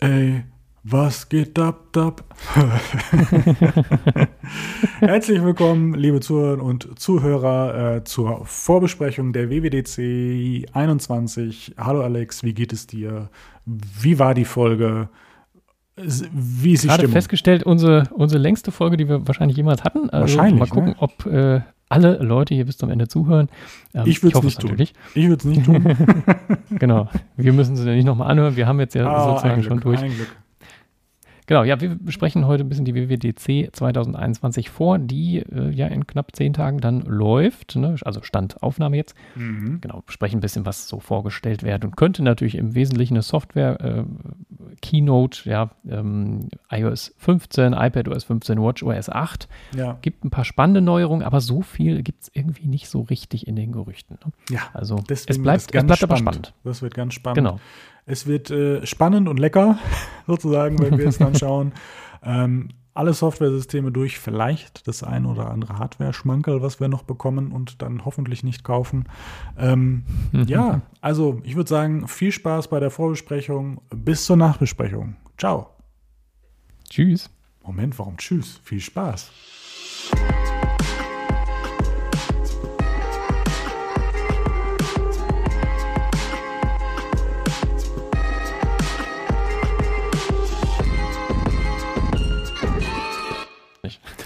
Ey, 0.00 0.44
was 0.84 1.28
geht 1.28 1.58
ab, 1.58 1.88
dab? 1.90 2.22
Herzlich 5.00 5.42
willkommen, 5.42 5.94
liebe 5.94 6.20
Zuhörer 6.20 6.62
und 6.62 7.00
Zuhörer, 7.00 7.96
äh, 7.96 8.04
zur 8.04 8.46
Vorbesprechung 8.46 9.32
der 9.32 9.50
WWDC 9.50 10.68
21. 10.72 11.74
Hallo 11.78 12.02
Alex, 12.02 12.44
wie 12.44 12.54
geht 12.54 12.72
es 12.72 12.86
dir? 12.86 13.28
Wie 13.66 14.20
war 14.20 14.34
die 14.34 14.44
Folge? 14.44 15.08
Wie 15.96 16.74
ist 16.74 16.84
die 16.84 16.86
Gerade 16.86 17.00
Stimmung? 17.00 17.12
festgestellt, 17.14 17.64
unsere, 17.64 18.04
unsere 18.14 18.40
längste 18.40 18.70
Folge, 18.70 18.96
die 18.98 19.08
wir 19.08 19.26
wahrscheinlich 19.26 19.56
jemals 19.56 19.82
hatten. 19.82 20.10
Also 20.10 20.36
wahrscheinlich. 20.36 20.60
Mal 20.60 20.68
gucken, 20.68 20.90
ne? 20.90 20.96
ob 21.00 21.26
äh, 21.26 21.60
alle 21.88 22.18
Leute 22.18 22.54
hier 22.54 22.66
bis 22.66 22.76
zum 22.76 22.90
Ende 22.90 23.08
zuhören. 23.08 23.48
Ähm, 23.94 24.04
ich 24.06 24.22
würde 24.22 24.38
es 24.38 24.44
nicht 24.44 24.60
tun. 24.60 24.70
Natürlich. 24.70 24.94
Ich 25.14 25.28
würde 25.28 25.40
es 25.40 25.44
nicht 25.44 25.64
tun. 25.64 25.96
genau. 26.70 27.08
Wir 27.36 27.52
müssen 27.52 27.74
es 27.74 27.84
ja 27.84 27.92
nicht 27.92 28.04
nochmal 28.04 28.30
anhören. 28.30 28.56
Wir 28.56 28.66
haben 28.66 28.80
jetzt 28.80 28.94
ja 28.94 29.06
ah, 29.06 29.30
sozusagen 29.30 29.62
schon 29.62 29.80
durch. 29.80 30.00
Ein 30.00 30.14
Glück. 30.14 30.28
Genau, 31.48 31.64
ja, 31.64 31.80
wir 31.80 31.94
besprechen 31.94 32.46
heute 32.46 32.62
ein 32.62 32.68
bisschen 32.68 32.84
die 32.84 32.94
WWDC 32.94 33.74
2021 33.74 34.68
vor, 34.68 34.98
die 34.98 35.38
äh, 35.38 35.70
ja 35.70 35.86
in 35.86 36.06
knapp 36.06 36.36
zehn 36.36 36.52
Tagen 36.52 36.78
dann 36.78 37.00
läuft, 37.00 37.74
ne? 37.74 37.96
also 38.02 38.20
Standaufnahme 38.20 38.98
jetzt. 38.98 39.14
Mhm. 39.34 39.80
Genau, 39.80 40.02
besprechen 40.04 40.38
ein 40.38 40.40
bisschen, 40.42 40.66
was 40.66 40.88
so 40.88 41.00
vorgestellt 41.00 41.62
wird 41.62 41.86
und 41.86 41.96
könnte 41.96 42.22
natürlich 42.22 42.54
im 42.54 42.74
Wesentlichen 42.74 43.14
eine 43.14 43.22
Software, 43.22 43.80
äh, 43.80 44.04
Keynote, 44.82 45.48
ja, 45.48 45.70
ähm, 45.88 46.50
iOS 46.70 47.14
15, 47.16 47.72
iPadOS 47.72 48.24
15, 48.24 48.60
WatchOS 48.60 49.08
8. 49.08 49.48
Ja. 49.74 49.96
Gibt 50.02 50.26
ein 50.26 50.30
paar 50.30 50.44
spannende 50.44 50.82
Neuerungen, 50.82 51.24
aber 51.24 51.40
so 51.40 51.62
viel 51.62 52.02
gibt 52.02 52.24
es 52.24 52.30
irgendwie 52.34 52.68
nicht 52.68 52.90
so 52.90 53.00
richtig 53.00 53.46
in 53.46 53.56
den 53.56 53.72
Gerüchten. 53.72 54.18
Ne? 54.22 54.32
Ja, 54.50 54.68
also 54.74 55.02
es 55.08 55.24
bleibt, 55.24 55.74
es 55.74 55.86
bleibt 55.86 56.02
aber 56.02 56.18
spannend. 56.18 56.52
Das 56.62 56.82
wird 56.82 56.92
ganz 56.92 57.14
spannend. 57.14 57.36
Genau. 57.36 57.58
Es 58.08 58.26
wird 58.26 58.50
äh, 58.50 58.84
spannend 58.86 59.28
und 59.28 59.38
lecker, 59.38 59.78
sozusagen, 60.26 60.78
wenn 60.78 60.96
wir 60.96 61.04
jetzt 61.04 61.20
dann 61.20 61.34
schauen. 61.36 61.72
Ähm, 62.22 62.70
alle 62.94 63.14
Software-Systeme 63.14 63.92
durch, 63.92 64.18
vielleicht 64.18 64.88
das 64.88 65.04
ein 65.04 65.24
oder 65.24 65.50
andere 65.50 65.78
Hardware-Schmankerl, 65.78 66.62
was 66.62 66.80
wir 66.80 66.88
noch 66.88 67.04
bekommen 67.04 67.52
und 67.52 67.80
dann 67.80 68.04
hoffentlich 68.04 68.42
nicht 68.42 68.64
kaufen. 68.64 69.04
Ähm, 69.56 70.04
ja, 70.32 70.80
also 71.00 71.40
ich 71.44 71.54
würde 71.54 71.68
sagen, 71.68 72.08
viel 72.08 72.32
Spaß 72.32 72.68
bei 72.68 72.80
der 72.80 72.90
Vorbesprechung. 72.90 73.82
Bis 73.94 74.24
zur 74.24 74.36
Nachbesprechung. 74.36 75.16
Ciao. 75.36 75.68
Tschüss. 76.88 77.30
Moment, 77.62 77.98
warum 77.98 78.16
tschüss? 78.16 78.58
Viel 78.64 78.80
Spaß. 78.80 79.30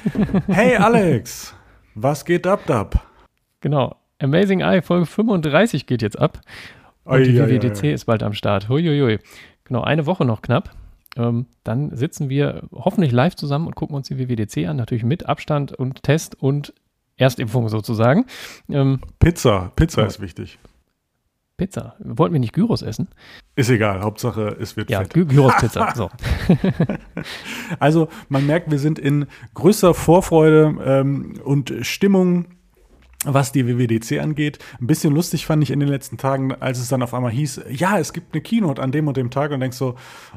Hey 0.48 0.76
Alex, 0.76 1.54
was 1.94 2.24
geht 2.24 2.46
ab, 2.46 2.62
dab? 2.66 3.06
Genau, 3.60 3.96
Amazing 4.18 4.60
Eye 4.60 4.82
Folge 4.82 5.06
35 5.06 5.86
geht 5.86 6.02
jetzt 6.02 6.18
ab. 6.18 6.40
Und 7.04 7.14
oi, 7.14 7.24
die 7.24 7.38
WWDC 7.38 7.84
ist 7.92 8.04
bald 8.04 8.22
am 8.22 8.32
Start. 8.32 8.68
Huiuiui. 8.68 9.18
Genau, 9.64 9.82
eine 9.82 10.06
Woche 10.06 10.24
noch 10.24 10.42
knapp. 10.42 10.70
Ähm, 11.16 11.46
dann 11.64 11.94
sitzen 11.94 12.28
wir 12.28 12.62
hoffentlich 12.72 13.12
live 13.12 13.34
zusammen 13.34 13.66
und 13.66 13.74
gucken 13.74 13.96
uns 13.96 14.08
die 14.08 14.18
WWDC 14.18 14.68
an. 14.68 14.76
Natürlich 14.76 15.04
mit 15.04 15.26
Abstand 15.26 15.72
und 15.72 16.02
Test 16.02 16.40
und 16.40 16.72
Erstimpfung 17.16 17.68
sozusagen. 17.68 18.26
Ähm, 18.70 19.00
Pizza, 19.18 19.72
Pizza 19.76 20.06
ist 20.06 20.20
wichtig. 20.20 20.58
Pizza. 21.62 21.94
Wollten 22.00 22.32
wir 22.32 22.40
nicht 22.40 22.54
Gyros 22.54 22.82
essen? 22.82 23.06
Ist 23.54 23.70
egal, 23.70 24.00
Hauptsache 24.00 24.56
es 24.60 24.76
wird 24.76 24.90
ja, 24.90 24.98
fett. 24.98 25.16
Ja, 25.16 25.22
Gyros-Pizza. 25.22 25.92
so. 25.94 26.10
also 27.78 28.08
man 28.28 28.46
merkt, 28.46 28.72
wir 28.72 28.80
sind 28.80 28.98
in 28.98 29.26
größter 29.54 29.94
Vorfreude 29.94 30.74
ähm, 30.84 31.34
und 31.44 31.72
Stimmung 31.82 32.46
was 33.24 33.52
die 33.52 33.66
WWDC 33.66 34.20
angeht. 34.20 34.58
Ein 34.80 34.86
bisschen 34.86 35.14
lustig 35.14 35.46
fand 35.46 35.62
ich 35.62 35.70
in 35.70 35.80
den 35.80 35.88
letzten 35.88 36.16
Tagen, 36.16 36.54
als 36.54 36.78
es 36.78 36.88
dann 36.88 37.02
auf 37.02 37.14
einmal 37.14 37.30
hieß, 37.30 37.62
ja, 37.70 37.98
es 37.98 38.12
gibt 38.12 38.34
eine 38.34 38.42
Keynote 38.42 38.82
an 38.82 38.92
dem 38.92 39.06
und 39.08 39.16
dem 39.16 39.30
Tag 39.30 39.52
und 39.52 39.60
denkst 39.60 39.76
so, 39.76 39.94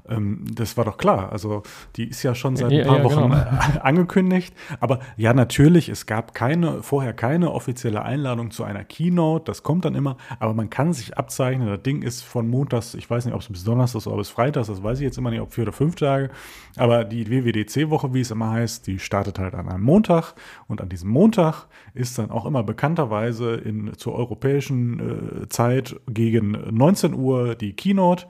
ähm, 0.08 0.46
das 0.54 0.78
war 0.78 0.86
doch 0.86 0.98
klar. 0.98 1.32
Also 1.32 1.64
die 1.96 2.06
ist 2.06 2.22
ja 2.24 2.36
schon 2.36 2.56
seit 2.56 2.72
ein 2.72 2.86
paar 2.86 2.98
ja, 2.98 3.04
Wochen 3.04 3.32
genau. 3.32 3.36
angekündigt. 3.82 4.54
Aber 4.80 5.00
ja, 5.18 5.34
natürlich, 5.34 5.90
es 5.90 6.06
gab 6.06 6.34
keine, 6.34 6.84
vorher 6.84 7.14
keine 7.14 7.52
offizielle 7.52 8.04
Einladung 8.04 8.52
zu 8.52 8.64
einer 8.64 8.84
Keynote. 8.84 9.46
Das 9.46 9.64
kommt 9.64 9.86
dann 9.86 9.96
immer. 9.96 10.18
Aber 10.40 10.54
man 10.54 10.70
kann 10.70 10.94
sich 10.94 11.18
abzeichnen. 11.18 11.68
Das 11.68 11.82
Ding 11.82 12.04
ist 12.04 12.22
von 12.22 12.48
Montags, 12.48 12.94
ich 12.94 13.10
weiß 13.10 13.26
nicht, 13.26 13.34
ob 13.34 13.42
es 13.42 13.48
bis 13.48 13.64
Donnerstags 13.64 14.08
oder 14.08 14.18
bis 14.18 14.30
Freitags, 14.30 14.68
das 14.68 14.84
weiß 14.84 15.00
ich 15.00 15.06
jetzt 15.06 15.18
immer 15.18 15.32
nicht, 15.32 15.42
ob 15.42 15.52
vier 15.54 15.64
oder 15.64 15.74
fünf 15.74 15.96
Tage. 15.96 16.30
Aber 16.78 17.04
die 17.04 17.30
WWDC-Woche, 17.30 18.14
wie 18.14 18.22
es 18.22 18.32
immer 18.32 18.52
heißt, 18.52 18.86
die 18.86 19.00
startet 19.00 19.40
halt 19.40 19.56
an 19.56 19.70
einem 19.70 19.84
Montag. 19.84 20.34
Und 20.68 20.82
an 20.82 20.90
diesem 20.90 21.10
Montag 21.10 21.68
ist 21.94 22.18
dann 22.18 22.30
auch 22.30 22.46
immer 22.46 22.64
bekannt, 22.64 22.75
bekannterweise 22.76 23.56
in, 23.56 23.94
zur 23.98 24.16
europäischen 24.16 25.44
äh, 25.44 25.50
Zeit 25.50 25.96
gegen 26.08 26.52
19 26.52 27.14
Uhr 27.14 27.56
die 27.56 27.74
Keynote. 27.74 28.28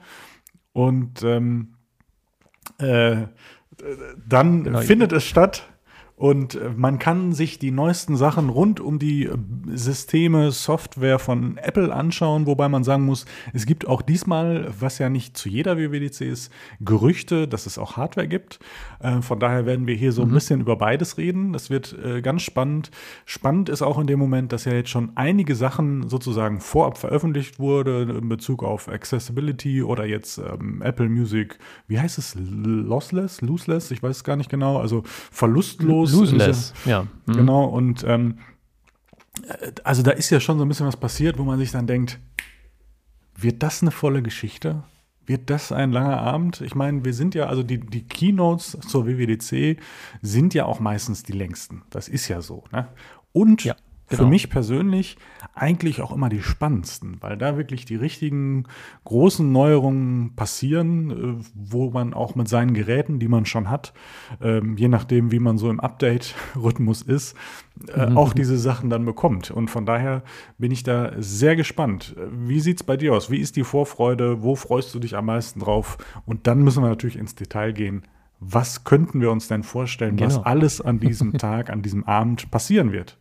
Und 0.72 1.24
ähm, 1.24 1.74
äh, 2.78 3.26
dann 4.26 4.62
genau. 4.64 4.80
findet 4.80 5.12
es 5.12 5.24
statt 5.24 5.68
und 6.16 6.54
äh, 6.54 6.70
man 6.74 6.98
kann 6.98 7.32
sich 7.32 7.58
die 7.58 7.70
neuesten 7.70 8.16
Sachen 8.16 8.48
rund 8.48 8.80
um 8.80 8.98
die 8.98 9.26
äh, 9.26 9.36
Systeme, 9.74 10.50
Software 10.50 11.18
von 11.18 11.58
Apple 11.58 11.94
anschauen, 11.94 12.46
wobei 12.46 12.70
man 12.70 12.84
sagen 12.84 13.04
muss, 13.04 13.26
es 13.52 13.66
gibt 13.66 13.86
auch 13.86 14.00
diesmal, 14.00 14.72
was 14.80 14.98
ja 14.98 15.10
nicht 15.10 15.36
zu 15.36 15.50
jeder 15.50 15.76
WWDC 15.76 16.22
ist, 16.22 16.50
Gerüchte, 16.80 17.46
dass 17.46 17.66
es 17.66 17.76
auch 17.76 17.98
Hardware 17.98 18.26
gibt. 18.26 18.60
Äh, 19.00 19.20
von 19.20 19.38
daher 19.38 19.66
werden 19.66 19.86
wir 19.86 19.94
hier 19.94 20.10
so 20.10 20.22
ein 20.22 20.30
mhm. 20.30 20.34
bisschen 20.34 20.60
über 20.62 20.76
beides 20.76 21.18
reden. 21.18 21.52
Das 21.52 21.68
wird 21.68 21.94
ganz 22.22 22.42
spannend. 22.42 22.90
Spannend 23.24 23.68
ist 23.68 23.82
auch 23.82 23.98
in 23.98 24.06
dem 24.06 24.18
Moment, 24.18 24.52
dass 24.52 24.64
ja 24.64 24.72
jetzt 24.72 24.90
schon 24.90 25.12
einige 25.16 25.54
Sachen 25.54 26.08
sozusagen 26.08 26.60
vorab 26.60 26.98
veröffentlicht 26.98 27.58
wurde 27.58 28.02
in 28.02 28.28
Bezug 28.28 28.62
auf 28.62 28.88
Accessibility 28.88 29.82
oder 29.82 30.06
jetzt 30.06 30.38
ähm, 30.38 30.82
Apple 30.82 31.08
Music, 31.08 31.58
wie 31.88 31.98
heißt 31.98 32.18
es? 32.18 32.36
Lossless? 32.38 33.40
Lossless? 33.40 33.90
Ich 33.90 34.02
weiß 34.02 34.16
es 34.16 34.24
gar 34.24 34.36
nicht 34.36 34.50
genau. 34.50 34.78
Also 34.78 35.02
verlustlos 35.04 36.05
Loseless, 36.12 36.72
ja. 36.84 37.06
Mhm. 37.26 37.32
Genau, 37.32 37.64
und 37.64 38.04
ähm, 38.06 38.38
also 39.84 40.02
da 40.02 40.12
ist 40.12 40.30
ja 40.30 40.40
schon 40.40 40.58
so 40.58 40.64
ein 40.64 40.68
bisschen 40.68 40.86
was 40.86 40.96
passiert, 40.96 41.38
wo 41.38 41.44
man 41.44 41.58
sich 41.58 41.70
dann 41.70 41.86
denkt, 41.86 42.18
wird 43.36 43.62
das 43.62 43.82
eine 43.82 43.90
volle 43.90 44.22
Geschichte? 44.22 44.82
Wird 45.26 45.50
das 45.50 45.72
ein 45.72 45.90
langer 45.90 46.18
Abend? 46.18 46.60
Ich 46.60 46.74
meine, 46.74 47.04
wir 47.04 47.12
sind 47.12 47.34
ja, 47.34 47.46
also 47.46 47.62
die, 47.62 47.78
die 47.78 48.06
Keynotes 48.06 48.78
zur 48.86 49.06
WWDC 49.06 49.78
sind 50.22 50.54
ja 50.54 50.64
auch 50.66 50.78
meistens 50.78 51.24
die 51.24 51.32
längsten. 51.32 51.82
Das 51.90 52.08
ist 52.08 52.28
ja 52.28 52.40
so. 52.40 52.64
Ne? 52.72 52.88
Und 53.32 53.64
ja. 53.64 53.74
Genau. 54.08 54.22
Für 54.22 54.28
mich 54.28 54.50
persönlich 54.50 55.16
eigentlich 55.54 56.00
auch 56.00 56.12
immer 56.12 56.28
die 56.28 56.42
spannendsten, 56.42 57.16
weil 57.20 57.36
da 57.36 57.56
wirklich 57.56 57.86
die 57.86 57.96
richtigen 57.96 58.64
großen 59.04 59.50
Neuerungen 59.50 60.36
passieren, 60.36 61.10
äh, 61.10 61.44
wo 61.54 61.90
man 61.90 62.14
auch 62.14 62.36
mit 62.36 62.46
seinen 62.46 62.74
Geräten, 62.74 63.18
die 63.18 63.26
man 63.26 63.46
schon 63.46 63.68
hat, 63.68 63.92
ähm, 64.40 64.76
je 64.76 64.86
nachdem, 64.86 65.32
wie 65.32 65.40
man 65.40 65.58
so 65.58 65.70
im 65.70 65.80
Update-Rhythmus 65.80 67.02
ist, 67.02 67.36
äh, 67.92 68.10
mhm. 68.10 68.16
auch 68.16 68.32
diese 68.32 68.58
Sachen 68.58 68.90
dann 68.90 69.04
bekommt. 69.04 69.50
Und 69.50 69.70
von 69.70 69.86
daher 69.86 70.22
bin 70.56 70.70
ich 70.70 70.84
da 70.84 71.12
sehr 71.18 71.56
gespannt. 71.56 72.14
Wie 72.30 72.60
sieht 72.60 72.76
es 72.76 72.82
bei 72.84 72.96
dir 72.96 73.12
aus? 73.12 73.30
Wie 73.30 73.38
ist 73.38 73.56
die 73.56 73.64
Vorfreude? 73.64 74.42
Wo 74.42 74.54
freust 74.54 74.94
du 74.94 75.00
dich 75.00 75.16
am 75.16 75.26
meisten 75.26 75.58
drauf? 75.58 75.98
Und 76.26 76.46
dann 76.46 76.62
müssen 76.62 76.82
wir 76.82 76.88
natürlich 76.88 77.16
ins 77.16 77.34
Detail 77.34 77.72
gehen. 77.72 78.02
Was 78.38 78.84
könnten 78.84 79.20
wir 79.20 79.32
uns 79.32 79.48
denn 79.48 79.62
vorstellen, 79.62 80.16
genau. 80.16 80.28
was 80.28 80.44
alles 80.44 80.80
an 80.80 81.00
diesem 81.00 81.32
Tag, 81.38 81.70
an 81.70 81.82
diesem 81.82 82.04
Abend 82.04 82.50
passieren 82.50 82.92
wird? 82.92 83.18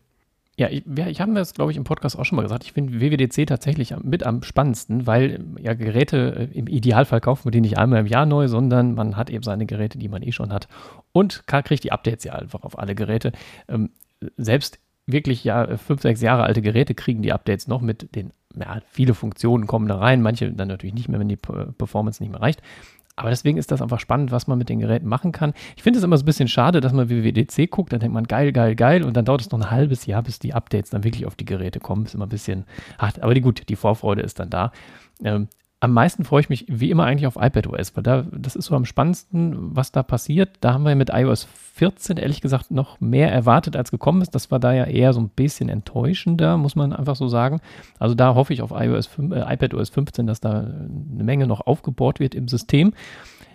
Ja, 0.58 0.70
ich, 0.70 0.84
ich 0.88 1.20
habe 1.20 1.34
das, 1.34 1.54
glaube 1.54 1.72
ich, 1.72 1.78
im 1.78 1.84
Podcast 1.84 2.18
auch 2.18 2.24
schon 2.24 2.38
mal 2.38 2.44
gesagt. 2.44 2.64
Ich 2.64 2.72
finde 2.72 3.02
WWDC 3.02 3.46
tatsächlich 3.46 3.94
mit 4.02 4.26
am 4.26 4.42
spannendsten, 4.42 5.06
weil 5.06 5.44
ja 5.60 5.74
Geräte 5.74 6.50
äh, 6.54 6.58
im 6.58 6.68
Idealfall 6.68 7.20
kaufen 7.20 7.46
wir 7.46 7.52
die 7.52 7.62
nicht 7.62 7.78
einmal 7.78 8.00
im 8.00 8.08
Jahr 8.08 8.26
neu, 8.26 8.48
sondern 8.48 8.96
man 8.96 9.18
hat 9.18 9.30
eben 9.30 9.44
seine 9.44 9.66
Geräte, 9.66 9.98
die 9.98 10.08
man 10.08 10.24
eh 10.24 10.32
schon 10.32 10.54
hat 10.54 10.70
und 11.12 11.46
kriegt 11.48 11.84
die 11.84 11.92
Updates 11.92 12.24
ja 12.24 12.34
einfach 12.34 12.64
auf 12.64 12.80
alle 12.80 12.96
Geräte. 12.96 13.34
Ähm, 13.68 13.90
selbst 14.38 14.80
wirklich 15.08 15.44
ja 15.44 15.78
fünf, 15.78 16.02
sechs 16.02 16.22
Jahre 16.22 16.44
alte 16.44 16.62
Geräte 16.62 16.96
kriegen 16.96 17.22
die 17.22 17.34
Updates 17.34 17.68
noch 17.68 17.82
mit 17.82 18.16
den, 18.16 18.32
ja, 18.56 18.82
viele 18.90 19.14
Funktionen 19.14 19.68
kommen 19.68 19.88
da 19.88 19.98
rein, 19.98 20.22
manche 20.22 20.52
dann 20.52 20.70
natürlich 20.70 20.96
nicht 20.96 21.10
mehr, 21.10 21.20
wenn 21.20 21.30
die 21.30 21.36
Performance 21.36 22.24
nicht 22.24 22.32
mehr 22.32 22.42
reicht. 22.42 22.62
Aber 23.18 23.30
deswegen 23.30 23.58
ist 23.58 23.72
das 23.72 23.82
einfach 23.82 24.00
spannend, 24.00 24.32
was 24.32 24.48
man 24.48 24.58
mit 24.58 24.68
den 24.68 24.80
Geräten 24.80 25.08
machen 25.08 25.32
kann. 25.32 25.54
Ich 25.78 25.84
finde 25.84 26.00
es 26.00 26.04
immer 26.04 26.18
so 26.18 26.24
ein 26.24 26.26
bisschen 26.26 26.50
schade, 26.50 26.82
dass 26.82 26.92
man 26.92 27.10
WWDC 27.10 27.70
guckt, 27.72 27.94
dann 27.94 28.02
denkt 28.02 28.14
man 28.14 28.26
geil, 28.26 28.52
geil, 28.52 28.76
geil 28.76 29.04
und 29.04 29.16
dann 29.16 29.24
dauert 29.24 29.42
es 29.42 29.52
noch 29.52 29.60
ein 29.60 29.72
halbes 29.72 30.06
Jahr, 30.06 30.22
bis 30.22 30.40
die 30.40 30.54
Updates 30.54 30.90
dann 30.90 31.04
wirklich 31.04 31.26
auf 31.26 31.36
die 31.36 31.46
Geräte 31.46 31.80
kommen. 31.80 32.06
Ist 32.06 32.16
immer 32.16 32.26
ein 32.26 32.30
bisschen 32.30 32.66
hart. 32.98 33.22
Aber 33.22 33.34
die, 33.34 33.42
gut, 33.42 33.70
die 33.70 33.76
Vorfreude 33.76 34.22
ist 34.22 34.40
dann 34.40 34.50
da. 34.50 34.72
Ähm, 35.24 35.48
am 35.86 35.94
meisten 35.94 36.26
freue 36.26 36.42
ich 36.42 36.50
mich 36.50 36.66
wie 36.68 36.90
immer 36.90 37.06
eigentlich 37.06 37.28
auf 37.28 37.36
iPadOS, 37.40 37.96
weil 37.96 38.02
da, 38.02 38.26
das 38.32 38.56
ist 38.56 38.66
so 38.66 38.76
am 38.76 38.86
spannendsten, 38.86 39.76
was 39.76 39.92
da 39.92 40.02
passiert. 40.02 40.58
Da 40.62 40.74
haben 40.74 40.84
wir 40.84 40.96
mit 40.96 41.12
iOS 41.14 41.48
14 41.76 42.18
ehrlich 42.18 42.42
gesagt 42.42 42.72
noch 42.72 43.00
mehr 43.00 43.32
erwartet, 43.32 43.76
als 43.76 43.92
gekommen 43.92 44.24
ist. 44.24 44.34
Das 44.34 44.50
war 44.50 44.60
da 44.60 44.74
ja 44.74 44.86
eher 44.86 45.14
so 45.14 45.22
ein 45.22 45.30
bisschen 45.30 45.70
enttäuschender, 45.70 46.58
muss 46.58 46.76
man 46.76 46.92
einfach 46.92 47.16
so 47.16 47.28
sagen. 47.28 47.62
Also 48.00 48.16
da 48.16 48.34
hoffe 48.34 48.52
ich 48.52 48.64
auf 48.64 48.72
iOS 48.72 49.06
5, 49.06 49.36
äh, 49.36 49.54
iPadOS 49.54 49.90
15, 49.90 50.26
dass 50.26 50.40
da 50.40 50.62
eine 50.62 51.24
Menge 51.24 51.46
noch 51.46 51.62
aufgebohrt 51.68 52.20
wird 52.20 52.34
im 52.34 52.48
System. 52.48 52.94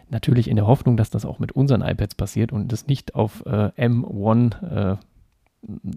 Natürlich 0.09 0.49
in 0.49 0.55
der 0.55 0.69
Hoffnung, 0.69 0.97
dass 0.97 1.11
das 1.11 1.25
auch 1.25 1.41
mit 1.41 1.51
unseren 1.51 1.83
iPads 1.83 2.15
passiert 2.15 2.53
und 2.53 2.73
es 2.73 2.87
nicht 2.87 3.17
auf 3.17 3.45
äh, 3.45 3.71
M1 3.77 4.93
äh, 4.93 4.97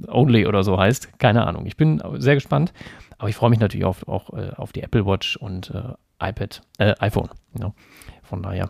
Only 0.08 0.46
oder 0.46 0.64
so 0.64 0.78
heißt. 0.78 1.20
Keine 1.20 1.46
Ahnung. 1.46 1.66
Ich 1.66 1.78
bin 1.78 2.02
sehr 2.18 2.36
gespannt. 2.36 2.74
Aber 3.18 3.30
ich 3.30 3.36
freue 3.36 3.50
mich 3.50 3.60
natürlich 3.60 3.86
auf, 3.86 4.08
auch 4.08 4.34
äh, 4.34 4.52
auf 4.56 4.74
die 4.74 4.82
Apple 4.82 5.06
Watch 5.06 5.38
und 5.38 5.72
äh, 5.72 5.94
iPad, 6.22 6.62
äh, 6.78 6.94
iPhone. 7.00 7.30
Ja. 7.60 7.74
Von 8.22 8.44
daher. 8.44 8.70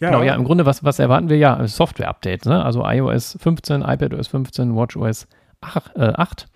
Ja. 0.00 0.10
Genau, 0.10 0.22
ja, 0.22 0.34
im 0.34 0.44
Grunde, 0.44 0.66
was, 0.66 0.84
was 0.84 0.98
erwarten 0.98 1.28
wir? 1.28 1.38
Ja, 1.38 1.66
Software-Updates. 1.66 2.46
Ne? 2.46 2.62
Also 2.62 2.84
iOS 2.84 3.38
15, 3.40 3.82
iPadOS 3.82 4.28
15, 4.28 4.74
WatchOS 4.74 5.26
8, 5.60 5.96
äh, 5.96 6.12
8. 6.14 6.48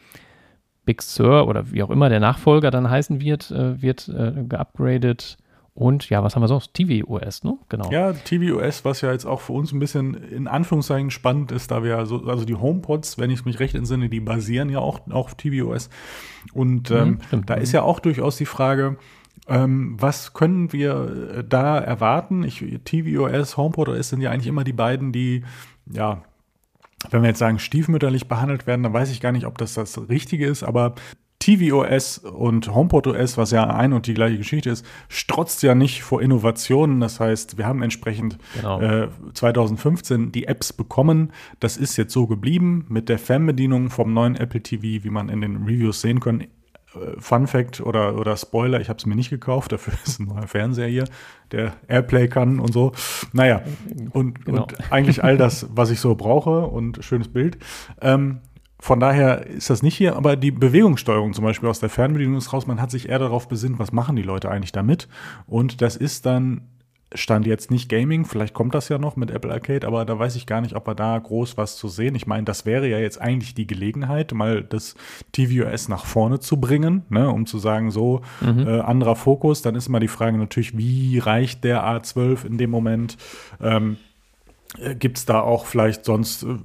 Big 0.85 1.03
Sur 1.03 1.47
oder 1.47 1.71
wie 1.71 1.83
auch 1.83 1.91
immer 1.91 2.09
der 2.09 2.21
Nachfolger 2.21 2.71
dann 2.71 2.89
heißen 2.89 3.21
wird, 3.21 3.51
äh, 3.51 3.81
wird 3.83 4.09
äh, 4.09 4.33
geupgradet. 4.45 5.37
Und 5.79 6.11
ja, 6.11 6.25
was 6.25 6.35
haben 6.35 6.43
wir 6.43 6.49
sonst? 6.49 6.75
tvOS, 6.75 7.45
ne? 7.45 7.57
Genau. 7.69 7.89
Ja, 7.93 8.13
tvOS, 8.13 8.85
was 8.85 9.01
ja 9.01 9.13
jetzt 9.13 9.25
auch 9.25 9.41
für 9.41 9.53
uns 9.53 9.71
ein 9.71 9.79
bisschen 9.79 10.15
in 10.15 10.49
Anführungszeichen 10.49 11.13
spannend 11.13 11.53
ist, 11.53 11.71
da 11.71 11.85
wir 11.85 12.05
so, 12.05 12.25
also 12.25 12.45
die 12.45 12.57
HomePods, 12.57 13.17
wenn 13.17 13.31
ich 13.31 13.45
mich 13.45 13.61
recht 13.61 13.77
entsinne, 13.77 14.09
die 14.09 14.19
basieren 14.19 14.71
ja 14.71 14.81
auch, 14.81 14.99
auf 15.09 15.37
tvOS. 15.37 15.89
Und 16.53 16.91
ähm, 16.91 17.21
mhm, 17.31 17.47
da 17.47 17.55
ist 17.55 17.71
ja 17.71 17.83
auch 17.83 18.01
durchaus 18.01 18.37
die 18.37 18.45
Frage, 18.45 18.97
ähm, 19.47 19.95
was 20.01 20.33
können 20.33 20.73
wir 20.73 21.37
äh, 21.37 21.45
da 21.49 21.79
erwarten? 21.79 22.43
Ich, 22.43 22.59
tvOS, 22.85 23.57
HomePodOS 23.57 24.09
sind 24.09 24.21
ja 24.21 24.33
eigentlich 24.33 24.49
immer 24.49 24.65
die 24.65 24.73
beiden, 24.73 25.13
die 25.13 25.45
ja 25.87 26.25
wenn 27.11 27.23
wir 27.23 27.29
jetzt 27.29 27.39
sagen, 27.39 27.61
stiefmütterlich 27.61 28.27
behandelt 28.27 28.67
werden, 28.67 28.83
dann 28.83 28.93
weiß 28.93 29.13
ich 29.13 29.21
gar 29.21 29.31
nicht, 29.31 29.47
ob 29.47 29.57
das 29.59 29.75
das 29.75 30.09
Richtige 30.09 30.49
ist, 30.49 30.65
aber 30.65 30.97
tvOS 31.39 32.19
und 32.19 32.75
HomePodOS, 32.75 33.37
was 33.37 33.51
ja 33.51 33.69
ein 33.69 33.93
und 33.93 34.07
die 34.07 34.15
gleiche 34.15 34.39
Geschichte 34.39 34.71
ist, 34.71 34.85
strotzt 35.09 35.63
ja 35.63 35.75
nicht 35.75 36.03
vor 36.03 36.21
Innovationen. 36.21 37.01
Das 37.01 37.21
heißt, 37.21 37.59
wir 37.59 37.67
haben 37.67 37.83
entsprechend 37.83 38.39
genau. 38.55 38.81
äh, 38.81 39.09
2015 39.35 40.33
die 40.33 40.47
Apps 40.47 40.73
bekommen. 40.73 41.33
Das 41.61 41.77
ist 41.77 41.97
jetzt 41.97 42.13
so 42.13 42.27
geblieben 42.27 42.87
mit 42.89 43.09
der 43.09 43.19
Fernbedienung 43.19 43.91
vom 43.91 44.13
neuen 44.13 44.37
Apple 44.37 44.63
TV, 44.63 45.05
wie 45.05 45.11
man 45.11 45.29
in 45.29 45.41
den 45.41 45.65
Reviews 45.65 46.01
sehen 46.01 46.21
kann. 46.21 46.41
Äh, 46.95 47.21
Fun 47.21 47.47
Fact 47.47 47.81
oder, 47.81 48.19
oder 48.19 48.37
Spoiler, 48.37 48.81
ich 48.81 48.89
habe 48.89 48.99
es 48.99 49.07
mir 49.07 49.15
nicht 49.15 49.31
gekauft, 49.31 49.73
dafür 49.73 49.95
ist 50.05 50.21
ein 50.21 50.27
neuer 50.27 50.47
Fernseher 50.47 50.89
hier, 50.89 51.05
der 51.53 51.75
Airplay 51.87 52.29
kann 52.29 52.61
und 52.61 52.73
so. 52.73 52.93
Naja, 53.33 53.63
und, 54.11 54.45
genau. 54.45 54.63
und 54.63 54.93
eigentlich 54.93 55.23
all 55.23 55.37
das, 55.37 55.67
was 55.75 55.91
ich 55.91 56.01
so 56.01 56.15
brauche 56.15 56.67
und 56.67 57.05
schönes 57.05 57.29
Bild. 57.29 57.59
Ähm, 58.01 58.41
von 58.81 59.01
daher 59.01 59.47
ist 59.47 59.71
das 59.71 59.83
nicht 59.83 59.97
hier, 59.97 60.17
aber 60.17 60.37
die 60.37 60.53
Bewegungssteuerung 60.53 61.33
zum 61.33 61.45
Beispiel 61.45 61.69
aus 61.69 61.81
der 61.81 61.89
Fernbedienung 61.89 62.37
ist 62.37 62.53
raus. 62.53 62.67
Man 62.67 62.81
hat 62.81 62.91
sich 62.91 63.09
eher 63.09 63.19
darauf 63.19 63.49
besinnt, 63.49 63.79
was 63.79 63.93
machen 63.93 64.15
die 64.15 64.23
Leute 64.23 64.51
eigentlich 64.51 64.73
damit. 64.73 65.09
Und 65.47 65.83
das 65.83 65.97
ist 65.97 66.27
dann, 66.27 66.61
stand 67.13 67.47
jetzt 67.47 67.73
nicht 67.73 67.89
Gaming, 67.89 68.25
vielleicht 68.25 68.55
kommt 68.55 68.75
das 68.75 68.89
ja 68.89 68.99
noch 68.99 69.17
mit 69.17 69.31
Apple 69.31 69.53
Arcade, 69.53 69.87
aber 69.87 70.05
da 70.05 70.19
weiß 70.19 70.37
ich 70.37 70.47
gar 70.47 70.61
nicht, 70.61 70.77
ob 70.77 70.87
wir 70.87 70.95
da 70.95 71.19
groß 71.19 71.57
was 71.57 71.77
zu 71.77 71.89
sehen. 71.89 72.15
Ich 72.15 72.29
meine, 72.29 72.45
das 72.45 72.67
wäre 72.67 72.87
ja 72.87 72.99
jetzt 72.99 73.21
eigentlich 73.21 73.55
die 73.55 73.67
Gelegenheit, 73.67 74.33
mal 74.33 74.63
das 74.63 74.95
tvOS 75.33 75.89
nach 75.89 76.05
vorne 76.05 76.39
zu 76.39 76.59
bringen, 76.59 77.03
ne, 77.09 77.29
um 77.29 77.47
zu 77.47 77.59
sagen, 77.59 77.91
so 77.91 78.21
mhm. 78.41 78.69
äh, 78.69 78.81
anderer 78.81 79.17
Fokus. 79.17 79.61
Dann 79.61 79.75
ist 79.75 79.89
immer 79.89 80.01
die 80.01 80.09
Frage 80.09 80.39
natürlich, 80.39 80.79
wie 80.79 81.19
reicht 81.19 81.65
der 81.65 81.83
A12 81.83 82.47
in 82.47 82.59
dem 82.59 82.71
Moment? 82.71 83.17
Ähm, 83.61 83.95
äh, 83.95 84.08
Gibt 84.99 85.17
es 85.17 85.25
da 85.25 85.41
auch 85.41 85.65
vielleicht 85.65 86.05
sonst, 86.05 86.43
äh, 86.43 86.59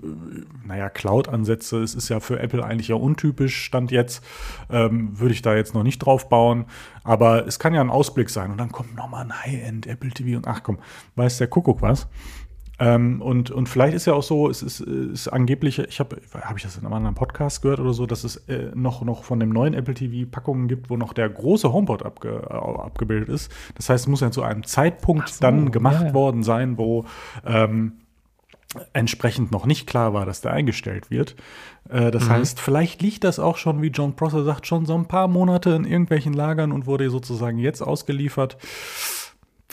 naja, 0.66 0.90
Cloud-Ansätze? 0.90 1.82
Es 1.82 1.96
ist 1.96 2.10
ja 2.10 2.20
für 2.20 2.38
Apple 2.38 2.64
eigentlich 2.64 2.90
ja 2.90 2.96
untypisch, 2.96 3.64
Stand 3.64 3.92
jetzt. 3.92 4.22
Ähm, 4.70 5.18
Würde 5.18 5.34
ich 5.34 5.42
da 5.42 5.56
jetzt 5.56 5.74
noch 5.74 5.84
nicht 5.84 6.00
drauf 6.00 6.28
bauen. 6.28 6.66
Aber 7.06 7.48
es 7.48 7.60
kann 7.60 7.74
ja 7.74 7.80
ein 7.80 7.90
Ausblick 7.90 8.30
sein. 8.30 8.52
Und 8.52 8.58
dann 8.58 8.74
kommt 8.74 8.94
nochmal 8.96 9.24
ein 9.24 9.42
High-End 9.44 9.88
Apple 9.88 10.10
TV 10.10 10.38
und 10.38 10.48
ach 10.48 10.64
komm, 10.64 10.80
weiß 11.16 11.38
der 11.38 11.48
Kuckuck 11.48 11.82
was. 11.82 12.08
Ähm, 12.80 13.22
und, 13.22 13.52
und 13.52 13.70
vielleicht 13.70 13.94
ist 13.94 14.06
ja 14.06 14.14
auch 14.14 14.24
so, 14.24 14.50
es 14.50 14.64
ist, 14.64 14.80
ist 14.80 15.28
angeblich, 15.28 15.80
ich 15.80 16.00
habe, 16.00 16.18
habe 16.42 16.58
ich 16.58 16.64
das 16.64 16.75
in 16.75 16.86
einem 16.86 16.94
anderen 16.94 17.16
Podcast 17.16 17.62
gehört 17.62 17.80
oder 17.80 17.94
so, 17.94 18.06
dass 18.06 18.24
es 18.24 18.38
äh, 18.48 18.72
noch, 18.74 19.04
noch 19.04 19.24
von 19.24 19.40
dem 19.40 19.50
neuen 19.50 19.74
Apple 19.74 19.94
TV 19.94 20.28
Packungen 20.30 20.68
gibt, 20.68 20.90
wo 20.90 20.98
noch 20.98 21.14
der 21.14 21.30
große 21.30 21.72
HomePod 21.72 22.04
abge, 22.04 22.48
äh, 22.50 22.54
abgebildet 22.54 23.30
ist. 23.30 23.52
Das 23.75 23.90
heißt, 23.90 24.06
es 24.06 24.08
muss 24.08 24.22
ja 24.22 24.31
zu 24.31 24.42
einem 24.42 24.64
Zeitpunkt 24.64 25.30
so, 25.30 25.42
dann 25.42 25.72
gemacht 25.72 26.08
ja. 26.08 26.14
worden 26.14 26.42
sein, 26.42 26.78
wo 26.78 27.06
ähm, 27.46 27.94
entsprechend 28.94 29.52
noch 29.52 29.68
nicht 29.68 29.88
klar 29.88 30.14
war, 30.14 30.26
dass 30.26 30.42
der 30.42 30.52
eingestellt 30.52 31.12
wird. 31.12 31.36
Äh, 31.90 32.12
das 32.12 32.26
mhm. 32.26 32.30
heißt, 32.30 32.60
vielleicht 32.60 33.02
liegt 33.02 33.24
das 33.24 33.40
auch 33.40 33.58
schon, 33.58 33.81
wie 33.81 33.90
John 33.90 34.16
Prosser 34.16 34.44
sagt, 34.44 34.66
schon 34.66 34.86
so 34.86 34.96
ein 34.96 35.08
paar 35.08 35.28
Monate 35.28 35.72
in 35.72 35.86
irgendwelchen 35.86 36.34
Lagern 36.34 36.72
und 36.72 36.88
wurde 36.88 37.10
sozusagen 37.10 37.60
jetzt 37.60 37.81
ausgeliefert. 37.81 38.58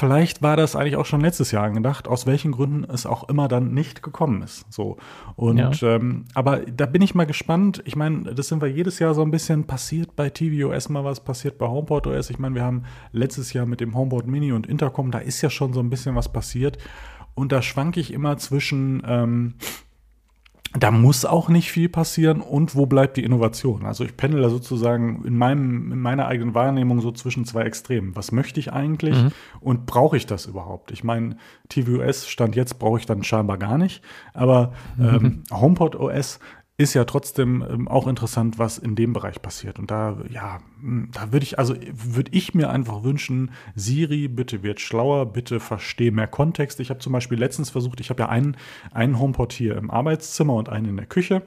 Vielleicht 0.00 0.40
war 0.40 0.56
das 0.56 0.76
eigentlich 0.76 0.96
auch 0.96 1.04
schon 1.04 1.20
letztes 1.20 1.50
Jahr 1.50 1.64
angedacht, 1.64 2.08
aus 2.08 2.24
welchen 2.24 2.52
Gründen 2.52 2.90
es 2.90 3.04
auch 3.04 3.28
immer 3.28 3.48
dann 3.48 3.74
nicht 3.74 4.02
gekommen 4.02 4.40
ist. 4.40 4.64
So. 4.72 4.96
Und 5.36 5.58
ja. 5.58 5.96
ähm, 5.96 6.24
aber 6.32 6.60
da 6.60 6.86
bin 6.86 7.02
ich 7.02 7.14
mal 7.14 7.26
gespannt. 7.26 7.82
Ich 7.84 7.96
meine, 7.96 8.34
das 8.34 8.48
sind 8.48 8.62
wir 8.62 8.68
jedes 8.68 8.98
Jahr 8.98 9.12
so 9.12 9.20
ein 9.20 9.30
bisschen 9.30 9.66
passiert 9.66 10.16
bei 10.16 10.30
tvOS 10.30 10.88
mal 10.88 11.04
was, 11.04 11.20
passiert 11.20 11.58
bei 11.58 11.66
HomePod 11.66 12.06
OS. 12.06 12.30
Ich 12.30 12.38
meine, 12.38 12.54
wir 12.54 12.64
haben 12.64 12.84
letztes 13.12 13.52
Jahr 13.52 13.66
mit 13.66 13.82
dem 13.82 13.94
HomePod 13.94 14.26
Mini 14.26 14.52
und 14.52 14.66
Intercom, 14.66 15.10
da 15.10 15.18
ist 15.18 15.42
ja 15.42 15.50
schon 15.50 15.74
so 15.74 15.80
ein 15.80 15.90
bisschen 15.90 16.16
was 16.16 16.32
passiert. 16.32 16.78
Und 17.34 17.52
da 17.52 17.60
schwanke 17.60 18.00
ich 18.00 18.10
immer 18.10 18.38
zwischen 18.38 19.02
ähm, 19.06 19.54
da 20.78 20.92
muss 20.92 21.24
auch 21.24 21.48
nicht 21.48 21.72
viel 21.72 21.88
passieren 21.88 22.40
und 22.40 22.76
wo 22.76 22.86
bleibt 22.86 23.16
die 23.16 23.24
Innovation? 23.24 23.84
Also 23.84 24.04
ich 24.04 24.16
pendel 24.16 24.42
da 24.42 24.50
sozusagen 24.50 25.24
in, 25.24 25.36
meinem, 25.36 25.90
in 25.90 25.98
meiner 25.98 26.28
eigenen 26.28 26.54
Wahrnehmung 26.54 27.00
so 27.00 27.10
zwischen 27.10 27.44
zwei 27.44 27.62
Extremen. 27.62 28.14
Was 28.14 28.30
möchte 28.30 28.60
ich 28.60 28.72
eigentlich 28.72 29.20
mhm. 29.20 29.32
und 29.60 29.86
brauche 29.86 30.16
ich 30.16 30.26
das 30.26 30.46
überhaupt? 30.46 30.92
Ich 30.92 31.02
meine, 31.02 31.36
tvOS 31.68 32.28
stand 32.28 32.54
jetzt 32.54 32.78
brauche 32.78 33.00
ich 33.00 33.06
dann 33.06 33.24
scheinbar 33.24 33.58
gar 33.58 33.78
nicht, 33.78 34.02
aber 34.32 34.72
ähm, 35.00 35.42
HomePod 35.50 35.96
OS 35.96 36.38
ist 36.80 36.94
ja 36.94 37.04
trotzdem 37.04 37.62
ähm, 37.68 37.88
auch 37.88 38.06
interessant, 38.06 38.58
was 38.58 38.78
in 38.78 38.94
dem 38.96 39.12
Bereich 39.12 39.42
passiert. 39.42 39.78
Und 39.78 39.90
da, 39.90 40.16
ja, 40.30 40.60
hm, 40.80 41.10
da 41.12 41.30
würde 41.30 41.44
ich, 41.44 41.58
also 41.58 41.74
würde 41.92 42.30
ich 42.32 42.54
mir 42.54 42.70
einfach 42.70 43.04
wünschen, 43.04 43.50
Siri, 43.74 44.28
bitte 44.28 44.62
wird 44.62 44.80
schlauer, 44.80 45.26
bitte 45.26 45.60
verstehe 45.60 46.10
mehr 46.10 46.26
Kontext. 46.26 46.80
Ich 46.80 46.88
habe 46.88 46.98
zum 46.98 47.12
Beispiel 47.12 47.38
letztens 47.38 47.68
versucht, 47.68 48.00
ich 48.00 48.08
habe 48.08 48.22
ja 48.22 48.28
einen, 48.30 48.56
einen 48.92 49.18
HomePod 49.18 49.52
hier 49.52 49.76
im 49.76 49.90
Arbeitszimmer 49.90 50.54
und 50.54 50.70
einen 50.70 50.86
in 50.86 50.96
der 50.96 51.04
Küche. 51.04 51.42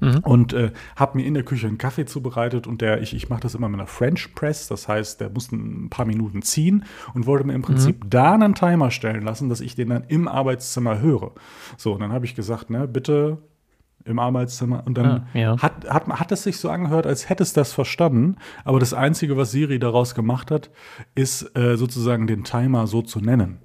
Mhm. 0.00 0.20
Und 0.20 0.54
äh, 0.54 0.70
habe 0.96 1.18
mir 1.18 1.26
in 1.26 1.34
der 1.34 1.42
Küche 1.42 1.66
einen 1.66 1.76
Kaffee 1.76 2.06
zubereitet 2.06 2.66
und 2.66 2.80
der, 2.80 3.02
ich, 3.02 3.14
ich 3.14 3.28
mache 3.28 3.40
das 3.40 3.54
immer 3.54 3.68
mit 3.68 3.80
einer 3.80 3.86
French 3.86 4.34
Press, 4.34 4.68
das 4.68 4.88
heißt, 4.88 5.20
der 5.20 5.28
musste 5.28 5.56
ein 5.56 5.90
paar 5.90 6.06
Minuten 6.06 6.40
ziehen 6.40 6.84
und 7.12 7.26
wollte 7.26 7.46
mir 7.46 7.52
im 7.52 7.62
Prinzip 7.62 8.04
mhm. 8.04 8.08
da 8.08 8.32
einen 8.32 8.54
Timer 8.54 8.90
stellen 8.90 9.24
lassen, 9.24 9.50
dass 9.50 9.60
ich 9.60 9.74
den 9.74 9.90
dann 9.90 10.04
im 10.04 10.26
Arbeitszimmer 10.26 11.00
höre. 11.00 11.32
So, 11.76 11.92
und 11.92 12.00
dann 12.00 12.12
habe 12.12 12.24
ich 12.24 12.34
gesagt, 12.34 12.70
ne, 12.70 12.88
bitte 12.88 13.42
im 14.08 14.18
Arbeitszimmer. 14.18 14.82
Und 14.86 14.98
dann 14.98 15.06
ah, 15.06 15.26
ja. 15.34 15.56
hat, 15.58 15.88
hat, 15.88 16.08
hat 16.08 16.32
es 16.32 16.42
sich 16.42 16.58
so 16.58 16.68
angehört, 16.70 17.06
als 17.06 17.28
hätte 17.28 17.42
es 17.42 17.52
das 17.52 17.72
verstanden. 17.72 18.36
Aber 18.64 18.80
das 18.80 18.94
Einzige, 18.94 19.36
was 19.36 19.50
Siri 19.50 19.78
daraus 19.78 20.14
gemacht 20.14 20.50
hat, 20.50 20.70
ist 21.14 21.56
äh, 21.56 21.76
sozusagen 21.76 22.26
den 22.26 22.44
Timer 22.44 22.86
so 22.86 23.02
zu 23.02 23.20
nennen. 23.20 23.58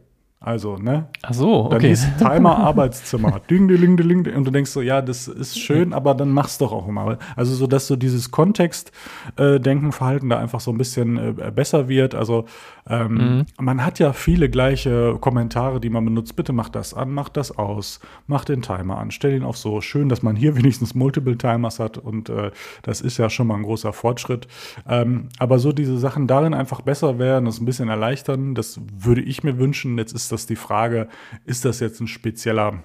Also, 0.44 0.76
ne? 0.78 1.08
Ach 1.22 1.34
so, 1.34 1.66
okay. 1.66 1.72
Dann 1.72 1.82
hieß 1.82 2.08
Timer 2.20 2.58
Arbeitszimmer. 2.60 3.40
ding, 3.50 3.70
ding, 3.70 3.96
ding, 3.96 4.24
ding. 4.24 4.36
Und 4.36 4.44
du 4.46 4.52
denkst 4.52 4.72
so, 4.72 4.82
ja, 4.82 5.02
das 5.02 5.30
ist 5.30 5.58
schön, 5.58 5.94
aber 5.94 6.14
dann 6.16 6.32
mach's 6.32 6.58
doch 6.58 6.74
auch 6.74 6.88
immer. 6.88 7.18
Also, 7.38 7.56
so 7.56 7.66
dass 7.66 7.88
so 7.88 7.96
dieses 7.96 8.30
Kontext-Denken, 8.30 9.90
äh, 9.90 9.92
Verhalten 9.94 10.30
da 10.30 10.40
einfach 10.40 10.60
so 10.60 10.72
ein 10.72 10.78
bisschen 10.78 11.18
äh, 11.18 11.52
besser 11.52 11.88
wird. 11.88 12.14
Also, 12.14 12.46
ähm, 12.90 13.14
mhm. 13.14 13.46
man 13.66 13.86
hat 13.86 14.00
ja 14.00 14.12
viele 14.12 14.50
gleiche 14.50 15.18
Kommentare, 15.22 15.80
die 15.80 15.90
man 15.90 16.04
benutzt. 16.04 16.36
Bitte 16.36 16.52
mach 16.52 16.68
das 16.68 16.94
an, 16.94 17.12
mach 17.12 17.30
das 17.30 17.58
aus, 17.58 18.02
mach 18.28 18.44
den 18.44 18.62
Timer 18.62 18.98
an, 18.98 19.12
stell 19.12 19.34
ihn 19.34 19.44
auf 19.44 19.58
so. 19.58 19.80
Schön, 19.80 20.10
dass 20.10 20.24
man 20.24 20.36
hier 20.36 20.56
wenigstens 20.58 20.94
Multiple 20.94 21.38
Timers 21.38 21.80
hat 21.80 21.98
und 21.98 22.28
äh, 22.30 22.52
das 22.82 23.00
ist 23.00 23.18
ja 23.18 23.30
schon 23.30 23.48
mal 23.48 23.56
ein 23.56 23.64
großer 23.64 23.94
Fortschritt. 23.94 24.48
Ähm, 24.88 25.30
aber 25.40 25.60
so 25.60 25.72
diese 25.72 25.98
Sachen 25.98 26.28
darin 26.28 26.54
einfach 26.54 26.82
besser 26.82 27.18
werden, 27.20 27.46
das 27.46 27.62
ein 27.62 27.66
bisschen 27.66 27.88
erleichtern, 27.88 28.56
das 28.56 28.82
würde 28.94 29.22
ich 29.22 29.44
mir 29.44 29.58
wünschen. 29.58 29.98
Jetzt 29.98 30.14
ist 30.14 30.33
das 30.34 30.46
die 30.46 30.56
Frage, 30.56 31.08
ist 31.46 31.66
das 31.66 31.80
jetzt 31.80 32.02
ein 32.02 32.08
spezieller 32.08 32.84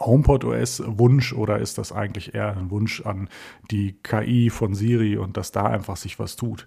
HomePod 0.00 0.44
OS 0.44 0.82
Wunsch 0.86 1.32
oder 1.32 1.58
ist 1.58 1.76
das 1.76 1.92
eigentlich 1.92 2.34
eher 2.34 2.56
ein 2.56 2.70
Wunsch 2.70 3.04
an 3.04 3.28
die 3.70 3.96
KI 4.02 4.48
von 4.48 4.74
Siri 4.74 5.18
und 5.18 5.36
dass 5.36 5.52
da 5.52 5.66
einfach 5.66 5.96
sich 5.96 6.18
was 6.18 6.36
tut? 6.36 6.66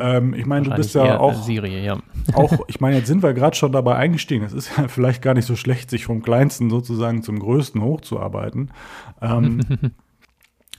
Ähm, 0.00 0.34
ich 0.34 0.46
meine, 0.46 0.68
du 0.68 0.74
bist 0.74 0.94
ja 0.94 1.18
auch 1.18 1.44
Siri, 1.44 1.84
ja. 1.84 1.98
auch, 2.34 2.52
ich 2.66 2.80
meine, 2.80 2.96
jetzt 2.96 3.06
sind 3.06 3.22
wir 3.22 3.34
gerade 3.34 3.56
schon 3.56 3.72
dabei 3.72 3.96
eingestiegen. 3.96 4.44
Es 4.44 4.52
ist 4.52 4.76
ja 4.76 4.88
vielleicht 4.88 5.22
gar 5.22 5.34
nicht 5.34 5.46
so 5.46 5.54
schlecht, 5.54 5.90
sich 5.90 6.04
vom 6.04 6.22
Kleinsten 6.22 6.70
sozusagen 6.70 7.22
zum 7.22 7.38
Größten 7.38 7.80
hochzuarbeiten. 7.80 8.72
Ähm, 9.20 9.60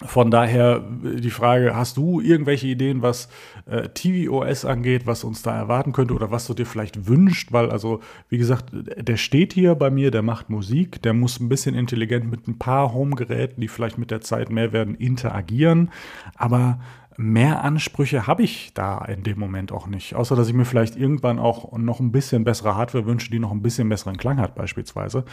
Von 0.06 0.32
daher 0.32 0.80
die 0.80 1.30
Frage, 1.30 1.76
hast 1.76 1.98
du 1.98 2.20
irgendwelche 2.20 2.68
Ideen, 2.68 3.02
was 3.02 3.30
äh, 3.66 3.90
tvOS 3.90 4.66
angeht, 4.66 5.06
was 5.08 5.24
uns 5.24 5.42
da 5.42 5.56
erwarten 5.56 5.94
könnte 5.94 6.14
oder 6.14 6.32
was 6.32 6.48
du 6.48 6.54
dir 6.54 6.66
vielleicht 6.66 7.08
wünscht? 7.08 7.52
Weil, 7.52 7.72
also, 7.72 8.02
wie 8.30 8.38
gesagt, 8.38 8.66
der 8.72 9.18
steht 9.18 9.54
hier 9.54 9.76
bei 9.76 9.90
mir, 9.90 10.12
der 10.12 10.22
macht 10.22 10.50
Musik, 10.50 11.02
der 11.02 11.14
muss 11.14 11.40
ein 11.40 11.50
bisschen 11.50 11.76
intelligent 11.76 12.30
mit 12.30 12.48
ein 12.48 12.60
paar 12.60 12.94
Home-Geräten, 12.94 13.62
die 13.62 13.68
vielleicht 13.68 13.98
mit 13.98 14.12
der 14.12 14.22
Zeit 14.22 14.50
mehr 14.50 14.74
werden, 14.74 14.96
interagieren. 14.96 15.92
Aber 16.36 16.80
mehr 17.18 17.64
Ansprüche 17.64 18.28
habe 18.28 18.44
ich 18.44 18.74
da 18.74 19.04
in 19.06 19.24
dem 19.24 19.40
Moment 19.40 19.72
auch 19.72 19.88
nicht. 19.88 20.16
Außer, 20.16 20.36
dass 20.36 20.48
ich 20.48 20.54
mir 20.54 20.66
vielleicht 20.66 20.96
irgendwann 20.96 21.40
auch 21.40 21.78
noch 21.78 22.00
ein 22.00 22.12
bisschen 22.12 22.44
bessere 22.44 22.76
Hardware 22.76 23.06
wünsche, 23.06 23.30
die 23.30 23.40
noch 23.40 23.52
ein 23.52 23.62
bisschen 23.62 23.90
besseren 23.90 24.18
Klang 24.18 24.40
hat, 24.40 24.56
beispielsweise. 24.56 25.26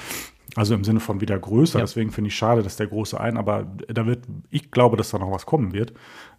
Also 0.57 0.75
im 0.75 0.85
Sinne 0.85 1.01
von 1.01 1.21
wieder 1.21 1.39
größer. 1.39 1.79
Ja. 1.79 1.85
Deswegen 1.85 2.11
finde 2.11 2.29
ich 2.29 2.35
schade, 2.35 2.63
dass 2.63 2.77
der 2.77 2.89
große 2.89 3.19
ein, 3.21 3.37
aber 3.37 3.67
da 3.89 4.07
wird, 4.07 4.25
ich 4.51 4.71
glaube, 4.71 4.97
dass 4.97 5.11
da 5.11 5.19
noch 5.19 5.31
was 5.31 5.47
kommen 5.47 5.73
wird. 5.73 5.93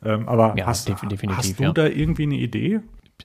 Ähm, 0.03 0.27
aber 0.27 0.55
ja, 0.57 0.65
hast, 0.65 0.89
hast, 0.89 1.59
du 1.59 1.63
ja. 1.63 1.71
da 1.71 1.87
irgendwie 1.87 2.23
eine 2.23 2.35
Idee? 2.35 2.81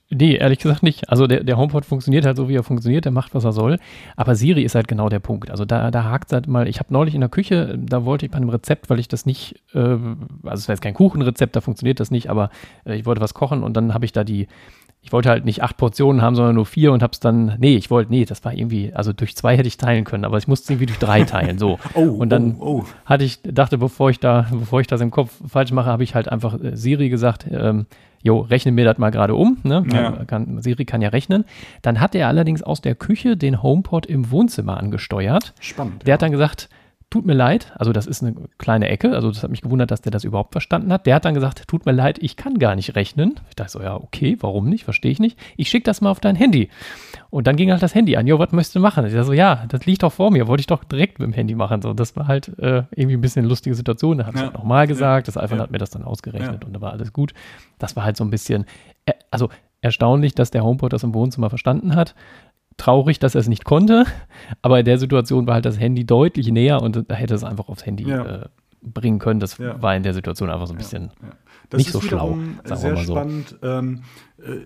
Nee, 0.09 0.35
ehrlich 0.35 0.59
gesagt 0.59 0.83
nicht. 0.83 1.09
Also 1.09 1.27
der, 1.27 1.43
der 1.43 1.57
HomePod 1.57 1.85
funktioniert 1.85 2.25
halt 2.25 2.37
so, 2.37 2.49
wie 2.49 2.55
er 2.55 2.63
funktioniert, 2.63 3.05
der 3.05 3.11
macht, 3.11 3.35
was 3.35 3.43
er 3.43 3.51
soll. 3.51 3.79
Aber 4.15 4.35
Siri 4.35 4.63
ist 4.63 4.75
halt 4.75 4.87
genau 4.87 5.09
der 5.09 5.19
Punkt. 5.19 5.51
Also 5.51 5.65
da, 5.65 5.91
da 5.91 6.03
hakt 6.05 6.27
es 6.27 6.33
halt 6.33 6.47
mal, 6.47 6.67
ich 6.67 6.79
habe 6.79 6.93
neulich 6.93 7.15
in 7.15 7.21
der 7.21 7.29
Küche, 7.29 7.77
da 7.77 8.05
wollte 8.05 8.25
ich 8.25 8.31
bei 8.31 8.37
einem 8.37 8.49
Rezept, 8.49 8.89
weil 8.89 8.99
ich 8.99 9.07
das 9.07 9.25
nicht, 9.25 9.61
äh, 9.73 9.79
also 9.79 9.97
es 10.43 10.67
wäre 10.67 10.75
jetzt 10.75 10.81
kein 10.81 10.93
Kuchenrezept, 10.93 11.55
da 11.55 11.61
funktioniert 11.61 11.99
das 11.99 12.11
nicht, 12.11 12.29
aber 12.29 12.49
äh, 12.85 12.95
ich 12.95 13.05
wollte 13.05 13.21
was 13.21 13.33
kochen 13.33 13.63
und 13.63 13.75
dann 13.75 13.93
habe 13.93 14.05
ich 14.05 14.11
da 14.11 14.23
die, 14.23 14.47
ich 15.07 15.13
wollte 15.13 15.29
halt 15.29 15.45
nicht 15.45 15.63
acht 15.63 15.77
Portionen 15.77 16.21
haben, 16.21 16.35
sondern 16.35 16.55
nur 16.55 16.65
vier 16.65 16.91
und 16.91 17.01
habe 17.01 17.13
es 17.13 17.21
dann, 17.21 17.55
nee, 17.59 17.77
ich 17.77 17.89
wollte, 17.89 18.11
nee, 18.11 18.25
das 18.25 18.43
war 18.43 18.53
irgendwie, 18.53 18.93
also 18.93 19.13
durch 19.13 19.37
zwei 19.37 19.55
hätte 19.55 19.69
ich 19.69 19.77
teilen 19.77 20.03
können, 20.03 20.25
aber 20.25 20.37
ich 20.37 20.49
musste 20.49 20.65
es 20.65 20.69
irgendwie 20.69 20.87
durch 20.87 20.99
drei 20.99 21.23
teilen, 21.23 21.57
so. 21.57 21.79
oh, 21.93 22.01
und 22.01 22.27
dann 22.27 22.57
oh, 22.59 22.81
oh. 22.81 22.85
hatte 23.05 23.23
ich, 23.23 23.41
dachte, 23.41 23.77
bevor 23.77 24.09
ich 24.09 24.19
da, 24.19 24.47
bevor 24.51 24.81
ich 24.81 24.87
das 24.87 24.99
im 24.99 25.09
Kopf 25.09 25.31
falsch 25.47 25.71
mache, 25.71 25.89
habe 25.89 26.03
ich 26.03 26.13
halt 26.13 26.27
einfach 26.27 26.61
äh, 26.61 26.75
Siri 26.75 27.07
gesagt, 27.07 27.47
ähm, 27.49 27.85
jo, 28.21 28.41
rechne 28.41 28.73
mir 28.73 28.83
das 28.83 28.97
mal 28.97 29.11
gerade 29.11 29.33
um. 29.33 29.59
Ne? 29.63 29.85
Ja. 29.93 30.25
Kann, 30.25 30.61
Siri 30.61 30.83
kann 30.83 31.01
ja 31.01 31.07
rechnen. 31.07 31.45
Dann 31.83 32.01
hat 32.01 32.13
er 32.13 32.27
allerdings 32.27 32.61
aus 32.61 32.81
der 32.81 32.95
Küche 32.95 33.37
den 33.37 33.63
HomePod 33.63 34.07
im 34.07 34.29
Wohnzimmer 34.29 34.75
angesteuert. 34.75 35.53
Spannend. 35.61 36.01
Der 36.01 36.09
ja. 36.09 36.13
hat 36.15 36.21
dann 36.21 36.31
gesagt, 36.31 36.67
tut 37.09 37.25
mir 37.25 37.33
leid, 37.33 37.71
also 37.75 37.93
das 37.93 38.05
ist 38.05 38.21
eine 38.21 38.35
kleine 38.57 38.89
Ecke, 38.89 39.13
also 39.13 39.31
das 39.31 39.41
hat 39.41 39.49
mich 39.49 39.61
gewundert, 39.61 39.91
dass 39.91 40.01
der 40.01 40.11
das 40.11 40.25
überhaupt 40.25 40.51
verstanden 40.51 40.91
hat. 40.91 41.05
Der 41.05 41.15
hat 41.15 41.23
dann 41.23 41.33
gesagt, 41.33 41.65
tut 41.67 41.85
mir 41.85 41.93
leid, 41.93 42.19
ich 42.21 42.35
kann 42.35 42.59
gar 42.59 42.75
nicht 42.75 42.95
rechnen. 42.95 43.39
Ich 43.47 43.55
dachte 43.55 43.71
so, 43.71 43.81
ja, 43.81 43.95
okay, 43.95 44.35
warum 44.41 44.67
nicht, 44.67 44.83
verstehe 44.83 45.11
ich 45.11 45.19
nicht. 45.19 45.39
Ich 45.55 45.69
schicke 45.69 45.85
das 45.85 46.01
mal 46.01 46.11
auf 46.11 46.19
dein 46.19 46.35
Handy. 46.35 46.69
Und 47.29 47.47
dann 47.47 47.55
ging 47.55 47.71
halt 47.71 47.81
das 47.81 47.95
Handy 47.95 48.17
an, 48.17 48.27
jo, 48.27 48.39
was 48.39 48.51
möchtest 48.51 48.75
du 48.75 48.81
machen? 48.81 49.05
Ich 49.05 49.13
dachte 49.13 49.25
so, 49.25 49.33
ja, 49.33 49.65
das 49.69 49.85
liegt 49.85 50.03
doch 50.03 50.11
vor 50.11 50.31
mir, 50.31 50.47
wollte 50.47 50.61
ich 50.61 50.67
doch 50.67 50.83
direkt 50.83 51.19
mit 51.19 51.27
dem 51.27 51.33
Handy 51.33 51.55
machen. 51.55 51.81
So, 51.81 51.93
das 51.93 52.15
war 52.17 52.27
halt 52.27 52.49
äh, 52.59 52.83
irgendwie 52.91 53.15
ein 53.15 53.21
bisschen 53.21 53.41
eine 53.41 53.49
lustige 53.49 53.75
Situation. 53.75 54.17
Da 54.17 54.25
hat 54.25 54.35
es 54.35 54.41
ja. 54.41 54.47
halt 54.47 54.55
nochmal 54.55 54.85
gesagt, 54.85 55.27
ja. 55.27 55.33
das 55.33 55.41
iPhone 55.41 55.59
ja. 55.59 55.63
hat 55.63 55.71
mir 55.71 55.77
das 55.77 55.91
dann 55.91 56.03
ausgerechnet 56.03 56.65
und 56.65 56.73
da 56.73 56.81
war 56.81 56.91
alles 56.91 57.13
gut. 57.13 57.33
Das 57.79 57.95
war 57.95 58.03
halt 58.03 58.17
so 58.17 58.25
ein 58.25 58.31
bisschen, 58.31 58.65
äh, 59.05 59.13
also 59.31 59.49
erstaunlich, 59.79 60.35
dass 60.35 60.51
der 60.51 60.63
HomePod 60.63 60.91
das 60.91 61.03
im 61.03 61.13
Wohnzimmer 61.13 61.49
verstanden 61.49 61.95
hat 61.95 62.15
traurig, 62.77 63.19
dass 63.19 63.35
er 63.35 63.41
es 63.41 63.47
nicht 63.47 63.65
konnte, 63.65 64.05
aber 64.61 64.79
in 64.79 64.85
der 64.85 64.97
Situation 64.97 65.47
war 65.47 65.55
halt 65.55 65.65
das 65.65 65.79
Handy 65.79 66.05
deutlich 66.05 66.47
näher 66.49 66.81
und 66.81 67.03
da 67.09 67.15
hätte 67.15 67.35
es 67.35 67.43
einfach 67.43 67.69
aufs 67.69 67.85
Handy 67.85 68.07
ja. 68.07 68.43
äh, 68.43 68.45
bringen 68.81 69.19
können. 69.19 69.39
Das 69.39 69.57
ja. 69.57 69.81
war 69.81 69.95
in 69.95 70.03
der 70.03 70.13
Situation 70.13 70.49
einfach 70.49 70.67
so 70.67 70.73
ein 70.73 70.77
bisschen 70.77 71.11
ja, 71.71 71.77
nicht 71.77 71.91
so 71.91 72.01
schlau. 72.01 72.37
Sehr 72.63 72.95
so. 72.97 73.11
spannend. 73.11 73.57
Ähm, 73.61 74.03
äh, 74.39 74.59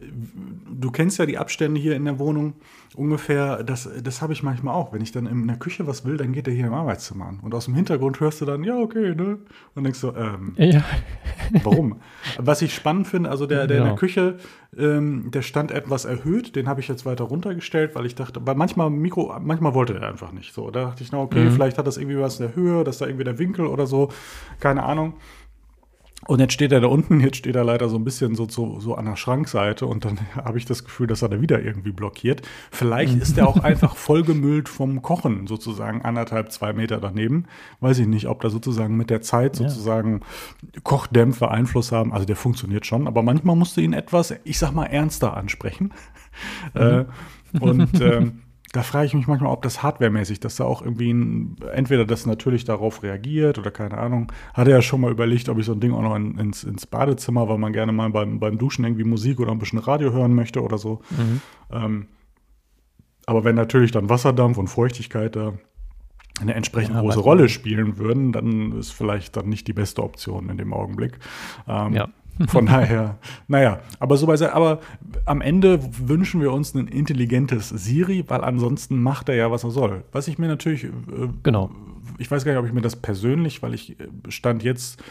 du 0.69 0.91
kennst 0.91 1.17
ja 1.17 1.25
die 1.25 1.37
Abstände 1.37 1.79
hier 1.79 1.95
in 1.95 2.05
der 2.05 2.19
Wohnung 2.19 2.53
ungefähr. 2.95 3.63
Das, 3.63 3.89
das 4.03 4.21
habe 4.21 4.33
ich 4.33 4.43
manchmal 4.43 4.75
auch. 4.75 4.91
Wenn 4.93 5.01
ich 5.01 5.11
dann 5.11 5.25
in 5.25 5.47
der 5.47 5.57
Küche 5.57 5.87
was 5.87 6.05
will, 6.05 6.17
dann 6.17 6.33
geht 6.33 6.47
er 6.47 6.53
hier 6.53 6.67
im 6.67 6.73
Arbeitszimmer 6.73 7.25
an. 7.25 7.39
Und 7.41 7.55
aus 7.55 7.65
dem 7.65 7.75
Hintergrund 7.75 8.19
hörst 8.19 8.41
du 8.41 8.45
dann, 8.45 8.63
ja, 8.63 8.77
okay, 8.77 9.15
ne? 9.15 9.39
Und 9.75 9.83
denkst 9.83 9.99
so, 9.99 10.15
ähm, 10.15 10.53
ja. 10.57 10.83
warum? 11.63 12.01
Was 12.37 12.61
ich 12.61 12.73
spannend 12.73 13.07
finde, 13.07 13.29
also 13.29 13.45
der, 13.45 13.67
der 13.67 13.77
genau. 13.77 13.81
in 13.81 13.89
der. 13.89 13.99
Küche, 13.99 14.37
ähm, 14.77 15.31
der 15.31 15.41
stand 15.41 15.71
etwas 15.71 16.05
erhöht. 16.05 16.55
Den 16.55 16.67
habe 16.67 16.81
ich 16.81 16.87
jetzt 16.87 17.05
weiter 17.05 17.23
runtergestellt, 17.25 17.95
weil 17.95 18.05
ich 18.05 18.15
dachte, 18.15 18.41
weil 18.45 18.55
manchmal 18.55 18.89
Mikro, 18.89 19.33
manchmal 19.41 19.73
wollte 19.73 19.93
er 19.93 20.07
einfach 20.07 20.31
nicht 20.31 20.53
so. 20.53 20.69
Da 20.69 20.85
dachte 20.85 21.03
ich, 21.03 21.11
na, 21.11 21.19
okay, 21.19 21.45
mhm. 21.45 21.51
vielleicht 21.51 21.77
hat 21.77 21.87
das 21.87 21.97
irgendwie 21.97 22.19
was 22.19 22.39
in 22.39 22.47
der 22.47 22.55
Höhe, 22.55 22.83
dass 22.83 22.97
da 22.97 23.05
irgendwie 23.05 23.25
der 23.25 23.39
Winkel 23.39 23.65
oder 23.65 23.87
so, 23.87 24.09
keine 24.59 24.83
Ahnung. 24.83 25.13
Und 26.27 26.39
jetzt 26.39 26.53
steht 26.53 26.71
er 26.71 26.79
da 26.79 26.87
unten, 26.87 27.19
jetzt 27.19 27.37
steht 27.37 27.55
er 27.55 27.63
leider 27.63 27.89
so 27.89 27.97
ein 27.97 28.03
bisschen 28.03 28.35
so, 28.35 28.47
so, 28.47 28.79
so 28.79 28.95
an 28.95 29.05
der 29.05 29.15
Schrankseite 29.15 29.87
und 29.87 30.05
dann 30.05 30.19
habe 30.35 30.57
ich 30.57 30.65
das 30.65 30.83
Gefühl, 30.83 31.07
dass 31.07 31.21
er 31.21 31.29
da 31.29 31.41
wieder 31.41 31.61
irgendwie 31.61 31.91
blockiert. 31.91 32.41
Vielleicht 32.71 33.19
ist 33.19 33.37
er 33.37 33.47
auch 33.47 33.57
einfach 33.63 33.95
vollgemüllt 33.95 34.69
vom 34.69 35.01
Kochen, 35.01 35.47
sozusagen 35.47 36.03
anderthalb, 36.03 36.51
zwei 36.51 36.73
Meter 36.73 36.99
daneben. 36.99 37.45
Weiß 37.79 37.97
ich 37.99 38.07
nicht, 38.07 38.27
ob 38.27 38.41
da 38.41 38.49
sozusagen 38.49 38.97
mit 38.97 39.09
der 39.09 39.21
Zeit 39.21 39.55
sozusagen 39.55 40.21
ja. 40.73 40.81
Kochdämpfe 40.83 41.49
Einfluss 41.49 41.91
haben. 41.91 42.13
Also 42.13 42.25
der 42.25 42.35
funktioniert 42.35 42.85
schon, 42.85 43.07
aber 43.07 43.23
manchmal 43.23 43.55
musst 43.55 43.77
du 43.77 43.81
ihn 43.81 43.93
etwas, 43.93 44.33
ich 44.43 44.59
sag 44.59 44.73
mal, 44.73 44.85
ernster 44.85 45.35
ansprechen. 45.35 45.91
Mhm. 46.73 46.81
Äh, 46.81 47.05
und 47.59 47.99
ähm, 48.01 48.40
da 48.71 48.83
frage 48.83 49.07
ich 49.07 49.13
mich 49.13 49.27
manchmal, 49.27 49.51
ob 49.51 49.61
das 49.63 49.83
hardwaremäßig, 49.83 50.39
dass 50.39 50.55
da 50.55 50.63
auch 50.63 50.81
irgendwie 50.81 51.11
ein, 51.11 51.57
entweder 51.73 52.05
das 52.05 52.25
natürlich 52.25 52.63
darauf 52.63 53.03
reagiert 53.03 53.59
oder 53.59 53.69
keine 53.69 53.97
Ahnung. 53.97 54.31
Hatte 54.53 54.71
ja 54.71 54.81
schon 54.81 55.01
mal 55.01 55.11
überlegt, 55.11 55.49
ob 55.49 55.57
ich 55.59 55.65
so 55.65 55.73
ein 55.73 55.81
Ding 55.81 55.93
auch 55.93 56.01
noch 56.01 56.15
in, 56.15 56.37
ins, 56.37 56.63
ins, 56.63 56.85
Badezimmer, 56.85 57.49
weil 57.49 57.57
man 57.57 57.73
gerne 57.73 57.91
mal 57.91 58.09
beim, 58.09 58.39
beim 58.39 58.57
Duschen 58.57 58.85
irgendwie 58.85 59.03
Musik 59.03 59.39
oder 59.39 59.51
ein 59.51 59.59
bisschen 59.59 59.79
Radio 59.79 60.13
hören 60.13 60.33
möchte 60.33 60.61
oder 60.61 60.77
so. 60.77 61.01
Mhm. 61.09 61.41
Ähm, 61.69 62.07
aber 63.25 63.43
wenn 63.43 63.55
natürlich 63.55 63.91
dann 63.91 64.09
Wasserdampf 64.09 64.57
und 64.57 64.67
Feuchtigkeit 64.67 65.35
da 65.35 65.53
eine 66.39 66.53
entsprechend 66.53 66.95
ja, 66.95 67.01
große 67.01 67.19
Rolle 67.19 67.49
spielen 67.49 67.97
würden, 67.97 68.31
dann 68.31 68.77
ist 68.79 68.91
vielleicht 68.91 69.35
dann 69.35 69.49
nicht 69.49 69.67
die 69.67 69.73
beste 69.73 70.01
Option 70.01 70.49
in 70.49 70.57
dem 70.57 70.73
Augenblick. 70.73 71.19
Ähm, 71.67 71.93
ja. 71.93 72.09
Von 72.47 72.65
daher, 72.65 73.17
naja, 73.47 73.79
aber 73.99 74.17
so 74.17 74.27
bei, 74.27 74.51
aber 74.51 74.79
am 75.25 75.41
Ende 75.41 75.79
wünschen 75.99 76.41
wir 76.41 76.51
uns 76.51 76.73
ein 76.73 76.87
intelligentes 76.87 77.69
Siri, 77.69 78.23
weil 78.27 78.43
ansonsten 78.43 79.01
macht 79.01 79.29
er 79.29 79.35
ja, 79.35 79.51
was 79.51 79.63
er 79.63 79.71
soll. 79.71 80.03
Was 80.11 80.27
ich 80.27 80.37
mir 80.37 80.47
natürlich, 80.47 80.85
äh, 80.85 80.89
genau. 81.43 81.71
Ich 82.17 82.29
weiß 82.29 82.45
gar 82.45 82.51
nicht, 82.51 82.59
ob 82.59 82.67
ich 82.67 82.73
mir 82.73 82.81
das 82.81 82.95
persönlich, 82.95 83.61
weil 83.61 83.73
ich 83.73 83.99
äh, 83.99 84.07
stand 84.29 84.63
jetzt, 84.63 85.01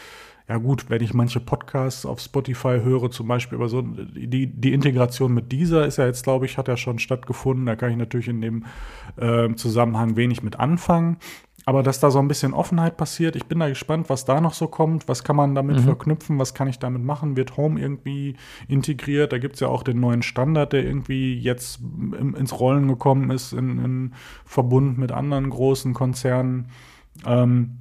ja 0.47 0.57
gut, 0.57 0.89
wenn 0.89 1.01
ich 1.01 1.13
manche 1.13 1.39
Podcasts 1.39 2.05
auf 2.05 2.19
Spotify 2.19 2.79
höre, 2.83 3.09
zum 3.11 3.27
Beispiel, 3.27 3.57
aber 3.57 3.69
so 3.69 3.81
die, 3.81 4.47
die 4.47 4.73
Integration 4.73 5.33
mit 5.33 5.51
dieser 5.51 5.85
ist 5.85 5.97
ja 5.97 6.05
jetzt, 6.05 6.23
glaube 6.23 6.45
ich, 6.45 6.57
hat 6.57 6.67
ja 6.67 6.75
schon 6.75 6.99
stattgefunden. 6.99 7.65
Da 7.65 7.75
kann 7.75 7.91
ich 7.91 7.97
natürlich 7.97 8.27
in 8.27 8.41
dem 8.41 8.65
äh, 9.15 9.53
Zusammenhang 9.55 10.15
wenig 10.17 10.43
mit 10.43 10.59
anfangen. 10.59 11.17
Aber 11.65 11.83
dass 11.83 11.99
da 11.99 12.09
so 12.09 12.19
ein 12.19 12.27
bisschen 12.27 12.53
Offenheit 12.53 12.97
passiert, 12.97 13.35
ich 13.35 13.45
bin 13.45 13.59
da 13.59 13.69
gespannt, 13.69 14.09
was 14.09 14.25
da 14.25 14.41
noch 14.41 14.53
so 14.53 14.67
kommt. 14.67 15.07
Was 15.07 15.23
kann 15.23 15.35
man 15.35 15.53
damit 15.53 15.77
mhm. 15.77 15.83
verknüpfen? 15.83 16.39
Was 16.39 16.53
kann 16.53 16.67
ich 16.67 16.79
damit 16.79 17.03
machen? 17.03 17.37
Wird 17.37 17.55
Home 17.57 17.79
irgendwie 17.79 18.35
integriert? 18.67 19.31
Da 19.31 19.37
gibt 19.37 19.55
es 19.55 19.59
ja 19.59 19.67
auch 19.67 19.83
den 19.83 19.99
neuen 19.99 20.23
Standard, 20.23 20.73
der 20.73 20.83
irgendwie 20.83 21.37
jetzt 21.37 21.79
ins 22.17 22.59
Rollen 22.59 22.87
gekommen 22.87 23.29
ist, 23.29 23.53
in, 23.53 23.83
in 23.83 24.13
Verbund 24.43 24.97
mit 24.97 25.11
anderen 25.11 25.49
großen 25.49 25.93
Konzernen. 25.93 26.69
Ähm, 27.25 27.77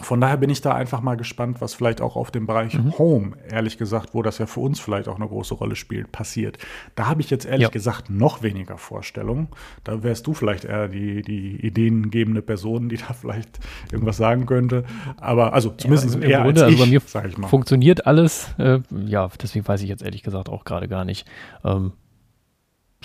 von 0.00 0.20
daher 0.20 0.36
bin 0.36 0.50
ich 0.50 0.60
da 0.60 0.74
einfach 0.74 1.00
mal 1.00 1.16
gespannt, 1.16 1.60
was 1.60 1.74
vielleicht 1.74 2.00
auch 2.00 2.16
auf 2.16 2.30
dem 2.30 2.46
Bereich 2.46 2.74
mhm. 2.74 2.98
Home, 2.98 3.36
ehrlich 3.48 3.78
gesagt, 3.78 4.14
wo 4.14 4.22
das 4.22 4.38
ja 4.38 4.46
für 4.46 4.60
uns 4.60 4.80
vielleicht 4.80 5.08
auch 5.08 5.16
eine 5.16 5.26
große 5.26 5.54
Rolle 5.54 5.76
spielt, 5.76 6.12
passiert. 6.12 6.58
Da 6.94 7.06
habe 7.06 7.20
ich 7.20 7.30
jetzt 7.30 7.46
ehrlich 7.46 7.62
ja. 7.62 7.68
gesagt 7.70 8.10
noch 8.10 8.42
weniger 8.42 8.78
Vorstellungen. 8.78 9.48
Da 9.84 10.02
wärst 10.02 10.26
du 10.26 10.34
vielleicht 10.34 10.64
eher 10.64 10.88
die, 10.88 11.22
die 11.22 11.64
ideengebende 11.66 12.42
Person, 12.42 12.88
die 12.88 12.96
da 13.08 13.12
vielleicht 13.12 13.58
irgendwas 13.90 14.16
sagen 14.16 14.46
könnte. 14.46 14.84
Aber 15.16 15.52
also 15.52 15.70
zumindest 15.70 16.14
ja, 16.16 16.28
eher 16.28 16.42
Grunde, 16.42 16.64
als 16.64 16.74
ich, 16.74 16.80
also 16.80 16.84
bei 16.84 16.90
mir 16.90 17.00
sag 17.06 17.28
ich 17.28 17.38
mal. 17.38 17.48
funktioniert 17.48 18.06
alles. 18.06 18.54
Äh, 18.58 18.80
ja, 19.06 19.28
deswegen 19.40 19.66
weiß 19.66 19.82
ich 19.82 19.88
jetzt 19.88 20.02
ehrlich 20.02 20.22
gesagt 20.22 20.48
auch 20.48 20.64
gerade 20.64 20.88
gar 20.88 21.04
nicht. 21.04 21.26
Ähm, 21.64 21.92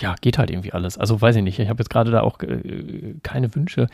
ja, 0.00 0.14
geht 0.20 0.38
halt 0.38 0.50
irgendwie 0.50 0.72
alles. 0.72 0.98
Also 0.98 1.20
weiß 1.20 1.36
ich 1.36 1.42
nicht. 1.42 1.58
Ich 1.58 1.68
habe 1.68 1.80
jetzt 1.80 1.90
gerade 1.90 2.10
da 2.10 2.22
auch 2.22 2.40
äh, 2.40 3.14
keine 3.22 3.54
Wünsche. 3.54 3.88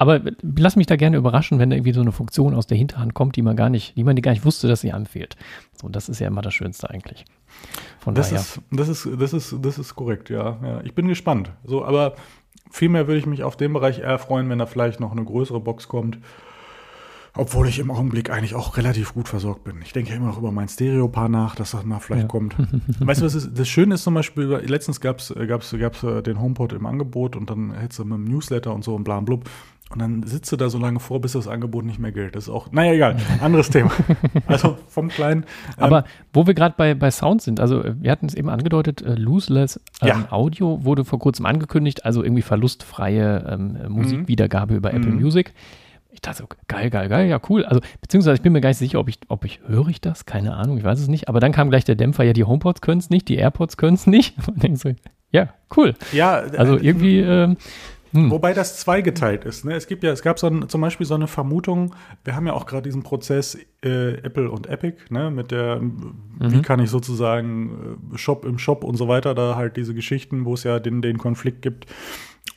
Aber 0.00 0.18
lass 0.40 0.76
mich 0.76 0.86
da 0.86 0.96
gerne 0.96 1.18
überraschen, 1.18 1.58
wenn 1.58 1.68
da 1.68 1.76
irgendwie 1.76 1.92
so 1.92 2.00
eine 2.00 2.10
Funktion 2.10 2.54
aus 2.54 2.66
der 2.66 2.78
Hinterhand 2.78 3.12
kommt, 3.12 3.36
die 3.36 3.42
man 3.42 3.54
gar 3.54 3.68
nicht, 3.68 3.98
die 3.98 4.02
man 4.02 4.16
gar 4.16 4.30
nicht 4.30 4.46
wusste, 4.46 4.66
dass 4.66 4.80
sie 4.80 4.92
anfehlt. 4.92 5.36
So, 5.78 5.90
das 5.90 6.08
ist 6.08 6.20
ja 6.20 6.28
immer 6.28 6.40
das 6.40 6.54
Schönste 6.54 6.88
eigentlich. 6.88 7.26
Von 7.98 8.14
das 8.14 8.30
daher. 8.30 8.40
Ist, 8.40 8.62
das 8.70 8.88
ist, 8.88 9.08
das 9.18 9.34
ist, 9.34 9.56
das 9.60 9.76
ist 9.76 9.94
korrekt, 9.94 10.30
ja. 10.30 10.58
ja. 10.62 10.80
Ich 10.84 10.94
bin 10.94 11.06
gespannt. 11.06 11.52
So, 11.64 11.84
aber 11.84 12.14
vielmehr 12.70 13.08
würde 13.08 13.18
ich 13.18 13.26
mich 13.26 13.42
auf 13.42 13.58
dem 13.58 13.74
Bereich 13.74 13.98
eher 13.98 14.18
freuen, 14.18 14.48
wenn 14.48 14.58
da 14.58 14.64
vielleicht 14.64 15.00
noch 15.00 15.12
eine 15.12 15.22
größere 15.22 15.60
Box 15.60 15.86
kommt. 15.86 16.18
Obwohl 17.36 17.68
ich 17.68 17.78
im 17.78 17.90
Augenblick 17.90 18.30
eigentlich 18.30 18.54
auch 18.54 18.78
relativ 18.78 19.12
gut 19.12 19.28
versorgt 19.28 19.64
bin. 19.64 19.82
Ich 19.82 19.92
denke 19.92 20.10
ja 20.10 20.16
immer 20.16 20.28
noch 20.28 20.38
über 20.38 20.50
mein 20.50 20.68
Stereopaar 20.68 21.28
nach, 21.28 21.56
dass 21.56 21.72
das 21.72 21.84
mal 21.84 22.00
vielleicht 22.00 22.22
ja. 22.22 22.28
kommt. 22.28 22.56
weißt 23.00 23.20
du, 23.20 23.26
was 23.26 23.34
ist, 23.34 23.50
das 23.58 23.68
Schöne 23.68 23.96
ist 23.96 24.04
zum 24.04 24.14
Beispiel, 24.14 24.46
letztens 24.64 25.02
gab 25.02 25.18
es 25.18 25.34
gab's, 25.46 25.76
gab's 25.78 26.00
den 26.00 26.40
HomePod 26.40 26.72
im 26.72 26.86
Angebot 26.86 27.36
und 27.36 27.50
dann 27.50 27.74
hättest 27.74 27.98
du 27.98 28.04
mit 28.06 28.16
dem 28.16 28.24
Newsletter 28.24 28.74
und 28.74 28.82
so 28.82 28.94
und 28.94 29.04
bla 29.04 29.20
blub. 29.20 29.44
Und 29.90 30.00
dann 30.00 30.22
sitzt 30.22 30.52
du 30.52 30.56
da 30.56 30.70
so 30.70 30.78
lange 30.78 31.00
vor, 31.00 31.20
bis 31.20 31.32
das 31.32 31.48
Angebot 31.48 31.84
nicht 31.84 31.98
mehr 31.98 32.12
gilt. 32.12 32.36
Das 32.36 32.44
ist 32.44 32.48
auch, 32.48 32.70
naja, 32.70 32.92
egal, 32.92 33.16
anderes 33.40 33.70
Thema. 33.70 33.90
Also 34.46 34.78
vom 34.88 35.08
kleinen. 35.08 35.44
Ähm, 35.78 35.84
Aber 35.84 36.04
wo 36.32 36.46
wir 36.46 36.54
gerade 36.54 36.74
bei, 36.76 36.94
bei 36.94 37.10
Sound 37.10 37.42
sind, 37.42 37.58
also 37.58 37.82
äh, 37.82 37.94
wir 38.00 38.10
hatten 38.12 38.26
es 38.26 38.34
eben 38.34 38.48
angedeutet, 38.48 39.02
äh, 39.02 39.14
Loseless 39.14 39.80
ähm, 40.00 40.08
ja. 40.08 40.26
Audio 40.30 40.84
wurde 40.84 41.04
vor 41.04 41.18
kurzem 41.18 41.44
angekündigt, 41.44 42.04
also 42.04 42.22
irgendwie 42.22 42.42
verlustfreie 42.42 43.44
ähm, 43.48 43.78
Musikwiedergabe 43.88 44.72
mhm. 44.72 44.78
über 44.78 44.94
Apple 44.94 45.10
mhm. 45.10 45.20
Music. 45.20 45.52
Ich 46.12 46.20
dachte 46.20 46.38
so, 46.38 46.48
geil, 46.68 46.90
geil, 46.90 47.08
geil, 47.08 47.28
ja, 47.28 47.40
cool. 47.48 47.64
Also, 47.64 47.80
beziehungsweise 48.00 48.36
ich 48.36 48.42
bin 48.42 48.52
mir 48.52 48.60
gar 48.60 48.70
nicht 48.70 48.78
sicher, 48.78 49.00
ob 49.00 49.08
ich, 49.08 49.18
ob 49.28 49.44
ich, 49.44 49.60
höre 49.66 49.88
ich 49.88 50.00
das? 50.00 50.26
Keine 50.26 50.54
Ahnung, 50.54 50.78
ich 50.78 50.84
weiß 50.84 51.00
es 51.00 51.08
nicht. 51.08 51.28
Aber 51.28 51.40
dann 51.40 51.52
kam 51.52 51.70
gleich 51.70 51.84
der 51.84 51.94
Dämpfer, 51.94 52.24
ja, 52.24 52.32
die 52.32 52.44
HomePods 52.44 52.80
können 52.80 52.98
es 52.98 53.10
nicht, 53.10 53.28
die 53.28 53.36
AirPods 53.36 53.76
können 53.76 53.94
es 53.94 54.06
nicht. 54.06 54.34
Und 54.48 54.62
denkst 54.62 54.82
so, 54.82 54.90
ja, 55.32 55.48
cool. 55.76 55.94
Ja, 56.12 56.34
also 56.34 56.76
irgendwie, 56.76 57.20
äh, 57.20 57.54
Hm. 58.12 58.30
Wobei 58.30 58.52
das 58.52 58.78
zweigeteilt 58.78 59.44
ist. 59.44 59.64
Ne? 59.64 59.74
Es 59.74 59.86
gibt 59.86 60.02
ja, 60.02 60.10
es 60.10 60.22
gab 60.22 60.38
so 60.38 60.48
ein, 60.48 60.68
zum 60.68 60.80
Beispiel 60.80 61.06
so 61.06 61.14
eine 61.14 61.28
Vermutung, 61.28 61.94
wir 62.24 62.34
haben 62.34 62.46
ja 62.46 62.54
auch 62.54 62.66
gerade 62.66 62.82
diesen 62.82 63.02
Prozess 63.02 63.56
äh, 63.84 64.14
Apple 64.14 64.50
und 64.50 64.66
Epic, 64.66 64.96
ne, 65.10 65.30
mit 65.30 65.50
der, 65.50 65.80
mhm. 65.80 66.14
wie 66.38 66.62
kann 66.62 66.80
ich 66.80 66.90
sozusagen 66.90 67.98
äh, 68.12 68.18
Shop 68.18 68.44
im 68.44 68.58
Shop 68.58 68.82
und 68.84 68.96
so 68.96 69.06
weiter, 69.06 69.34
da 69.34 69.54
halt 69.54 69.76
diese 69.76 69.94
Geschichten, 69.94 70.44
wo 70.44 70.54
es 70.54 70.64
ja 70.64 70.80
den, 70.80 71.02
den 71.02 71.18
Konflikt 71.18 71.62
gibt. 71.62 71.86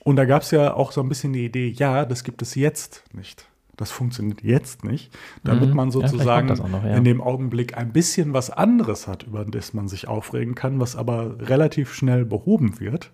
Und 0.03 0.15
da 0.15 0.25
gab 0.25 0.41
es 0.41 0.51
ja 0.51 0.73
auch 0.73 0.91
so 0.91 1.01
ein 1.01 1.09
bisschen 1.09 1.33
die 1.33 1.45
Idee, 1.45 1.69
ja, 1.69 2.05
das 2.05 2.23
gibt 2.23 2.41
es 2.41 2.55
jetzt 2.55 3.03
nicht. 3.13 3.47
Das 3.75 3.89
funktioniert 3.89 4.43
jetzt 4.43 4.83
nicht, 4.83 5.11
damit 5.43 5.69
mhm. 5.69 5.75
man 5.75 5.91
sozusagen 5.91 6.47
ja, 6.47 6.55
noch, 6.55 6.83
ja. 6.83 6.95
in 6.95 7.03
dem 7.03 7.21
Augenblick 7.21 7.75
ein 7.75 7.91
bisschen 7.91 8.31
was 8.31 8.51
anderes 8.51 9.07
hat, 9.07 9.23
über 9.23 9.45
das 9.45 9.73
man 9.73 9.87
sich 9.87 10.07
aufregen 10.07 10.53
kann, 10.53 10.79
was 10.79 10.95
aber 10.95 11.37
relativ 11.39 11.91
schnell 11.91 12.23
behoben 12.23 12.79
wird. 12.79 13.11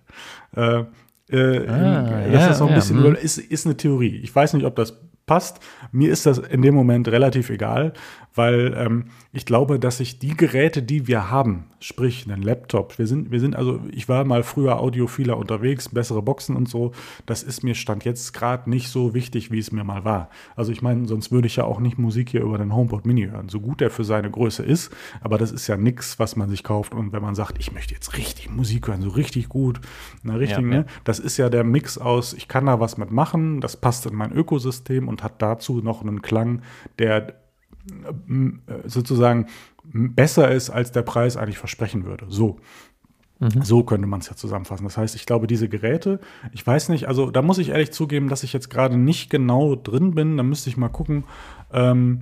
Äh, 0.54 0.84
äh, 1.32 1.66
ah, 1.68 2.22
das 2.24 2.32
ja, 2.32 2.46
ist 2.48 2.58
so 2.58 2.66
ein 2.66 2.74
bisschen, 2.74 3.02
hm. 3.02 3.14
ist, 3.14 3.38
ist 3.38 3.66
eine 3.66 3.76
Theorie. 3.76 4.20
Ich 4.22 4.34
weiß 4.34 4.54
nicht, 4.54 4.64
ob 4.64 4.76
das 4.76 4.98
passt. 5.30 5.60
Mir 5.92 6.10
ist 6.10 6.26
das 6.26 6.38
in 6.38 6.60
dem 6.60 6.74
Moment 6.74 7.06
relativ 7.06 7.50
egal, 7.50 7.92
weil 8.34 8.74
ähm, 8.76 9.04
ich 9.32 9.46
glaube, 9.46 9.78
dass 9.78 9.98
sich 9.98 10.18
die 10.18 10.36
Geräte, 10.36 10.82
die 10.82 11.06
wir 11.06 11.30
haben, 11.30 11.66
sprich 11.78 12.26
einen 12.28 12.42
Laptop, 12.42 12.98
wir 12.98 13.06
sind, 13.06 13.30
wir 13.30 13.38
sind 13.38 13.54
also, 13.54 13.80
ich 13.92 14.08
war 14.08 14.24
mal 14.24 14.42
früher 14.42 14.80
audiophiler 14.80 15.36
unterwegs, 15.36 15.88
bessere 15.88 16.20
Boxen 16.20 16.56
und 16.56 16.68
so, 16.68 16.92
das 17.26 17.42
ist 17.42 17.62
mir 17.62 17.74
stand 17.74 18.04
jetzt 18.04 18.32
gerade 18.32 18.68
nicht 18.68 18.88
so 18.88 19.14
wichtig, 19.14 19.50
wie 19.50 19.58
es 19.58 19.72
mir 19.72 19.84
mal 19.84 20.04
war. 20.04 20.30
Also 20.56 20.72
ich 20.72 20.82
meine, 20.82 21.06
sonst 21.06 21.30
würde 21.30 21.46
ich 21.46 21.56
ja 21.56 21.64
auch 21.64 21.78
nicht 21.78 21.98
Musik 21.98 22.30
hier 22.30 22.42
über 22.42 22.58
den 22.58 22.74
HomePod 22.74 23.06
Mini 23.06 23.28
hören, 23.28 23.48
so 23.48 23.60
gut 23.60 23.80
der 23.80 23.90
für 23.90 24.04
seine 24.04 24.30
Größe 24.30 24.64
ist, 24.64 24.90
aber 25.20 25.38
das 25.38 25.52
ist 25.52 25.68
ja 25.68 25.76
nichts, 25.76 26.18
was 26.18 26.36
man 26.36 26.48
sich 26.48 26.64
kauft 26.64 26.92
und 26.92 27.12
wenn 27.12 27.22
man 27.22 27.36
sagt, 27.36 27.58
ich 27.58 27.72
möchte 27.72 27.94
jetzt 27.94 28.16
richtig 28.16 28.50
Musik 28.50 28.88
hören, 28.88 29.02
so 29.02 29.10
richtig 29.10 29.48
gut, 29.48 29.80
na 30.22 30.34
richtig, 30.34 30.58
ja, 30.58 30.64
ne? 30.64 30.86
Das 31.04 31.18
ist 31.18 31.36
ja 31.36 31.48
der 31.48 31.64
Mix 31.64 31.98
aus, 31.98 32.32
ich 32.32 32.48
kann 32.48 32.66
da 32.66 32.80
was 32.80 32.98
mitmachen, 32.98 33.60
das 33.60 33.76
passt 33.76 34.06
in 34.06 34.14
mein 34.14 34.32
Ökosystem 34.32 35.08
und 35.08 35.19
hat 35.22 35.42
dazu 35.42 35.80
noch 35.82 36.02
einen 36.02 36.22
Klang, 36.22 36.62
der 36.98 37.34
sozusagen 38.84 39.46
besser 39.84 40.50
ist, 40.50 40.70
als 40.70 40.92
der 40.92 41.02
Preis 41.02 41.36
eigentlich 41.36 41.58
versprechen 41.58 42.04
würde. 42.04 42.26
So. 42.28 42.58
Mhm. 43.38 43.62
So 43.62 43.82
könnte 43.84 44.06
man 44.06 44.20
es 44.20 44.28
ja 44.28 44.36
zusammenfassen. 44.36 44.84
Das 44.84 44.98
heißt, 44.98 45.14
ich 45.14 45.24
glaube, 45.24 45.46
diese 45.46 45.68
Geräte, 45.68 46.20
ich 46.52 46.66
weiß 46.66 46.90
nicht, 46.90 47.08
also 47.08 47.30
da 47.30 47.40
muss 47.40 47.58
ich 47.58 47.70
ehrlich 47.70 47.90
zugeben, 47.90 48.28
dass 48.28 48.42
ich 48.42 48.52
jetzt 48.52 48.68
gerade 48.68 48.98
nicht 48.98 49.30
genau 49.30 49.76
drin 49.76 50.14
bin. 50.14 50.36
Da 50.36 50.42
müsste 50.42 50.68
ich 50.68 50.76
mal 50.76 50.90
gucken. 50.90 51.24
Ähm, 51.72 52.20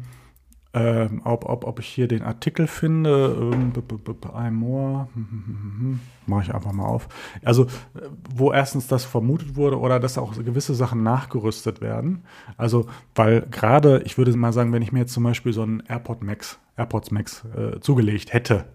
äh, 0.72 1.08
ob, 1.24 1.46
ob, 1.46 1.64
ob 1.64 1.78
ich 1.78 1.86
hier 1.86 2.08
den 2.08 2.22
Artikel 2.22 2.66
finde. 2.66 3.36
Ähm, 3.40 3.72
I'm 3.72 4.50
more. 4.50 5.08
Mache 6.26 6.42
ich 6.42 6.54
einfach 6.54 6.72
mal 6.72 6.84
auf. 6.84 7.08
Also, 7.42 7.66
wo 8.34 8.52
erstens 8.52 8.86
das 8.86 9.04
vermutet 9.04 9.56
wurde 9.56 9.78
oder 9.78 9.98
dass 9.98 10.18
auch 10.18 10.34
gewisse 10.34 10.74
Sachen 10.74 11.02
nachgerüstet 11.02 11.80
werden. 11.80 12.24
Also, 12.56 12.86
weil 13.14 13.42
gerade, 13.50 14.02
ich 14.04 14.18
würde 14.18 14.36
mal 14.36 14.52
sagen, 14.52 14.72
wenn 14.72 14.82
ich 14.82 14.92
mir 14.92 15.00
jetzt 15.00 15.14
zum 15.14 15.24
Beispiel 15.24 15.52
so 15.52 15.62
einen 15.62 15.82
AirPod 15.88 16.22
Max, 16.22 16.58
AirPods 16.76 17.10
Max 17.10 17.44
äh, 17.56 17.80
zugelegt 17.80 18.32
hätte, 18.32 18.66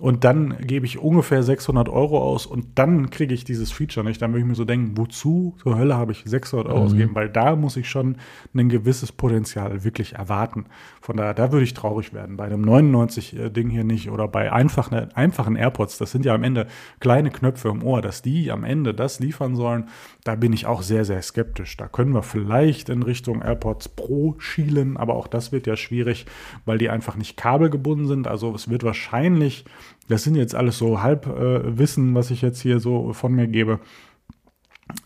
und 0.00 0.24
dann 0.24 0.56
gebe 0.66 0.86
ich 0.86 0.98
ungefähr 0.98 1.42
600 1.42 1.90
Euro 1.90 2.22
aus 2.22 2.46
und 2.46 2.66
dann 2.76 3.10
kriege 3.10 3.34
ich 3.34 3.44
dieses 3.44 3.70
Feature 3.70 4.04
nicht. 4.04 4.22
Dann 4.22 4.32
würde 4.32 4.40
ich 4.40 4.46
mir 4.46 4.54
so 4.54 4.64
denken, 4.64 4.96
wozu 4.96 5.56
zur 5.62 5.76
Hölle 5.76 5.94
habe 5.94 6.12
ich 6.12 6.22
600 6.24 6.68
Euro 6.68 6.78
mhm. 6.78 6.84
ausgegeben? 6.84 7.14
Weil 7.14 7.28
da 7.28 7.54
muss 7.54 7.76
ich 7.76 7.90
schon 7.90 8.16
ein 8.54 8.70
gewisses 8.70 9.12
Potenzial 9.12 9.84
wirklich 9.84 10.14
erwarten. 10.14 10.64
Von 11.02 11.18
daher, 11.18 11.34
da 11.34 11.52
würde 11.52 11.64
ich 11.64 11.74
traurig 11.74 12.14
werden. 12.14 12.38
Bei 12.38 12.46
einem 12.46 12.64
99-Ding 12.64 13.68
hier 13.68 13.84
nicht 13.84 14.10
oder 14.10 14.26
bei 14.26 14.50
einfachen, 14.50 15.12
einfachen 15.12 15.54
AirPods, 15.54 15.98
das 15.98 16.12
sind 16.12 16.24
ja 16.24 16.34
am 16.34 16.44
Ende 16.44 16.66
kleine 17.00 17.30
Knöpfe 17.30 17.68
im 17.68 17.82
Ohr, 17.82 18.00
dass 18.00 18.22
die 18.22 18.50
am 18.50 18.64
Ende 18.64 18.94
das 18.94 19.20
liefern 19.20 19.54
sollen, 19.54 19.88
da 20.24 20.34
bin 20.34 20.54
ich 20.54 20.64
auch 20.64 20.80
sehr, 20.80 21.04
sehr 21.04 21.20
skeptisch. 21.20 21.76
Da 21.76 21.88
können 21.88 22.14
wir 22.14 22.22
vielleicht 22.22 22.88
in 22.88 23.02
Richtung 23.02 23.42
AirPods 23.42 23.90
Pro 23.90 24.36
schielen, 24.38 24.96
aber 24.96 25.14
auch 25.14 25.26
das 25.26 25.52
wird 25.52 25.66
ja 25.66 25.76
schwierig, 25.76 26.24
weil 26.64 26.78
die 26.78 26.88
einfach 26.88 27.16
nicht 27.16 27.36
kabelgebunden 27.36 28.06
sind. 28.06 28.26
Also 28.26 28.54
es 28.54 28.70
wird 28.70 28.82
wahrscheinlich 28.82 29.66
das 30.10 30.24
sind 30.24 30.34
jetzt 30.34 30.54
alles 30.54 30.78
so 30.78 31.02
Halbwissen, 31.02 32.12
äh, 32.12 32.14
was 32.14 32.30
ich 32.30 32.42
jetzt 32.42 32.60
hier 32.60 32.80
so 32.80 33.12
von 33.12 33.32
mir 33.32 33.46
gebe. 33.46 33.80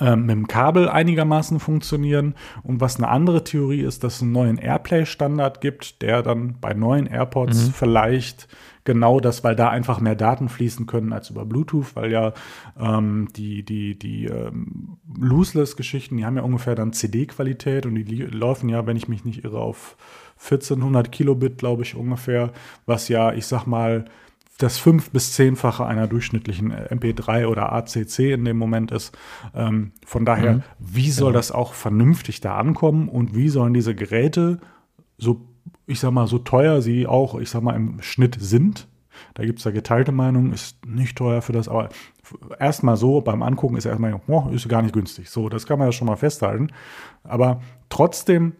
Ähm, 0.01 0.23
mit 0.23 0.31
dem 0.31 0.49
Kabel 0.49 0.89
einigermaßen 0.89 1.61
funktionieren. 1.61 2.35
Und 2.63 2.81
was 2.81 2.97
eine 2.97 3.09
andere 3.09 3.45
Theorie 3.45 3.83
ist, 3.83 4.03
dass 4.03 4.17
es 4.17 4.23
einen 4.23 4.33
neuen 4.33 4.57
Airplay-Standard 4.57 5.61
gibt, 5.61 6.01
der 6.01 6.23
dann 6.23 6.59
bei 6.59 6.73
neuen 6.73 7.07
AirPods 7.07 7.67
mhm. 7.67 7.73
vielleicht 7.73 8.49
genau 8.85 9.21
das, 9.21 9.45
weil 9.45 9.57
da 9.57 9.69
einfach 9.69 10.01
mehr 10.01 10.15
Daten 10.15 10.49
fließen 10.49 10.87
können 10.87 11.13
als 11.13 11.31
über 11.31 11.45
Bluetooth, 11.45 11.97
weil 11.97 12.13
ja 12.13 12.33
ähm, 12.79 13.29
die, 13.37 13.63
die, 13.63 13.99
die 13.99 14.27
ähm, 14.27 14.99
Looseless-Geschichten, 15.19 16.17
die 16.17 16.25
haben 16.25 16.37
ja 16.37 16.43
ungefähr 16.43 16.75
dann 16.75 16.93
CD-Qualität 16.93 17.87
und 17.87 17.95
die 17.95 18.23
laufen 18.23 18.69
ja, 18.69 18.87
wenn 18.87 18.97
ich 18.97 19.09
mich 19.09 19.25
nicht 19.25 19.45
irre, 19.45 19.61
auf 19.61 19.97
1400 20.43 21.13
Kilobit, 21.13 21.59
glaube 21.59 21.83
ich, 21.83 21.95
ungefähr, 21.95 22.53
was 22.87 23.09
ja, 23.09 23.33
ich 23.33 23.47
sag 23.47 23.67
mal, 23.67 24.07
das 24.59 24.79
fünf- 24.79 25.11
bis 25.11 25.33
zehnfache 25.33 25.85
einer 25.85 26.07
durchschnittlichen 26.07 26.73
MP3 26.73 27.47
oder 27.47 27.73
ACC 27.73 28.33
in 28.33 28.45
dem 28.45 28.57
Moment 28.57 28.93
ist. 28.93 29.17
Ähm, 29.55 29.93
von 30.07 30.25
daher, 30.25 30.55
mhm. 30.55 30.63
wie 30.79 31.11
soll 31.11 31.33
ja. 31.33 31.39
das 31.39 31.51
auch 31.51 31.75
vernünftig 31.75 32.41
da 32.41 32.57
ankommen 32.57 33.09
und 33.09 33.35
wie 33.35 33.49
sollen 33.49 33.75
diese 33.75 33.95
Geräte, 33.95 34.61
so, 35.19 35.41
ich 35.87 35.99
sag 36.01 36.13
mal, 36.13 36.27
so 36.27 36.39
teuer 36.39 36.83
sie 36.83 37.07
auch, 37.07 37.35
ich 37.39 37.51
sag 37.51 37.63
mal, 37.63 37.75
im 37.75 38.01
Schnitt 38.01 38.37
sind, 38.39 38.87
da 39.35 39.45
gibt 39.45 39.59
es 39.59 39.65
ja 39.65 39.71
geteilte 39.71 40.13
Meinungen, 40.13 40.53
ist 40.53 40.85
nicht 40.87 41.17
teuer 41.17 41.43
für 41.43 41.53
das, 41.53 41.69
aber 41.69 41.89
erstmal 42.59 42.97
so, 42.97 43.21
beim 43.21 43.43
Angucken 43.43 43.77
ist 43.77 43.85
erstmal, 43.85 44.21
oh, 44.27 44.49
ist 44.53 44.69
gar 44.69 44.83
nicht 44.83 44.95
günstig. 44.95 45.31
So, 45.31 45.49
das 45.49 45.67
kann 45.67 45.79
man 45.79 45.89
ja 45.89 45.93
schon 45.93 46.07
mal 46.07 46.17
festhalten. 46.17 46.69
Aber 47.23 47.61
trotzdem 47.89 48.55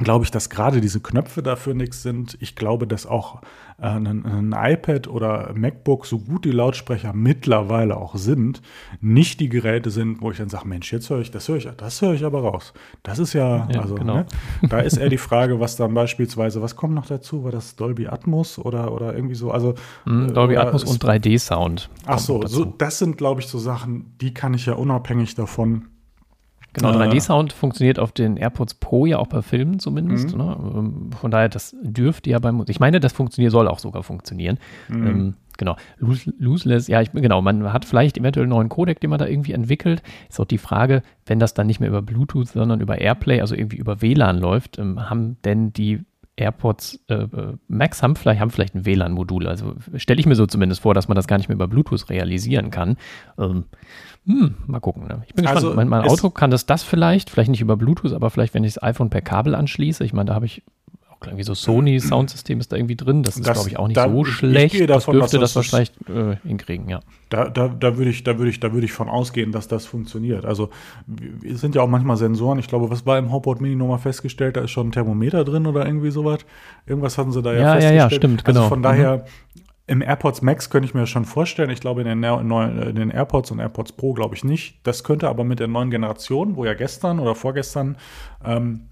glaube 0.00 0.24
ich, 0.24 0.30
dass 0.30 0.50
gerade 0.50 0.80
diese 0.80 1.00
Knöpfe 1.00 1.42
dafür 1.42 1.74
nichts 1.74 2.02
sind. 2.02 2.36
Ich 2.40 2.56
glaube, 2.56 2.86
dass 2.86 3.06
auch 3.06 3.42
äh, 3.78 3.86
ein, 3.86 4.24
ein, 4.24 4.54
iPad 4.56 5.08
oder 5.08 5.52
MacBook, 5.54 6.06
so 6.06 6.18
gut 6.18 6.44
die 6.44 6.50
Lautsprecher 6.50 7.12
mittlerweile 7.12 7.96
auch 7.96 8.16
sind, 8.16 8.62
nicht 9.00 9.40
die 9.40 9.48
Geräte 9.48 9.90
sind, 9.90 10.20
wo 10.20 10.30
ich 10.30 10.38
dann 10.38 10.48
sage, 10.48 10.66
Mensch, 10.66 10.92
jetzt 10.92 11.10
höre 11.10 11.20
ich, 11.20 11.30
das 11.30 11.48
höre 11.48 11.56
ich, 11.56 11.68
das 11.76 12.02
höre 12.02 12.14
ich 12.14 12.24
aber 12.24 12.40
raus. 12.40 12.72
Das 13.02 13.18
ist 13.18 13.32
ja, 13.32 13.68
ja 13.70 13.80
also, 13.80 13.94
genau. 13.94 14.14
ne? 14.14 14.26
da 14.68 14.80
ist 14.80 14.96
eher 14.96 15.08
die 15.08 15.18
Frage, 15.18 15.60
was 15.60 15.76
dann 15.76 15.94
beispielsweise, 15.94 16.62
was 16.62 16.76
kommt 16.76 16.94
noch 16.94 17.06
dazu? 17.06 17.44
War 17.44 17.52
das 17.52 17.76
Dolby 17.76 18.08
Atmos 18.08 18.58
oder, 18.58 18.92
oder 18.92 19.14
irgendwie 19.14 19.34
so? 19.34 19.50
Also 19.50 19.74
mm, 20.06 20.28
Dolby 20.28 20.56
Atmos 20.56 20.84
und 20.84 21.02
3D-Sound. 21.02 21.90
Ach 22.06 22.18
so, 22.18 22.46
so, 22.46 22.64
das 22.64 22.98
sind, 22.98 23.18
glaube 23.18 23.40
ich, 23.40 23.46
so 23.46 23.58
Sachen, 23.58 24.14
die 24.20 24.34
kann 24.34 24.54
ich 24.54 24.66
ja 24.66 24.74
unabhängig 24.74 25.34
davon 25.34 25.89
Genau, 26.72 26.90
3D-Sound 26.92 27.52
funktioniert 27.52 27.98
auf 27.98 28.12
den 28.12 28.36
AirPods 28.36 28.74
Pro 28.74 29.06
ja 29.06 29.18
auch 29.18 29.26
bei 29.26 29.42
Filmen 29.42 29.80
zumindest. 29.80 30.32
Mhm. 30.32 30.38
Ne? 30.38 30.56
Ähm, 30.76 31.10
von 31.12 31.30
daher, 31.30 31.48
das 31.48 31.74
dürfte 31.82 32.30
ja 32.30 32.38
beim, 32.38 32.64
ich 32.68 32.80
meine, 32.80 33.00
das 33.00 33.12
funktioniert, 33.12 33.52
soll 33.52 33.66
auch 33.66 33.80
sogar 33.80 34.02
funktionieren. 34.02 34.58
Mhm. 34.88 35.06
Ähm, 35.06 35.34
genau, 35.58 35.76
Looseless, 35.98 36.86
ja, 36.86 37.00
ich, 37.00 37.10
genau, 37.12 37.42
man 37.42 37.72
hat 37.72 37.84
vielleicht 37.84 38.18
eventuell 38.18 38.44
einen 38.44 38.50
neuen 38.50 38.68
Codec, 38.68 39.00
den 39.00 39.10
man 39.10 39.18
da 39.18 39.26
irgendwie 39.26 39.52
entwickelt. 39.52 40.02
Ist 40.28 40.38
auch 40.38 40.44
die 40.44 40.58
Frage, 40.58 41.02
wenn 41.26 41.40
das 41.40 41.54
dann 41.54 41.66
nicht 41.66 41.80
mehr 41.80 41.88
über 41.88 42.02
Bluetooth, 42.02 42.48
sondern 42.48 42.80
über 42.80 42.98
Airplay, 42.98 43.40
also 43.40 43.56
irgendwie 43.56 43.76
über 43.76 44.00
WLAN 44.00 44.38
läuft, 44.38 44.78
ähm, 44.78 45.10
haben 45.10 45.38
denn 45.44 45.72
die 45.72 46.04
AirPods 46.40 47.04
äh, 47.08 47.14
äh 47.14 47.56
Max 47.68 48.02
haben 48.02 48.16
vielleicht, 48.16 48.40
haben 48.40 48.50
vielleicht 48.50 48.74
ein 48.74 48.84
WLAN-Modul. 48.84 49.46
Also 49.46 49.76
stelle 49.94 50.20
ich 50.20 50.26
mir 50.26 50.34
so 50.34 50.46
zumindest 50.46 50.80
vor, 50.82 50.94
dass 50.94 51.08
man 51.08 51.14
das 51.14 51.26
gar 51.26 51.36
nicht 51.36 51.48
mehr 51.48 51.54
über 51.54 51.68
Bluetooth 51.68 52.08
realisieren 52.08 52.70
kann. 52.70 52.96
Ähm, 53.38 53.64
hm, 54.26 54.56
mal 54.66 54.80
gucken. 54.80 55.06
Ne? 55.06 55.22
Ich 55.26 55.34
bin 55.34 55.44
gespannt. 55.44 55.64
Also 55.64 55.74
mein, 55.74 55.88
mein 55.88 56.02
Auto 56.02 56.30
kann 56.30 56.50
das 56.50 56.66
das 56.66 56.82
vielleicht, 56.82 57.30
vielleicht 57.30 57.50
nicht 57.50 57.60
über 57.60 57.76
Bluetooth, 57.76 58.12
aber 58.12 58.30
vielleicht, 58.30 58.54
wenn 58.54 58.64
ich 58.64 58.74
das 58.74 58.82
iPhone 58.82 59.10
per 59.10 59.22
Kabel 59.22 59.54
anschließe. 59.54 60.04
Ich 60.04 60.12
meine, 60.12 60.26
da 60.26 60.34
habe 60.34 60.46
ich 60.46 60.62
irgendwie 61.26 61.44
so 61.44 61.54
Sony 61.54 62.00
Soundsystem 62.00 62.60
ist 62.60 62.72
da 62.72 62.76
irgendwie 62.76 62.96
drin. 62.96 63.22
Das 63.22 63.36
ist, 63.36 63.44
glaube 63.44 63.68
ich, 63.68 63.78
auch 63.78 63.88
nicht 63.88 63.96
da, 63.96 64.08
so 64.08 64.24
schlecht. 64.24 64.74
Ich 64.74 64.86
davon, 64.86 65.18
das 65.18 65.30
dürfte 65.30 65.38
das, 65.38 65.52
das 65.52 65.72
wahrscheinlich 65.72 65.92
äh, 66.08 66.36
hinkriegen, 66.46 66.88
ja. 66.88 67.00
Da, 67.28 67.48
da, 67.48 67.68
da 67.68 67.96
würde 67.96 68.10
ich, 68.10 68.24
da 68.24 68.38
würde 68.38 68.50
ich, 68.50 68.58
da 68.58 68.72
würde 68.72 68.86
ich 68.86 68.92
von 68.92 69.08
ausgehen, 69.08 69.52
dass 69.52 69.68
das 69.68 69.86
funktioniert. 69.86 70.44
Also 70.44 70.70
es 71.44 71.60
sind 71.60 71.74
ja 71.74 71.82
auch 71.82 71.88
manchmal 71.88 72.16
Sensoren. 72.16 72.58
Ich 72.58 72.68
glaube, 72.68 72.90
was 72.90 73.06
war 73.06 73.18
im 73.18 73.30
HomePod 73.30 73.60
Mini 73.60 73.76
nochmal 73.76 73.98
festgestellt? 73.98 74.56
Da 74.56 74.62
ist 74.62 74.70
schon 74.70 74.88
ein 74.88 74.92
Thermometer 74.92 75.44
drin 75.44 75.66
oder 75.66 75.84
irgendwie 75.86 76.10
sowas. 76.10 76.40
Irgendwas 76.86 77.18
hatten 77.18 77.32
sie 77.32 77.42
da 77.42 77.52
ja, 77.52 77.58
ja 77.58 77.72
festgestellt. 77.72 77.96
Ja, 77.96 78.02
ja, 78.04 78.10
stimmt, 78.10 78.46
also 78.46 78.60
genau. 78.60 78.68
von 78.68 78.82
daher, 78.82 79.16
mhm. 79.18 79.22
Im 79.90 80.02
AirPods 80.02 80.40
Max 80.42 80.70
könnte 80.70 80.86
ich 80.86 80.94
mir 80.94 81.04
schon 81.08 81.24
vorstellen. 81.24 81.68
Ich 81.68 81.80
glaube, 81.80 82.02
in 82.02 82.06
den, 82.06 82.22
in 82.22 82.94
den 82.94 83.10
AirPods 83.10 83.50
und 83.50 83.58
AirPods 83.58 83.90
Pro 83.90 84.12
glaube 84.12 84.36
ich 84.36 84.44
nicht. 84.44 84.78
Das 84.84 85.02
könnte 85.02 85.28
aber 85.28 85.42
mit 85.42 85.58
der 85.58 85.66
neuen 85.66 85.90
Generation, 85.90 86.54
wo 86.54 86.64
ja 86.64 86.74
gestern 86.74 87.18
oder 87.18 87.34
vorgestern 87.34 87.96
ähm, 88.44 88.89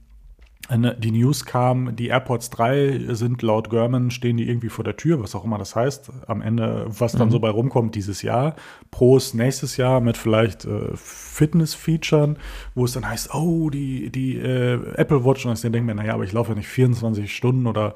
die 0.71 1.13
News 1.13 1.47
kam, 1.47 1.97
die 1.97 2.09
AirPods 2.09 2.51
3 2.51 3.15
sind 3.15 3.41
laut 3.41 3.71
German, 3.71 4.11
stehen 4.11 4.37
die 4.37 4.47
irgendwie 4.47 4.69
vor 4.69 4.85
der 4.85 4.97
Tür, 4.97 5.23
was 5.23 5.35
auch 5.35 5.45
immer 5.45 5.57
das 5.57 5.75
heißt. 5.75 6.11
Am 6.27 6.43
Ende, 6.43 6.85
was 6.89 7.13
dann 7.13 7.29
mhm. 7.29 7.33
so 7.33 7.41
bei 7.41 7.49
rumkommt 7.49 7.95
dieses 7.95 8.21
Jahr. 8.21 8.55
Pros 8.91 9.33
nächstes 9.33 9.79
Jahr 9.79 10.03
mit 10.03 10.19
vielleicht 10.19 10.67
äh, 10.67 10.91
Fitness-Featuren, 10.95 12.37
wo 12.75 12.85
es 12.85 12.93
dann 12.93 13.09
heißt, 13.09 13.35
oh, 13.35 13.71
die, 13.71 14.11
die 14.11 14.37
äh, 14.37 14.79
Apple 14.97 15.25
Watch. 15.25 15.47
Und 15.47 15.55
ich 15.55 15.63
denke 15.63 15.81
mir, 15.81 15.95
naja, 15.95 16.13
aber 16.13 16.25
ich 16.25 16.33
laufe 16.33 16.51
ja 16.51 16.57
nicht 16.57 16.69
24 16.69 17.35
Stunden 17.35 17.67
oder 17.67 17.95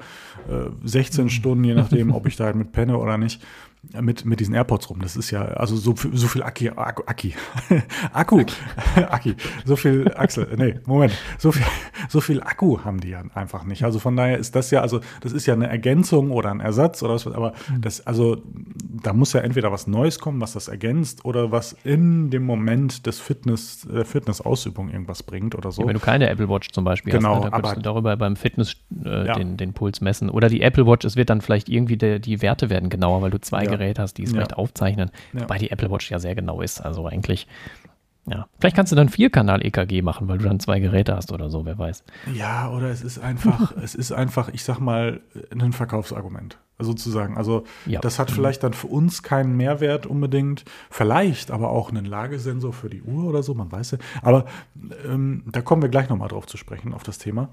äh, 0.49 0.71
16 0.83 1.25
mhm. 1.25 1.29
Stunden, 1.29 1.63
je 1.63 1.75
nachdem, 1.75 2.11
ob 2.15 2.25
ich 2.25 2.37
da 2.37 2.45
halt 2.45 2.55
mit 2.55 2.71
penne 2.71 2.97
oder 2.97 3.19
nicht. 3.19 3.39
Mit, 4.01 4.25
mit 4.25 4.39
diesen 4.39 4.55
AirPods 4.55 4.89
rum. 4.89 4.99
Das 5.01 5.15
ist 5.15 5.31
ja, 5.31 5.43
also 5.43 5.75
so, 5.75 5.93
so 5.95 6.27
viel 6.27 6.43
Aki, 6.43 6.69
Akku, 6.75 7.03
Aki, 7.05 7.35
Akku, 8.11 8.43
Aki, 9.09 9.35
so 9.65 9.75
viel 9.75 10.11
Axel, 10.15 10.47
nee, 10.57 10.75
Moment, 10.85 11.13
so 11.37 11.51
viel, 11.51 11.65
so 12.09 12.21
viel 12.21 12.41
Akku 12.41 12.79
haben 12.83 12.99
die 12.99 13.09
ja 13.09 13.23
einfach 13.33 13.65
nicht. 13.65 13.83
Also 13.83 13.99
von 13.99 14.15
daher 14.15 14.37
ist 14.37 14.55
das 14.55 14.71
ja, 14.71 14.81
also 14.81 15.01
das 15.21 15.33
ist 15.33 15.45
ja 15.45 15.53
eine 15.53 15.67
Ergänzung 15.67 16.31
oder 16.31 16.49
ein 16.49 16.59
Ersatz 16.59 17.03
oder 17.03 17.15
was, 17.15 17.27
aber 17.27 17.53
mhm. 17.69 17.81
das, 17.81 18.05
also 18.07 18.41
da 19.03 19.13
muss 19.13 19.33
ja 19.33 19.41
entweder 19.41 19.71
was 19.71 19.87
Neues 19.87 20.19
kommen, 20.19 20.39
was 20.39 20.53
das 20.53 20.67
ergänzt 20.67 21.25
oder 21.25 21.51
was 21.51 21.75
in 21.83 22.29
dem 22.29 22.45
Moment 22.45 23.05
des 23.05 23.19
Fitness, 23.19 23.87
der 23.91 24.05
Fitnessausübung 24.05 24.89
irgendwas 24.89 25.23
bringt 25.23 25.55
oder 25.55 25.71
so. 25.71 25.81
Ja, 25.81 25.87
wenn 25.89 25.95
du 25.95 25.99
keine 25.99 26.29
Apple 26.29 26.47
Watch 26.47 26.69
zum 26.71 26.85
Beispiel 26.85 27.11
genau, 27.11 27.35
hast, 27.35 27.43
ne, 27.45 27.51
dann 27.51 27.61
kannst 27.61 27.77
du 27.77 27.81
darüber 27.81 28.15
beim 28.15 28.35
Fitness 28.35 28.75
äh, 29.03 29.27
ja. 29.27 29.33
den, 29.33 29.57
den 29.57 29.73
Puls 29.73 30.01
messen. 30.01 30.29
Oder 30.29 30.47
die 30.47 30.61
Apple 30.61 30.87
Watch, 30.87 31.05
es 31.05 31.15
wird 31.15 31.29
dann 31.29 31.41
vielleicht 31.41 31.67
irgendwie 31.69 31.97
der, 31.97 32.19
die 32.19 32.41
Werte 32.41 32.69
werden 32.69 32.89
genauer, 32.89 33.21
weil 33.21 33.31
du 33.31 33.39
zwei 33.39 33.65
ja. 33.65 33.72
Geräte 33.77 34.01
hast, 34.01 34.17
die 34.17 34.23
es 34.23 34.31
vielleicht 34.31 34.55
aufzeichnen. 34.55 35.11
Wobei 35.33 35.57
die 35.57 35.71
Apple 35.71 35.89
Watch 35.91 36.09
ja 36.11 36.19
sehr 36.19 36.35
genau 36.35 36.61
ist. 36.61 36.81
Also 36.81 37.05
eigentlich 37.07 37.47
ja, 38.25 38.47
vielleicht 38.57 38.75
kannst 38.77 38.91
du 38.91 38.95
dann 38.95 39.09
Vierkanal-EKG 39.09 40.01
machen, 40.01 40.29
weil 40.29 40.37
du 40.37 40.45
dann 40.45 40.59
zwei 40.59 40.79
Geräte 40.79 41.15
hast 41.15 41.33
oder 41.33 41.49
so, 41.49 41.65
wer 41.65 41.77
weiß. 41.77 42.05
Ja, 42.33 42.69
oder 42.69 42.89
es 42.89 43.01
ist 43.01 43.19
einfach, 43.19 43.73
es 43.83 43.95
ist 43.95 44.13
einfach, 44.13 44.49
ich 44.49 44.63
sag 44.63 44.79
mal, 44.79 45.19
ein 45.51 45.73
Verkaufsargument 45.73 46.57
sozusagen. 46.79 47.37
Also 47.37 47.63
ja. 47.85 47.99
das 47.99 48.19
hat 48.19 48.31
vielleicht 48.31 48.63
dann 48.63 48.73
für 48.73 48.87
uns 48.87 49.23
keinen 49.23 49.55
Mehrwert 49.55 50.05
unbedingt, 50.05 50.65
vielleicht 50.89 51.51
aber 51.51 51.69
auch 51.69 51.89
einen 51.89 52.05
Lagesensor 52.05 52.73
für 52.73 52.89
die 52.89 53.01
Uhr 53.01 53.25
oder 53.25 53.43
so, 53.43 53.53
man 53.53 53.71
weiß 53.71 53.91
ja. 53.91 53.97
Aber 54.21 54.45
ähm, 55.05 55.43
da 55.51 55.61
kommen 55.61 55.81
wir 55.81 55.89
gleich 55.89 56.09
nochmal 56.09 56.29
drauf 56.29 56.47
zu 56.47 56.57
sprechen, 56.57 56.93
auf 56.93 57.03
das 57.03 57.19
Thema. 57.19 57.49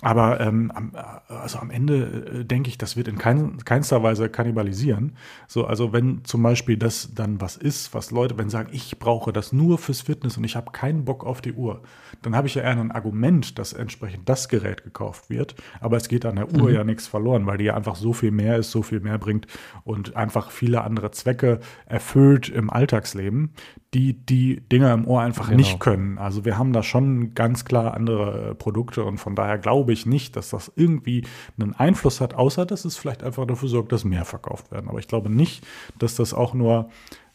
Aber 0.00 0.40
ähm, 0.40 0.70
am, 0.74 0.92
also 1.28 1.58
am 1.58 1.70
Ende 1.70 2.40
äh, 2.40 2.44
denke 2.44 2.68
ich, 2.68 2.78
das 2.78 2.96
wird 2.96 3.08
in 3.08 3.16
kein, 3.16 3.58
keinster 3.64 4.02
Weise 4.02 4.28
kannibalisieren. 4.28 5.16
So, 5.46 5.66
also 5.66 5.92
wenn 5.92 6.24
zum 6.24 6.42
Beispiel 6.42 6.76
das 6.76 7.14
dann 7.14 7.40
was 7.40 7.56
ist, 7.56 7.94
was 7.94 8.10
Leute, 8.10 8.36
wenn 8.38 8.50
sagen, 8.50 8.70
ich 8.72 8.98
brauche 8.98 9.32
das 9.32 9.52
nur 9.52 9.78
fürs 9.78 10.02
Fitness 10.02 10.36
und 10.36 10.44
ich 10.44 10.56
habe 10.56 10.72
keinen 10.72 11.04
Bock 11.04 11.24
auf 11.24 11.40
die 11.40 11.52
Uhr, 11.52 11.82
dann 12.22 12.34
habe 12.36 12.48
ich 12.48 12.56
ja 12.56 12.62
eher 12.62 12.70
ein 12.70 12.90
Argument, 12.92 13.58
dass 13.58 13.72
entsprechend 13.72 14.28
das 14.28 14.48
Gerät 14.48 14.82
gekauft 14.84 15.30
wird. 15.30 15.54
Aber 15.80 15.96
es 15.96 16.08
geht 16.08 16.26
an 16.26 16.36
der 16.36 16.52
Uhr 16.52 16.68
mhm. 16.68 16.74
ja 16.74 16.84
nichts 16.84 17.06
verloren, 17.06 17.46
weil 17.46 17.58
die 17.58 17.64
ja 17.64 17.74
einfach 17.74 17.96
so 17.96 18.12
viel 18.12 18.30
mehr 18.30 18.58
ist, 18.58 18.73
so 18.74 18.82
viel 18.82 19.00
mehr 19.00 19.18
bringt 19.18 19.46
und 19.84 20.16
einfach 20.16 20.50
viele 20.50 20.82
andere 20.82 21.12
Zwecke 21.12 21.60
erfüllt 21.86 22.48
im 22.48 22.68
Alltagsleben, 22.68 23.54
die 23.94 24.12
die 24.12 24.60
Dinger 24.60 24.92
im 24.92 25.06
Ohr 25.06 25.22
einfach 25.22 25.46
genau. 25.46 25.58
nicht 25.58 25.80
können. 25.80 26.18
Also 26.18 26.44
wir 26.44 26.58
haben 26.58 26.72
da 26.72 26.82
schon 26.82 27.34
ganz 27.34 27.64
klar 27.64 27.94
andere 27.94 28.50
äh, 28.50 28.54
Produkte 28.54 29.04
und 29.04 29.18
von 29.18 29.34
daher 29.36 29.58
glaube 29.58 29.92
ich 29.92 30.04
nicht, 30.04 30.36
dass 30.36 30.50
das 30.50 30.72
irgendwie 30.74 31.24
einen 31.58 31.74
Einfluss 31.74 32.20
hat, 32.20 32.34
außer 32.34 32.66
dass 32.66 32.84
es 32.84 32.96
vielleicht 32.96 33.22
einfach 33.22 33.46
dafür 33.46 33.68
sorgt, 33.68 33.92
dass 33.92 34.04
mehr 34.04 34.24
verkauft 34.24 34.70
werden. 34.72 34.90
Aber 34.90 34.98
ich 34.98 35.08
glaube 35.08 35.30
nicht, 35.30 35.64
dass 35.98 36.16
das 36.16 36.34
auch 36.34 36.52
nur 36.52 36.90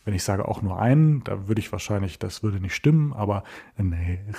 wenn 0.05 0.15
ich 0.15 0.23
sage 0.23 0.47
auch 0.47 0.63
nur 0.63 0.79
einen, 0.79 1.23
da 1.23 1.47
würde 1.47 1.59
ich 1.59 1.71
wahrscheinlich, 1.71 2.17
das 2.17 2.41
würde 2.41 2.59
nicht 2.59 2.73
stimmen, 2.73 3.13
aber 3.13 3.43
einen 3.77 3.93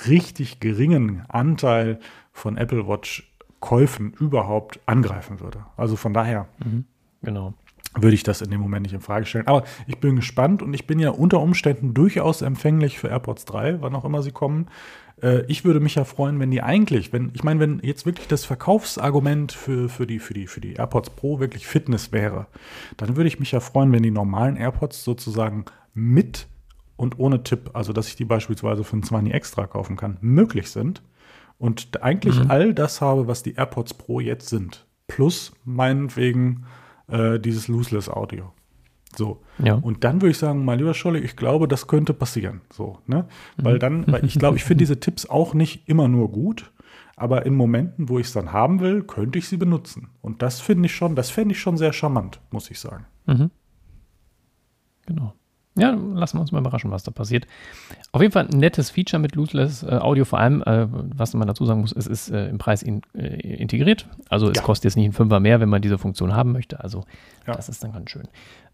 richtig 0.09 0.59
geringen 0.59 1.23
Anteil 1.29 2.01
von 2.33 2.57
Apple 2.57 2.89
Watch 2.89 3.30
Käufen 3.61 4.13
überhaupt 4.19 4.81
angreifen 4.87 5.41
würde. 5.41 5.65
Also 5.77 5.97
von 5.97 6.15
daher 6.15 6.49
mhm, 6.65 6.85
genau. 7.23 7.55
würde 7.95 8.15
ich 8.15 8.23
das 8.23 8.41
in 8.41 8.51
dem 8.51 8.61
Moment 8.61 8.85
nicht 8.85 8.95
in 8.95 9.01
Frage 9.01 9.27
stellen. 9.27 9.47
Aber 9.47 9.65
ich 9.87 9.99
bin 9.99 10.17
gespannt 10.17 10.63
und 10.63 10.75
ich 10.75 10.87
bin 10.87 10.99
ja 10.99 11.11
unter 11.11 11.41
Umständen 11.41 11.95
durchaus 11.95 12.43
empfänglich 12.43 12.99
für 12.99 13.09
AirPods 13.09 13.45
3, 13.45 13.83
wann 13.83 13.95
auch 13.95 14.05
immer 14.05 14.23
sie 14.23 14.33
kommen. 14.33 14.69
Äh, 15.23 15.45
ich 15.47 15.65
würde 15.65 15.81
mich 15.81 15.95
ja 15.95 16.05
freuen, 16.05 16.41
wenn 16.41 16.51
die 16.51 16.63
eigentlich, 16.63 17.13
wenn, 17.13 17.31
ich 17.35 17.45
meine, 17.45 17.61
wenn 17.61 17.81
jetzt 17.83 18.07
wirklich 18.07 18.29
das 18.29 18.47
Verkaufsargument 18.47 19.53
für, 19.53 19.91
für, 19.91 20.07
die, 20.07 20.19
für, 20.19 20.33
die, 20.33 20.47
für 20.47 20.63
die 20.63 20.75
AirPods 20.75 21.11
Pro 21.11 21.39
wirklich 21.39 21.67
Fitness 21.67 22.13
wäre, 22.13 22.47
dann 22.97 23.17
würde 23.17 23.29
ich 23.29 23.39
mich 23.39 23.53
ja 23.53 23.61
freuen, 23.61 23.93
wenn 23.93 24.03
die 24.03 24.11
normalen 24.11 24.57
AirPods 24.57 25.05
sozusagen 25.05 25.67
mit 25.93 26.47
und 26.97 27.19
ohne 27.19 27.43
Tipp, 27.43 27.71
also 27.75 27.93
dass 27.93 28.09
ich 28.09 28.17
die 28.17 28.25
beispielsweise 28.25 28.85
für 28.85 28.97
ein 28.97 29.03
20 29.03 29.33
extra 29.33 29.67
kaufen 29.67 29.97
kann, 29.97 30.19
möglich 30.21 30.71
sind 30.71 31.03
und 31.61 32.03
eigentlich 32.03 32.43
mhm. 32.43 32.51
all 32.51 32.75
das 32.75 33.03
habe, 33.03 33.27
was 33.27 33.43
die 33.43 33.55
AirPods 33.55 33.93
Pro 33.95 34.19
jetzt 34.19 34.49
sind. 34.49 34.87
Plus 35.07 35.53
meinetwegen 35.65 36.65
äh, 37.07 37.39
dieses 37.39 37.69
Looseless 37.69 38.09
Audio. 38.09 38.51
So. 39.15 39.43
Ja. 39.63 39.75
Und 39.75 40.03
dann 40.03 40.23
würde 40.23 40.31
ich 40.31 40.39
sagen, 40.39 40.65
mein 40.65 40.79
lieber 40.79 40.95
Scholli, 40.95 41.19
ich 41.19 41.37
glaube, 41.37 41.69
das 41.69 41.87
könnte 41.87 42.15
passieren. 42.15 42.63
So, 42.73 43.01
ne? 43.07 43.27
Weil 43.59 43.79
dann, 43.79 44.07
weil 44.11 44.25
ich 44.25 44.39
glaube, 44.39 44.57
ich 44.57 44.65
finde 44.65 44.83
diese 44.83 45.01
Tipps 45.01 45.27
auch 45.27 45.53
nicht 45.53 45.87
immer 45.87 46.09
nur 46.09 46.33
gut, 46.33 46.73
aber 47.15 47.45
in 47.45 47.55
Momenten, 47.55 48.09
wo 48.09 48.19
ich 48.19 48.29
es 48.29 48.33
dann 48.33 48.55
haben 48.55 48.81
will, 48.81 49.03
könnte 49.03 49.39
ich 49.39 49.47
sie 49.47 49.59
benutzen. 49.59 50.09
Und 50.23 50.41
das 50.41 50.63
finde 50.63 50.87
ich 50.87 50.95
schon, 50.95 51.15
das 51.15 51.29
fände 51.29 51.53
ich 51.53 51.61
schon 51.61 51.77
sehr 51.77 51.93
charmant, 51.93 52.41
muss 52.51 52.71
ich 52.71 52.81
sagen. 52.81 53.05
Mhm. 53.27 53.51
Genau. 55.05 55.35
Ja, 55.81 55.91
lassen 56.15 56.37
wir 56.37 56.41
uns 56.43 56.53
mal 56.53 56.59
überraschen, 56.59 56.91
was 56.91 57.03
da 57.03 57.11
passiert. 57.11 57.47
Auf 58.13 58.21
jeden 58.21 58.33
Fall 58.33 58.47
ein 58.47 58.59
nettes 58.59 58.91
Feature 58.91 59.21
mit 59.21 59.35
Looseless 59.35 59.83
äh, 59.83 59.97
Audio, 59.97 60.25
vor 60.25 60.39
allem, 60.39 60.63
äh, 60.63 60.87
was 60.91 61.35
man 61.35 61.49
dazu 61.49 61.65
sagen 61.65 61.81
muss, 61.81 61.93
es 61.93 62.07
ist 62.07 62.31
äh, 62.31 62.49
im 62.49 62.59
Preis 62.59 62.83
in, 62.83 63.03
äh, 63.15 63.57
integriert. 63.57 64.07
Also 64.29 64.51
es 64.51 64.57
ja. 64.57 64.63
kostet 64.63 64.85
jetzt 64.85 64.97
nicht 64.97 65.07
ein 65.07 65.13
Fünfer 65.13 65.41
mehr, 65.41 65.61
wenn 65.61 65.69
man 65.69 65.83
diese 65.83 65.99
Funktion 65.99 66.35
haben 66.35 66.53
möchte. 66.53 66.81
Also 66.81 67.05
ja. 67.47 67.55
das 67.55 67.69
ist 67.69 67.83
dann 67.83 67.93
ganz 67.93 68.11
schön. 68.11 68.29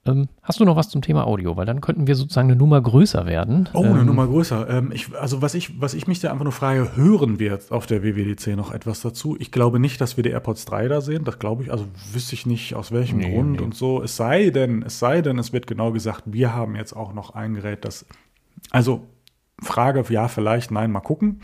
Ähm, 0.07 0.29
hast 0.43 0.61
du 0.61 0.65
noch 0.65 0.77
was 0.77 0.89
zum 0.89 1.03
Thema 1.03 1.27
Audio? 1.27 1.57
Weil 1.57 1.67
dann 1.67 1.81
könnten 1.81 2.07
wir 2.07 2.15
sozusagen 2.15 2.49
eine 2.49 2.57
Nummer 2.57 2.81
größer 2.81 3.27
werden. 3.27 3.69
Oh, 3.73 3.83
eine 3.83 4.01
ähm, 4.01 4.07
Nummer 4.07 4.27
größer. 4.27 4.69
Ähm, 4.71 4.93
ich, 4.93 5.15
also 5.17 5.43
was 5.43 5.55
ich, 5.55 5.81
was 5.81 5.95
ich 5.95 6.07
mich 6.07 6.21
da 6.21 6.31
einfach 6.31 6.45
nur 6.45 6.53
frage, 6.53 6.97
hören 6.97 7.39
wir 7.39 7.59
auf 7.71 7.87
der 7.87 8.03
WWDC 8.03 8.57
noch 8.57 8.73
etwas 8.73 9.01
dazu? 9.01 9.37
Ich 9.39 9.51
glaube 9.51 9.79
nicht, 9.81 10.01
dass 10.01 10.17
wir 10.17 10.23
die 10.23 10.31
AirPods 10.31 10.65
3 10.67 10.89
da 10.89 11.01
sehen. 11.01 11.25
Das 11.25 11.39
glaube 11.39 11.65
ich, 11.65 11.73
also 11.73 11.87
wüsste 12.13 12.35
ich 12.35 12.47
nicht, 12.47 12.75
aus 12.75 12.93
welchem 12.93 13.19
nee, 13.19 13.35
Grund 13.35 13.53
nee. 13.53 13.61
und 13.61 13.75
so. 13.75 14.03
Es 14.03 14.17
sei 14.17 14.51
denn, 14.51 14.83
es 14.83 14.99
sei 14.99 15.23
denn, 15.23 15.39
es 15.39 15.53
wird 15.53 15.67
genau 15.67 15.93
gesagt, 15.93 16.23
wir 16.27 16.55
haben 16.55 16.77
jetzt 16.77 16.95
auch 16.95 17.13
noch 17.13 17.31
ein 17.31 17.55
Gerät, 17.55 17.85
das, 17.85 18.07
also 18.71 19.07
Frage, 19.61 20.05
ja, 20.11 20.29
vielleicht, 20.29 20.71
nein, 20.71 20.93
mal 20.93 21.01
gucken. 21.01 21.41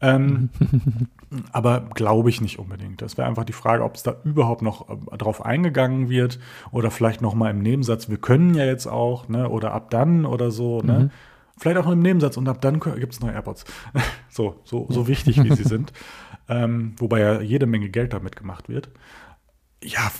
Ähm, 0.00 0.50
aber 1.52 1.88
glaube 1.94 2.30
ich 2.30 2.40
nicht 2.40 2.58
unbedingt. 2.58 3.02
Das 3.02 3.18
wäre 3.18 3.28
einfach 3.28 3.44
die 3.44 3.52
Frage, 3.52 3.84
ob 3.84 3.96
es 3.96 4.02
da 4.02 4.16
überhaupt 4.24 4.62
noch 4.62 4.88
äh, 4.88 5.16
drauf 5.16 5.44
eingegangen 5.44 6.08
wird 6.08 6.38
oder 6.70 6.90
vielleicht 6.90 7.20
noch 7.20 7.34
mal 7.34 7.50
im 7.50 7.60
Nebensatz. 7.60 8.08
Wir 8.08 8.18
können 8.18 8.54
ja 8.54 8.64
jetzt 8.64 8.86
auch, 8.86 9.28
ne, 9.28 9.48
oder 9.48 9.72
ab 9.72 9.90
dann 9.90 10.24
oder 10.24 10.50
so, 10.50 10.80
ne. 10.80 10.98
Mhm. 10.98 11.10
Vielleicht 11.60 11.78
auch 11.78 11.90
im 11.90 12.00
Nebensatz 12.00 12.36
und 12.36 12.48
ab 12.48 12.60
dann 12.60 12.78
gibt 12.78 13.12
es 13.12 13.20
neue 13.20 13.32
AirPods. 13.32 13.64
so, 14.28 14.60
so, 14.64 14.86
so 14.90 15.08
wichtig, 15.08 15.42
wie 15.42 15.54
sie 15.54 15.64
sind. 15.64 15.92
Ähm, 16.50 16.94
wobei 16.96 17.20
ja 17.20 17.42
jede 17.42 17.66
Menge 17.66 17.90
Geld 17.90 18.14
damit 18.14 18.34
gemacht 18.34 18.70
wird. 18.70 18.88
Ja, 19.84 20.10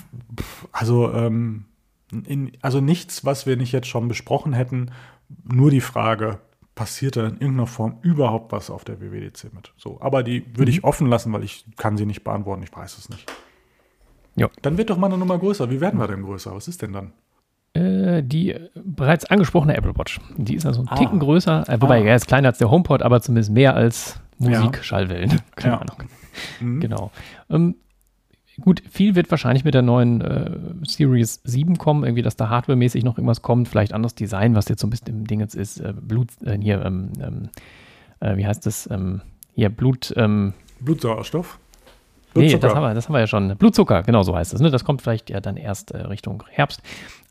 also, 0.71 1.11
ähm, 1.11 1.65
in, 2.11 2.51
also 2.61 2.81
nichts, 2.81 3.25
was 3.25 3.47
wir 3.47 3.57
nicht 3.57 3.71
jetzt 3.71 3.87
schon 3.87 4.07
besprochen 4.07 4.53
hätten. 4.53 4.91
Nur 5.43 5.71
die 5.71 5.81
Frage, 5.81 6.39
passiert 6.79 7.17
da 7.17 7.25
in 7.25 7.33
irgendeiner 7.33 7.67
Form 7.67 7.97
überhaupt 8.03 8.53
was 8.53 8.69
auf 8.69 8.85
der 8.85 9.01
WWDC 9.01 9.53
mit. 9.53 9.73
So, 9.75 9.99
aber 9.99 10.23
die 10.23 10.45
würde 10.55 10.71
ich 10.71 10.77
mhm. 10.77 10.87
offen 10.87 11.07
lassen, 11.07 11.33
weil 11.33 11.43
ich 11.43 11.65
kann 11.75 11.97
sie 11.97 12.05
nicht 12.05 12.23
beantworten, 12.23 12.63
ich 12.63 12.73
weiß 12.73 12.97
es 12.97 13.09
nicht. 13.09 13.29
Ja. 14.37 14.47
Dann 14.61 14.77
wird 14.77 14.89
doch 14.89 14.97
mal 14.97 15.07
eine 15.07 15.17
Nummer 15.17 15.37
größer. 15.37 15.69
Wie 15.69 15.81
werden 15.81 15.99
wir 15.99 16.07
denn 16.07 16.23
größer? 16.23 16.55
Was 16.55 16.69
ist 16.69 16.81
denn 16.81 16.93
dann? 16.93 17.11
Äh, 17.73 18.23
die 18.23 18.55
bereits 18.75 19.25
angesprochene 19.25 19.75
Apple 19.75 19.93
Watch. 19.97 20.21
Die 20.37 20.55
ist 20.55 20.65
also 20.65 20.79
ein 20.83 20.87
ah. 20.87 20.95
Ticken 20.95 21.19
größer, 21.19 21.67
äh, 21.67 21.81
wobei 21.81 21.99
ah. 21.99 22.05
er 22.05 22.15
ist 22.15 22.27
kleiner 22.27 22.47
als 22.47 22.59
der 22.59 22.71
HomePod, 22.71 23.01
aber 23.01 23.19
zumindest 23.19 23.51
mehr 23.51 23.75
als 23.75 24.21
Musik-Schallwellen. 24.37 25.31
Ja. 25.31 25.37
Keine 25.57 25.73
ja. 25.73 25.81
Ahnung. 25.81 25.97
Mhm. 26.61 26.79
Genau. 26.79 27.11
Ähm, 27.49 27.75
Gut, 28.61 28.81
viel 28.89 29.15
wird 29.15 29.29
wahrscheinlich 29.31 29.63
mit 29.63 29.73
der 29.73 29.81
neuen 29.81 30.21
äh, 30.21 30.51
Series 30.83 31.41
7 31.43 31.77
kommen, 31.77 32.03
irgendwie, 32.03 32.21
dass 32.21 32.35
da 32.35 32.49
hardwaremäßig 32.49 33.03
noch 33.03 33.17
irgendwas 33.17 33.41
kommt, 33.41 33.67
vielleicht 33.67 33.93
anderes 33.93 34.15
Design, 34.15 34.55
was 34.55 34.67
jetzt 34.69 34.81
so 34.81 34.87
ein 34.87 34.89
bisschen 34.89 35.07
im 35.07 35.27
Ding 35.27 35.39
jetzt 35.39 35.55
ist, 35.55 35.79
äh, 35.79 35.93
Blut, 35.99 36.29
äh, 36.45 36.57
hier, 36.57 36.83
ähm, 36.85 37.09
ähm, 37.21 37.49
äh, 38.19 38.37
wie 38.37 38.45
heißt 38.45 38.65
das, 38.65 38.89
ähm, 38.91 39.21
hier, 39.55 39.69
Blut, 39.69 40.13
ähm, 40.15 40.53
Blutsauerstoff? 40.79 41.59
Nee, 42.35 42.57
das 42.57 42.75
haben, 42.75 42.83
wir, 42.83 42.93
das 42.93 43.07
haben 43.07 43.13
wir 43.13 43.19
ja 43.19 43.27
schon. 43.27 43.57
Blutzucker, 43.57 44.03
genau 44.03 44.23
so 44.23 44.35
heißt 44.35 44.53
es. 44.53 44.61
Ne? 44.61 44.69
Das 44.69 44.85
kommt 44.85 45.01
vielleicht 45.01 45.29
ja 45.29 45.39
dann 45.39 45.57
erst 45.57 45.91
äh, 45.91 45.97
Richtung 45.97 46.43
Herbst. 46.49 46.81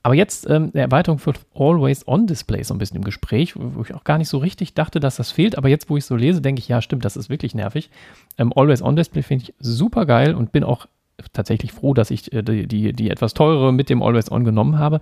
Aber 0.02 0.14
jetzt 0.14 0.48
ähm, 0.48 0.70
eine 0.72 0.82
Erweiterung 0.82 1.18
für 1.18 1.34
Always-On-Display 1.54 2.62
so 2.62 2.74
ein 2.74 2.78
bisschen 2.78 2.96
im 2.96 3.04
Gespräch, 3.04 3.54
wo 3.56 3.82
ich 3.82 3.94
auch 3.94 4.04
gar 4.04 4.18
nicht 4.18 4.28
so 4.28 4.38
richtig 4.38 4.74
dachte, 4.74 5.00
dass 5.00 5.16
das 5.16 5.30
fehlt. 5.30 5.56
Aber 5.56 5.68
jetzt, 5.68 5.90
wo 5.90 5.96
ich 5.96 6.04
so 6.04 6.16
lese, 6.16 6.40
denke 6.40 6.60
ich, 6.60 6.68
ja, 6.68 6.82
stimmt, 6.82 7.04
das 7.04 7.16
ist 7.16 7.30
wirklich 7.30 7.54
nervig. 7.54 7.90
Ähm, 8.38 8.52
Always-On-Display 8.54 9.22
finde 9.22 9.44
ich 9.44 9.54
super 9.60 10.06
geil 10.06 10.34
und 10.34 10.52
bin 10.52 10.64
auch 10.64 10.86
tatsächlich 11.32 11.72
froh, 11.72 11.94
dass 11.94 12.10
ich 12.10 12.32
äh, 12.32 12.42
die, 12.42 12.66
die, 12.66 12.92
die 12.92 13.10
etwas 13.10 13.34
teure 13.34 13.72
mit 13.72 13.90
dem 13.90 14.02
Always 14.02 14.30
On 14.30 14.44
genommen 14.44 14.78
habe. 14.78 15.00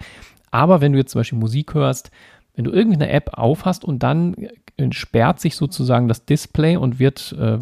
Aber 0.51 0.81
wenn 0.81 0.93
du 0.93 0.99
jetzt 0.99 1.13
zum 1.13 1.21
Beispiel 1.21 1.39
Musik 1.39 1.75
hörst, 1.75 2.11
wenn 2.55 2.65
du 2.65 2.73
irgendeine 2.73 3.11
App 3.11 3.31
aufhast 3.35 3.85
und 3.85 4.03
dann 4.03 4.35
äh, 4.35 4.93
sperrt 4.93 5.41
sich 5.41 5.57
sozusagen 5.57 6.09
das 6.09 6.25
Display 6.25 6.77
und 6.77 6.99
wird 6.99 7.37
äh, 7.39 7.59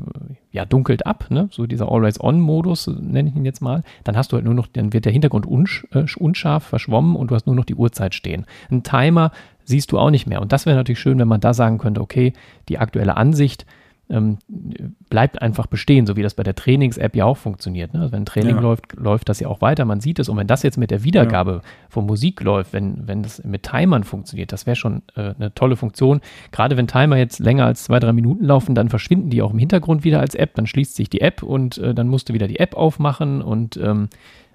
ja 0.52 0.64
dunkelt 0.64 1.04
ab, 1.04 1.26
ne? 1.30 1.48
so 1.50 1.66
dieser 1.66 1.90
Always-On-Modus 1.90 2.86
nenne 2.86 3.28
ich 3.28 3.36
ihn 3.36 3.44
jetzt 3.44 3.60
mal, 3.60 3.82
dann 4.04 4.16
hast 4.16 4.30
du 4.30 4.36
halt 4.36 4.44
nur 4.44 4.54
noch, 4.54 4.68
dann 4.68 4.92
wird 4.92 5.04
der 5.04 5.12
Hintergrund 5.12 5.46
unsch 5.46 5.86
äh, 5.92 6.04
unscharf, 6.16 6.64
verschwommen 6.64 7.16
und 7.16 7.30
du 7.30 7.34
hast 7.34 7.46
nur 7.46 7.56
noch 7.56 7.64
die 7.64 7.74
Uhrzeit 7.74 8.14
stehen. 8.14 8.46
Ein 8.70 8.84
Timer 8.84 9.32
siehst 9.64 9.90
du 9.90 9.98
auch 9.98 10.10
nicht 10.10 10.26
mehr 10.26 10.40
und 10.40 10.52
das 10.52 10.64
wäre 10.64 10.76
natürlich 10.76 11.00
schön, 11.00 11.18
wenn 11.18 11.28
man 11.28 11.40
da 11.40 11.54
sagen 11.54 11.78
könnte, 11.78 12.00
okay, 12.00 12.32
die 12.68 12.78
aktuelle 12.78 13.16
Ansicht 13.16 13.66
ähm, 14.10 14.38
bleibt 15.08 15.40
einfach 15.40 15.66
bestehen, 15.66 16.06
so 16.06 16.16
wie 16.16 16.22
das 16.22 16.34
bei 16.34 16.42
der 16.42 16.54
Trainings-App 16.54 17.16
ja 17.16 17.24
auch 17.24 17.36
funktioniert. 17.36 17.94
Ne? 17.94 18.00
Also 18.00 18.12
wenn 18.12 18.22
ein 18.22 18.26
Training 18.26 18.56
ja. 18.56 18.62
läuft, 18.62 18.94
läuft 18.94 19.28
das 19.28 19.40
ja 19.40 19.48
auch 19.48 19.60
weiter, 19.60 19.84
man 19.84 20.00
sieht 20.00 20.18
es. 20.18 20.28
Und 20.28 20.36
wenn 20.36 20.46
das 20.46 20.62
jetzt 20.62 20.76
mit 20.76 20.90
der 20.90 21.04
Wiedergabe 21.04 21.60
ja. 21.62 21.68
von 21.88 22.06
Musik 22.06 22.42
läuft, 22.42 22.72
wenn, 22.72 23.08
wenn 23.08 23.22
das 23.22 23.42
mit 23.44 23.62
Timern 23.62 24.04
funktioniert, 24.04 24.52
das 24.52 24.66
wäre 24.66 24.76
schon 24.76 25.02
äh, 25.16 25.34
eine 25.34 25.54
tolle 25.54 25.76
Funktion. 25.76 26.20
Gerade 26.52 26.76
wenn 26.76 26.86
Timer 26.86 27.16
jetzt 27.16 27.38
länger 27.38 27.66
als 27.66 27.84
zwei, 27.84 27.98
drei 27.98 28.12
Minuten 28.12 28.44
laufen, 28.44 28.74
dann 28.74 28.88
verschwinden 28.88 29.30
die 29.30 29.42
auch 29.42 29.52
im 29.52 29.58
Hintergrund 29.58 30.04
wieder 30.04 30.20
als 30.20 30.34
App, 30.34 30.54
dann 30.54 30.66
schließt 30.66 30.94
sich 30.94 31.08
die 31.08 31.20
App 31.20 31.42
und 31.42 31.78
äh, 31.78 31.94
dann 31.94 32.08
musst 32.08 32.28
du 32.28 32.34
wieder 32.34 32.46
die 32.46 32.58
App 32.58 32.76
aufmachen 32.76 33.42
und 33.42 33.76
ähm, 33.76 34.08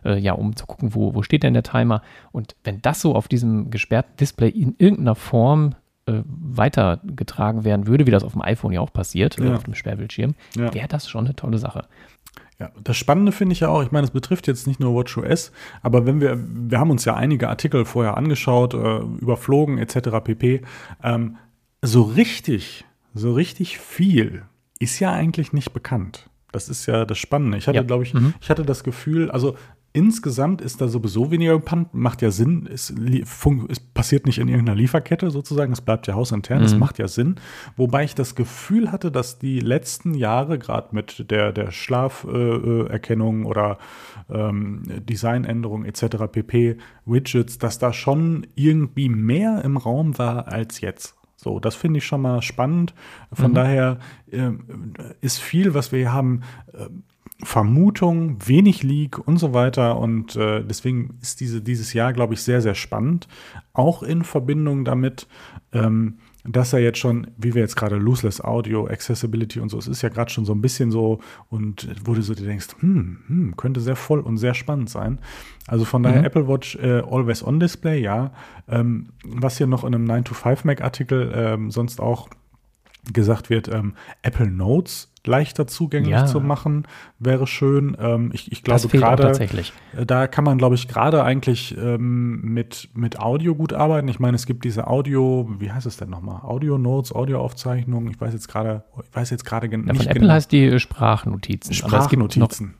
äh, 0.06 0.18
ja, 0.18 0.34
um 0.34 0.56
zu 0.56 0.66
gucken, 0.66 0.94
wo, 0.96 1.16
wo 1.16 1.24
steht 1.24 1.44
denn 1.44 1.54
der 1.54 1.64
Timer. 1.64 2.02
Und 2.32 2.56
wenn 2.64 2.82
das 2.82 3.02
so 3.02 3.16
auf 3.16 3.28
diesem 3.28 3.70
gesperrten 3.70 4.16
Display 4.18 4.50
in 4.50 4.76
irgendeiner 4.78 5.16
Form 5.16 5.76
äh, 6.10 6.24
weitergetragen 6.26 7.64
werden 7.64 7.88
würde, 7.88 8.06
wie 8.06 8.12
das 8.12 8.24
auf 8.24 8.34
dem 8.34 8.42
iPhone 8.42 8.74
ja 8.74 8.82
auch 8.82 8.94
passiert, 8.94 9.40
ja. 9.40 9.56
auf 9.56 9.64
dem 9.64 9.76
Sperrbildschirm, 9.76 10.36
ja. 10.56 10.74
wäre 10.74 10.88
das 10.88 11.10
schon 11.10 11.26
eine 11.26 11.36
tolle 11.36 11.58
Sache. 11.58 11.86
Ja, 12.60 12.72
das 12.84 12.98
Spannende 12.98 13.32
finde 13.32 13.54
ich 13.54 13.62
ja 13.62 13.70
auch, 13.70 13.82
ich 13.84 13.92
meine, 13.92 14.06
es 14.06 14.12
betrifft 14.12 14.48
jetzt 14.48 14.68
nicht 14.68 14.82
nur 14.82 14.94
WatchOS, 14.94 15.54
aber 15.82 16.06
wenn 16.06 16.20
wir, 16.20 16.38
wir 16.38 16.78
haben 16.78 16.92
uns 16.92 17.06
ja 17.06 17.16
einige 17.16 17.48
Artikel 17.48 17.86
vorher 17.86 18.18
angeschaut, 18.18 18.74
äh, 18.74 18.98
überflogen 18.98 19.78
etc. 19.78 20.10
pp. 20.22 20.62
Ähm, 21.02 21.38
so 21.82 22.02
richtig, 22.02 22.84
so 23.14 23.34
richtig 23.34 23.80
viel 23.80 24.44
ist 24.80 25.00
ja 25.00 25.14
eigentlich 25.14 25.54
nicht 25.54 25.72
bekannt. 25.72 26.30
Das 26.52 26.68
ist 26.68 26.86
ja 26.86 27.06
das 27.06 27.18
Spannende. 27.18 27.58
Ich 27.58 27.68
hatte, 27.68 27.78
ja. 27.78 27.84
glaube 27.84 28.04
ich, 28.04 28.14
mhm. 28.14 28.34
ich 28.42 28.50
hatte 28.50 28.64
das 28.64 28.84
Gefühl, 28.84 29.32
also 29.32 29.56
Insgesamt 30.00 30.62
ist 30.62 30.80
da 30.80 30.88
sowieso 30.88 31.30
weniger 31.30 31.60
bekannt, 31.60 31.94
macht 31.94 32.22
ja 32.22 32.32
Sinn. 32.32 32.70
Es, 32.72 32.90
es, 32.90 33.80
passiert 33.82 34.26
nicht 34.26 34.40
in 34.40 34.48
irgendeiner 34.48 34.78
Lieferkette 34.78 35.30
sozusagen, 35.30 35.74
es 35.74 35.82
bleibt 35.82 36.08
ja 36.08 36.14
hausintern, 36.14 36.64
es 36.64 36.74
mhm. 36.74 36.80
macht 36.80 37.00
ja 37.00 37.10
Sinn. 37.10 37.36
Wobei 37.76 38.06
ich 38.06 38.16
das 38.16 38.34
Gefühl 38.34 38.94
hatte, 38.94 39.12
dass 39.12 39.40
die 39.40 39.60
letzten 39.60 40.14
Jahre, 40.14 40.58
gerade 40.58 40.96
mit 40.96 41.30
der, 41.30 41.52
der 41.52 41.72
Schlaferkennung 41.72 43.44
äh, 43.44 43.46
oder 43.46 43.78
ähm, 44.30 44.84
Designänderung 44.88 45.84
etc. 45.84 46.32
pp, 46.32 46.78
Widgets, 47.06 47.58
dass 47.58 47.78
da 47.78 47.92
schon 47.92 48.48
irgendwie 48.56 49.10
mehr 49.10 49.66
im 49.66 49.76
Raum 49.76 50.18
war 50.18 50.48
als 50.48 50.80
jetzt. 50.80 51.18
So, 51.36 51.60
das 51.60 51.76
finde 51.76 51.98
ich 51.98 52.06
schon 52.06 52.22
mal 52.22 52.42
spannend. 52.42 52.94
Von 53.34 53.52
mhm. 53.52 53.56
daher 53.56 54.00
äh, 54.32 54.52
ist 55.20 55.40
viel, 55.40 55.74
was 55.74 55.92
wir 55.92 56.00
hier 56.00 56.14
haben, 56.14 56.44
äh, 56.72 56.88
Vermutung, 57.42 58.38
wenig 58.46 58.84
Leak 58.84 59.18
und 59.18 59.38
so 59.38 59.54
weiter. 59.54 59.98
Und 59.98 60.36
äh, 60.36 60.64
deswegen 60.64 61.18
ist 61.22 61.40
diese, 61.40 61.62
dieses 61.62 61.94
Jahr, 61.94 62.12
glaube 62.14 62.34
ich, 62.34 62.42
sehr, 62.42 62.62
sehr 62.62 62.76
spannend. 62.76 63.28
Auch 63.74 64.04
in 64.04 64.24
Verbindung 64.24 64.84
damit, 64.84 65.28
ähm, 65.72 66.18
dass 66.44 66.74
er 66.74 66.80
jetzt 66.80 66.98
schon, 66.98 67.28
wie 67.38 67.54
wir 67.54 67.62
jetzt 67.62 67.76
gerade 67.76 67.98
Lossless 67.98 68.42
Audio, 68.42 68.88
Accessibility 68.88 69.60
und 69.60 69.70
so, 69.70 69.78
es 69.78 69.88
ist 69.88 70.02
ja 70.02 70.10
gerade 70.10 70.32
schon 70.32 70.46
so 70.46 70.54
ein 70.54 70.62
bisschen 70.62 70.92
so 70.92 71.20
und 71.50 71.88
wo 72.04 72.14
du 72.14 72.22
so 72.22 72.34
dir 72.34 72.46
denkst, 72.46 72.68
hm, 72.80 73.20
hm, 73.28 73.58
könnte 73.58 73.82
sehr 73.82 73.96
voll 73.96 74.20
und 74.20 74.38
sehr 74.38 74.54
spannend 74.54 74.90
sein. 74.90 75.20
Also 75.68 75.86
von 75.86 76.04
daher 76.04 76.20
mhm. 76.20 76.26
Apple 76.26 76.48
Watch 76.48 76.76
äh, 76.76 77.02
Always 77.02 77.44
On 77.46 77.60
Display, 77.60 78.02
ja. 78.02 78.32
Ähm, 78.68 79.10
was 79.24 79.58
hier 79.58 79.68
noch 79.68 79.84
in 79.84 79.94
einem 79.94 80.06
9 80.06 80.26
to 80.26 80.34
5 80.34 80.66
Mac 80.66 80.82
Artikel 80.82 81.32
ähm, 81.34 81.72
sonst 81.72 82.02
auch 82.02 82.30
gesagt 83.14 83.50
wird, 83.50 83.68
ähm, 83.68 83.94
Apple 84.22 84.50
Notes 84.50 85.09
leichter 85.30 85.68
zugänglich 85.68 86.12
ja. 86.12 86.26
zu 86.26 86.42
machen, 86.42 86.86
wäre 87.20 87.48
schön. 87.48 87.96
Ähm, 88.00 88.32
ich, 88.34 88.52
ich 88.52 88.64
glaube 88.64 88.88
gerade, 88.90 89.32
äh, 89.40 90.06
da 90.06 90.28
kann 90.28 90.44
man, 90.44 90.58
glaube 90.58 90.76
ich, 90.76 90.88
gerade 90.88 91.24
eigentlich 91.24 91.78
ähm, 91.78 92.42
mit, 92.42 92.90
mit 92.94 93.20
Audio 93.20 93.56
gut 93.56 93.72
arbeiten. 93.72 94.08
Ich 94.08 94.20
meine, 94.20 94.36
es 94.36 94.46
gibt 94.46 94.66
diese 94.66 94.88
Audio, 94.88 95.50
wie 95.60 95.72
heißt 95.72 95.86
es 95.86 95.98
denn 95.98 96.10
nochmal? 96.10 96.42
Audio 96.42 96.78
Notes, 96.78 97.14
Audioaufzeichnungen. 97.14 98.12
Ich 98.12 98.20
weiß 98.20 98.34
jetzt 98.34 98.48
gerade, 98.48 98.84
ich 99.04 99.16
weiß 99.16 99.30
jetzt 99.30 99.46
gerade 99.46 99.70
ja, 99.70 99.78
nicht. 99.78 99.96
Von 99.96 100.08
Apple 100.08 100.22
genau. 100.22 100.34
heißt 100.34 100.52
die 100.52 100.80
Sprachnotizen. 100.80 101.74
Sprachnotizen. 101.74 102.74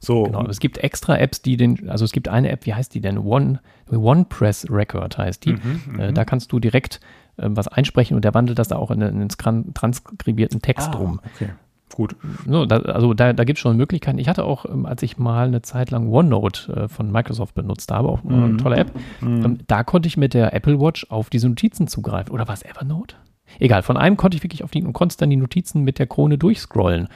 So. 0.00 0.24
Genau, 0.24 0.46
es 0.46 0.60
gibt 0.60 0.78
extra 0.78 1.18
Apps, 1.18 1.42
die 1.42 1.58
den, 1.58 1.90
also 1.90 2.06
es 2.06 2.12
gibt 2.12 2.28
eine 2.28 2.50
App, 2.50 2.64
wie 2.64 2.74
heißt 2.74 2.94
die 2.94 3.02
denn? 3.02 3.18
One, 3.18 3.60
One 3.90 4.24
Press 4.28 4.66
Record 4.70 5.18
heißt 5.18 5.44
die. 5.44 5.52
Mhm, 5.52 6.00
äh, 6.00 6.12
da 6.12 6.24
kannst 6.24 6.52
du 6.52 6.58
direkt 6.58 7.00
äh, 7.36 7.48
was 7.50 7.68
einsprechen 7.68 8.16
und 8.16 8.24
der 8.24 8.34
wandelt 8.34 8.58
das 8.58 8.68
da 8.68 8.76
auch 8.76 8.90
in, 8.90 9.02
in 9.02 9.20
einen 9.20 9.74
transkribierten 9.74 10.62
Text 10.62 10.88
ah, 10.88 10.96
rum. 10.96 11.20
Okay. 11.34 11.50
Gut. 11.94 12.16
So, 12.46 12.66
da, 12.66 12.78
also 12.78 13.14
da, 13.14 13.32
da 13.32 13.44
gibt 13.44 13.58
es 13.58 13.60
schon 13.60 13.76
Möglichkeiten. 13.76 14.18
Ich 14.18 14.28
hatte 14.28 14.44
auch, 14.44 14.64
ähm, 14.64 14.86
als 14.86 15.02
ich 15.02 15.18
mal 15.18 15.46
eine 15.46 15.62
Zeit 15.62 15.90
lang 15.90 16.08
OneNote 16.08 16.72
äh, 16.72 16.88
von 16.88 17.10
Microsoft 17.10 17.54
benutzt 17.54 17.90
habe, 17.90 18.08
auch 18.08 18.22
mhm. 18.22 18.44
eine 18.44 18.56
tolle 18.56 18.76
App, 18.76 18.92
mhm. 19.20 19.44
ähm, 19.44 19.58
da 19.66 19.84
konnte 19.84 20.06
ich 20.06 20.16
mit 20.16 20.34
der 20.34 20.54
Apple 20.54 20.80
Watch 20.80 21.06
auf 21.10 21.30
diese 21.30 21.48
Notizen 21.48 21.86
zugreifen. 21.86 22.32
Oder 22.32 22.48
war 22.48 22.54
es 22.54 22.62
Evernote? 22.62 23.16
Egal, 23.58 23.82
von 23.82 23.96
einem 23.96 24.16
konnte 24.16 24.36
ich 24.36 24.42
wirklich 24.42 24.62
auf 24.62 24.70
die 24.70 24.84
und 24.84 24.92
konnte 24.92 25.16
dann 25.18 25.30
die 25.30 25.36
Notizen 25.36 25.82
mit 25.82 25.98
der 25.98 26.06
Krone 26.06 26.38
durchscrollen. 26.38 27.08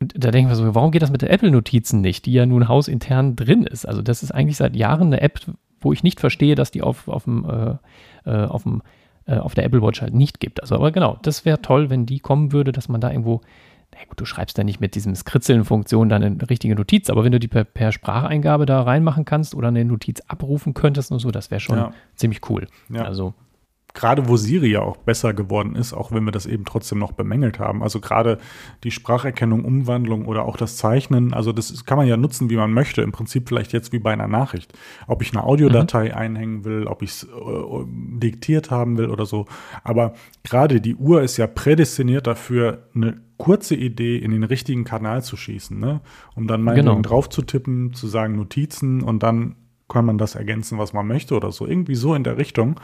Und 0.00 0.12
da 0.16 0.30
denken 0.30 0.50
wir 0.50 0.56
so, 0.56 0.74
warum 0.74 0.90
geht 0.90 1.02
das 1.02 1.10
mit 1.10 1.22
der 1.22 1.30
Apple-Notizen 1.30 2.00
nicht, 2.00 2.26
die 2.26 2.32
ja 2.32 2.44
nun 2.44 2.68
hausintern 2.68 3.36
drin 3.36 3.64
ist? 3.64 3.86
Also 3.86 4.02
das 4.02 4.22
ist 4.22 4.32
eigentlich 4.32 4.56
seit 4.56 4.76
Jahren 4.76 5.06
eine 5.06 5.20
App, 5.20 5.40
wo 5.80 5.92
ich 5.92 6.02
nicht 6.02 6.20
verstehe, 6.20 6.54
dass 6.54 6.70
die 6.70 6.82
auf, 6.82 7.08
auf 7.08 7.24
dem, 7.24 7.46
äh, 7.48 8.30
äh 8.30 8.46
auf 8.46 8.64
dem 8.64 8.82
äh, 9.26 9.36
auf 9.36 9.54
der 9.54 9.64
Apple 9.64 9.82
Watch 9.82 10.02
halt 10.02 10.14
nicht 10.14 10.40
gibt. 10.40 10.60
Also 10.60 10.74
aber 10.74 10.90
genau, 10.90 11.18
das 11.22 11.44
wäre 11.44 11.62
toll, 11.62 11.90
wenn 11.90 12.06
die 12.06 12.18
kommen 12.18 12.52
würde, 12.52 12.72
dass 12.72 12.88
man 12.88 13.00
da 13.00 13.10
irgendwo 13.10 13.40
na 13.94 14.04
gut, 14.08 14.20
du 14.20 14.24
schreibst 14.24 14.58
ja 14.58 14.64
nicht 14.64 14.80
mit 14.80 14.94
diesem 14.94 15.14
Skritzeln-Funktion 15.14 16.08
dann 16.08 16.22
eine 16.22 16.50
richtige 16.50 16.74
Notiz, 16.74 17.10
aber 17.10 17.24
wenn 17.24 17.32
du 17.32 17.38
die 17.38 17.48
per, 17.48 17.64
per, 17.64 17.92
Spracheingabe 17.92 18.66
da 18.66 18.82
reinmachen 18.82 19.24
kannst 19.24 19.54
oder 19.54 19.68
eine 19.68 19.84
Notiz 19.84 20.20
abrufen 20.28 20.74
könntest 20.74 21.12
und 21.12 21.18
so, 21.18 21.30
das 21.30 21.50
wäre 21.50 21.60
schon 21.60 21.78
ja. 21.78 21.92
ziemlich 22.16 22.48
cool. 22.48 22.66
Ja. 22.88 23.04
Also 23.04 23.34
gerade 23.94 24.28
wo 24.28 24.36
Siri 24.36 24.72
ja 24.72 24.80
auch 24.80 24.96
besser 24.96 25.34
geworden 25.34 25.76
ist, 25.76 25.92
auch 25.92 26.12
wenn 26.12 26.24
wir 26.24 26.32
das 26.32 26.46
eben 26.46 26.64
trotzdem 26.64 26.98
noch 26.98 27.12
bemängelt 27.12 27.58
haben. 27.58 27.82
Also 27.82 28.00
gerade 28.00 28.38
die 28.84 28.90
Spracherkennung, 28.90 29.64
Umwandlung 29.64 30.26
oder 30.26 30.44
auch 30.44 30.56
das 30.56 30.76
Zeichnen, 30.76 31.34
also 31.34 31.52
das 31.52 31.84
kann 31.84 31.98
man 31.98 32.06
ja 32.06 32.16
nutzen, 32.16 32.50
wie 32.50 32.56
man 32.56 32.72
möchte. 32.72 33.02
Im 33.02 33.12
Prinzip 33.12 33.48
vielleicht 33.48 33.72
jetzt 33.72 33.92
wie 33.92 33.98
bei 33.98 34.12
einer 34.12 34.28
Nachricht. 34.28 34.72
Ob 35.06 35.22
ich 35.22 35.32
eine 35.32 35.44
Audiodatei 35.44 36.06
mhm. 36.06 36.14
einhängen 36.14 36.64
will, 36.64 36.86
ob 36.86 37.02
ich 37.02 37.10
es 37.10 37.24
äh, 37.24 37.28
diktiert 37.86 38.70
haben 38.70 38.96
will 38.96 39.10
oder 39.10 39.26
so. 39.26 39.46
Aber 39.84 40.14
gerade 40.42 40.80
die 40.80 40.96
Uhr 40.96 41.22
ist 41.22 41.36
ja 41.36 41.46
prädestiniert 41.46 42.26
dafür, 42.26 42.88
eine 42.94 43.20
kurze 43.36 43.74
Idee 43.74 44.18
in 44.18 44.30
den 44.30 44.44
richtigen 44.44 44.84
Kanal 44.84 45.22
zu 45.22 45.36
schießen, 45.36 45.78
ne? 45.78 46.00
um 46.36 46.46
dann 46.46 46.62
mal 46.62 46.76
genau. 46.76 47.00
drauf 47.00 47.28
zu 47.28 47.42
tippen, 47.42 47.92
zu 47.92 48.06
sagen 48.06 48.36
Notizen 48.36 49.02
und 49.02 49.24
dann 49.24 49.56
kann 49.92 50.04
man 50.04 50.18
das 50.18 50.34
ergänzen, 50.34 50.78
was 50.78 50.92
man 50.92 51.06
möchte 51.06 51.34
oder 51.34 51.52
so. 51.52 51.66
Irgendwie 51.66 51.94
so 51.94 52.14
in 52.14 52.24
der 52.24 52.38
Richtung. 52.38 52.80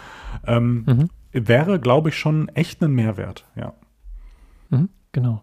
Ähm, 0.47 0.85
mhm. 0.87 1.09
Wäre, 1.33 1.81
glaube 1.81 2.11
ich, 2.11 2.17
schon 2.17 2.49
echt 2.49 2.83
ein 2.83 2.93
Mehrwert, 2.93 3.45
ja. 3.57 3.75
Mhm, 4.71 4.89
genau. 5.13 5.43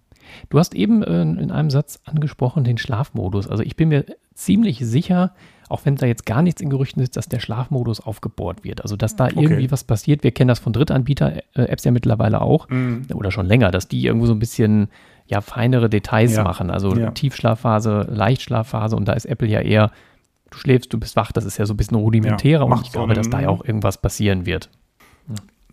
Du 0.50 0.60
hast 0.60 0.76
eben 0.76 1.04
äh, 1.04 1.22
in 1.22 1.52
einem 1.52 1.70
Satz 1.70 2.00
angesprochen 2.06 2.64
den 2.64 2.78
Schlafmodus. 2.78 3.48
Also 3.48 3.64
ich 3.64 3.76
bin 3.76 3.90
mir 3.90 4.06
ziemlich 4.34 4.80
sicher, 4.80 5.34
auch 5.70 5.86
wenn 5.86 5.96
da 5.96 6.06
jetzt 6.06 6.26
gar 6.26 6.42
nichts 6.42 6.62
in 6.62 6.70
Gerüchten 6.70 7.02
ist, 7.02 7.18
dass 7.18 7.30
der 7.30 7.40
Schlafmodus 7.40 8.00
aufgebohrt 8.00 8.64
wird. 8.64 8.82
Also 8.82 8.96
dass 8.96 9.16
da 9.16 9.26
okay. 9.26 9.42
irgendwie 9.42 9.72
was 9.72 9.84
passiert. 9.84 10.24
Wir 10.24 10.32
kennen 10.32 10.48
das 10.48 10.60
von 10.60 10.74
Drittanbieter-Apps 10.74 11.84
ja 11.84 11.92
mittlerweile 11.92 12.42
auch 12.42 12.70
mhm. 12.70 13.08
oder 13.14 13.32
schon 13.32 13.46
länger, 13.46 13.72
dass 13.72 13.88
die 13.88 14.06
irgendwo 14.06 14.26
so 14.26 14.34
ein 14.34 14.40
bisschen 14.40 14.90
ja 15.28 15.42
feinere 15.42 15.90
Details 15.90 16.36
ja. 16.36 16.44
machen. 16.44 16.70
Also 16.70 16.96
ja. 16.96 17.12
Tiefschlafphase, 17.12 18.08
Leichtschlafphase 18.10 18.96
und 18.96 19.08
da 19.08 19.14
ist 19.14 19.26
Apple 19.26 19.48
ja 19.48 19.62
eher 19.62 19.92
du 20.56 20.62
schläfst, 20.62 20.94
du 20.94 21.00
bist 21.00 21.16
wach, 21.16 21.32
das 21.32 21.46
ist 21.46 21.58
ja 21.58 21.66
so 21.66 21.74
ein 21.74 21.78
bisschen 21.78 21.98
rudimentärer 21.98 22.66
ja, 22.66 22.74
und 22.74 22.86
ich 22.86 22.92
glaube, 22.92 23.14
dass 23.14 23.30
da 23.30 23.42
ja 23.42 23.50
auch 23.50 23.64
irgendwas 23.64 24.02
passieren 24.02 24.46
wird. 24.46 24.70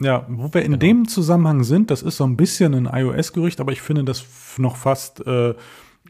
Ja, 0.01 0.27
wo 0.29 0.53
wir 0.53 0.62
in 0.62 0.73
genau. 0.73 0.79
dem 0.79 1.09
Zusammenhang 1.09 1.62
sind, 1.62 1.90
das 1.90 2.03
ist 2.03 2.16
so 2.16 2.25
ein 2.25 2.37
bisschen 2.37 2.75
ein 2.75 2.87
iOS-Gerücht, 2.92 3.61
aber 3.61 3.73
ich 3.73 3.83
finde 3.83 4.05
das 4.05 4.25
noch 4.59 4.77
fast 4.77 5.25
äh, 5.27 5.55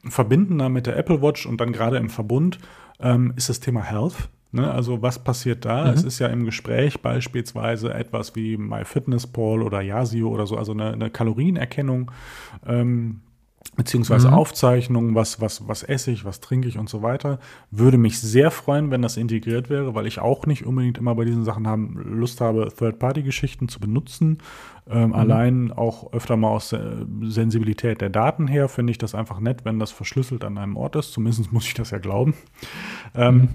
verbindender 0.09 0.69
mit 0.69 0.87
der 0.87 0.97
Apple 0.97 1.21
Watch 1.21 1.47
und 1.47 1.61
dann 1.61 1.73
gerade 1.73 1.99
im 1.99 2.09
Verbund 2.09 2.59
ähm, 3.01 3.35
ist 3.37 3.49
das 3.49 3.61
Thema 3.61 3.83
Health. 3.83 4.31
Ne? 4.51 4.71
Also 4.71 5.03
was 5.03 5.19
passiert 5.19 5.65
da? 5.65 5.85
Mhm. 5.85 5.91
Es 5.91 6.05
ist 6.05 6.19
ja 6.21 6.29
im 6.29 6.45
Gespräch 6.45 7.01
beispielsweise 7.01 7.93
etwas 7.93 8.35
wie 8.35 8.57
MyFitnessPal 8.57 9.63
oder 9.63 9.83
Yasio 9.83 10.29
oder 10.29 10.47
so, 10.47 10.57
also 10.57 10.73
eine, 10.73 10.93
eine 10.93 11.11
Kalorienerkennung. 11.11 12.11
Ähm, 12.67 13.21
beziehungsweise 13.75 14.29
mhm. 14.29 14.35
Aufzeichnungen, 14.35 15.15
was, 15.15 15.41
was, 15.41 15.67
was 15.67 15.83
esse 15.83 16.11
ich, 16.11 16.27
was 16.27 16.41
trinke 16.41 16.69
ich 16.69 16.79
und 16.79 16.91
so 16.91 17.03
weiter. 17.03 17.39
Würde 17.71 17.97
mich 17.97 18.21
sehr 18.21 18.51
freuen, 18.51 18.91
wenn 18.91 19.01
das 19.01 19.17
integriert 19.17 19.71
wäre, 19.71 19.95
weil 19.95 20.07
ich 20.07 20.19
auch 20.19 20.45
nicht 20.47 20.67
unbedingt 20.67 20.99
immer 20.99 21.15
bei 21.15 21.25
diesen 21.25 21.45
Sachen 21.45 21.67
haben, 21.67 21.99
Lust 22.05 22.43
habe, 22.43 22.71
Third-Party-Geschichten 22.77 23.69
zu 23.69 23.81
benutzen. 23.81 24.39
Ähm, 24.91 25.09
mhm. 25.09 25.15
Allein 25.15 25.73
auch 25.73 26.13
öfter 26.13 26.37
mal 26.37 26.51
aus 26.51 26.71
der 26.71 27.07
Sensibilität 27.23 28.03
der 28.03 28.11
Daten 28.11 28.47
her 28.47 28.69
finde 28.69 28.91
ich 28.91 28.99
das 28.99 29.15
einfach 29.15 29.41
nett, 29.41 29.65
wenn 29.65 29.79
das 29.79 29.91
verschlüsselt 29.91 30.45
an 30.45 30.59
einem 30.59 30.77
Ort 30.77 30.97
ist. 30.97 31.13
Zumindest 31.13 31.51
muss 31.53 31.65
ich 31.65 31.75
das 31.75 31.93
ja 31.93 31.99
glauben. 31.99 32.35
Ähm, 33.15 33.49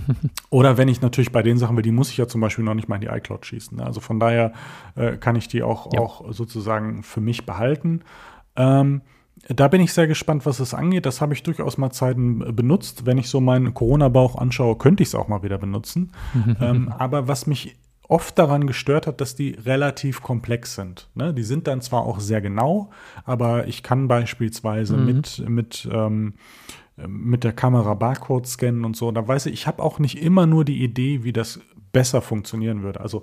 oder 0.50 0.76
wenn 0.76 0.88
ich 0.88 1.00
natürlich 1.00 1.32
bei 1.32 1.42
den 1.42 1.56
Sachen 1.56 1.76
will, 1.76 1.82
die 1.82 1.92
muss 1.92 2.10
ich 2.10 2.18
ja 2.18 2.28
zum 2.28 2.42
Beispiel 2.42 2.64
noch 2.64 2.74
nicht 2.74 2.88
mal 2.88 2.96
in 2.96 3.00
die 3.00 3.06
iCloud 3.06 3.46
schießen. 3.46 3.78
Ne? 3.78 3.86
Also 3.86 4.00
von 4.00 4.20
daher 4.20 4.52
äh, 4.96 5.16
kann 5.16 5.34
ich 5.36 5.48
die 5.48 5.62
auch, 5.62 5.94
ja. 5.94 6.00
auch 6.00 6.30
sozusagen 6.30 7.02
für 7.02 7.22
mich 7.22 7.46
behalten. 7.46 8.02
Ähm, 8.54 9.00
da 9.48 9.68
bin 9.68 9.80
ich 9.80 9.92
sehr 9.92 10.06
gespannt, 10.06 10.46
was 10.46 10.60
es 10.60 10.74
angeht. 10.74 11.06
Das 11.06 11.20
habe 11.20 11.34
ich 11.34 11.42
durchaus 11.42 11.78
mal 11.78 11.90
Zeiten 11.90 12.42
äh, 12.42 12.52
benutzt. 12.52 13.06
Wenn 13.06 13.18
ich 13.18 13.28
so 13.28 13.40
meinen 13.40 13.74
Corona-Bauch 13.74 14.36
anschaue, 14.36 14.76
könnte 14.76 15.02
ich 15.02 15.10
es 15.10 15.14
auch 15.14 15.28
mal 15.28 15.42
wieder 15.42 15.58
benutzen. 15.58 16.12
ähm, 16.60 16.92
aber 16.96 17.28
was 17.28 17.46
mich 17.46 17.76
oft 18.08 18.38
daran 18.38 18.66
gestört 18.66 19.06
hat, 19.06 19.20
dass 19.20 19.34
die 19.34 19.50
relativ 19.50 20.22
komplex 20.22 20.74
sind. 20.74 21.08
Ne? 21.14 21.32
Die 21.32 21.44
sind 21.44 21.66
dann 21.66 21.80
zwar 21.80 22.02
auch 22.02 22.20
sehr 22.20 22.40
genau, 22.40 22.90
aber 23.24 23.66
ich 23.68 23.82
kann 23.82 24.06
beispielsweise 24.06 24.96
mhm. 24.96 25.06
mit, 25.06 25.48
mit, 25.48 25.88
ähm, 25.90 26.34
mit 27.06 27.42
der 27.42 27.52
Kamera 27.52 27.94
Barcode 27.94 28.46
scannen 28.46 28.84
und 28.84 28.96
so. 28.96 29.10
Da 29.12 29.26
weiß 29.26 29.46
ich, 29.46 29.54
ich 29.54 29.66
habe 29.66 29.82
auch 29.82 29.98
nicht 29.98 30.20
immer 30.22 30.46
nur 30.46 30.64
die 30.64 30.82
Idee, 30.82 31.24
wie 31.24 31.32
das 31.32 31.60
besser 31.92 32.22
funktionieren 32.22 32.82
würde. 32.82 33.00
Also 33.00 33.22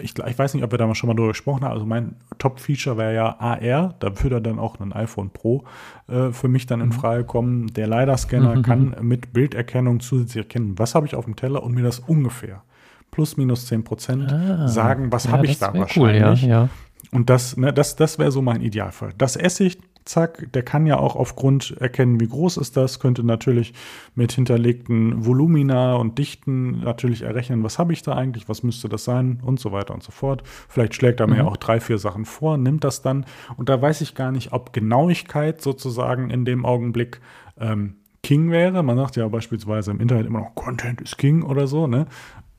ich, 0.00 0.18
ich 0.18 0.38
weiß 0.38 0.54
nicht, 0.54 0.64
ob 0.64 0.72
wir 0.72 0.78
da 0.78 0.86
mal 0.86 0.94
schon 0.94 1.08
mal 1.08 1.14
drüber 1.14 1.28
gesprochen 1.28 1.64
haben. 1.64 1.72
Also 1.72 1.86
mein 1.86 2.16
Top-Feature 2.38 2.96
wäre 2.96 3.14
ja 3.14 3.36
AR. 3.38 3.94
Da 4.00 4.22
würde 4.22 4.42
dann 4.42 4.58
auch 4.58 4.80
ein 4.80 4.92
iPhone 4.92 5.30
Pro 5.30 5.64
äh, 6.08 6.30
für 6.32 6.48
mich 6.48 6.66
dann 6.66 6.80
in 6.80 6.88
mhm. 6.88 6.92
Frage 6.92 7.24
kommen. 7.24 7.68
Der 7.68 7.86
LiDAR-Scanner 7.86 8.56
mhm. 8.56 8.62
kann 8.62 8.96
mit 9.00 9.32
Bilderkennung 9.32 10.00
zusätzlich 10.00 10.44
erkennen, 10.44 10.78
was 10.78 10.94
habe 10.94 11.06
ich 11.06 11.14
auf 11.14 11.24
dem 11.24 11.36
Teller 11.36 11.62
und 11.62 11.74
mir 11.74 11.82
das 11.82 12.00
ungefähr 12.00 12.62
plus 13.10 13.36
minus 13.36 13.66
10 13.66 13.84
Prozent 13.84 14.32
ah, 14.32 14.68
sagen, 14.68 15.10
was 15.10 15.24
ja, 15.24 15.32
habe 15.32 15.46
ich 15.46 15.58
da 15.58 15.74
wahrscheinlich. 15.74 15.96
Cool, 15.96 16.14
ja, 16.14 16.32
ja. 16.34 16.68
Und 17.12 17.28
das, 17.28 17.56
ne, 17.56 17.72
das, 17.72 17.96
das 17.96 18.18
wäre 18.18 18.30
so 18.30 18.40
mein 18.40 18.60
Idealfall. 18.60 19.12
Das 19.18 19.36
esse 19.36 19.64
ich, 19.64 19.78
zack, 20.10 20.52
der 20.52 20.62
kann 20.62 20.86
ja 20.86 20.98
auch 20.98 21.16
aufgrund 21.16 21.76
erkennen, 21.78 22.20
wie 22.20 22.28
groß 22.28 22.56
ist 22.56 22.76
das, 22.76 23.00
könnte 23.00 23.24
natürlich 23.24 23.72
mit 24.14 24.32
hinterlegten 24.32 25.24
Volumina 25.24 25.94
und 25.94 26.18
Dichten 26.18 26.80
natürlich 26.80 27.22
errechnen, 27.22 27.62
was 27.62 27.78
habe 27.78 27.92
ich 27.92 28.02
da 28.02 28.14
eigentlich, 28.14 28.48
was 28.48 28.62
müsste 28.62 28.88
das 28.88 29.04
sein 29.04 29.40
und 29.42 29.60
so 29.60 29.72
weiter 29.72 29.94
und 29.94 30.02
so 30.02 30.12
fort. 30.12 30.42
Vielleicht 30.68 30.94
schlägt 30.94 31.20
er 31.20 31.26
mir 31.26 31.42
mhm. 31.42 31.48
auch 31.48 31.56
drei, 31.56 31.80
vier 31.80 31.98
Sachen 31.98 32.24
vor, 32.24 32.56
nimmt 32.56 32.84
das 32.84 33.02
dann 33.02 33.24
und 33.56 33.68
da 33.68 33.80
weiß 33.80 34.00
ich 34.00 34.14
gar 34.14 34.32
nicht, 34.32 34.52
ob 34.52 34.72
Genauigkeit 34.72 35.62
sozusagen 35.62 36.30
in 36.30 36.44
dem 36.44 36.66
Augenblick 36.66 37.20
ähm, 37.58 37.96
King 38.22 38.50
wäre. 38.50 38.82
Man 38.82 38.96
sagt 38.96 39.16
ja 39.16 39.26
beispielsweise 39.28 39.92
im 39.92 40.00
Internet 40.00 40.26
immer 40.26 40.40
noch, 40.40 40.54
Content 40.54 41.00
ist 41.00 41.16
King 41.16 41.42
oder 41.42 41.66
so, 41.66 41.86
ne? 41.86 42.06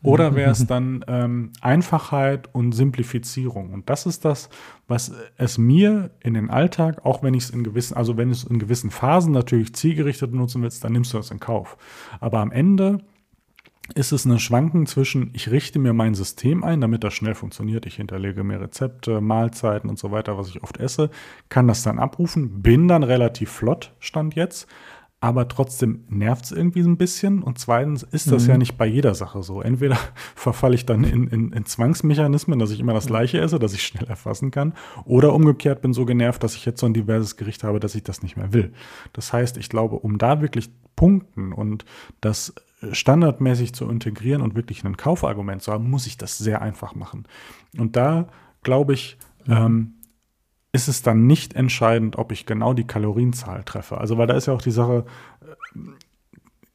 Oder 0.03 0.35
wäre 0.35 0.51
es 0.51 0.65
dann 0.65 1.05
ähm, 1.07 1.51
Einfachheit 1.61 2.49
und 2.53 2.71
Simplifizierung? 2.71 3.71
Und 3.71 3.89
das 3.89 4.05
ist 4.05 4.25
das, 4.25 4.49
was 4.87 5.13
es 5.37 5.57
mir 5.57 6.11
in 6.21 6.33
den 6.33 6.49
Alltag, 6.49 7.05
auch 7.05 7.21
wenn 7.21 7.35
ich 7.35 7.43
es 7.43 7.49
in 7.51 7.63
gewissen, 7.63 7.95
also 7.95 8.17
wenn 8.17 8.31
es 8.31 8.43
in 8.43 8.57
gewissen 8.57 8.89
Phasen 8.89 9.31
natürlich 9.31 9.75
zielgerichtet 9.75 10.33
nutzen 10.33 10.63
willst, 10.63 10.83
dann 10.83 10.93
nimmst 10.93 11.13
du 11.13 11.17
das 11.17 11.29
in 11.29 11.39
Kauf. 11.39 11.77
Aber 12.19 12.39
am 12.39 12.51
Ende 12.51 12.99
ist 13.95 14.11
es 14.11 14.25
eine 14.25 14.39
Schwanken 14.39 14.85
zwischen, 14.85 15.31
ich 15.33 15.51
richte 15.51 15.77
mir 15.77 15.93
mein 15.93 16.15
System 16.15 16.63
ein, 16.63 16.81
damit 16.81 17.03
das 17.03 17.13
schnell 17.13 17.35
funktioniert. 17.35 17.85
Ich 17.85 17.95
hinterlege 17.95 18.43
mir 18.43 18.61
Rezepte, 18.61 19.21
Mahlzeiten 19.21 19.89
und 19.89 19.99
so 19.99 20.11
weiter, 20.11 20.37
was 20.37 20.49
ich 20.49 20.63
oft 20.63 20.77
esse, 20.77 21.09
kann 21.49 21.67
das 21.67 21.83
dann 21.83 21.99
abrufen, 21.99 22.61
bin 22.61 22.87
dann 22.87 23.03
relativ 23.03 23.51
flott, 23.51 23.93
stand 23.99 24.35
jetzt, 24.35 24.67
aber 25.23 25.47
trotzdem 25.47 26.03
nervt 26.09 26.45
es 26.45 26.51
irgendwie 26.51 26.81
so 26.81 26.89
ein 26.89 26.97
bisschen. 26.97 27.43
Und 27.43 27.59
zweitens 27.59 28.01
ist 28.01 28.31
das 28.31 28.43
mhm. 28.43 28.49
ja 28.49 28.57
nicht 28.57 28.77
bei 28.77 28.87
jeder 28.87 29.13
Sache 29.13 29.43
so. 29.43 29.61
Entweder 29.61 29.97
verfalle 30.35 30.73
ich 30.73 30.87
dann 30.87 31.03
in, 31.03 31.27
in, 31.27 31.53
in, 31.53 31.65
Zwangsmechanismen, 31.65 32.57
dass 32.57 32.71
ich 32.71 32.79
immer 32.79 32.95
das 32.95 33.05
Gleiche 33.05 33.39
esse, 33.39 33.59
dass 33.59 33.73
ich 33.73 33.83
schnell 33.83 34.05
erfassen 34.05 34.49
kann, 34.49 34.73
oder 35.05 35.33
umgekehrt 35.33 35.83
bin 35.83 35.93
so 35.93 36.05
genervt, 36.05 36.43
dass 36.43 36.55
ich 36.55 36.65
jetzt 36.65 36.79
so 36.79 36.87
ein 36.87 36.95
diverses 36.95 37.37
Gericht 37.37 37.63
habe, 37.63 37.79
dass 37.79 37.93
ich 37.93 38.01
das 38.01 38.23
nicht 38.23 38.35
mehr 38.35 38.51
will. 38.51 38.73
Das 39.13 39.31
heißt, 39.31 39.57
ich 39.57 39.69
glaube, 39.69 39.97
um 39.97 40.17
da 40.17 40.41
wirklich 40.41 40.71
punkten 40.95 41.53
und 41.53 41.85
das 42.19 42.55
standardmäßig 42.91 43.73
zu 43.73 43.87
integrieren 43.87 44.41
und 44.41 44.55
wirklich 44.55 44.83
ein 44.83 44.97
Kaufargument 44.97 45.61
zu 45.61 45.71
haben, 45.71 45.87
muss 45.87 46.07
ich 46.07 46.17
das 46.17 46.39
sehr 46.39 46.63
einfach 46.63 46.95
machen. 46.95 47.27
Und 47.77 47.95
da 47.95 48.27
glaube 48.63 48.93
ich, 48.93 49.17
mhm. 49.45 49.53
ähm, 49.53 49.93
ist 50.71 50.87
es 50.87 51.01
dann 51.01 51.27
nicht 51.27 51.53
entscheidend, 51.53 52.17
ob 52.17 52.31
ich 52.31 52.45
genau 52.45 52.73
die 52.73 52.87
Kalorienzahl 52.87 53.63
treffe. 53.63 53.97
Also, 53.97 54.17
weil 54.17 54.27
da 54.27 54.35
ist 54.35 54.47
ja 54.47 54.53
auch 54.53 54.61
die 54.61 54.71
Sache, 54.71 55.05
äh, 55.41 55.79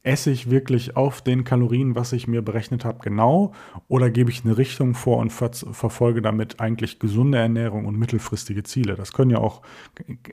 esse 0.07 0.31
ich 0.31 0.49
wirklich 0.49 0.95
auf 0.95 1.21
den 1.21 1.43
Kalorien, 1.43 1.95
was 1.95 2.13
ich 2.13 2.27
mir 2.27 2.41
berechnet 2.41 2.85
habe, 2.85 2.99
genau, 3.03 3.51
oder 3.89 4.09
gebe 4.09 4.31
ich 4.31 4.45
eine 4.45 4.57
Richtung 4.57 4.93
vor 4.93 5.17
und 5.17 5.31
ver 5.33 5.51
verfolge 5.51 6.21
damit 6.21 6.61
eigentlich 6.61 6.99
gesunde 6.99 7.37
Ernährung 7.37 7.85
und 7.85 7.99
mittelfristige 7.99 8.63
Ziele. 8.63 8.95
Das 8.95 9.11
können 9.11 9.31
ja 9.31 9.39
auch, 9.39 9.61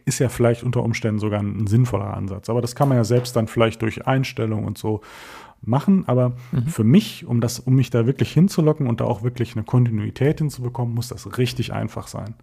ist 0.04 0.20
ja 0.20 0.28
vielleicht 0.28 0.62
unter 0.62 0.82
Umständen 0.84 1.18
sogar 1.18 1.40
ein, 1.40 1.66
sinnvoller 1.66 2.14
Ansatz. 2.14 2.48
Aber 2.48 2.60
das 2.60 2.76
kann 2.76 2.88
man 2.88 2.98
ja 2.98 3.04
selbst 3.04 3.34
dann 3.34 3.48
vielleicht 3.48 3.82
durch 3.82 4.06
Einstellung 4.06 4.64
und 4.64 4.78
so 4.78 5.00
machen. 5.60 6.04
Aber 6.06 6.36
mhm. 6.52 6.66
für 6.68 6.84
mich, 6.84 7.26
um 7.26 7.40
das, 7.40 7.58
um 7.58 7.74
mich 7.74 7.90
da 7.90 8.06
wirklich 8.06 8.32
hinzulocken 8.32 8.86
und 8.86 9.00
da 9.00 9.06
auch 9.06 9.24
wirklich 9.24 9.56
eine 9.56 9.64
Kontinuität 9.64 10.38
hinzubekommen, 10.38 10.94
muss 10.94 11.08
das 11.08 11.36
richtig 11.36 11.72
einfach 11.72 12.06
sein. 12.06 12.34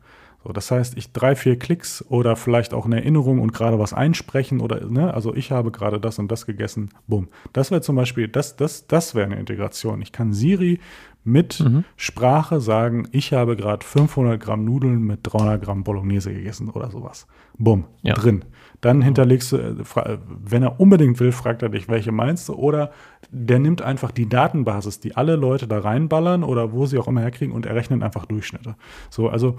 So, 0.44 0.52
das 0.54 0.72
heißt, 0.72 0.98
ich 0.98 1.12
drei, 1.12 1.36
vier 1.36 1.60
Klicks 1.60 2.04
oder 2.10 2.36
vielleicht 2.36 2.74
auch 2.74 2.86
eine 2.86 2.98
Erinnerung 2.98 3.40
und 3.40 3.54
gerade 3.54 3.78
was 3.78 3.94
einsprechen 3.94 4.60
oder, 4.60 4.86
ne, 4.90 5.14
also 5.14 5.36
ich 5.36 5.52
habe 5.52 5.72
gerade 5.72 6.00
das 6.00 6.18
und 6.18 6.32
das 6.32 6.46
gegessen, 6.46 6.90
bumm. 7.08 7.28
Das 7.54 7.70
wäre 7.70 7.82
zum 7.82 7.96
Beispiel, 7.96 8.28
das, 8.28 8.56
das, 8.56 8.88
das 8.88 9.14
wäre 9.14 9.28
eine 9.28 9.40
Integration. 9.40 10.02
Ich 10.02 10.12
kann 10.12 10.34
Siri 10.34 10.80
mit 11.24 11.60
mhm. 11.60 11.84
Sprache 11.96 12.60
sagen, 12.60 13.08
ich 13.12 13.34
habe 13.34 13.56
gerade 13.56 13.86
500 13.86 14.42
Gramm 14.42 14.66
Nudeln 14.66 15.04
mit 15.04 15.20
300 15.24 15.64
Gramm 15.64 15.84
Bolognese 15.84 16.34
gegessen 16.34 16.70
oder 16.70 16.90
sowas. 16.90 17.28
Bumm, 17.58 17.86
ja. 18.02 18.16
drin. 18.16 18.44
Dann 18.82 19.04
hinterlegst 19.04 19.52
du, 19.52 19.58
äh, 19.58 20.18
wenn 20.28 20.64
er 20.64 20.80
unbedingt 20.80 21.20
will, 21.20 21.32
fragt 21.32 21.62
er 21.62 21.70
dich, 21.70 21.88
welche 21.88 22.12
meinst 22.12 22.50
du? 22.50 22.54
Oder 22.54 22.92
der 23.30 23.60
nimmt 23.60 23.84
einfach 23.84 24.10
die 24.10 24.28
Datenbasis, 24.28 25.00
die 25.00 25.16
alle 25.16 25.36
Leute 25.36 25.68
da 25.68 25.80
reinballern 25.80 26.44
oder 26.44 26.72
wo 26.72 26.88
sie 26.88 26.98
auch 26.98 27.08
immer 27.08 27.22
herkriegen 27.22 27.54
und 27.54 27.68
errechnet 27.68 28.02
einfach 28.02 28.26
Durchschnitte. 28.26 28.76
So, 29.12 29.30
also 29.30 29.58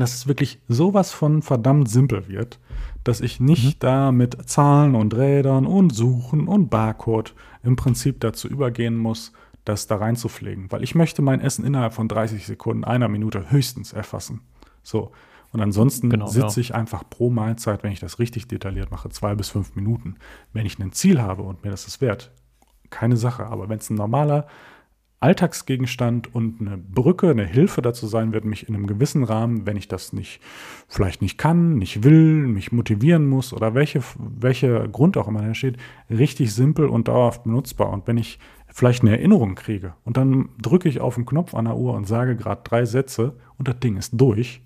dass 0.00 0.14
es 0.14 0.26
wirklich 0.26 0.60
sowas 0.68 1.12
von 1.12 1.42
verdammt 1.42 1.88
simpel 1.88 2.28
wird, 2.28 2.58
dass 3.04 3.20
ich 3.20 3.40
nicht 3.40 3.76
mhm. 3.76 3.78
da 3.80 4.12
mit 4.12 4.48
Zahlen 4.48 4.94
und 4.94 5.14
Rädern 5.14 5.66
und 5.66 5.94
Suchen 5.94 6.48
und 6.48 6.68
Barcode 6.68 7.34
im 7.62 7.76
Prinzip 7.76 8.20
dazu 8.20 8.48
übergehen 8.48 8.96
muss, 8.96 9.32
das 9.64 9.86
da 9.86 9.96
reinzupflegen. 9.96 10.70
Weil 10.70 10.82
ich 10.82 10.94
möchte 10.94 11.22
mein 11.22 11.40
Essen 11.40 11.64
innerhalb 11.64 11.92
von 11.92 12.08
30 12.08 12.46
Sekunden, 12.46 12.84
einer 12.84 13.08
Minute 13.08 13.50
höchstens 13.50 13.92
erfassen. 13.92 14.40
So. 14.82 15.12
Und 15.52 15.60
ansonsten 15.62 16.10
genau, 16.10 16.26
sitze 16.26 16.60
ja. 16.60 16.60
ich 16.60 16.74
einfach 16.74 17.08
pro 17.08 17.30
Mahlzeit, 17.30 17.82
wenn 17.82 17.92
ich 17.92 18.00
das 18.00 18.18
richtig 18.18 18.48
detailliert 18.48 18.90
mache, 18.90 19.08
zwei 19.08 19.34
bis 19.34 19.48
fünf 19.48 19.74
Minuten. 19.74 20.16
Wenn 20.52 20.66
ich 20.66 20.78
ein 20.78 20.92
Ziel 20.92 21.22
habe 21.22 21.42
und 21.42 21.64
mir 21.64 21.70
das 21.70 21.86
ist 21.86 22.00
wert, 22.00 22.30
keine 22.90 23.16
Sache. 23.16 23.46
Aber 23.46 23.68
wenn 23.68 23.78
es 23.78 23.88
ein 23.88 23.94
normaler 23.96 24.46
Alltagsgegenstand 25.20 26.32
und 26.32 26.60
eine 26.60 26.78
Brücke, 26.78 27.30
eine 27.30 27.44
Hilfe 27.44 27.82
dazu 27.82 28.06
sein 28.06 28.32
wird, 28.32 28.44
mich 28.44 28.68
in 28.68 28.74
einem 28.74 28.86
gewissen 28.86 29.24
Rahmen, 29.24 29.66
wenn 29.66 29.76
ich 29.76 29.88
das 29.88 30.12
nicht, 30.12 30.40
vielleicht 30.86 31.22
nicht 31.22 31.38
kann, 31.38 31.76
nicht 31.76 32.04
will, 32.04 32.46
mich 32.46 32.70
motivieren 32.70 33.26
muss 33.26 33.52
oder 33.52 33.74
welche, 33.74 34.00
welche 34.16 34.88
Grund 34.88 35.16
auch 35.16 35.26
immer 35.26 35.42
da 35.42 35.54
steht, 35.54 35.76
richtig 36.08 36.54
simpel 36.54 36.86
und 36.86 37.08
dauerhaft 37.08 37.44
benutzbar. 37.44 37.90
Und 37.90 38.06
wenn 38.06 38.16
ich 38.16 38.38
vielleicht 38.68 39.02
eine 39.02 39.10
Erinnerung 39.10 39.56
kriege 39.56 39.94
und 40.04 40.16
dann 40.16 40.50
drücke 40.62 40.88
ich 40.88 41.00
auf 41.00 41.16
den 41.16 41.26
Knopf 41.26 41.54
an 41.54 41.64
der 41.64 41.76
Uhr 41.76 41.94
und 41.94 42.06
sage 42.06 42.36
gerade 42.36 42.62
drei 42.62 42.84
Sätze 42.84 43.34
und 43.58 43.66
das 43.66 43.80
Ding 43.80 43.96
ist 43.96 44.12
durch. 44.12 44.62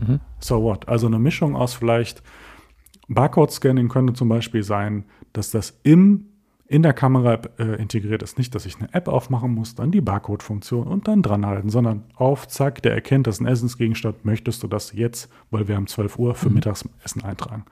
Mhm. 0.00 0.20
So 0.38 0.62
what? 0.62 0.88
Also 0.88 1.08
eine 1.08 1.18
Mischung 1.18 1.56
aus 1.56 1.74
vielleicht 1.74 2.22
Barcode-Scanning 3.08 3.88
könnte 3.88 4.12
zum 4.12 4.28
Beispiel 4.28 4.62
sein, 4.62 5.04
dass 5.32 5.50
das 5.50 5.80
im 5.82 6.28
in 6.72 6.82
der 6.82 6.94
Kamera 6.94 7.38
äh, 7.58 7.80
integriert 7.80 8.22
ist. 8.22 8.38
Nicht, 8.38 8.54
dass 8.54 8.64
ich 8.64 8.76
eine 8.78 8.92
App 8.94 9.06
aufmachen 9.06 9.52
muss, 9.52 9.74
dann 9.74 9.90
die 9.90 10.00
Barcode-Funktion 10.00 10.86
und 10.86 11.06
dann 11.06 11.22
dranhalten, 11.22 11.68
sondern 11.68 12.04
auf, 12.14 12.48
zack, 12.48 12.82
der 12.82 12.94
erkennt, 12.94 13.26
das 13.26 13.36
ist 13.36 13.40
ein 13.42 13.46
Essensgegenstand, 13.46 14.24
möchtest 14.24 14.62
du 14.62 14.68
das 14.68 14.92
jetzt, 14.94 15.30
weil 15.50 15.68
wir 15.68 15.76
haben 15.76 15.86
12 15.86 16.18
Uhr 16.18 16.34
für 16.34 16.48
mhm. 16.48 16.56
Mittagessen 16.56 16.90
eintragen. 17.22 17.66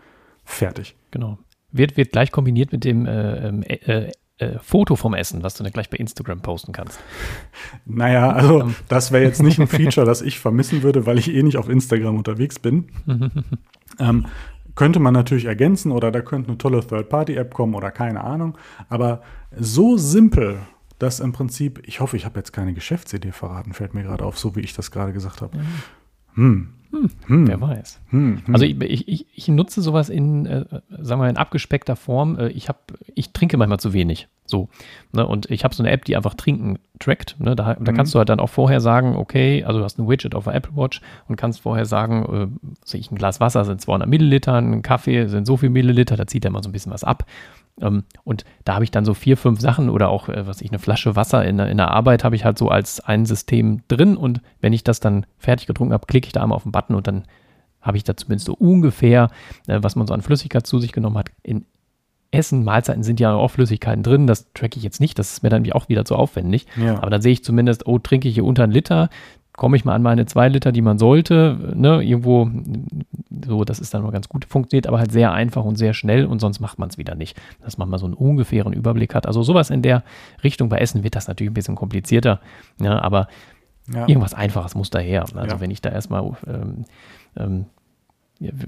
Fertig. 0.45 0.97
Genau. 1.13 1.39
Wird, 1.73 1.97
wird 1.97 2.13
gleich 2.13 2.31
kombiniert 2.31 2.73
mit 2.73 2.85
dem 2.85 3.07
äh, 3.07 3.49
ähm, 3.49 3.63
äh, 3.63 4.11
äh, 4.37 4.59
Foto 4.61 4.97
vom 4.97 5.15
Essen, 5.15 5.43
was 5.43 5.55
du 5.55 5.63
dann 5.63 5.73
gleich 5.73 5.89
bei 5.89 5.97
Instagram 5.97 6.41
posten 6.41 6.73
kannst. 6.73 6.99
Naja, 7.87 8.31
also 8.31 8.61
ähm. 8.61 8.75
das 8.89 9.13
wäre 9.13 9.25
jetzt 9.25 9.43
nicht 9.43 9.59
ein 9.59 9.67
Feature, 9.67 10.07
das 10.07 10.23
ich 10.23 10.39
vermissen 10.39 10.83
würde, 10.83 11.07
weil 11.07 11.19
ich 11.19 11.33
eh 11.33 11.43
nicht 11.43 11.57
auf 11.57 11.69
Instagram 11.69 12.17
unterwegs 12.17 12.59
bin. 12.59 12.89
ähm, 13.99 14.27
könnte 14.75 15.01
man 15.01 15.15
natürlich 15.15 15.47
ergänzen 15.47 15.93
oder 15.93 16.11
da 16.11 16.21
könnte 16.21 16.49
eine 16.49 16.59
tolle 16.59 16.87
Third-Party-App 16.87 17.55
kommen 17.55 17.75
oder 17.75 17.91
keine 17.91 18.23
Ahnung. 18.25 18.57
Aber 18.89 19.23
so 19.57 19.97
simpel, 19.97 20.61
dass 20.99 21.21
im 21.21 21.33
Prinzip, 21.33 21.83
ich 21.87 22.01
hoffe, 22.01 22.17
ich 22.17 22.25
habe 22.25 22.39
jetzt 22.39 22.53
keine 22.53 22.75
Geschäftsidee 22.75 23.33
verraten, 23.33 23.73
fällt 23.73 23.95
mir 23.95 24.03
gerade 24.03 24.25
auf, 24.25 24.39
so 24.39 24.57
wie 24.57 24.61
ich 24.61 24.75
das 24.75 24.91
gerade 24.91 25.13
gesagt 25.13 25.43
habe. 25.43 25.57
Mhm. 25.57 25.65
Hm. 26.35 26.75
Hm, 26.91 27.11
hm. 27.27 27.49
Wer 27.49 27.61
weiß. 27.61 28.01
Hm, 28.11 28.43
hm. 28.45 28.55
Also 28.55 28.67
ich, 28.67 29.09
ich, 29.09 29.27
ich, 29.33 29.49
nutze 29.49 29.81
sowas 29.81 30.09
in, 30.09 30.47
äh, 30.47 30.65
sagen 30.99 31.21
wir, 31.21 31.29
in 31.29 31.37
abgespeckter 31.37 31.95
Form. 31.95 32.39
Äh, 32.39 32.49
ich, 32.49 32.69
hab, 32.69 32.93
ich 33.15 33.33
trinke 33.33 33.57
manchmal 33.57 33.79
zu 33.79 33.93
wenig. 33.93 34.29
So. 34.45 34.69
Ne? 35.13 35.27
Und 35.27 35.51
ich 35.51 35.63
habe 35.63 35.75
so 35.75 35.83
eine 35.83 35.93
App, 35.93 36.05
die 36.05 36.17
einfach 36.17 36.35
Trinken 36.35 36.79
trackt. 36.99 37.37
Ne? 37.39 37.55
Da, 37.55 37.75
da 37.75 37.93
mhm. 37.93 37.97
kannst 37.97 38.15
du 38.15 38.19
halt 38.19 38.29
dann 38.29 38.41
auch 38.41 38.49
vorher 38.49 38.81
sagen, 38.81 39.15
okay, 39.17 39.63
also 39.65 39.79
du 39.79 39.85
hast 39.85 39.99
ein 39.99 40.09
Widget 40.09 40.35
auf 40.35 40.45
der 40.45 40.55
Apple 40.55 40.77
Watch 40.77 41.01
und 41.29 41.37
kannst 41.37 41.61
vorher 41.61 41.87
sagen, 41.87 42.51
äh, 42.93 42.97
ich, 42.97 43.11
ein 43.11 43.17
Glas 43.17 43.41
Wasser 43.41 43.65
sind 43.65 43.81
200 43.81 44.09
Milliliter, 44.09 44.55
ein 44.55 44.83
Kaffee 44.83 45.29
sind 45.29 45.47
so 45.47 45.57
viel 45.57 45.71
Milliliter, 45.71 46.17
da 46.17 46.27
zieht 46.27 46.45
er 46.45 46.51
mal 46.51 46.63
so 46.63 46.69
ein 46.69 46.73
bisschen 46.73 46.93
was 46.93 47.05
ab. 47.05 47.25
Ähm, 47.81 48.05
und 48.25 48.45
da 48.65 48.75
habe 48.75 48.85
ich 48.85 48.91
dann 48.91 49.05
so 49.05 49.15
vier, 49.15 49.37
fünf 49.37 49.61
Sachen 49.61 49.89
oder 49.91 50.09
auch, 50.09 50.29
äh, 50.29 50.47
was 50.47 50.61
ich, 50.61 50.71
eine 50.71 50.79
Flasche 50.79 51.17
Wasser 51.17 51.45
in, 51.45 51.59
in 51.59 51.77
der 51.77 51.91
Arbeit 51.91 52.25
habe 52.25 52.37
ich 52.37 52.45
halt 52.45 52.59
so 52.59 52.69
als 52.69 53.01
ein 53.01 53.27
System 53.27 53.83
drin 53.89 54.17
und 54.17 54.41
wenn 54.61 54.73
ich 54.73 54.85
das 54.85 55.01
dann 55.01 55.27
fertig 55.39 55.67
getrunken 55.67 55.95
habe, 55.95 56.07
klicke 56.07 56.27
ich 56.27 56.33
da 56.33 56.43
einmal 56.43 56.57
auf 56.57 56.65
den 56.65 56.73
Button 56.73 56.95
und 56.95 57.07
dann 57.07 57.25
habe 57.81 57.97
ich 57.97 58.05
da 58.05 58.17
zumindest 58.17 58.47
so 58.47 58.55
ungefähr, 58.55 59.31
äh, 59.67 59.79
was 59.83 59.97
man 59.97 60.07
so 60.07 60.15
an 60.15 60.23
Flüssigkeit 60.23 60.67
zu 60.67 60.79
sich 60.79 60.93
genommen 60.93 61.19
hat, 61.19 61.31
in 61.43 61.65
Essen, 62.33 62.63
Mahlzeiten 62.63 63.03
sind 63.03 63.19
ja 63.19 63.35
auch 63.35 63.51
Flüssigkeiten 63.51 64.05
drin, 64.05 64.29
das 64.29 64.53
tracke 64.53 64.77
ich 64.77 64.85
jetzt 64.85 65.01
nicht, 65.01 65.19
das 65.19 65.33
ist 65.33 65.43
mir 65.43 65.49
dann 65.49 65.71
auch 65.73 65.89
wieder 65.89 66.05
zu 66.05 66.15
aufwendig. 66.15 66.67
Ja. 66.77 66.99
Aber 66.99 67.11
dann 67.11 67.23
sehe 67.23 67.33
ich 67.33 67.43
zumindest, 67.43 67.87
oh, 67.87 67.99
trinke 67.99 68.29
ich 68.29 68.35
hier 68.35 68.45
unter 68.45 68.63
einen 68.63 68.73
Liter, 68.73 69.09
komme 69.61 69.77
ich 69.77 69.85
mal 69.85 69.95
an 69.95 70.01
meine 70.03 70.25
zwei 70.25 70.49
Liter, 70.49 70.73
die 70.73 70.81
man 70.81 70.97
sollte, 70.99 71.75
ne, 71.75 72.03
irgendwo, 72.03 72.49
so, 73.47 73.63
das 73.67 73.79
ist 73.79 73.93
dann 73.93 74.03
mal 74.03 74.11
ganz 74.11 74.27
gut, 74.27 74.47
funktioniert 74.47 74.87
aber 74.87 74.99
halt 74.99 75.13
sehr 75.13 75.33
einfach 75.33 75.67
und 75.67 75.77
sehr 75.77 75.93
schnell 75.93 76.25
und 76.25 76.39
sonst 76.39 76.61
macht 76.61 76.79
man 76.79 76.89
es 76.89 76.97
wieder 76.97 77.15
nicht. 77.15 77.39
Dass 77.63 77.77
man 77.77 77.91
mal 77.91 77.99
so 77.99 78.07
einen 78.07 78.15
ungefähren 78.15 78.73
Überblick 78.73 79.15
hat. 79.15 79.27
Also 79.27 79.43
sowas 79.43 79.69
in 79.69 79.83
der 79.83 80.03
Richtung 80.43 80.71
bei 80.71 80.79
Essen 80.79 81.05
wird 81.05 81.15
das 81.15 81.29
natürlich 81.29 81.51
ein 81.51 81.55
bisschen 81.55 81.77
komplizierter, 81.77 82.41
ja, 82.81 83.03
aber 83.03 83.29
Ja. 83.93 84.09
irgendwas 84.09 84.33
Einfaches 84.33 84.75
muss 84.75 84.89
daher. 84.89 85.27
Also 85.35 85.37
Ja. 85.57 85.61
wenn 85.61 85.71
ich 85.71 85.83
da 85.83 85.91
erstmal, 85.91 86.23
ähm, 86.47 86.85
ähm, 87.37 87.67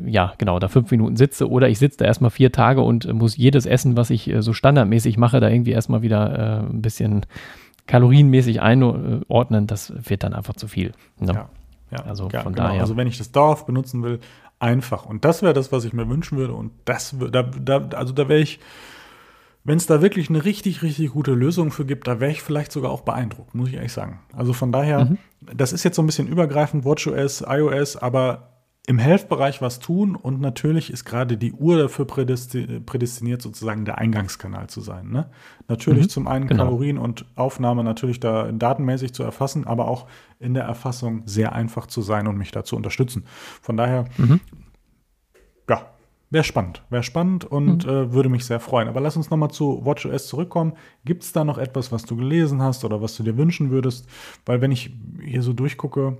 ja, 0.05 0.35
genau, 0.37 0.59
da 0.59 0.69
fünf 0.69 0.91
Minuten 0.91 1.17
sitze 1.17 1.49
oder 1.49 1.71
ich 1.71 1.79
sitze 1.79 1.97
da 2.01 2.05
erstmal 2.05 2.31
vier 2.31 2.53
Tage 2.53 2.83
und 2.83 3.07
äh, 3.07 3.15
muss 3.15 3.39
jedes 3.39 3.65
Essen, 3.65 3.97
was 3.97 4.11
ich 4.11 4.29
äh, 4.29 4.43
so 4.43 4.53
standardmäßig 4.53 5.17
mache, 5.17 5.41
da 5.41 5.49
irgendwie 5.49 5.71
erstmal 5.71 6.03
wieder 6.03 6.39
äh, 6.39 6.71
ein 6.71 6.83
bisschen 6.83 7.25
kalorienmäßig 7.87 8.61
einordnen, 8.61 9.67
das 9.67 9.93
wird 10.09 10.23
dann 10.23 10.35
einfach 10.35 10.55
zu 10.55 10.69
viel. 10.69 10.93
Ne? 11.19 11.33
Ja, 11.35 11.49
ja, 11.91 11.99
Also 12.05 12.29
ja, 12.33 12.43
von 12.43 12.53
genau. 12.55 12.69
daher. 12.69 12.81
Also 12.81 12.97
wenn 12.97 13.07
ich 13.07 13.19
das 13.19 13.33
dauerhaft 13.33 13.67
benutzen 13.67 14.03
will, 14.03 14.21
einfach. 14.59 15.05
Und 15.07 15.25
das 15.25 15.43
wäre 15.43 15.53
das, 15.53 15.73
was 15.73 15.85
ich 15.85 15.93
mir 15.93 16.09
wünschen 16.09 16.39
würde. 16.39 16.55
Und 16.55 16.73
das, 16.85 17.15
da, 17.33 17.43
da, 17.43 17.89
also 17.97 18.13
da 18.13 18.29
wäre 18.29 18.41
ich, 18.41 18.61
wenn 19.65 19.77
es 19.77 19.87
da 19.87 20.01
wirklich 20.03 20.29
eine 20.29 20.45
richtig, 20.45 20.83
richtig 20.83 21.11
gute 21.13 21.33
Lösung 21.33 21.71
für 21.73 21.85
gibt, 21.85 22.07
da 22.07 22.21
wäre 22.21 22.31
ich 22.31 22.43
vielleicht 22.43 22.73
sogar 22.73 22.91
auch 22.91 23.03
beeindruckt, 23.03 23.55
muss 23.55 23.69
ich 23.69 23.75
ehrlich 23.75 23.93
sagen. 23.93 24.21
Also 24.37 24.53
von 24.53 24.73
daher, 24.73 25.05
Mhm. 25.05 25.19
das 25.55 25.73
ist 25.73 25.83
jetzt 25.85 25.97
so 25.97 26.03
ein 26.03 26.07
bisschen 26.07 26.29
übergreifend, 26.29 26.85
WatchOS, 26.85 27.45
iOS, 27.49 27.97
aber 27.97 28.52
im 28.87 28.99
Health-Bereich 28.99 29.63
was 29.63 29.79
tun 29.79 30.17
und 30.17 30.41
natürlich 30.41 30.93
ist 30.93 31.05
gerade 31.05 31.37
die 31.37 31.53
Uhr 31.53 31.79
dafür 31.79 32.05
prädesti 32.05 32.81
prädestiniert, 32.81 33.41
sozusagen 33.41 33.85
der 33.85 33.99
Eingangskanal 33.99 34.67
zu 34.69 34.81
sein. 34.81 35.09
Ne? 35.11 35.31
Natürlich 35.69 36.07
Mhm, 36.07 36.09
zum 36.11 36.27
einen 36.27 36.49
genau. 36.49 36.65
Kalorien 36.65 36.99
und 36.99 37.25
Aufnahme 37.37 37.85
natürlich 37.85 38.19
da 38.19 38.51
datenmäßig 38.51 39.13
zu 39.15 39.23
erfassen, 39.23 39.67
aber 39.69 39.87
auch 39.87 40.09
in 40.41 40.55
der 40.55 40.65
Erfassung 40.65 41.23
sehr 41.27 41.53
einfach 41.53 41.87
zu 41.87 42.03
sein 42.03 42.27
und 42.27 42.37
mich 42.37 42.51
da 42.51 42.65
zu 42.65 42.75
unterstützen. 42.75 43.25
Von 43.61 43.77
daher, 43.77 44.07
Mhm. 44.17 44.41
ja, 45.69 45.87
wäre 46.31 46.43
spannend. 46.45 46.83
Wäre 46.91 47.05
spannend 47.05 47.45
und 47.45 47.85
äh, 47.85 48.13
würde 48.13 48.29
mich 48.29 48.45
sehr 48.45 48.59
freuen. 48.59 48.89
Aber 48.89 49.01
lass 49.01 49.17
uns 49.17 49.31
nochmal 49.31 49.53
zu 49.53 49.85
WatchOS 49.85 50.27
zurückkommen. 50.27 50.73
Gibt 51.05 51.23
es 51.23 51.33
da 51.33 51.45
noch 51.45 51.59
etwas, 51.59 51.93
was 51.93 52.05
du 52.05 52.17
gelesen 52.17 52.61
hast 52.63 52.85
oder 52.85 53.01
was 53.01 53.17
du 53.17 53.23
dir 53.23 53.37
wünschen 53.37 53.71
würdest? 53.71 54.09
Weil 54.45 54.61
wenn 54.61 54.73
ich 54.73 54.91
hier 55.23 55.43
so 55.43 55.53
durchgucke, 55.53 56.17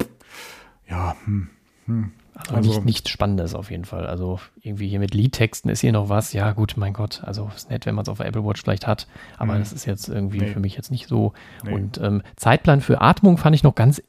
ja, 0.89 1.17
hm, 1.25 1.49
hm, 1.87 2.13
Also, 2.35 2.55
Also- 2.55 2.71
nicht, 2.71 2.85
nichts 2.85 3.11
Spannendes 3.11 3.55
auf 3.55 3.71
jeden 3.71 3.85
Fall. 3.85 4.07
Also 4.07 4.41
irgendwie 4.61 4.89
hier 4.89 4.99
mit 5.01 5.15
Liedtexten 5.15 5.71
ist 5.71 5.81
hier 5.81 5.93
noch 5.93 6.09
was. 6.09 6.33
Ja, 6.33 6.53
gut, 6.53 6.75
mein 6.77 6.93
Gott. 6.95 7.23
Also 7.25 7.51
ist 7.55 7.69
nett, 7.71 7.85
wenn 7.87 7.95
man 7.95 8.03
es 8.05 8.09
auf 8.09 8.19
der 8.19 8.27
Apple 8.27 8.45
Watch 8.45 8.63
vielleicht 8.63 8.87
hat. 8.87 9.07
Aber 9.39 9.55
Mhm. 9.55 9.59
das 9.59 9.73
ist 9.73 9.85
jetzt 9.85 10.09
irgendwie 10.09 10.39
Nee. 10.39 10.47
für 10.47 10.61
mich 10.61 10.75
jetzt 10.77 10.91
nicht 10.91 11.09
so. 11.09 11.33
Nee. 11.65 11.75
Und 11.75 11.99
ähm, 11.99 12.23
Zeitplan 12.37 12.81
für 12.81 13.01
Atmung 13.01 13.37
fand 13.39 13.55
ich 13.55 13.63
noch 13.63 13.75
ganz 13.75 14.03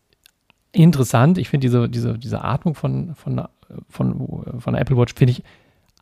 interessant. 0.72 1.38
Ich 1.38 1.50
finde 1.50 1.66
diese, 1.66 1.90
diese, 1.90 2.18
diese 2.18 2.44
Atmung 2.44 2.76
von, 2.76 3.14
von, 3.16 3.42
von, 3.90 4.44
von 4.60 4.74
der 4.74 4.82
Apple 4.82 4.98
Watch 4.98 5.14
finde 5.16 5.32
ich 5.32 5.44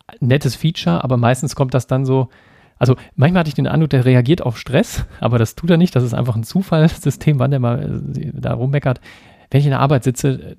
ein 0.07 0.28
nettes 0.28 0.55
Feature, 0.55 1.03
aber 1.03 1.17
meistens 1.17 1.55
kommt 1.55 1.74
das 1.74 1.88
dann 1.88 2.05
so. 2.05 2.30
Also 2.78 2.95
manchmal 3.15 3.41
hatte 3.41 3.49
ich 3.49 3.53
den 3.55 3.67
Eindruck, 3.67 3.91
der 3.91 4.05
reagiert 4.05 4.41
auf 4.41 4.57
Stress, 4.57 5.05
aber 5.19 5.38
das 5.39 5.55
tut 5.55 5.69
er 5.69 5.78
nicht. 5.78 5.95
Das 5.95 6.03
ist 6.03 6.13
einfach 6.13 6.36
ein 6.36 6.43
Zufallssystem, 6.43 7.39
wann 7.39 7.51
der 7.51 7.59
mal 7.59 8.01
äh, 8.17 8.32
da 8.34 8.53
rummeckert. 8.53 9.01
Wenn 9.49 9.59
ich 9.59 9.65
in 9.65 9.72
der 9.72 9.82
Arbeit 9.82 10.03
sitze, 10.03 10.55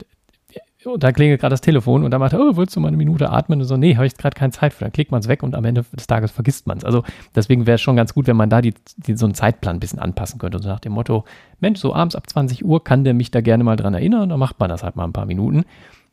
und 0.85 1.03
da 1.03 1.12
klingelt 1.12 1.41
gerade 1.41 1.53
das 1.53 1.61
Telefon 1.61 2.05
und 2.05 2.11
dann 2.11 2.20
macht 2.20 2.33
er, 2.33 2.41
oh, 2.41 2.57
willst 2.57 2.74
du 2.74 2.80
mal 2.80 2.89
eine 2.89 2.97
Minute 2.97 3.30
atmen? 3.30 3.61
Und 3.61 3.66
so, 3.66 3.76
nee, 3.76 3.97
habe 3.97 4.07
ich 4.07 4.16
gerade 4.16 4.35
keine 4.35 4.53
Zeit 4.53 4.72
für. 4.72 4.85
Dann 4.85 4.93
klickt 4.93 5.11
man 5.11 5.20
es 5.20 5.28
weg 5.28 5.43
und 5.43 5.55
am 5.55 5.64
Ende 5.64 5.85
des 5.93 6.07
Tages 6.07 6.30
vergisst 6.30 6.66
man 6.66 6.78
es. 6.78 6.85
Also 6.85 7.05
deswegen 7.35 7.66
wäre 7.66 7.76
es 7.76 7.80
schon 7.80 7.97
ganz 7.97 8.14
gut, 8.14 8.26
wenn 8.26 8.37
man 8.37 8.51
da 8.51 8.61
die, 8.61 8.74
die, 8.97 9.16
so 9.16 9.26
einen 9.26 9.35
Zeitplan 9.35 9.76
ein 9.76 9.80
bisschen 9.80 9.99
anpassen 9.99 10.39
könnte. 10.39 10.59
Und 10.59 10.62
so 10.62 10.68
nach 10.68 10.80
dem 10.80 10.93
Motto, 10.93 11.24
Mensch, 11.61 11.80
so 11.80 11.95
abends 11.95 12.16
ab 12.16 12.28
20 12.28 12.64
Uhr 12.64 12.83
kann 12.83 13.05
der 13.05 13.14
mich 13.14 13.30
da 13.30 13.41
gerne 13.41 13.64
mal 13.64 13.76
dran 13.76 13.95
erinnern. 13.95 14.28
Dann 14.28 14.39
macht 14.39 14.59
man 14.59 14.68
das 14.68 14.83
halt 14.83 14.97
mal 14.97 15.05
ein 15.05 15.12
paar 15.12 15.26
Minuten. 15.26 15.64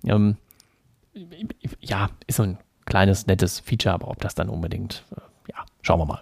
Ähm, 0.05 0.36
ja, 1.82 2.09
ist 2.28 2.38
so 2.38 2.43
ein 2.43 2.57
kleines, 2.86 3.28
nettes 3.28 3.59
Feature, 3.59 3.93
aber 3.93 4.09
ob 4.09 4.22
das 4.22 4.36
dann 4.36 4.49
unbedingt, 4.49 5.03
äh, 5.15 5.51
ja, 5.51 5.65
schauen 5.82 5.99
wir 5.99 6.05
mal. 6.05 6.22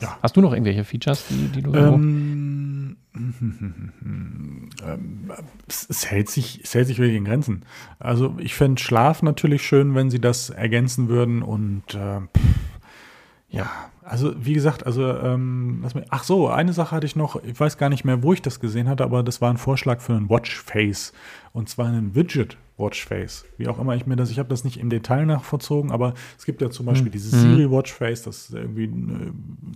Ja. 0.00 0.18
Hast 0.22 0.36
du 0.36 0.40
noch 0.40 0.52
irgendwelche 0.52 0.84
Features, 0.84 1.24
die, 1.28 1.48
die 1.48 1.62
du 1.62 1.74
Ähm, 1.74 2.96
ähm, 3.14 4.70
es, 5.68 6.10
hält 6.10 6.30
sich, 6.30 6.60
es 6.62 6.74
hält 6.74 6.86
sich 6.86 6.98
wirklich 6.98 7.16
in 7.16 7.24
Grenzen. 7.24 7.64
Also 7.98 8.36
ich 8.38 8.54
fände 8.54 8.80
Schlaf 8.80 9.22
natürlich 9.22 9.62
schön, 9.62 9.94
wenn 9.94 10.10
sie 10.10 10.20
das 10.20 10.50
ergänzen 10.50 11.08
würden 11.08 11.42
und 11.42 11.94
äh, 11.94 12.20
ja, 13.48 13.70
also 14.02 14.34
wie 14.36 14.54
gesagt, 14.54 14.84
also 14.84 15.08
ähm, 15.16 15.84
ach 16.10 16.24
so, 16.24 16.48
eine 16.48 16.72
Sache 16.72 16.96
hatte 16.96 17.06
ich 17.06 17.14
noch, 17.14 17.42
ich 17.44 17.58
weiß 17.58 17.78
gar 17.78 17.88
nicht 17.88 18.04
mehr, 18.04 18.22
wo 18.22 18.32
ich 18.32 18.42
das 18.42 18.58
gesehen 18.60 18.88
hatte, 18.88 19.04
aber 19.04 19.22
das 19.22 19.40
war 19.40 19.50
ein 19.50 19.58
Vorschlag 19.58 20.00
für 20.00 20.14
einen 20.14 20.28
Watchface 20.28 21.12
und 21.54 21.70
zwar 21.70 21.86
einen 21.86 22.14
Widget 22.14 22.58
Watchface. 22.76 23.44
Wie 23.56 23.68
auch 23.68 23.78
immer 23.78 23.94
ich 23.94 24.04
mir 24.04 24.16
das, 24.16 24.32
ich 24.32 24.40
habe 24.40 24.48
das 24.48 24.64
nicht 24.64 24.78
im 24.80 24.90
Detail 24.90 25.26
nachvollzogen, 25.26 25.92
aber 25.92 26.14
es 26.36 26.44
gibt 26.44 26.60
ja 26.60 26.70
zum 26.70 26.86
Beispiel 26.86 27.12
dieses 27.12 27.32
Mhm. 27.32 27.38
Siri 27.54 27.70
Watchface, 27.70 28.22
das 28.24 28.50
irgendwie 28.50 28.86
äh, 28.86 29.30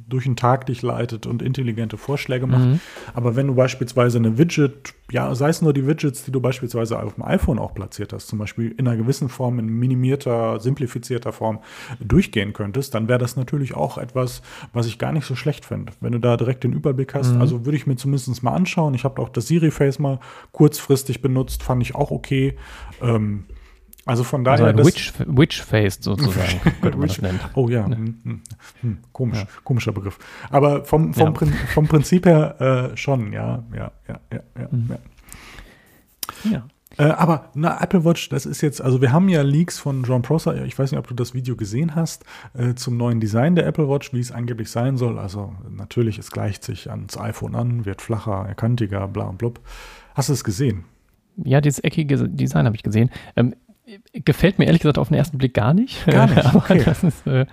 durch 0.08 0.24
den 0.24 0.34
Tag 0.34 0.66
dich 0.66 0.82
leitet 0.82 1.24
und 1.24 1.40
intelligente 1.40 1.96
Vorschläge 1.96 2.48
macht. 2.48 2.64
Mhm. 2.66 2.80
Aber 3.14 3.36
wenn 3.36 3.46
du 3.46 3.54
beispielsweise 3.54 4.18
eine 4.18 4.36
Widget, 4.36 4.94
ja, 5.12 5.32
sei 5.36 5.48
es 5.48 5.62
nur 5.62 5.72
die 5.72 5.86
Widgets, 5.86 6.24
die 6.24 6.32
du 6.32 6.40
beispielsweise 6.40 7.00
auf 7.00 7.14
dem 7.14 7.22
iPhone 7.24 7.60
auch 7.60 7.72
platziert 7.72 8.12
hast, 8.12 8.26
zum 8.26 8.40
Beispiel 8.40 8.72
in 8.76 8.88
einer 8.88 8.96
gewissen 8.96 9.28
Form, 9.28 9.60
in 9.60 9.66
minimierter, 9.68 10.58
simplifizierter 10.58 11.30
Form 11.30 11.60
durchgehen 12.00 12.52
könntest, 12.52 12.96
dann 12.96 13.06
wäre 13.06 13.20
das 13.20 13.36
natürlich 13.36 13.74
auch 13.74 13.98
etwas, 13.98 14.42
was 14.72 14.86
ich 14.88 14.98
gar 14.98 15.12
nicht 15.12 15.24
so 15.24 15.36
schlecht 15.36 15.64
fände. 15.64 15.92
Wenn 16.00 16.10
du 16.12 16.18
da 16.18 16.36
direkt 16.36 16.64
den 16.64 16.72
Überblick 16.72 17.14
hast, 17.14 17.34
Mhm. 17.36 17.40
also 17.40 17.64
würde 17.64 17.76
ich 17.76 17.86
mir 17.86 17.94
zumindest 17.94 18.42
mal 18.42 18.54
anschauen. 18.54 18.94
Ich 18.94 19.04
habe 19.04 19.22
auch 19.22 19.28
das 19.28 19.46
Siri-Face 19.46 20.00
mal 20.00 20.18
kurzfristig 20.50 21.22
benutzt, 21.22 21.62
fand 21.68 21.82
ich 21.82 21.94
auch 21.94 22.10
okay. 22.10 22.56
Ähm, 23.02 23.44
also 24.06 24.24
von 24.24 24.46
also 24.48 24.64
daher. 24.64 24.78
ein 24.78 24.86
Witch, 24.86 25.12
Witch-Faced 25.18 26.02
sozusagen, 26.02 26.60
Witch-. 27.02 27.20
Oh 27.54 27.68
ja, 27.68 27.84
hm, 27.84 28.20
hm, 28.24 28.40
hm, 28.80 28.98
komisch, 29.12 29.40
Ja. 29.40 29.46
komischer 29.64 29.92
Begriff. 29.92 30.18
Aber 30.48 30.82
vom, 30.86 31.12
vom, 31.12 31.26
Ja. 31.26 31.30
Prin 31.32 31.52
vom 31.74 31.86
Prinzip 31.86 32.24
her 32.24 32.90
äh, 32.92 32.96
schon, 32.96 33.34
ja, 33.34 33.62
ja, 33.76 33.92
ja, 34.08 34.20
ja, 34.32 34.40
ja. 34.58 34.68
Mhm. 34.70 34.96
ja. 36.50 36.66
Äh, 36.96 37.10
aber 37.10 37.50
na, 37.54 37.82
Apple 37.82 38.02
Watch, 38.06 38.30
das 38.30 38.46
ist 38.46 38.62
jetzt, 38.62 38.80
also 38.80 39.02
wir 39.02 39.12
haben 39.12 39.28
ja 39.28 39.42
Leaks 39.42 39.78
von 39.78 40.02
John 40.04 40.22
Prosser, 40.22 40.64
ich 40.64 40.78
weiß 40.78 40.90
nicht, 40.90 40.98
ob 40.98 41.06
du 41.06 41.14
das 41.14 41.34
Video 41.34 41.54
gesehen 41.54 41.94
hast, 41.94 42.24
äh, 42.54 42.74
zum 42.76 42.96
neuen 42.96 43.20
Design 43.20 43.56
der 43.56 43.66
Apple 43.66 43.90
Watch, 43.90 44.14
wie 44.14 44.20
es 44.20 44.32
angeblich 44.32 44.70
sein 44.70 44.96
soll. 44.96 45.18
Also 45.18 45.52
natürlich, 45.70 46.18
es 46.18 46.30
gleicht 46.30 46.64
sich 46.64 46.90
ans 46.90 47.18
iPhone 47.18 47.54
an, 47.54 47.84
wird 47.84 48.00
flacher, 48.00 48.54
kantiger, 48.56 49.06
bla 49.06 49.24
und 49.24 49.36
blub. 49.36 49.60
Hast 50.14 50.30
du 50.30 50.32
es 50.32 50.42
gesehen? 50.44 50.86
Ja, 51.44 51.60
dieses 51.60 51.80
eckige 51.80 52.28
Design 52.28 52.66
habe 52.66 52.76
ich 52.76 52.82
gesehen. 52.82 53.10
Ähm, 53.36 53.54
gefällt 54.12 54.58
mir 54.58 54.66
ehrlich 54.66 54.82
gesagt 54.82 54.98
auf 54.98 55.08
den 55.08 55.16
ersten 55.16 55.38
Blick 55.38 55.54
gar 55.54 55.72
nicht. 55.72 56.04
Gar 56.06 56.26
nicht, 56.26 56.44
aber 56.44 56.58
okay. 56.58 56.82
das 56.84 57.02
ist, 57.02 57.26
äh, 57.26 57.46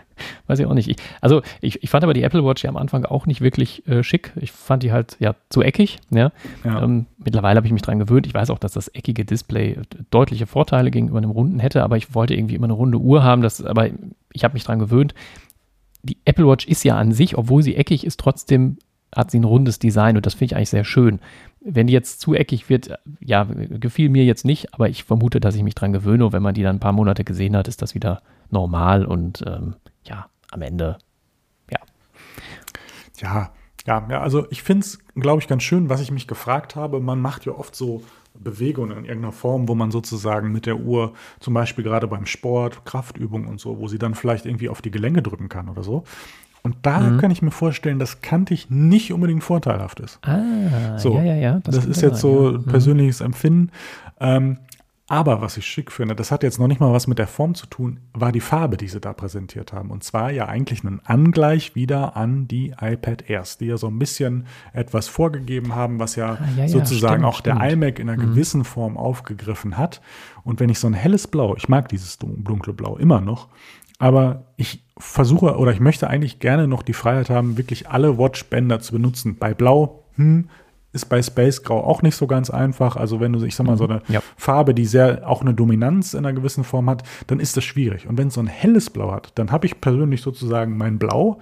weiß 0.48 0.60
ich 0.60 0.66
auch 0.66 0.74
nicht. 0.74 0.90
Ich, 0.90 0.98
also 1.22 1.42
ich, 1.62 1.82
ich 1.84 1.90
fand 1.90 2.04
aber 2.04 2.14
die 2.14 2.24
Apple 2.24 2.44
Watch 2.44 2.64
ja 2.64 2.70
am 2.70 2.78
Anfang 2.78 3.06
auch 3.06 3.26
nicht 3.26 3.42
wirklich 3.42 3.88
äh, 3.88 4.04
schick. 4.04 4.34
Ich 4.36 4.52
fand 4.52 4.84
die 4.84 4.92
halt 4.92 5.18
ja 5.20 5.36
zu 5.50 5.62
eckig. 5.62 6.00
Ja. 6.10 6.32
Ja. 6.64 6.84
Ähm, 6.84 7.06
mittlerweile 7.18 7.58
habe 7.58 7.68
ich 7.68 7.74
mich 7.74 7.82
dran 7.82 8.00
gewöhnt. 8.00 8.28
Ich 8.28 8.34
weiß 8.34 8.50
auch, 8.50 8.60
dass 8.60 8.74
das 8.74 8.90
eckige 8.90 9.26
Display 9.26 9.80
deutliche 10.12 10.48
Vorteile 10.48 10.92
gegenüber 10.92 11.18
einem 11.18 11.32
runden 11.32 11.60
hätte, 11.60 11.84
aber 11.84 11.98
ich 11.98 12.14
wollte 12.14 12.34
irgendwie 12.34 12.56
immer 12.56 12.66
eine 12.66 12.74
runde 12.74 12.98
Uhr 12.98 13.24
haben. 13.24 13.42
Das, 13.42 13.64
aber 13.64 13.90
ich 14.34 14.44
habe 14.44 14.54
mich 14.54 14.64
dran 14.64 14.80
gewöhnt. 14.80 15.14
Die 16.04 16.18
Apple 16.26 16.48
Watch 16.48 16.68
ist 16.68 16.84
ja 16.84 16.98
an 16.98 17.14
sich, 17.14 17.38
obwohl 17.38 17.64
sie 17.64 17.76
eckig 17.76 18.06
ist, 18.06 18.20
trotzdem 18.20 18.78
hat 19.16 19.32
sie 19.32 19.40
ein 19.40 19.46
rundes 19.46 19.80
Design 19.80 20.18
und 20.18 20.26
das 20.26 20.34
finde 20.34 20.46
ich 20.46 20.56
eigentlich 20.58 20.70
sehr 20.70 20.84
schön. 20.84 21.20
Wenn 21.68 21.88
die 21.88 21.94
jetzt 21.94 22.20
zu 22.22 22.36
eckig 22.36 22.70
wird, 22.70 22.92
ja, 23.20 23.44
gefiel 23.44 24.10
mir 24.10 24.24
jetzt 24.24 24.46
nicht, 24.46 24.74
aber 24.74 24.88
ich 24.88 25.04
vermute, 25.04 25.40
dass 25.40 25.56
ich 25.56 25.64
mich 25.64 25.74
dran 25.74 25.94
gewöhne 25.94 26.26
und 26.26 26.32
wenn 26.32 26.44
man 26.44 26.54
die 26.54 26.62
dann 26.62 26.76
ein 26.76 26.80
paar 26.80 26.92
Monate 26.92 27.24
gesehen 27.24 27.58
hat, 27.58 27.68
ist 27.68 27.82
das 27.82 27.96
wieder 27.96 28.22
normal 28.52 29.04
und 29.04 29.44
ähm, 29.48 29.76
ja, 30.04 30.28
am 30.52 30.62
Ende, 30.62 31.00
ja. 31.72 31.80
Ja, 33.20 33.52
ja, 33.88 34.08
ja, 34.10 34.22
also 34.22 34.46
ich 34.52 34.64
finde 34.64 34.86
es, 34.86 35.00
glaube 35.16 35.42
ich, 35.42 35.48
ganz 35.48 35.64
schön, 35.64 35.90
was 35.90 36.02
ich 36.02 36.12
mich 36.12 36.28
gefragt 36.28 36.76
habe. 36.76 37.00
Man 37.00 37.20
macht 37.20 37.46
ja 37.46 37.54
oft 37.54 37.76
so 37.76 38.04
Bewegungen 38.34 38.98
in 38.98 39.06
irgendeiner 39.06 39.32
Form, 39.32 39.68
wo 39.68 39.76
man 39.76 39.92
sozusagen 39.92 40.52
mit 40.52 40.66
der 40.66 40.78
Uhr, 40.78 41.14
zum 41.40 41.54
Beispiel 41.54 41.84
gerade 41.84 42.08
beim 42.08 42.26
Sport, 42.26 42.86
Kraftübungen 42.86 43.48
und 43.48 43.60
so, 43.60 43.80
wo 43.80 43.88
sie 43.88 44.00
dann 44.00 44.16
vielleicht 44.16 44.46
irgendwie 44.46 44.70
auf 44.70 44.82
die 44.82 44.92
Gelenke 44.92 45.22
drücken 45.22 45.50
kann 45.50 45.70
oder 45.70 45.84
so. 45.84 46.04
Und 46.66 46.76
da 46.82 47.00
Mhm. 47.00 47.20
kann 47.20 47.32
ich 47.32 47.42
mir 47.42 47.52
vorstellen, 47.52 48.00
dass 48.00 48.22
kantig 48.22 48.68
nicht 48.70 49.14
unbedingt 49.14 49.44
vorteilhaft 49.44 50.00
ist. 50.00 50.20
Ah, 50.24 50.98
So, 50.98 51.16
ja, 51.18 51.24
ja, 51.24 51.36
ja. 51.36 51.60
Das, 51.64 51.76
könnte 51.76 51.92
ist 51.92 52.02
jetzt 52.02 52.22
sein, 52.22 52.22
so 52.22 52.52
ja. 52.52 52.58
Mhm. 52.58 52.64
persönliches 52.66 53.22
Empfinden. 53.22 53.70
Ähm, 54.20 54.58
aber 55.08 55.40
was 55.40 55.56
ich 55.58 55.68
schick 55.68 55.92
finde, 55.92 56.16
das 56.16 56.32
hat 56.32 56.42
jetzt 56.42 56.58
noch 56.60 56.68
nicht 56.68 56.82
mal 56.82 56.92
was 56.92 57.06
mit 57.06 57.20
der 57.20 57.28
Form 57.28 57.54
zu 57.54 57.68
tun, 57.68 58.00
war 58.16 58.32
die 58.32 58.40
Farbe, 58.42 58.76
die 58.76 58.88
sie 58.88 59.00
da 59.00 59.14
präsentiert 59.14 59.72
haben. 59.72 59.92
Und 59.92 60.04
zwar 60.04 60.32
ja 60.32 60.48
eigentlich 60.48 60.84
einen 60.84 61.00
Angleich 61.06 61.76
wieder 61.76 62.18
an 62.18 62.48
die 62.48 62.74
iPad 62.82 63.30
Airs, 63.30 63.60
die 63.60 63.66
ja 63.68 63.78
so 63.78 63.86
ein 63.88 64.00
bisschen 64.00 64.48
etwas 64.74 65.08
vorgegeben 65.08 65.76
haben, 65.76 66.00
was 66.00 66.16
ja, 66.16 66.40
Ah, 66.42 66.48
ja, 66.58 66.68
sozusagen 66.68 67.18
stimmt, 67.22 67.26
auch 67.26 67.42
der 67.42 67.58
stimmt. 67.58 67.72
iMac 67.74 68.00
in 68.00 68.10
einer 68.10 68.20
gewissen 68.20 68.64
Form 68.64 68.98
aufgegriffen 68.98 69.78
hat. 69.78 70.02
Und 70.44 70.60
wenn 70.60 70.70
ich 70.70 70.80
so 70.80 70.88
ein 70.88 70.94
helles 70.96 71.28
Blau, 71.28 71.56
ich 71.56 71.70
mag 71.70 71.88
dieses 71.90 72.18
dun- 72.18 72.44
dunkle 72.44 72.74
Blau 72.74 72.98
immer 72.98 73.22
noch, 73.22 73.50
aber 74.00 74.54
ich 74.58 74.84
versuche 74.98 75.58
oder 75.58 75.72
ich 75.72 75.80
möchte 75.80 76.10
eigentlich 76.10 76.40
gerne 76.40 76.68
noch 76.68 76.84
die 76.84 76.94
Freiheit 76.94 77.30
haben, 77.30 77.58
wirklich 77.58 77.90
alle 77.90 78.18
Watchbänder 78.18 78.80
zu 78.80 78.94
benutzen. 78.94 79.38
Bei 79.38 79.54
Blau, 79.54 80.04
hm, 80.16 80.50
ist 80.96 81.10
bei 81.10 81.22
Space 81.22 81.62
Grau 81.62 81.84
auch 81.84 82.02
nicht 82.02 82.16
so 82.16 82.26
ganz 82.26 82.50
einfach. 82.50 82.96
Also 82.96 83.20
wenn 83.20 83.34
du, 83.34 83.44
ich 83.44 83.56
sag 83.56 83.68
mal, 83.68 83.78
so 83.78 83.84
eine 83.84 84.02
ja. 84.08 84.22
Farbe, 84.38 84.74
die 84.74 84.86
sehr 84.86 85.30
auch 85.30 85.42
eine 85.42 85.54
Dominanz 85.54 86.14
in 86.14 86.20
einer 86.20 86.34
gewissen 86.34 86.64
Form 86.64 86.90
hat, 86.90 87.04
dann 87.28 87.42
ist 87.42 87.58
das 87.58 87.66
schwierig. 87.66 88.08
Und 88.08 88.18
wenn 88.18 88.30
es 88.30 88.36
so 88.36 88.40
ein 88.40 88.48
helles 88.48 88.90
Blau 88.90 89.12
hat, 89.12 89.34
dann 89.36 89.52
habe 89.52 89.66
ich 89.66 89.82
persönlich 89.82 90.22
sozusagen 90.22 90.78
mein 90.78 90.98
Blau. 90.98 91.42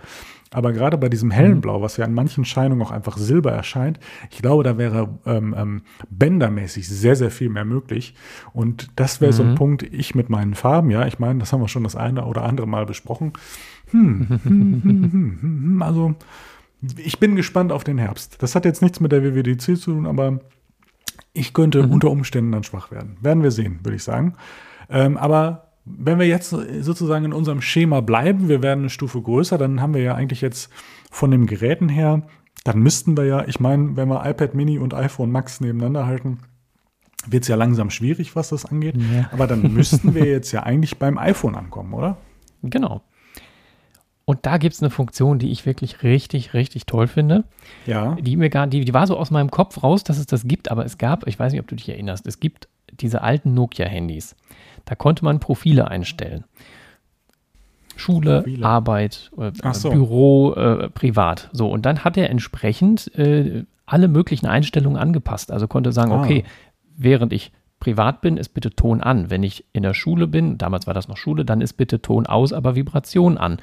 Aber 0.53 0.71
gerade 0.71 0.97
bei 0.97 1.09
diesem 1.09 1.31
hellen 1.31 1.55
mhm. 1.55 1.61
Blau, 1.61 1.81
was 1.81 1.97
ja 1.97 2.05
in 2.05 2.13
manchen 2.13 2.45
Scheinungen 2.45 2.85
auch 2.85 2.91
einfach 2.91 3.17
silber 3.17 3.51
erscheint, 3.51 3.99
ich 4.31 4.41
glaube, 4.41 4.63
da 4.63 4.77
wäre 4.77 5.09
ähm, 5.25 5.55
ähm, 5.57 5.81
bändermäßig 6.09 6.87
sehr, 6.87 7.15
sehr 7.15 7.31
viel 7.31 7.49
mehr 7.49 7.65
möglich. 7.65 8.15
Und 8.53 8.91
das 8.95 9.19
wäre 9.19 9.31
mhm. 9.31 9.35
so 9.35 9.43
ein 9.43 9.51
mhm. 9.51 9.55
Punkt, 9.55 9.83
ich 9.83 10.15
mit 10.15 10.29
meinen 10.29 10.53
Farben, 10.53 10.89
ja, 10.91 11.05
ich 11.07 11.19
meine, 11.19 11.39
das 11.39 11.51
haben 11.51 11.61
wir 11.61 11.67
schon 11.67 11.83
das 11.83 11.95
eine 11.95 12.25
oder 12.25 12.43
andere 12.43 12.67
Mal 12.67 12.85
besprochen. 12.85 13.33
Hm, 13.91 14.27
hm, 14.27 14.39
hm, 14.43 14.83
hm, 14.83 15.11
hm, 15.11 15.39
hm 15.41 15.81
also 15.81 16.15
ich 16.97 17.19
bin 17.19 17.35
gespannt 17.35 17.71
auf 17.71 17.83
den 17.83 17.97
Herbst. 17.97 18.41
Das 18.41 18.55
hat 18.55 18.65
jetzt 18.65 18.81
nichts 18.81 18.99
mit 18.99 19.11
der 19.11 19.23
WWDC 19.23 19.77
zu 19.77 19.91
tun, 19.93 20.05
aber 20.05 20.39
ich 21.33 21.53
könnte 21.53 21.83
mhm. 21.83 21.91
unter 21.91 22.11
Umständen 22.11 22.51
dann 22.51 22.63
schwach 22.63 22.91
werden. 22.91 23.17
Werden 23.21 23.43
wir 23.43 23.51
sehen, 23.51 23.79
würde 23.83 23.95
ich 23.95 24.03
sagen. 24.03 24.35
Ähm, 24.89 25.17
aber 25.17 25.72
wenn 25.85 26.19
wir 26.19 26.27
jetzt 26.27 26.49
sozusagen 26.49 27.25
in 27.25 27.33
unserem 27.33 27.61
Schema 27.61 28.01
bleiben, 28.01 28.47
wir 28.47 28.61
werden 28.61 28.81
eine 28.81 28.89
Stufe 28.89 29.21
größer, 29.21 29.57
dann 29.57 29.81
haben 29.81 29.93
wir 29.93 30.01
ja 30.01 30.15
eigentlich 30.15 30.41
jetzt 30.41 30.69
von 31.11 31.31
den 31.31 31.45
Geräten 31.45 31.89
her, 31.89 32.23
dann 32.63 32.79
müssten 32.79 33.17
wir 33.17 33.25
ja, 33.25 33.45
ich 33.47 33.59
meine, 33.59 33.97
wenn 33.97 34.07
wir 34.07 34.25
iPad 34.25 34.55
Mini 34.55 34.79
und 34.79 34.93
iPhone 34.93 35.31
Max 35.31 35.59
nebeneinander 35.59 36.05
halten, 36.05 36.39
wird 37.27 37.43
es 37.43 37.47
ja 37.47 37.55
langsam 37.55 37.89
schwierig, 37.89 38.35
was 38.35 38.49
das 38.49 38.65
angeht. 38.65 38.95
Ja. 38.97 39.29
Aber 39.31 39.47
dann 39.47 39.73
müssten 39.73 40.13
wir 40.13 40.25
jetzt 40.25 40.51
ja 40.51 40.63
eigentlich 40.63 40.97
beim 40.97 41.17
iPhone 41.17 41.55
ankommen, 41.55 41.93
oder? 41.93 42.17
Genau. 42.61 43.01
Und 44.25 44.45
da 44.45 44.57
gibt 44.57 44.73
es 44.73 44.81
eine 44.81 44.89
Funktion, 44.89 45.37
die 45.37 45.51
ich 45.51 45.65
wirklich 45.65 46.01
richtig, 46.03 46.53
richtig 46.53 46.85
toll 46.85 47.07
finde. 47.07 47.43
Ja. 47.85 48.15
Die 48.15 48.37
mir 48.37 48.49
gar, 48.49 48.67
die, 48.67 48.85
die 48.85 48.93
war 48.93 49.05
so 49.05 49.17
aus 49.17 49.31
meinem 49.31 49.51
Kopf 49.51 49.83
raus, 49.83 50.03
dass 50.03 50.17
es 50.17 50.25
das 50.25 50.47
gibt, 50.47 50.71
aber 50.71 50.85
es 50.85 50.97
gab, 50.97 51.27
ich 51.27 51.37
weiß 51.37 51.51
nicht, 51.51 51.61
ob 51.61 51.67
du 51.67 51.75
dich 51.75 51.89
erinnerst, 51.89 52.25
es 52.25 52.39
gibt 52.39 52.69
diese 52.91 53.21
alten 53.21 53.53
Nokia-Handys. 53.53 54.35
Da 54.85 54.95
konnte 54.95 55.23
man 55.23 55.39
Profile 55.39 55.87
einstellen. 55.87 56.45
Schule, 57.95 58.41
Profile. 58.41 58.65
Arbeit, 58.65 59.31
äh, 59.37 59.73
so. 59.73 59.91
Büro, 59.91 60.53
äh, 60.53 60.89
privat. 60.89 61.49
So, 61.53 61.69
und 61.69 61.85
dann 61.85 62.03
hat 62.03 62.17
er 62.17 62.29
entsprechend 62.29 63.13
äh, 63.15 63.65
alle 63.85 64.07
möglichen 64.07 64.47
Einstellungen 64.47 64.97
angepasst. 64.97 65.51
Also 65.51 65.67
konnte 65.67 65.91
sagen, 65.91 66.11
ah. 66.11 66.21
okay, 66.21 66.43
während 66.97 67.33
ich 67.33 67.51
privat 67.79 68.21
bin, 68.21 68.37
ist 68.37 68.49
bitte 68.49 68.71
Ton 68.71 69.01
an. 69.01 69.29
Wenn 69.29 69.43
ich 69.43 69.65
in 69.73 69.83
der 69.83 69.93
Schule 69.93 70.25
bin, 70.27 70.57
damals 70.57 70.87
war 70.87 70.93
das 70.93 71.07
noch 71.07 71.17
Schule, 71.17 71.45
dann 71.45 71.61
ist 71.61 71.73
bitte 71.73 72.01
Ton 72.01 72.25
aus, 72.25 72.53
aber 72.53 72.75
Vibration 72.75 73.37
an. 73.37 73.59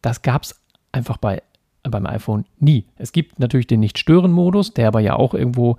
Das 0.00 0.22
gab 0.22 0.44
es 0.44 0.60
einfach 0.92 1.16
bei, 1.16 1.42
beim 1.82 2.06
iPhone 2.06 2.44
nie. 2.58 2.86
Es 2.96 3.12
gibt 3.12 3.38
natürlich 3.38 3.66
den 3.66 3.80
Nicht-Stören-Modus, 3.80 4.74
der 4.74 4.88
aber 4.88 5.00
ja 5.00 5.16
auch 5.16 5.34
irgendwo, 5.34 5.76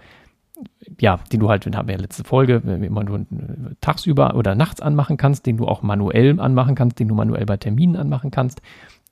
ja, 0.99 1.19
den 1.31 1.39
du 1.39 1.49
halt, 1.49 1.65
den 1.65 1.75
haben 1.75 1.87
wir 1.87 1.95
ja 1.95 2.01
letzte 2.01 2.23
Folge, 2.23 2.55
immer 2.55 3.03
nur 3.03 3.25
tagsüber 3.81 4.35
oder 4.35 4.55
nachts 4.55 4.81
anmachen 4.81 5.17
kannst, 5.17 5.45
den 5.45 5.57
du 5.57 5.67
auch 5.67 5.81
manuell 5.81 6.39
anmachen 6.39 6.75
kannst, 6.75 6.99
den 6.99 7.07
du 7.07 7.15
manuell 7.15 7.45
bei 7.45 7.57
Terminen 7.57 7.95
anmachen 7.95 8.31
kannst. 8.31 8.61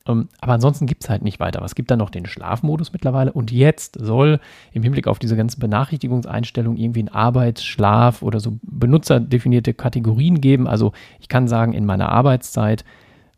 Ähm, 0.07 0.29
aber 0.39 0.53
ansonsten 0.53 0.85
gibt 0.85 1.03
es 1.03 1.09
halt 1.09 1.21
nicht 1.21 1.39
weiter. 1.39 1.61
Es 1.63 1.75
gibt 1.75 1.91
dann 1.91 1.99
noch 1.99 2.09
den 2.09 2.25
Schlafmodus 2.25 2.93
mittlerweile 2.93 3.33
und 3.33 3.51
jetzt 3.51 3.97
soll 3.99 4.39
im 4.71 4.83
Hinblick 4.83 5.07
auf 5.07 5.19
diese 5.19 5.35
ganzen 5.35 5.59
Benachrichtigungseinstellungen 5.59 6.79
irgendwie 6.79 7.03
ein 7.03 7.09
Arbeitsschlaf 7.09 8.21
oder 8.21 8.39
so 8.39 8.57
benutzerdefinierte 8.63 9.73
Kategorien 9.73 10.41
geben. 10.41 10.67
Also 10.67 10.93
ich 11.19 11.27
kann 11.27 11.47
sagen, 11.47 11.73
in 11.73 11.85
meiner 11.85 12.09
Arbeitszeit, 12.09 12.85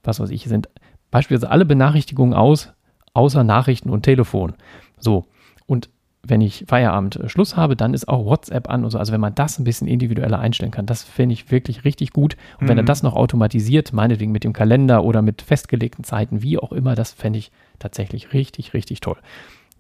was 0.03 0.19
weiß 0.19 0.29
ich, 0.29 0.45
sind 0.45 0.69
beispielsweise 1.11 1.51
alle 1.51 1.65
Benachrichtigungen 1.65 2.33
aus, 2.33 2.71
außer 3.13 3.43
Nachrichten 3.43 3.89
und 3.89 4.03
Telefon. 4.03 4.53
So. 4.99 5.25
Und 5.65 5.89
wenn 6.23 6.41
ich 6.41 6.65
Feierabend 6.67 7.15
äh, 7.15 7.29
Schluss 7.29 7.55
habe, 7.55 7.75
dann 7.75 7.93
ist 7.93 8.07
auch 8.07 8.25
WhatsApp 8.25 8.69
an 8.69 8.83
und 8.83 8.91
so. 8.91 8.97
Also 8.97 9.13
wenn 9.13 9.21
man 9.21 9.35
das 9.35 9.59
ein 9.59 9.63
bisschen 9.63 9.87
individueller 9.87 10.39
einstellen 10.39 10.71
kann, 10.71 10.85
das 10.85 11.03
finde 11.03 11.33
ich 11.33 11.51
wirklich 11.51 11.85
richtig 11.85 12.11
gut. 12.11 12.35
Und 12.59 12.65
mhm. 12.65 12.69
wenn 12.69 12.77
er 12.77 12.83
mhm. 12.83 12.87
das 12.87 13.03
noch 13.03 13.15
automatisiert, 13.15 13.93
meinetwegen 13.93 14.31
mit 14.31 14.43
dem 14.43 14.53
Kalender 14.53 15.03
oder 15.03 15.21
mit 15.21 15.41
festgelegten 15.41 16.03
Zeiten, 16.03 16.41
wie 16.41 16.57
auch 16.57 16.71
immer, 16.71 16.95
das 16.95 17.11
fände 17.11 17.39
ich 17.39 17.51
tatsächlich 17.79 18.33
richtig, 18.33 18.73
richtig 18.73 18.99
toll. 18.99 19.17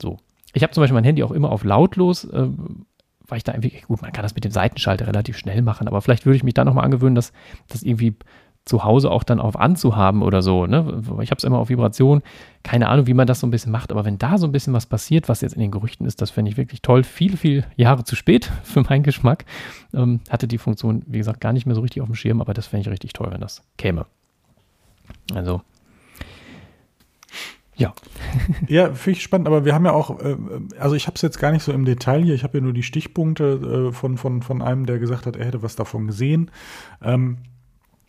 So. 0.01 0.17
Ich 0.53 0.63
habe 0.63 0.73
zum 0.73 0.81
Beispiel 0.81 0.95
mein 0.95 1.03
Handy 1.03 1.23
auch 1.23 1.31
immer 1.31 1.51
auf 1.51 1.63
lautlos, 1.63 2.23
äh, 2.25 2.47
weil 3.27 3.37
ich 3.37 3.43
da 3.43 3.53
irgendwie, 3.53 3.81
gut, 3.87 4.01
man 4.01 4.11
kann 4.11 4.23
das 4.23 4.33
mit 4.33 4.43
dem 4.43 4.51
Seitenschalter 4.51 5.07
relativ 5.07 5.37
schnell 5.37 5.61
machen, 5.61 5.87
aber 5.87 6.01
vielleicht 6.01 6.25
würde 6.25 6.37
ich 6.37 6.43
mich 6.43 6.55
da 6.55 6.65
nochmal 6.65 6.85
angewöhnen, 6.85 7.15
dass 7.15 7.31
das 7.67 7.83
irgendwie 7.83 8.15
zu 8.69 8.83
Hause 8.83 9.11
auch 9.11 9.23
dann 9.23 9.39
auf 9.39 9.59
anzuhaben 9.59 10.21
oder 10.21 10.41
so. 10.41 10.65
Ne? 10.65 11.01
Ich 11.21 11.31
habe 11.31 11.37
es 11.37 11.43
immer 11.43 11.57
auf 11.57 11.69
Vibration. 11.69 12.21
Keine 12.63 12.87
Ahnung, 12.87 13.07
wie 13.07 13.13
man 13.13 13.27
das 13.27 13.39
so 13.39 13.47
ein 13.47 13.51
bisschen 13.51 13.71
macht, 13.71 13.91
aber 13.91 14.05
wenn 14.05 14.17
da 14.17 14.37
so 14.37 14.45
ein 14.45 14.51
bisschen 14.51 14.73
was 14.73 14.85
passiert, 14.85 15.27
was 15.27 15.41
jetzt 15.41 15.53
in 15.53 15.61
den 15.61 15.71
Gerüchten 15.71 16.05
ist, 16.05 16.21
das 16.21 16.29
fände 16.29 16.51
ich 16.51 16.57
wirklich 16.57 16.81
toll. 16.81 17.03
Viele, 17.03 17.35
viele 17.35 17.65
Jahre 17.75 18.03
zu 18.03 18.15
spät 18.15 18.51
für 18.63 18.81
meinen 18.81 19.03
Geschmack. 19.03 19.45
Ähm, 19.93 20.21
hatte 20.29 20.47
die 20.47 20.57
Funktion, 20.57 21.03
wie 21.07 21.17
gesagt, 21.17 21.41
gar 21.41 21.51
nicht 21.51 21.65
mehr 21.65 21.75
so 21.75 21.81
richtig 21.81 22.01
auf 22.01 22.07
dem 22.07 22.15
Schirm, 22.15 22.41
aber 22.41 22.53
das 22.53 22.67
fände 22.67 22.81
ich 22.81 22.91
richtig 22.91 23.13
toll, 23.13 23.29
wenn 23.31 23.41
das 23.41 23.63
käme. 23.77 24.05
Also, 25.33 25.61
ja. 27.75 27.93
ja, 28.67 28.93
finde 28.93 29.17
ich 29.17 29.23
spannend, 29.23 29.47
aber 29.47 29.65
wir 29.65 29.73
haben 29.73 29.85
ja 29.85 29.93
auch, 29.93 30.19
äh, 30.19 30.35
also 30.77 30.95
ich 30.95 31.07
habe 31.07 31.15
es 31.15 31.21
jetzt 31.21 31.39
gar 31.39 31.51
nicht 31.51 31.63
so 31.63 31.71
im 31.71 31.85
Detail 31.85 32.21
hier, 32.21 32.35
ich 32.35 32.43
habe 32.43 32.57
ja 32.57 32.63
nur 32.63 32.73
die 32.73 32.83
Stichpunkte 32.83 33.89
äh, 33.89 33.93
von, 33.93 34.17
von, 34.17 34.41
von 34.41 34.61
einem, 34.61 34.85
der 34.85 34.99
gesagt 34.99 35.25
hat, 35.25 35.37
er 35.37 35.45
hätte 35.45 35.63
was 35.63 35.77
davon 35.77 36.05
gesehen. 36.05 36.51
Ähm, 37.01 37.37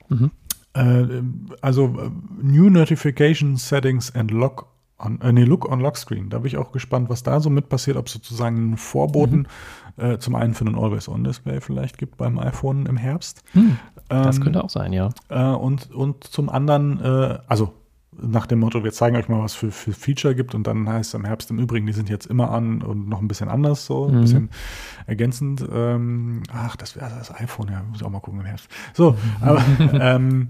mhm. 0.08 0.32
Äh, 0.74 1.22
also 1.60 1.86
äh, 1.86 2.10
New 2.42 2.70
Notification 2.70 3.56
Settings 3.56 4.14
and 4.14 4.30
Lock 4.30 4.66
on, 5.00 5.20
äh, 5.20 5.32
nee, 5.32 5.44
Look 5.44 5.70
on 5.70 5.80
Lock 5.80 5.96
Screen. 5.96 6.30
Da 6.30 6.38
bin 6.38 6.46
ich 6.46 6.56
auch 6.56 6.72
gespannt, 6.72 7.08
was 7.08 7.22
da 7.22 7.40
so 7.40 7.50
mit 7.50 7.68
passiert, 7.68 7.96
ob 7.96 8.06
es 8.06 8.12
sozusagen 8.12 8.76
Vorboten 8.76 9.48
mhm. 9.96 10.04
äh, 10.04 10.18
zum 10.18 10.34
einen 10.34 10.54
für 10.54 10.64
ein 10.64 10.76
Always-On-Display 10.76 11.60
vielleicht 11.60 11.98
gibt 11.98 12.16
beim 12.16 12.38
iPhone 12.38 12.86
im 12.86 12.96
Herbst. 12.96 13.42
Mhm. 13.54 13.78
Das 14.08 14.36
ähm, 14.36 14.42
könnte 14.42 14.64
auch 14.64 14.70
sein, 14.70 14.92
ja. 14.92 15.10
Äh, 15.28 15.42
und, 15.42 15.90
und 15.90 16.24
zum 16.24 16.48
anderen, 16.48 17.00
äh, 17.00 17.38
also 17.46 17.74
nach 18.22 18.46
dem 18.46 18.58
Motto, 18.58 18.84
wir 18.84 18.92
zeigen 18.92 19.16
euch 19.16 19.28
mal, 19.28 19.42
was 19.42 19.54
für, 19.54 19.70
für 19.70 19.92
Feature 19.92 20.34
gibt 20.34 20.54
und 20.54 20.66
dann 20.66 20.88
heißt 20.88 21.10
es 21.10 21.14
im 21.14 21.24
Herbst 21.24 21.50
im 21.50 21.58
Übrigen, 21.58 21.86
die 21.86 21.92
sind 21.92 22.10
jetzt 22.10 22.26
immer 22.26 22.50
an 22.50 22.82
und 22.82 23.08
noch 23.08 23.20
ein 23.20 23.28
bisschen 23.28 23.48
anders, 23.48 23.86
so 23.86 24.08
ein 24.08 24.16
mhm. 24.16 24.20
bisschen 24.20 24.50
ergänzend. 25.06 25.64
Ähm, 25.72 26.42
ach, 26.52 26.76
das 26.76 26.96
wäre 26.96 27.08
das 27.08 27.34
iPhone, 27.34 27.68
ja, 27.68 27.82
muss 27.82 28.00
ich 28.00 28.06
auch 28.06 28.10
mal 28.10 28.20
gucken 28.20 28.40
im 28.40 28.46
Herbst. 28.46 28.68
So, 28.92 29.16
aber 29.40 29.62
ähm, 29.92 30.48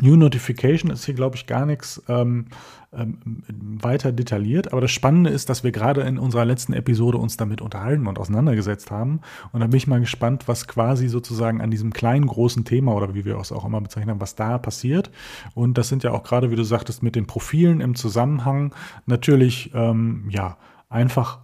New 0.00 0.16
Notification 0.16 0.90
ist 0.90 1.04
hier, 1.04 1.14
glaube 1.14 1.36
ich, 1.36 1.46
gar 1.46 1.66
nichts 1.66 2.02
ähm, 2.08 2.46
ähm, 2.92 3.42
weiter 3.46 4.12
detailliert. 4.12 4.72
Aber 4.72 4.80
das 4.80 4.90
Spannende 4.90 5.30
ist, 5.30 5.48
dass 5.48 5.64
wir 5.64 5.72
gerade 5.72 6.02
in 6.02 6.18
unserer 6.18 6.44
letzten 6.44 6.72
Episode 6.72 7.18
uns 7.18 7.36
damit 7.36 7.60
unterhalten 7.60 8.06
und 8.06 8.18
auseinandergesetzt 8.18 8.90
haben. 8.90 9.20
Und 9.52 9.60
da 9.60 9.66
bin 9.66 9.76
ich 9.76 9.86
mal 9.86 10.00
gespannt, 10.00 10.48
was 10.48 10.66
quasi 10.66 11.08
sozusagen 11.08 11.60
an 11.60 11.70
diesem 11.70 11.92
kleinen, 11.92 12.26
großen 12.26 12.64
Thema 12.64 12.94
oder 12.94 13.14
wie 13.14 13.24
wir 13.24 13.38
es 13.38 13.52
auch 13.52 13.64
immer 13.64 13.80
bezeichnen, 13.80 14.20
was 14.20 14.34
da 14.34 14.58
passiert. 14.58 15.10
Und 15.54 15.78
das 15.78 15.88
sind 15.88 16.02
ja 16.02 16.12
auch 16.12 16.22
gerade, 16.22 16.50
wie 16.50 16.56
du 16.56 16.64
sagtest, 16.64 17.02
mit 17.02 17.16
den 17.16 17.26
Profilen 17.26 17.80
im 17.80 17.94
Zusammenhang 17.94 18.74
natürlich, 19.06 19.70
ähm, 19.74 20.26
ja, 20.28 20.56
einfach 20.88 21.38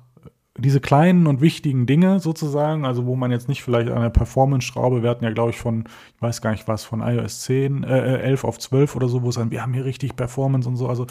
diese 0.61 0.80
kleinen 0.80 1.26
und 1.26 1.40
wichtigen 1.40 1.86
Dinge 1.86 2.20
sozusagen, 2.20 2.84
also 2.84 3.06
wo 3.06 3.16
man 3.16 3.30
jetzt 3.30 3.48
nicht 3.48 3.62
vielleicht 3.62 3.90
eine 3.90 4.11
Performance-Schraube, 4.11 5.02
wir 5.02 5.11
hatten 5.11 5.24
ja, 5.24 5.30
glaube 5.30 5.50
ich, 5.50 5.58
von, 5.58 5.84
ich 6.16 6.22
weiß 6.22 6.40
gar 6.40 6.52
nicht 6.52 6.68
was, 6.68 6.84
von 6.84 7.00
iOS 7.00 7.40
10, 7.42 7.84
äh, 7.84 8.18
11 8.18 8.44
auf 8.44 8.58
12 8.58 8.96
oder 8.96 9.08
so, 9.08 9.22
wo 9.22 9.28
es 9.28 9.36
dann, 9.36 9.50
wir 9.50 9.62
haben 9.62 9.74
hier 9.74 9.84
richtig 9.84 10.16
Performance 10.16 10.68
und 10.68 10.76
so. 10.76 10.88
Also 10.88 11.06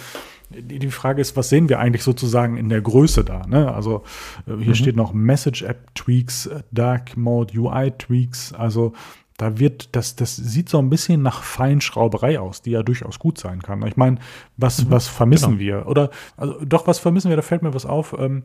die, 0.49 0.79
die 0.79 0.91
Frage 0.91 1.21
ist, 1.21 1.35
was 1.35 1.49
sehen 1.49 1.69
wir 1.69 1.79
eigentlich 1.79 2.03
sozusagen 2.03 2.57
in 2.57 2.69
der 2.69 2.81
Größe 2.81 3.23
da? 3.23 3.45
Ne? 3.47 3.73
Also 3.73 4.03
äh, 4.47 4.57
hier 4.57 4.69
mhm. 4.69 4.75
steht 4.75 4.95
noch 4.95 5.13
Message-App-Tweaks, 5.13 6.49
Dark 6.71 7.17
Mode 7.17 7.57
UI-Tweaks, 7.57 8.53
also 8.53 8.93
da 9.39 9.57
wird, 9.57 9.95
das, 9.95 10.17
das 10.17 10.35
sieht 10.35 10.67
so 10.67 10.79
ein 10.79 10.89
bisschen 10.89 11.21
nach 11.21 11.43
Feinschrauberei 11.43 12.41
aus, 12.41 12.61
die 12.61 12.71
ja 12.71 12.83
durchaus 12.83 13.19
gut 13.19 13.37
sein 13.37 13.61
kann. 13.61 13.81
Ich 13.87 13.95
meine, 13.95 14.17
was, 14.57 14.83
mhm, 14.83 14.91
was 14.91 15.07
vermissen 15.07 15.57
genau. 15.57 15.59
wir? 15.59 15.87
Oder, 15.87 16.09
also 16.35 16.59
doch, 16.65 16.87
was 16.87 16.99
vermissen 16.99 17.29
wir? 17.29 17.37
Da 17.37 17.41
fällt 17.41 17.61
mir 17.61 17.73
was 17.73 17.85
auf. 17.85 18.13
Ähm, 18.19 18.43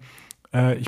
äh, 0.55 0.77
ich, 0.77 0.87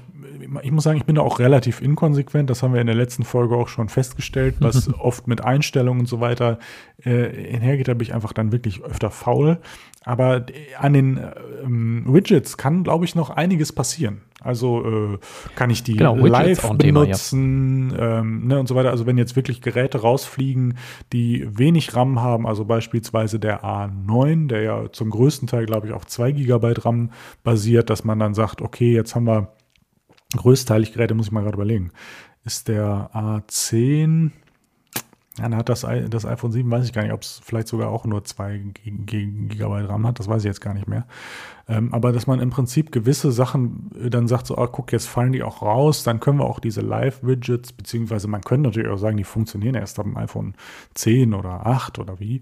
ich 0.62 0.70
muss 0.70 0.84
sagen, 0.84 0.96
ich 0.96 1.04
bin 1.04 1.16
da 1.16 1.22
auch 1.22 1.38
relativ 1.38 1.82
inkonsequent. 1.82 2.48
Das 2.48 2.62
haben 2.62 2.72
wir 2.72 2.80
in 2.80 2.86
der 2.86 2.96
letzten 2.96 3.24
Folge 3.24 3.56
auch 3.56 3.68
schon 3.68 3.88
festgestellt, 3.88 4.56
was 4.60 4.92
oft 4.94 5.26
mit 5.26 5.44
Einstellungen 5.44 6.00
und 6.00 6.06
so 6.06 6.20
weiter 6.20 6.58
äh, 7.04 7.54
einhergeht. 7.54 7.88
Da 7.88 7.94
bin 7.94 8.02
ich 8.02 8.14
einfach 8.14 8.32
dann 8.32 8.52
wirklich 8.52 8.82
öfter 8.82 9.10
faul. 9.10 9.58
Aber 10.06 10.46
an 10.78 10.92
den 10.92 11.20
ähm, 11.64 12.04
Widgets 12.06 12.56
kann, 12.56 12.84
glaube 12.84 13.04
ich, 13.04 13.16
noch 13.16 13.28
einiges 13.28 13.72
passieren. 13.72 14.20
Also 14.40 15.14
äh, 15.14 15.18
kann 15.56 15.68
ich 15.68 15.82
die 15.82 15.96
genau, 15.96 16.14
live 16.14 16.70
benutzen 16.76 17.88
Thema, 17.90 17.98
ja. 17.98 18.20
ähm, 18.20 18.46
ne, 18.46 18.60
und 18.60 18.68
so 18.68 18.76
weiter. 18.76 18.90
Also 18.90 19.04
wenn 19.06 19.18
jetzt 19.18 19.34
wirklich 19.34 19.62
Geräte 19.62 20.02
rausfliegen, 20.02 20.78
die 21.12 21.48
wenig 21.58 21.96
RAM 21.96 22.20
haben, 22.20 22.46
also 22.46 22.64
beispielsweise 22.64 23.40
der 23.40 23.64
A9, 23.64 24.46
der 24.46 24.62
ja 24.62 24.92
zum 24.92 25.10
größten 25.10 25.48
Teil, 25.48 25.66
glaube 25.66 25.88
ich, 25.88 25.92
auf 25.92 26.06
2 26.06 26.30
GB 26.30 26.74
RAM 26.84 27.10
basiert, 27.42 27.90
dass 27.90 28.04
man 28.04 28.20
dann 28.20 28.32
sagt, 28.32 28.62
okay, 28.62 28.92
jetzt 28.94 29.16
haben 29.16 29.26
wir 29.26 29.56
größteilig 30.36 30.92
Geräte, 30.92 31.14
muss 31.14 31.26
ich 31.26 31.32
mal 31.32 31.42
gerade 31.42 31.56
überlegen, 31.56 31.90
ist 32.44 32.68
der 32.68 33.10
A10, 33.12 34.30
Ja, 35.38 35.44
dann 35.44 35.56
hat 35.56 35.68
das, 35.68 35.86
das 36.08 36.24
iPhone 36.24 36.50
7, 36.50 36.70
weiß 36.70 36.86
ich 36.86 36.94
gar 36.94 37.02
nicht, 37.02 37.12
ob 37.12 37.20
es 37.20 37.40
vielleicht 37.44 37.68
sogar 37.68 37.90
auch 37.90 38.06
nur 38.06 38.24
2 38.24 38.72
Gigabyte 38.84 39.88
RAM 39.88 40.06
hat, 40.06 40.18
das 40.18 40.28
weiß 40.28 40.42
ich 40.42 40.46
jetzt 40.46 40.62
gar 40.62 40.72
nicht 40.72 40.88
mehr. 40.88 41.06
Ähm, 41.68 41.92
aber 41.92 42.12
dass 42.12 42.26
man 42.26 42.40
im 42.40 42.50
Prinzip 42.50 42.90
gewisse 42.90 43.32
Sachen 43.32 43.90
äh, 44.02 44.08
dann 44.08 44.28
sagt, 44.28 44.46
so, 44.46 44.56
ah, 44.56 44.66
guck, 44.66 44.92
jetzt 44.92 45.06
fallen 45.06 45.32
die 45.32 45.42
auch 45.42 45.60
raus, 45.60 46.04
dann 46.04 46.20
können 46.20 46.38
wir 46.38 46.46
auch 46.46 46.60
diese 46.60 46.80
Live-Widgets, 46.80 47.72
beziehungsweise 47.72 48.28
man 48.28 48.40
könnte 48.40 48.68
natürlich 48.68 48.90
auch 48.90 48.98
sagen, 48.98 49.18
die 49.18 49.24
funktionieren 49.24 49.74
erst 49.74 49.98
am 49.98 50.16
iPhone 50.16 50.54
10 50.94 51.34
oder 51.34 51.66
8 51.66 51.98
oder 51.98 52.18
wie. 52.18 52.40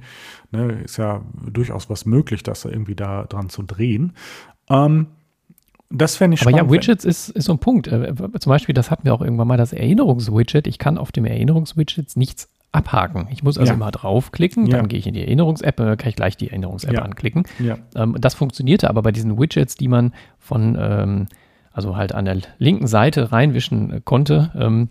Ne, 0.53 0.82
ist 0.84 0.99
ja 0.99 1.22
durchaus 1.34 1.90
was 1.90 2.05
möglich, 2.07 2.42
das 2.42 2.64
irgendwie 2.64 2.95
da 2.95 3.24
dran 3.24 3.49
zu 3.49 3.62
drehen. 3.62 4.12
Ähm, 4.68 5.07
das 5.90 6.16
fände 6.16 6.34
ich 6.34 6.40
spannend. 6.40 6.61
Aber 6.61 6.68
ja, 6.68 6.74
Widgets 6.74 7.05
ist, 7.05 7.30
ist 7.30 7.45
so 7.45 7.53
ein 7.53 7.59
Punkt. 7.59 7.86
Äh, 7.88 8.14
zum 8.14 8.51
Beispiel, 8.51 8.74
das 8.74 8.90
hatten 8.90 9.05
wir 9.05 9.14
auch 9.14 9.20
irgendwann 9.20 9.49
mal, 9.49 9.57
das 9.57 9.72
Erinnerungswidget. 9.72 10.66
Ich 10.66 10.78
kann 10.78 10.99
auf 10.99 11.12
dem 11.12 11.24
Erinnerungswidget 11.24 12.16
nichts 12.16 12.49
abhaken. 12.75 13.29
Ich 13.31 13.43
muss 13.43 13.57
also 13.57 13.70
ja. 13.70 13.77
immer 13.77 13.91
draufklicken, 13.91 14.66
ja. 14.66 14.79
dann 14.79 14.89
gehe 14.89 14.99
ich 14.99 15.07
in 15.07 15.14
die 15.14 15.22
Erinnerungs-App, 15.22 15.81
äh, 15.81 15.97
kann 15.97 16.09
ich 16.09 16.16
gleich 16.16 16.37
die 16.37 16.49
Erinnerungs-App 16.49 16.95
ja. 16.95 17.03
anklicken. 17.03 17.45
Ähm, 17.95 18.16
das 18.18 18.35
funktionierte 18.35 18.91
aber 18.91 19.03
bei 19.03 19.12
diesen 19.12 19.39
Widgets, 19.39 19.77
die 19.77 19.89
man 19.89 20.12
von, 20.39 20.77
ähm, 20.79 21.27
also 21.72 21.97
halt 21.97 22.14
an 22.14 22.25
der 22.25 22.39
linken 22.59 22.87
Seite 22.87 23.31
reinwischen 23.33 23.93
äh, 23.93 24.01
konnte, 24.05 24.51
ähm, 24.57 24.89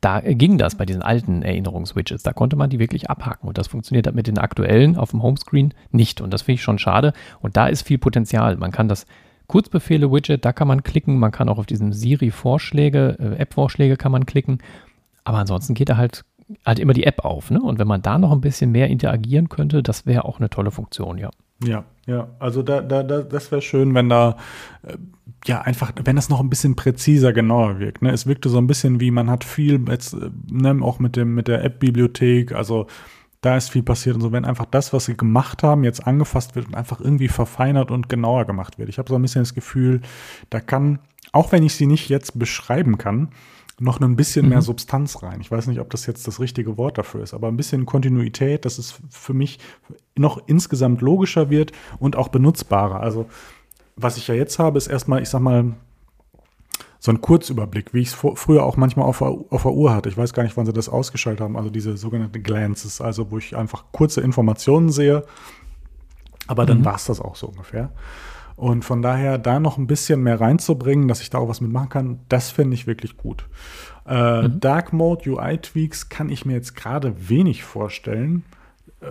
da 0.00 0.20
ging 0.20 0.56
das 0.56 0.76
bei 0.76 0.86
diesen 0.86 1.02
alten 1.02 1.42
Erinnerungs-Widgets. 1.42 2.22
Da 2.22 2.32
konnte 2.32 2.56
man 2.56 2.70
die 2.70 2.78
wirklich 2.78 3.10
abhaken. 3.10 3.48
Und 3.48 3.58
das 3.58 3.68
funktioniert 3.68 4.12
mit 4.14 4.26
den 4.26 4.38
aktuellen 4.38 4.96
auf 4.96 5.10
dem 5.10 5.22
Homescreen 5.22 5.74
nicht. 5.90 6.22
Und 6.22 6.32
das 6.32 6.42
finde 6.42 6.54
ich 6.54 6.62
schon 6.62 6.78
schade. 6.78 7.12
Und 7.40 7.58
da 7.58 7.66
ist 7.66 7.82
viel 7.82 7.98
Potenzial. 7.98 8.56
Man 8.56 8.70
kann 8.70 8.88
das 8.88 9.04
Kurzbefehle-Widget, 9.46 10.42
da 10.42 10.54
kann 10.54 10.68
man 10.68 10.82
klicken. 10.84 11.18
Man 11.18 11.32
kann 11.32 11.50
auch 11.50 11.58
auf 11.58 11.66
diesen 11.66 11.92
Siri-Vorschläge, 11.92 13.18
äh, 13.18 13.42
App-Vorschläge 13.42 13.98
kann 13.98 14.10
man 14.10 14.24
klicken. 14.24 14.58
Aber 15.22 15.38
ansonsten 15.38 15.74
geht 15.74 15.90
da 15.90 15.98
halt 15.98 16.24
halt 16.64 16.78
immer 16.78 16.92
die 16.92 17.04
App 17.04 17.24
auf. 17.24 17.50
Ne? 17.50 17.60
Und 17.60 17.78
wenn 17.78 17.88
man 17.88 18.02
da 18.02 18.18
noch 18.18 18.32
ein 18.32 18.40
bisschen 18.40 18.72
mehr 18.72 18.88
interagieren 18.88 19.48
könnte, 19.48 19.82
das 19.82 20.06
wäre 20.06 20.24
auch 20.24 20.38
eine 20.38 20.50
tolle 20.50 20.70
Funktion, 20.70 21.18
ja. 21.18 21.30
Ja, 21.62 21.84
ja, 22.06 22.28
also 22.40 22.62
da, 22.62 22.80
da, 22.80 23.02
da 23.02 23.22
das 23.22 23.50
wäre 23.50 23.62
schön, 23.62 23.94
wenn 23.94 24.08
da 24.08 24.36
äh, 24.82 24.96
ja 25.46 25.62
einfach, 25.62 25.92
wenn 26.04 26.16
das 26.16 26.28
noch 26.28 26.40
ein 26.40 26.50
bisschen 26.50 26.74
präziser, 26.74 27.32
genauer 27.32 27.78
wirkt. 27.78 28.02
Ne? 28.02 28.10
Es 28.10 28.26
wirkte 28.26 28.48
so 28.48 28.58
ein 28.58 28.66
bisschen 28.66 29.00
wie, 29.00 29.10
man 29.10 29.30
hat 29.30 29.44
viel 29.44 29.80
jetzt, 29.88 30.14
äh, 30.14 30.30
ne, 30.50 30.76
auch 30.82 30.98
mit 30.98 31.16
dem, 31.16 31.34
mit 31.34 31.48
der 31.48 31.64
App-Bibliothek, 31.64 32.52
also 32.52 32.86
da 33.40 33.56
ist 33.56 33.70
viel 33.70 33.82
passiert 33.82 34.16
und 34.16 34.22
so, 34.22 34.32
wenn 34.32 34.46
einfach 34.46 34.64
das, 34.64 34.92
was 34.92 35.04
sie 35.04 35.16
gemacht 35.16 35.62
haben, 35.62 35.84
jetzt 35.84 36.06
angefasst 36.06 36.56
wird 36.56 36.66
und 36.66 36.74
einfach 36.74 37.00
irgendwie 37.00 37.28
verfeinert 37.28 37.90
und 37.90 38.08
genauer 38.08 38.46
gemacht 38.46 38.78
wird. 38.78 38.88
Ich 38.88 38.98
habe 38.98 39.08
so 39.08 39.16
ein 39.16 39.22
bisschen 39.22 39.42
das 39.42 39.54
Gefühl, 39.54 40.00
da 40.48 40.60
kann, 40.60 40.98
auch 41.32 41.52
wenn 41.52 41.62
ich 41.62 41.74
sie 41.74 41.86
nicht 41.86 42.08
jetzt 42.08 42.38
beschreiben 42.38 42.96
kann, 42.96 43.28
noch 43.80 44.00
ein 44.00 44.16
bisschen 44.16 44.44
mhm. 44.46 44.50
mehr 44.50 44.62
Substanz 44.62 45.22
rein. 45.22 45.40
Ich 45.40 45.50
weiß 45.50 45.66
nicht, 45.66 45.80
ob 45.80 45.90
das 45.90 46.06
jetzt 46.06 46.26
das 46.26 46.40
richtige 46.40 46.76
Wort 46.76 46.98
dafür 46.98 47.22
ist, 47.22 47.34
aber 47.34 47.48
ein 47.48 47.56
bisschen 47.56 47.86
Kontinuität, 47.86 48.64
dass 48.64 48.78
es 48.78 49.00
für 49.10 49.34
mich 49.34 49.58
noch 50.16 50.42
insgesamt 50.46 51.00
logischer 51.00 51.50
wird 51.50 51.72
und 51.98 52.16
auch 52.16 52.28
benutzbarer. 52.28 53.00
Also, 53.00 53.26
was 53.96 54.16
ich 54.16 54.28
ja 54.28 54.34
jetzt 54.34 54.58
habe, 54.58 54.78
ist 54.78 54.86
erstmal, 54.86 55.22
ich 55.22 55.28
sag 55.28 55.40
mal, 55.40 55.74
so 57.04 57.12
ein 57.12 57.20
Kurzüberblick, 57.20 57.92
wie 57.92 58.00
ich 58.00 58.08
es 58.08 58.14
früher 58.14 58.64
auch 58.64 58.78
manchmal 58.78 59.06
auf, 59.06 59.20
auf 59.20 59.62
der 59.62 59.72
Uhr 59.72 59.92
hatte. 59.92 60.08
Ich 60.08 60.16
weiß 60.16 60.32
gar 60.32 60.42
nicht, 60.42 60.56
wann 60.56 60.64
sie 60.64 60.72
das 60.72 60.88
ausgeschaltet 60.88 61.42
haben, 61.42 61.54
also 61.54 61.68
diese 61.68 61.98
sogenannten 61.98 62.42
Glances, 62.42 63.02
also 63.02 63.30
wo 63.30 63.36
ich 63.36 63.54
einfach 63.54 63.84
kurze 63.92 64.22
Informationen 64.22 64.90
sehe, 64.90 65.22
aber 66.46 66.64
dann 66.64 66.78
mhm. 66.80 66.84
war 66.86 66.94
es 66.94 67.04
das 67.04 67.20
auch 67.20 67.36
so 67.36 67.48
ungefähr. 67.48 67.92
Und 68.56 68.84
von 68.84 69.02
daher 69.02 69.38
da 69.38 69.58
noch 69.58 69.78
ein 69.78 69.86
bisschen 69.86 70.22
mehr 70.22 70.40
reinzubringen, 70.40 71.08
dass 71.08 71.20
ich 71.20 71.30
da 71.30 71.38
auch 71.38 71.48
was 71.48 71.60
mitmachen 71.60 71.88
kann, 71.88 72.20
das 72.28 72.50
finde 72.50 72.74
ich 72.74 72.86
wirklich 72.86 73.16
gut. 73.16 73.48
Äh, 74.06 74.42
mhm. 74.42 74.60
Dark 74.60 74.92
Mode 74.92 75.30
UI 75.30 75.58
Tweaks 75.58 76.08
kann 76.08 76.28
ich 76.28 76.46
mir 76.46 76.54
jetzt 76.54 76.76
gerade 76.76 77.28
wenig 77.28 77.64
vorstellen. 77.64 78.44
Äh, 79.00 79.06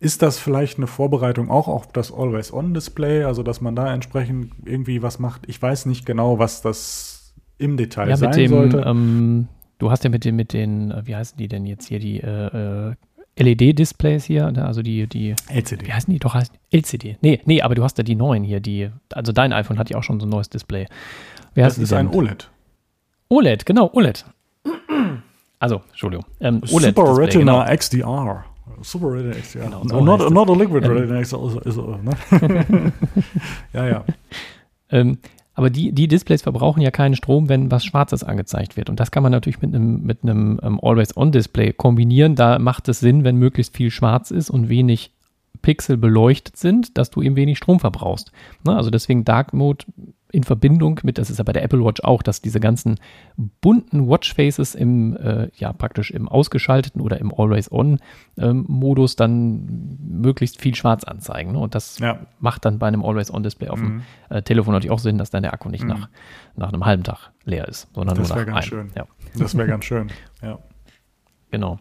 ist 0.00 0.22
das 0.22 0.38
vielleicht 0.38 0.78
eine 0.78 0.86
Vorbereitung 0.86 1.50
auch 1.50 1.68
auf 1.68 1.92
das 1.92 2.12
Always-On-Display, 2.12 3.24
also 3.24 3.42
dass 3.42 3.60
man 3.60 3.76
da 3.76 3.92
entsprechend 3.92 4.52
irgendwie 4.64 5.02
was 5.02 5.18
macht? 5.18 5.42
Ich 5.46 5.60
weiß 5.60 5.86
nicht 5.86 6.06
genau, 6.06 6.38
was 6.38 6.62
das 6.62 7.34
im 7.58 7.76
Detail 7.76 8.08
ja, 8.08 8.16
sein 8.16 8.32
dem, 8.32 8.50
sollte. 8.50 8.82
Ähm, 8.86 9.48
du 9.78 9.90
hast 9.90 10.04
ja 10.04 10.10
mit 10.10 10.24
den, 10.24 10.36
mit 10.36 10.52
den, 10.52 10.90
äh, 10.90 11.02
wie 11.04 11.16
heißen 11.16 11.36
die 11.36 11.48
denn 11.48 11.66
jetzt 11.66 11.86
hier, 11.86 11.98
die 11.98 12.20
äh, 12.20 12.90
äh 12.90 12.94
LED-Displays 13.38 14.24
hier, 14.24 14.50
ne? 14.50 14.64
also 14.64 14.82
die, 14.82 15.06
die. 15.06 15.34
LCD. 15.48 15.86
Wie 15.86 15.92
heißen 15.92 16.12
die? 16.12 16.18
Doch, 16.18 16.34
heißt 16.34 16.52
LCD. 16.70 17.18
Nee, 17.20 17.40
nee, 17.44 17.60
aber 17.62 17.74
du 17.74 17.84
hast 17.84 17.98
ja 17.98 18.04
die 18.04 18.14
neuen 18.14 18.44
hier, 18.44 18.60
die. 18.60 18.90
Also 19.12 19.32
dein 19.32 19.52
iPhone 19.52 19.78
hat 19.78 19.90
ja 19.90 19.98
auch 19.98 20.02
schon 20.02 20.20
so 20.20 20.26
ein 20.26 20.30
neues 20.30 20.48
Display. 20.48 20.86
Wie 21.54 21.60
das 21.60 21.78
ist 21.78 21.92
ein 21.92 22.08
OLED. 22.08 22.50
OLED, 23.28 23.66
genau, 23.66 23.90
OLED. 23.92 24.24
Also, 25.58 25.82
Entschuldigung. 25.90 26.26
Ähm, 26.40 26.62
OLED 26.70 26.96
Super 26.96 27.16
Retina 27.16 27.64
genau. 27.64 27.76
XDR. 27.76 28.44
Super 28.82 29.12
Retina 29.12 29.34
XDR. 29.34 29.64
Genau, 29.64 29.82
so 29.86 30.00
not, 30.00 30.30
not, 30.30 30.50
a 30.50 30.54
Liquid 30.54 30.84
ähm, 30.84 30.92
Retina 30.92 31.20
XDR. 31.20 31.98
Ne? 32.02 32.12
ja, 33.72 33.86
ja. 33.86 34.04
ähm, 34.90 35.18
aber 35.56 35.70
die, 35.70 35.90
die 35.92 36.06
Displays 36.06 36.42
verbrauchen 36.42 36.82
ja 36.82 36.90
keinen 36.90 37.16
Strom, 37.16 37.48
wenn 37.48 37.70
was 37.70 37.82
Schwarzes 37.82 38.22
angezeigt 38.22 38.76
wird. 38.76 38.90
Und 38.90 39.00
das 39.00 39.10
kann 39.10 39.22
man 39.22 39.32
natürlich 39.32 39.62
mit 39.62 39.74
einem, 39.74 40.02
mit 40.02 40.22
einem 40.22 40.60
ähm, 40.62 40.78
Always-On-Display 40.82 41.72
kombinieren. 41.72 42.34
Da 42.34 42.58
macht 42.58 42.88
es 42.88 43.00
Sinn, 43.00 43.24
wenn 43.24 43.36
möglichst 43.36 43.74
viel 43.74 43.90
schwarz 43.90 44.30
ist 44.30 44.50
und 44.50 44.68
wenig 44.68 45.12
Pixel 45.62 45.96
beleuchtet 45.96 46.58
sind, 46.58 46.98
dass 46.98 47.08
du 47.08 47.22
eben 47.22 47.36
wenig 47.36 47.56
Strom 47.56 47.80
verbrauchst. 47.80 48.32
Ne? 48.64 48.76
Also 48.76 48.90
deswegen 48.90 49.24
Dark 49.24 49.54
Mode 49.54 49.86
in 50.36 50.44
Verbindung 50.44 51.00
mit, 51.02 51.16
das 51.16 51.30
ist 51.30 51.38
ja 51.38 51.44
bei 51.44 51.54
der 51.54 51.62
Apple 51.62 51.82
Watch 51.82 52.02
auch, 52.04 52.22
dass 52.22 52.42
diese 52.42 52.60
ganzen 52.60 53.00
bunten 53.62 54.06
Watchfaces 54.06 54.74
im, 54.74 55.16
äh, 55.16 55.48
ja, 55.56 55.72
praktisch 55.72 56.10
im 56.10 56.28
ausgeschalteten 56.28 57.00
oder 57.00 57.18
im 57.18 57.32
Always-On-Modus 57.32 59.12
ähm, 59.12 59.16
dann 59.16 59.98
möglichst 60.06 60.60
viel 60.60 60.74
schwarz 60.74 61.04
anzeigen. 61.04 61.52
Ne? 61.52 61.58
Und 61.58 61.74
das 61.74 61.98
ja. 62.00 62.18
macht 62.38 62.66
dann 62.66 62.78
bei 62.78 62.86
einem 62.86 63.02
Always-On-Display 63.02 63.70
auf 63.70 63.80
mhm. 63.80 64.02
dem 64.28 64.36
äh, 64.36 64.42
Telefon 64.42 64.74
natürlich 64.74 64.90
auch 64.90 64.98
Sinn, 64.98 65.16
dass 65.16 65.30
dann 65.30 65.42
der 65.42 65.54
Akku 65.54 65.70
nicht 65.70 65.84
mhm. 65.84 65.88
nach, 65.88 66.08
nach 66.54 66.68
einem 66.68 66.84
halben 66.84 67.02
Tag 67.02 67.30
leer 67.44 67.66
ist, 67.66 67.88
sondern 67.94 68.16
das 68.16 68.28
nur 68.28 68.36
nach 68.36 68.44
ganz 68.44 68.58
einem. 68.58 68.68
Schön. 68.68 68.92
Ja. 68.94 69.06
Das 69.38 69.56
wäre 69.56 69.68
ganz 69.68 69.86
schön, 69.86 70.10
ja. 70.42 70.58
Genau. 71.50 71.78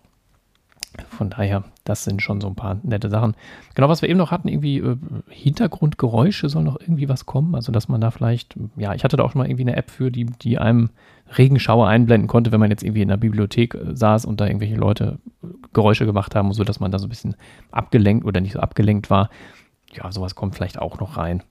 Von 1.10 1.30
daher, 1.30 1.66
das 1.86 2.04
sind 2.04 2.22
schon 2.22 2.42
so 2.42 2.48
ein 2.48 2.56
paar 2.56 2.80
nette 2.84 3.10
Sachen. 3.10 3.36
Genau, 3.76 3.88
was 3.88 4.02
wir 4.02 4.10
eben 4.10 4.18
noch 4.18 4.32
hatten, 4.32 4.48
irgendwie 4.48 4.80
äh, 4.80 4.98
Hintergrundgeräusche 5.30 6.50
soll 6.50 6.64
noch 6.64 6.80
irgendwie 6.82 7.08
was 7.08 7.26
kommen. 7.28 7.56
Also, 7.56 7.72
dass 7.72 7.88
man 7.88 8.02
da 8.02 8.12
vielleicht, 8.12 8.56
ja, 8.76 8.94
ich 8.96 9.04
hatte 9.04 9.16
da 9.16 9.24
auch 9.24 9.32
schon 9.32 9.40
mal 9.40 9.48
irgendwie 9.48 9.64
eine 9.64 9.76
App 9.76 9.92
für, 9.92 10.12
die, 10.12 10.26
die 10.26 10.58
einem 10.58 10.90
Regenschauer 11.38 11.88
einblenden 11.88 12.28
konnte, 12.28 12.52
wenn 12.52 12.60
man 12.60 12.72
jetzt 12.72 12.84
irgendwie 12.84 13.04
in 13.04 13.08
der 13.08 13.18
Bibliothek 13.18 13.76
äh, 13.76 13.96
saß 13.96 14.26
und 14.26 14.42
da 14.42 14.48
irgendwelche 14.48 14.76
Leute 14.76 15.20
äh, 15.44 15.48
Geräusche 15.74 16.08
gemacht 16.08 16.34
haben, 16.36 16.52
so 16.54 16.64
dass 16.64 16.80
man 16.80 16.92
da 16.92 16.98
so 16.98 17.06
ein 17.06 17.10
bisschen 17.10 17.36
abgelenkt 17.72 18.26
oder 18.26 18.42
nicht 18.42 18.54
so 18.54 18.60
abgelenkt 18.60 19.12
war. 19.12 19.30
Ja, 19.94 20.12
sowas 20.12 20.34
kommt 20.34 20.56
vielleicht 20.56 20.80
auch 20.80 21.00
noch 21.00 21.18
rein. 21.18 21.44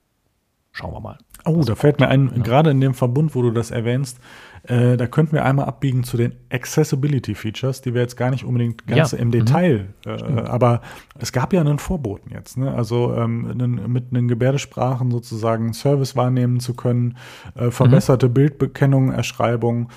Schauen 0.72 0.92
wir 0.92 1.00
mal. 1.00 1.18
Oh, 1.44 1.62
da 1.64 1.76
fällt 1.76 2.00
mir 2.00 2.08
ein, 2.08 2.32
ja. 2.34 2.42
gerade 2.42 2.70
in 2.70 2.80
dem 2.80 2.94
Verbund, 2.94 3.36
wo 3.36 3.42
du 3.42 3.52
das 3.52 3.70
erwähnst, 3.70 4.18
äh, 4.66 4.96
da 4.96 5.06
könnten 5.06 5.32
wir 5.32 5.44
einmal 5.44 5.66
abbiegen 5.66 6.04
zu 6.04 6.16
den 6.16 6.34
Accessibility 6.50 7.34
Features, 7.34 7.82
die 7.82 7.92
wir 7.92 8.00
jetzt 8.00 8.16
gar 8.16 8.30
nicht 8.30 8.44
unbedingt 8.44 8.86
ganz 8.86 9.12
ja. 9.12 9.18
im 9.18 9.30
Detail, 9.30 9.88
mhm. 10.06 10.38
äh, 10.38 10.40
aber 10.42 10.80
es 11.18 11.32
gab 11.32 11.52
ja 11.52 11.60
einen 11.60 11.78
Vorboten 11.78 12.30
jetzt, 12.32 12.56
ne? 12.56 12.74
also 12.74 13.14
ähm, 13.14 13.50
einen, 13.50 13.92
mit 13.92 14.06
einen 14.10 14.26
Gebärdesprachen 14.26 15.10
sozusagen 15.10 15.74
Service 15.74 16.16
wahrnehmen 16.16 16.60
zu 16.60 16.74
können, 16.74 17.18
äh, 17.56 17.70
verbesserte 17.70 18.28
mhm. 18.28 18.34
Bildbekennung, 18.34 19.12
Erschreibung, 19.12 19.90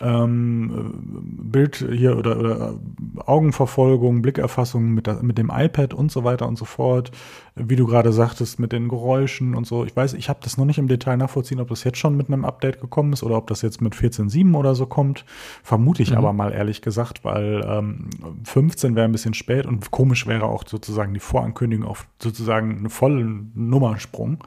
ähm, 0.00 0.92
Bild 1.50 1.76
hier 1.76 2.16
oder, 2.18 2.38
oder 2.38 2.74
Augenverfolgung, 3.26 4.22
Blickerfassung 4.22 4.90
mit, 4.92 5.06
der, 5.06 5.22
mit 5.22 5.38
dem 5.38 5.50
iPad 5.54 5.94
und 5.94 6.10
so 6.10 6.24
weiter 6.24 6.48
und 6.48 6.56
so 6.56 6.64
fort. 6.64 7.10
Wie 7.54 7.76
du 7.76 7.86
gerade 7.86 8.12
sagtest, 8.12 8.58
mit 8.58 8.72
den 8.72 8.88
Geräuschen 8.88 9.54
und 9.54 9.66
so. 9.66 9.84
Ich 9.84 9.94
weiß, 9.94 10.14
ich 10.14 10.28
habe 10.28 10.40
das 10.42 10.56
noch 10.56 10.64
nicht 10.64 10.78
im 10.78 10.88
Detail 10.88 11.16
nachvollziehen, 11.16 11.60
ob 11.60 11.68
das 11.68 11.84
jetzt 11.84 11.98
schon 11.98 12.16
mit 12.16 12.28
einem 12.28 12.44
Update 12.44 12.80
gekommen 12.80 13.12
ist 13.12 13.22
oder 13.22 13.36
ob 13.36 13.46
das 13.46 13.62
jetzt 13.62 13.80
mit 13.80 13.94
14.7 13.94 14.54
oder 14.56 14.74
so 14.74 14.86
kommt. 14.86 15.24
Vermute 15.62 16.02
ich 16.02 16.10
mhm. 16.10 16.18
aber 16.18 16.32
mal 16.32 16.52
ehrlich 16.52 16.82
gesagt, 16.82 17.24
weil 17.24 17.64
ähm, 17.66 18.10
15 18.44 18.96
wäre 18.96 19.04
ein 19.04 19.12
bisschen 19.12 19.34
spät 19.34 19.66
und 19.66 19.90
komisch 19.92 20.26
wäre 20.26 20.46
auch 20.46 20.64
sozusagen 20.66 21.14
die 21.14 21.20
Vorankündigung 21.20 21.86
auf 21.86 22.06
sozusagen 22.20 22.78
einen 22.78 22.90
vollen 22.90 23.52
Nummersprung. 23.54 24.42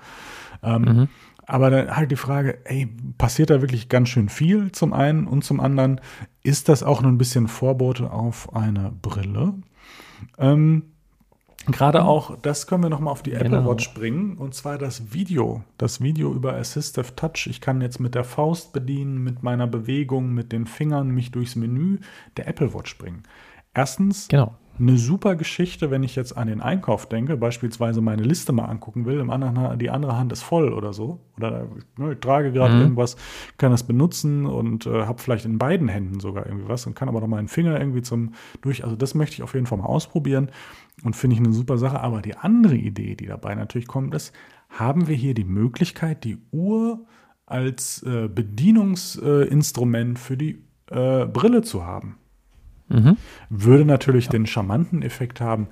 Ähm, 0.64 0.82
mhm. 0.82 1.08
Aber 1.48 1.70
dann 1.70 1.96
halt 1.96 2.12
die 2.12 2.18
Frage, 2.18 2.60
ey, 2.66 2.88
passiert 3.18 3.50
da 3.50 3.62
wirklich 3.62 3.88
ganz 3.88 4.10
schön 4.10 4.28
viel 4.28 4.72
zum 4.74 4.92
einen 4.92 5.28
und 5.28 5.46
zum 5.46 5.62
anderen, 5.62 6.02
ist 6.44 6.68
das 6.68 6.84
auch 6.84 7.02
nur 7.02 7.12
ein 7.12 7.18
bisschen 7.18 7.48
Vorbote 7.48 8.12
auf 8.12 8.54
eine 8.54 8.92
Brille? 9.02 9.54
Ähm, 10.38 10.84
Gerade 11.68 12.06
auch, 12.06 12.38
das 12.42 12.68
können 12.68 12.84
wir 12.84 12.90
nochmal 12.90 13.12
auf 13.12 13.24
die 13.24 13.32
genau. 13.32 13.44
Apple 13.44 13.66
Watch 13.66 13.94
bringen, 13.94 14.38
und 14.38 14.56
zwar 14.56 14.78
das 14.78 15.14
Video. 15.14 15.64
Das 15.78 16.02
Video 16.02 16.34
über 16.34 16.54
Assistive 16.54 17.16
Touch. 17.16 17.48
Ich 17.48 17.60
kann 17.60 17.82
jetzt 17.82 18.00
mit 18.00 18.16
der 18.16 18.24
Faust 18.24 18.72
bedienen, 18.72 19.24
mit 19.24 19.44
meiner 19.44 19.68
Bewegung, 19.68 20.34
mit 20.34 20.52
den 20.52 20.66
Fingern 20.66 21.10
mich 21.10 21.32
durchs 21.32 21.56
Menü 21.56 22.00
der 22.38 22.48
Apple 22.48 22.74
Watch 22.74 22.98
bringen. 22.98 23.24
Erstens, 23.74 24.28
genau. 24.30 24.56
Eine 24.80 24.98
super 24.98 25.36
Geschichte, 25.36 25.92
wenn 25.92 26.04
ich 26.04 26.16
jetzt 26.16 26.38
an 26.38 26.48
den 26.48 26.62
Einkauf 26.62 27.10
denke, 27.10 27.38
beispielsweise 27.38 28.02
meine 28.02 28.24
Liste 28.24 28.54
mal 28.54 28.66
angucken 28.66 29.06
will, 29.06 29.20
im 29.20 29.30
anderen, 29.30 29.80
die 29.80 29.90
andere 29.90 30.18
Hand 30.18 30.32
ist 30.32 30.44
voll 30.44 30.74
oder 30.74 30.94
so. 30.94 31.20
Oder 31.38 31.68
ne, 31.98 32.14
ich 32.14 32.20
trage 32.20 32.52
gerade 32.52 32.76
mhm. 32.76 32.82
irgendwas, 32.82 33.16
kann 33.58 33.72
das 33.72 33.84
benutzen 33.84 34.46
und 34.46 34.86
äh, 34.86 35.06
habe 35.06 35.22
vielleicht 35.22 35.46
in 35.46 35.58
beiden 35.58 35.88
Händen 35.88 36.20
sogar 36.20 36.46
irgendwie 36.46 36.68
was 36.68 36.86
und 36.86 36.96
kann 36.96 37.10
aber 37.10 37.22
noch 37.22 37.28
meinen 37.28 37.48
Finger 37.48 37.80
irgendwie 37.80 38.02
zum 38.02 38.34
durch. 38.62 38.84
Also 38.84 38.96
das 38.96 39.16
möchte 39.16 39.36
ich 39.36 39.44
auf 39.44 39.54
jeden 39.54 39.66
Fall 39.66 39.78
mal 39.80 39.86
ausprobieren 39.86 40.52
und 41.04 41.16
finde 41.16 41.36
ich 41.36 41.40
eine 41.40 41.54
super 41.54 41.78
Sache. 41.78 42.00
Aber 42.00 42.22
die 42.22 42.36
andere 42.36 42.76
Idee, 42.76 43.16
die 43.16 43.26
dabei 43.26 43.56
natürlich 43.56 43.88
kommt, 43.88 44.14
ist, 44.14 44.34
haben 44.70 45.08
wir 45.08 45.16
hier 45.16 45.34
die 45.34 45.46
Möglichkeit, 45.46 46.24
die 46.24 46.38
Uhr 46.52 47.06
als 47.46 48.04
äh, 48.04 48.28
Bedienungsinstrument 48.28 50.20
für 50.20 50.38
die 50.38 50.64
äh, 50.92 51.26
Brille 51.26 51.62
zu 51.62 51.86
haben. 51.86 52.18
Mhm. 52.90 53.18
Würde 53.50 53.86
natürlich 53.86 54.26
ja. 54.26 54.32
den 54.32 54.46
charmanten 54.46 55.02
Effekt 55.02 55.42
haben. 55.42 55.68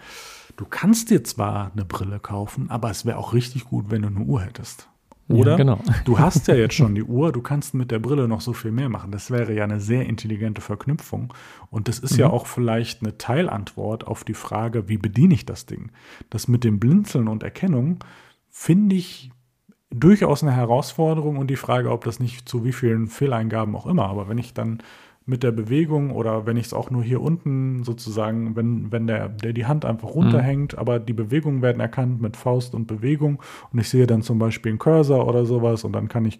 Du 0.57 0.65
kannst 0.65 1.09
dir 1.09 1.23
zwar 1.23 1.71
eine 1.73 1.85
Brille 1.85 2.19
kaufen, 2.19 2.69
aber 2.69 2.89
es 2.89 3.05
wäre 3.05 3.17
auch 3.17 3.33
richtig 3.33 3.65
gut, 3.65 3.85
wenn 3.89 4.03
du 4.03 4.07
eine 4.07 4.19
Uhr 4.19 4.41
hättest. 4.41 4.89
Oder? 5.27 5.51
Ja, 5.51 5.57
genau. 5.57 5.79
Du 6.03 6.19
hast 6.19 6.47
ja 6.47 6.53
jetzt 6.53 6.75
schon 6.75 6.93
die 6.93 7.03
Uhr, 7.03 7.31
du 7.31 7.41
kannst 7.41 7.73
mit 7.73 7.89
der 7.89 7.97
Brille 7.97 8.27
noch 8.27 8.41
so 8.41 8.53
viel 8.53 8.71
mehr 8.71 8.89
machen. 8.89 9.11
Das 9.11 9.31
wäre 9.31 9.53
ja 9.53 9.63
eine 9.63 9.79
sehr 9.79 10.05
intelligente 10.05 10.61
Verknüpfung. 10.61 11.33
Und 11.71 11.87
das 11.87 11.97
ist 11.97 12.13
mhm. 12.13 12.19
ja 12.19 12.29
auch 12.29 12.45
vielleicht 12.45 13.01
eine 13.01 13.17
Teilantwort 13.17 14.05
auf 14.05 14.23
die 14.23 14.35
Frage, 14.35 14.87
wie 14.87 14.97
bediene 14.97 15.33
ich 15.33 15.45
das 15.45 15.65
Ding? 15.65 15.91
Das 16.29 16.47
mit 16.47 16.63
dem 16.63 16.79
Blinzeln 16.79 17.27
und 17.27 17.41
Erkennung 17.41 18.03
finde 18.51 18.95
ich 18.95 19.31
durchaus 19.89 20.43
eine 20.43 20.51
Herausforderung 20.51 21.37
und 21.37 21.47
die 21.47 21.55
Frage, 21.55 21.91
ob 21.91 22.03
das 22.03 22.19
nicht 22.19 22.47
zu 22.47 22.63
wie 22.63 22.73
vielen 22.73 23.07
Fehleingaben 23.07 23.75
auch 23.75 23.87
immer. 23.87 24.05
Aber 24.05 24.29
wenn 24.29 24.37
ich 24.37 24.53
dann 24.53 24.83
mit 25.25 25.41
der 25.41 25.51
Bewegung 25.51 26.11
oder 26.11 26.45
wenn 26.45 26.57
ich 26.57 26.67
es 26.67 26.73
auch 26.73 26.91
nur 26.91 27.03
hier 27.03 27.21
unten 27.21 27.83
sozusagen, 27.83 28.55
wenn, 28.55 28.91
wenn 28.91 29.07
der, 29.07 29.29
der 29.29 29.53
die 29.53 29.65
Hand 29.65 29.83
einfach 29.83 30.09
runterhängt, 30.09 30.73
mhm. 30.73 30.79
aber 30.79 30.99
die 30.99 31.13
Bewegungen 31.13 31.61
werden 31.61 31.79
erkannt 31.79 32.21
mit 32.21 32.37
Faust 32.37 32.75
und 32.75 32.85
Bewegung 32.85 33.41
und 33.73 33.79
ich 33.79 33.89
sehe 33.89 34.05
dann 34.05 34.21
zum 34.21 34.37
Beispiel 34.37 34.71
einen 34.71 34.79
Cursor 34.79 35.27
oder 35.27 35.45
sowas 35.45 35.83
und 35.83 35.93
dann 35.93 36.07
kann 36.07 36.25
ich 36.25 36.39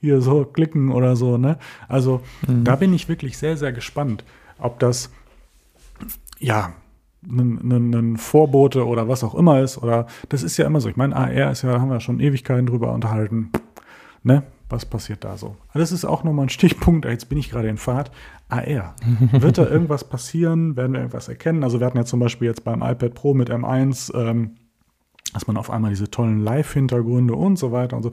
hier 0.00 0.20
so 0.20 0.44
klicken 0.44 0.92
oder 0.92 1.16
so, 1.16 1.38
ne? 1.38 1.58
Also 1.88 2.20
mhm. 2.46 2.64
da 2.64 2.76
bin 2.76 2.92
ich 2.92 3.08
wirklich 3.08 3.38
sehr, 3.38 3.56
sehr 3.56 3.72
gespannt, 3.72 4.24
ob 4.58 4.78
das 4.78 5.10
ja 6.38 6.72
ein, 7.28 8.16
Vorbote 8.16 8.86
oder 8.86 9.08
was 9.08 9.24
auch 9.24 9.34
immer 9.34 9.60
ist. 9.60 9.78
Oder 9.78 10.06
das 10.28 10.42
ist 10.42 10.56
ja 10.56 10.66
immer 10.66 10.80
so. 10.80 10.88
Ich 10.88 10.96
meine, 10.96 11.16
AR 11.16 11.50
ist 11.50 11.62
ja, 11.62 11.72
da 11.72 11.80
haben 11.80 11.90
wir 11.90 12.00
schon 12.00 12.20
Ewigkeiten 12.20 12.66
drüber 12.66 12.92
unterhalten. 12.92 13.50
Ne? 14.22 14.42
Was 14.68 14.86
passiert 14.86 15.24
da 15.24 15.36
so? 15.36 15.56
Das 15.74 15.92
ist 15.92 16.04
auch 16.04 16.24
nochmal 16.24 16.46
ein 16.46 16.50
Stichpunkt, 16.50 17.04
jetzt 17.04 17.28
bin 17.28 17.38
ich 17.38 17.50
gerade 17.50 17.68
in 17.68 17.76
Fahrt. 17.76 18.10
AR. 18.48 18.94
Wird 19.32 19.58
da 19.58 19.66
irgendwas 19.66 20.04
passieren? 20.04 20.76
Werden 20.76 20.92
wir 20.92 21.00
irgendwas 21.00 21.28
erkennen? 21.28 21.64
Also 21.64 21.80
wir 21.80 21.86
hatten 21.86 21.98
ja 21.98 22.04
zum 22.04 22.20
Beispiel 22.20 22.48
jetzt 22.48 22.64
beim 22.64 22.82
iPad 22.82 23.14
Pro 23.14 23.34
mit 23.34 23.50
M1, 23.50 24.14
ähm, 24.16 24.56
dass 25.32 25.46
man 25.46 25.56
auf 25.56 25.70
einmal 25.70 25.90
diese 25.90 26.10
tollen 26.10 26.40
Live-Hintergründe 26.40 27.34
und 27.34 27.56
so 27.58 27.72
weiter 27.72 27.96
und 27.96 28.02
so. 28.02 28.12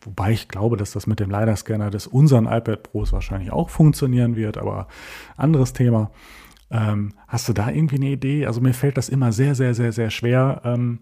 Wobei 0.00 0.32
ich 0.32 0.48
glaube, 0.48 0.76
dass 0.76 0.92
das 0.92 1.06
mit 1.06 1.20
dem 1.20 1.30
LiDAR-Scanner 1.30 1.90
des 1.90 2.06
unseren 2.06 2.46
iPad 2.46 2.82
Pros 2.82 3.12
wahrscheinlich 3.12 3.52
auch 3.52 3.70
funktionieren 3.70 4.36
wird, 4.36 4.58
aber 4.58 4.88
anderes 5.36 5.72
Thema. 5.72 6.10
Ähm, 6.70 7.12
hast 7.28 7.48
du 7.48 7.52
da 7.52 7.70
irgendwie 7.70 7.96
eine 7.96 8.10
Idee? 8.10 8.46
Also 8.46 8.60
mir 8.60 8.74
fällt 8.74 8.96
das 8.96 9.08
immer 9.08 9.30
sehr, 9.30 9.54
sehr, 9.54 9.74
sehr, 9.74 9.92
sehr 9.92 10.10
schwer, 10.10 10.62
ähm, 10.64 11.00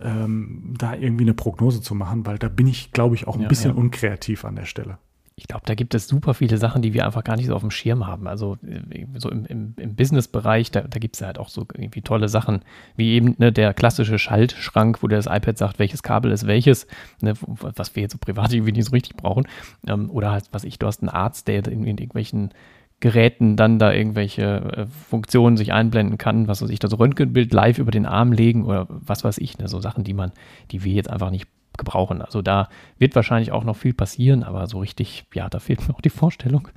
ähm, 0.00 0.74
da 0.78 0.94
irgendwie 0.94 1.24
eine 1.24 1.34
Prognose 1.34 1.80
zu 1.80 1.94
machen, 1.94 2.26
weil 2.26 2.38
da 2.38 2.48
bin 2.48 2.66
ich, 2.66 2.92
glaube 2.92 3.14
ich, 3.14 3.26
auch 3.26 3.36
ein 3.36 3.42
ja, 3.42 3.48
bisschen 3.48 3.72
ja. 3.72 3.76
unkreativ 3.76 4.44
an 4.44 4.56
der 4.56 4.64
Stelle. 4.64 4.98
Ich 5.38 5.48
glaube, 5.48 5.64
da 5.66 5.74
gibt 5.74 5.94
es 5.94 6.08
super 6.08 6.32
viele 6.32 6.56
Sachen, 6.56 6.80
die 6.80 6.94
wir 6.94 7.04
einfach 7.04 7.22
gar 7.22 7.36
nicht 7.36 7.46
so 7.46 7.54
auf 7.54 7.60
dem 7.60 7.70
Schirm 7.70 8.06
haben. 8.06 8.26
Also 8.26 8.56
äh, 8.66 9.04
so 9.16 9.30
im, 9.30 9.44
im, 9.44 9.74
im 9.76 9.94
Business-Bereich, 9.94 10.70
da, 10.70 10.80
da 10.80 10.98
gibt 10.98 11.16
es 11.16 11.22
halt 11.22 11.38
auch 11.38 11.50
so 11.50 11.66
irgendwie 11.74 12.00
tolle 12.00 12.28
Sachen, 12.28 12.62
wie 12.96 13.12
eben 13.12 13.34
ne, 13.36 13.52
der 13.52 13.74
klassische 13.74 14.18
Schaltschrank, 14.18 15.02
wo 15.02 15.08
das 15.08 15.26
iPad 15.26 15.58
sagt, 15.58 15.78
welches 15.78 16.02
Kabel 16.02 16.32
ist 16.32 16.46
welches, 16.46 16.86
ne, 17.20 17.34
was 17.46 17.94
wir 17.94 18.02
jetzt 18.02 18.12
so 18.12 18.18
privat 18.18 18.52
irgendwie 18.54 18.72
nicht 18.72 18.86
so 18.86 18.92
richtig 18.92 19.16
brauchen. 19.16 19.46
Ähm, 19.86 20.10
oder 20.10 20.30
halt, 20.30 20.48
was 20.52 20.64
ich, 20.64 20.78
du 20.78 20.86
hast 20.86 21.02
einen 21.02 21.10
Arzt, 21.10 21.48
der 21.48 21.66
in, 21.66 21.84
in 21.84 21.98
irgendwelchen 21.98 22.54
Geräten 23.00 23.56
dann 23.56 23.78
da 23.78 23.92
irgendwelche 23.92 24.42
äh, 24.42 24.86
Funktionen 24.86 25.56
sich 25.56 25.72
einblenden 25.72 26.18
kann, 26.18 26.48
was 26.48 26.62
weiß 26.62 26.70
ich, 26.70 26.78
das 26.78 26.98
Röntgenbild 26.98 27.52
live 27.52 27.78
über 27.78 27.90
den 27.90 28.06
Arm 28.06 28.32
legen 28.32 28.64
oder 28.64 28.86
was 28.88 29.22
weiß 29.22 29.38
ich, 29.38 29.58
ne, 29.58 29.68
so 29.68 29.80
Sachen, 29.80 30.04
die 30.04 30.14
man, 30.14 30.32
die 30.70 30.82
wir 30.82 30.92
jetzt 30.92 31.10
einfach 31.10 31.30
nicht 31.30 31.46
gebrauchen. 31.76 32.22
Also 32.22 32.40
da 32.40 32.68
wird 32.98 33.14
wahrscheinlich 33.14 33.52
auch 33.52 33.64
noch 33.64 33.76
viel 33.76 33.92
passieren, 33.92 34.42
aber 34.42 34.66
so 34.66 34.78
richtig, 34.78 35.26
ja, 35.34 35.48
da 35.48 35.58
fehlt 35.58 35.86
mir 35.86 35.94
auch 35.94 36.00
die 36.00 36.10
Vorstellung. 36.10 36.68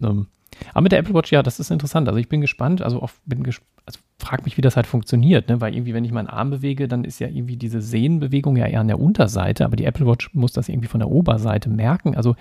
Ähm, 0.00 0.28
aber 0.72 0.82
mit 0.82 0.92
der 0.92 1.00
Apple 1.00 1.14
Watch, 1.14 1.32
ja, 1.32 1.42
das 1.42 1.58
ist 1.58 1.72
interessant. 1.72 2.08
Also 2.08 2.20
ich 2.20 2.28
bin 2.28 2.40
gespannt, 2.40 2.80
also 2.80 3.02
oft 3.02 3.16
bin 3.26 3.42
gespannt, 3.42 3.70
also 3.86 3.98
frag 4.18 4.44
mich, 4.44 4.56
wie 4.56 4.62
das 4.62 4.76
halt 4.76 4.86
funktioniert, 4.86 5.48
ne? 5.48 5.60
weil 5.60 5.74
irgendwie, 5.74 5.92
wenn 5.92 6.04
ich 6.04 6.12
meinen 6.12 6.28
Arm 6.28 6.50
bewege, 6.50 6.88
dann 6.88 7.04
ist 7.04 7.18
ja 7.18 7.28
irgendwie 7.28 7.56
diese 7.56 7.82
Sehnenbewegung 7.82 8.56
ja 8.56 8.66
eher 8.66 8.80
an 8.80 8.88
der 8.88 9.00
Unterseite, 9.00 9.64
aber 9.64 9.76
die 9.76 9.84
Apple 9.84 10.06
Watch 10.06 10.30
muss 10.32 10.52
das 10.52 10.68
irgendwie 10.68 10.88
von 10.88 11.00
der 11.00 11.10
Oberseite 11.10 11.68
merken. 11.68 12.14
Also 12.14 12.36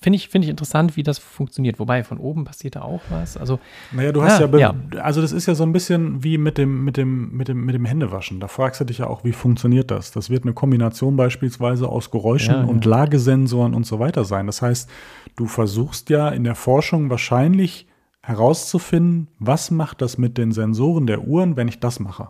finde 0.00 0.16
ich, 0.16 0.28
find 0.28 0.44
ich 0.44 0.50
interessant, 0.50 0.96
wie 0.96 1.02
das 1.02 1.18
funktioniert. 1.18 1.78
Wobei 1.78 2.04
von 2.04 2.18
oben 2.18 2.44
passiert 2.44 2.76
da 2.76 2.82
auch 2.82 3.00
was. 3.10 3.36
Also, 3.36 3.58
naja, 3.92 4.12
du 4.12 4.22
hast 4.22 4.40
ja, 4.40 4.58
ja, 4.58 4.74
also 5.00 5.20
das 5.20 5.32
ist 5.32 5.46
ja 5.46 5.54
so 5.54 5.64
ein 5.64 5.72
bisschen 5.72 6.22
wie 6.22 6.38
mit 6.38 6.58
dem, 6.58 6.84
mit 6.84 6.96
dem, 6.96 7.36
mit 7.36 7.48
dem, 7.48 7.64
mit 7.64 7.74
dem 7.74 7.84
Händewaschen. 7.84 8.40
Da 8.40 8.48
fragst 8.48 8.80
du 8.80 8.84
dich 8.84 8.98
ja 8.98 9.06
auch, 9.06 9.24
wie 9.24 9.32
funktioniert 9.32 9.90
das? 9.90 10.10
Das 10.10 10.30
wird 10.30 10.44
eine 10.44 10.52
Kombination 10.52 11.16
beispielsweise 11.16 11.88
aus 11.88 12.10
Geräuschen 12.10 12.54
ja, 12.54 12.64
und 12.64 12.84
ja. 12.84 12.90
Lagesensoren 12.90 13.74
und 13.74 13.86
so 13.86 13.98
weiter 13.98 14.24
sein. 14.24 14.46
Das 14.46 14.62
heißt, 14.62 14.90
du 15.36 15.46
versuchst 15.46 16.10
ja 16.10 16.28
in 16.28 16.44
der 16.44 16.54
Forschung 16.54 17.10
wahrscheinlich 17.10 17.86
herauszufinden, 18.22 19.28
was 19.38 19.70
macht 19.70 20.02
das 20.02 20.18
mit 20.18 20.36
den 20.36 20.52
Sensoren 20.52 21.06
der 21.06 21.26
Uhren, 21.26 21.56
wenn 21.56 21.68
ich 21.68 21.78
das 21.78 22.00
mache. 22.00 22.28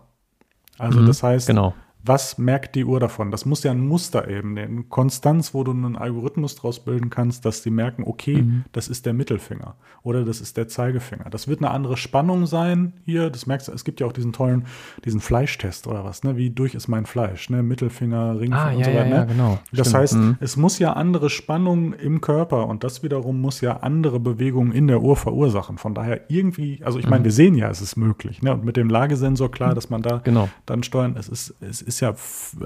Also 0.78 1.00
mhm, 1.00 1.06
das 1.06 1.22
heißt, 1.22 1.46
genau 1.46 1.74
was 2.06 2.38
merkt 2.38 2.74
die 2.74 2.84
Uhr 2.84 3.00
davon? 3.00 3.30
Das 3.30 3.44
muss 3.46 3.62
ja 3.62 3.70
ein 3.72 3.86
Muster 3.86 4.28
eben, 4.28 4.56
eine 4.56 4.84
Konstanz, 4.84 5.54
wo 5.54 5.64
du 5.64 5.72
einen 5.72 5.96
Algorithmus 5.96 6.56
draus 6.56 6.80
bilden 6.84 7.10
kannst, 7.10 7.44
dass 7.44 7.62
die 7.62 7.70
merken, 7.70 8.04
okay, 8.04 8.42
mhm. 8.42 8.64
das 8.72 8.88
ist 8.88 9.06
der 9.06 9.12
Mittelfinger 9.12 9.74
oder 10.02 10.24
das 10.24 10.40
ist 10.40 10.56
der 10.56 10.68
Zeigefinger. 10.68 11.30
Das 11.30 11.48
wird 11.48 11.60
eine 11.60 11.70
andere 11.70 11.96
Spannung 11.96 12.46
sein 12.46 12.92
hier. 13.04 13.30
Das 13.30 13.46
merkst 13.46 13.68
du, 13.68 13.72
es 13.72 13.84
gibt 13.84 14.00
ja 14.00 14.06
auch 14.06 14.12
diesen 14.12 14.32
tollen, 14.32 14.66
diesen 15.04 15.20
Fleischtest 15.20 15.86
oder 15.86 16.04
was, 16.04 16.22
ne? 16.22 16.36
Wie 16.36 16.50
durch 16.50 16.74
ist 16.74 16.88
mein 16.88 17.06
Fleisch, 17.06 17.50
ne? 17.50 17.62
Mittelfinger, 17.62 18.38
Ringfinger 18.38 18.56
ah, 18.56 18.70
und 18.70 18.78
ja, 18.78 18.84
so 18.84 18.90
weiter. 18.90 19.08
Ja, 19.08 19.20
ne? 19.20 19.26
genau. 19.26 19.58
Das 19.72 19.88
Stimmt. 19.88 20.02
heißt, 20.02 20.14
mhm. 20.14 20.36
es 20.40 20.56
muss 20.56 20.78
ja 20.78 20.92
andere 20.92 21.30
Spannungen 21.30 21.92
im 21.92 22.20
Körper 22.20 22.68
und 22.68 22.84
das 22.84 23.02
wiederum 23.02 23.40
muss 23.40 23.60
ja 23.60 23.78
andere 23.78 24.20
Bewegungen 24.20 24.72
in 24.72 24.86
der 24.86 25.02
Uhr 25.02 25.16
verursachen. 25.16 25.78
Von 25.78 25.94
daher 25.94 26.30
irgendwie, 26.30 26.80
also 26.84 26.98
ich 26.98 27.08
meine, 27.08 27.20
mhm. 27.20 27.24
wir 27.24 27.32
sehen 27.32 27.54
ja, 27.54 27.68
es 27.68 27.80
ist 27.80 27.96
möglich, 27.96 28.42
ne? 28.42 28.54
Und 28.54 28.64
mit 28.64 28.76
dem 28.76 28.88
Lagesensor 28.88 29.50
klar, 29.50 29.70
mhm. 29.70 29.74
dass 29.74 29.90
man 29.90 30.02
da 30.02 30.18
genau. 30.18 30.48
dann 30.66 30.82
steuern, 30.82 31.16
es 31.18 31.28
ist, 31.28 31.54
es 31.60 31.82
ist 31.82 31.95
ist 31.96 32.00
ja, 32.00 32.10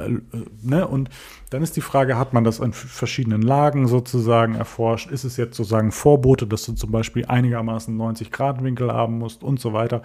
äh, 0.00 0.18
ne, 0.62 0.86
und 0.86 1.10
dann 1.50 1.62
ist 1.62 1.76
die 1.76 1.80
Frage, 1.80 2.18
hat 2.18 2.32
man 2.32 2.44
das 2.44 2.60
an 2.60 2.72
verschiedenen 2.72 3.42
Lagen 3.42 3.86
sozusagen 3.86 4.54
erforscht? 4.54 5.10
Ist 5.10 5.24
es 5.24 5.36
jetzt 5.36 5.56
sozusagen 5.56 5.92
Vorbote, 5.92 6.46
dass 6.46 6.64
du 6.64 6.72
zum 6.72 6.90
Beispiel 6.90 7.26
einigermaßen 7.26 7.96
90 7.96 8.30
Grad 8.30 8.62
Winkel 8.62 8.92
haben 8.92 9.18
musst 9.18 9.42
und 9.42 9.60
so 9.60 9.72
weiter? 9.72 10.02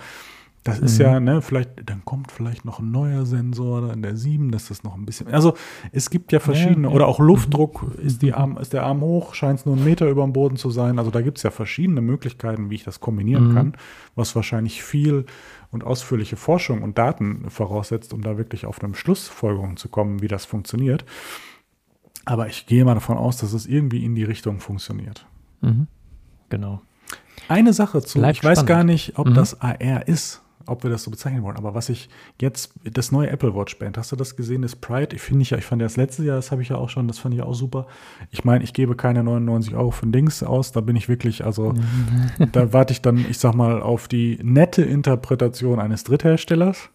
Das 0.66 0.80
ist 0.80 0.98
mhm. 0.98 1.06
ja, 1.06 1.20
ne, 1.20 1.42
vielleicht, 1.44 1.70
dann 1.86 2.04
kommt 2.06 2.32
vielleicht 2.32 2.66
noch 2.66 2.80
ein 2.80 2.90
neuer 2.90 3.28
Sensor 3.28 3.94
in 3.94 4.02
der 4.02 4.18
7, 4.18 4.50
dass 4.50 4.70
das 4.70 4.84
noch 4.84 4.96
ein 4.96 5.06
bisschen. 5.06 5.28
Also 5.28 5.54
es 5.92 6.10
gibt 6.10 6.32
ja 6.32 6.40
verschiedene, 6.40 6.88
ja, 6.88 6.90
ja. 6.90 6.96
oder 6.96 7.08
auch 7.08 7.20
Luftdruck, 7.20 7.84
mhm. 7.84 8.04
ist, 8.04 8.24
die 8.24 8.34
Arm, 8.34 8.58
ist 8.58 8.74
der 8.74 8.84
Arm 8.84 9.02
hoch, 9.02 9.36
scheint 9.36 9.60
es 9.60 9.68
nur 9.68 9.76
einen 9.76 9.86
Meter 9.86 10.10
über 10.10 10.24
dem 10.24 10.34
Boden 10.34 10.58
zu 10.58 10.72
sein. 10.72 10.98
Also 10.98 11.12
da 11.12 11.22
gibt 11.22 11.38
es 11.38 11.44
ja 11.44 11.52
verschiedene 11.52 12.02
Möglichkeiten, 12.02 12.72
wie 12.72 12.76
ich 12.76 12.84
das 12.84 13.00
kombinieren 13.00 13.50
mhm. 13.50 13.54
kann, 13.54 13.74
was 14.16 14.36
wahrscheinlich 14.36 14.82
viel 14.82 15.26
und 15.76 15.84
ausführliche 15.84 16.38
Forschung 16.38 16.82
und 16.82 16.98
Daten 16.98 17.50
voraussetzt, 17.50 18.14
um 18.14 18.22
da 18.22 18.38
wirklich 18.38 18.66
auf 18.66 18.82
eine 18.82 18.96
Schlussfolgerung 18.96 19.78
zu 19.78 19.90
kommen, 19.90 20.22
wie 20.22 20.28
das 20.28 20.46
funktioniert. 20.46 21.06
Aber 22.24 22.48
ich 22.48 22.66
gehe 22.66 22.84
mal 22.86 22.96
davon 22.96 23.18
aus, 23.18 23.38
dass 23.38 23.54
es 23.54 23.68
irgendwie 23.68 24.04
in 24.04 24.16
die 24.16 24.24
Richtung 24.24 24.60
funktioniert. 24.60 25.28
Mhm. 25.62 25.88
Genau. 26.50 26.82
Eine 27.50 27.74
Sache 27.74 28.02
zu, 28.02 28.20
Bleibt 28.20 28.34
ich 28.34 28.38
spannend. 28.40 28.58
weiß 28.58 28.66
gar 28.66 28.84
nicht, 28.84 29.20
ob 29.20 29.28
mhm. 29.28 29.34
das 29.36 29.62
AR 29.62 30.08
ist 30.08 30.42
ob 30.68 30.84
wir 30.84 30.90
das 30.90 31.04
so 31.04 31.12
bezeichnen 31.12 31.44
wollen. 31.44 31.58
Aber 31.58 31.74
was 31.74 31.90
ich 31.90 32.10
jetzt, 32.42 32.74
das 32.84 33.12
neue 33.12 33.30
Apple 33.30 33.56
Watch 33.56 33.78
Band, 33.78 33.98
hast 33.98 34.12
du 34.12 34.16
das 34.16 34.36
gesehen, 34.36 34.62
das 34.62 34.76
Pride? 34.76 35.16
Ich 35.16 35.22
finde 35.22 35.42
ich 35.44 35.52
ja, 35.52 35.58
ich 35.58 35.66
fand 35.66 35.82
das 35.82 35.98
letzte 35.98 36.24
Jahr, 36.24 36.36
das 36.36 36.52
habe 36.52 36.62
ich 36.62 36.70
ja 36.70 36.78
auch 36.78 36.90
schon, 36.90 37.08
das 37.08 37.20
fand 37.20 37.34
ich 37.34 37.42
auch 37.42 37.54
super. 37.54 37.88
Ich 38.32 38.44
meine, 38.44 38.64
ich 38.64 38.74
gebe 38.74 38.96
keine 38.96 39.24
99 39.24 39.76
Euro 39.76 39.92
für 39.92 40.06
ein 40.06 40.12
Dings 40.12 40.44
aus, 40.44 40.72
da 40.72 40.82
bin 40.82 40.96
ich 40.96 41.10
wirklich, 41.10 41.46
also 41.46 41.74
da 42.52 42.74
warte 42.74 42.94
ich 42.94 43.02
dann, 43.02 43.26
ich 43.30 43.40
sag 43.40 43.54
mal, 43.56 43.82
auf 43.82 44.08
die 44.08 44.40
nette 44.42 44.82
Interpretation 44.82 45.80
eines 45.80 46.04
Drittherstellers. 46.04 46.90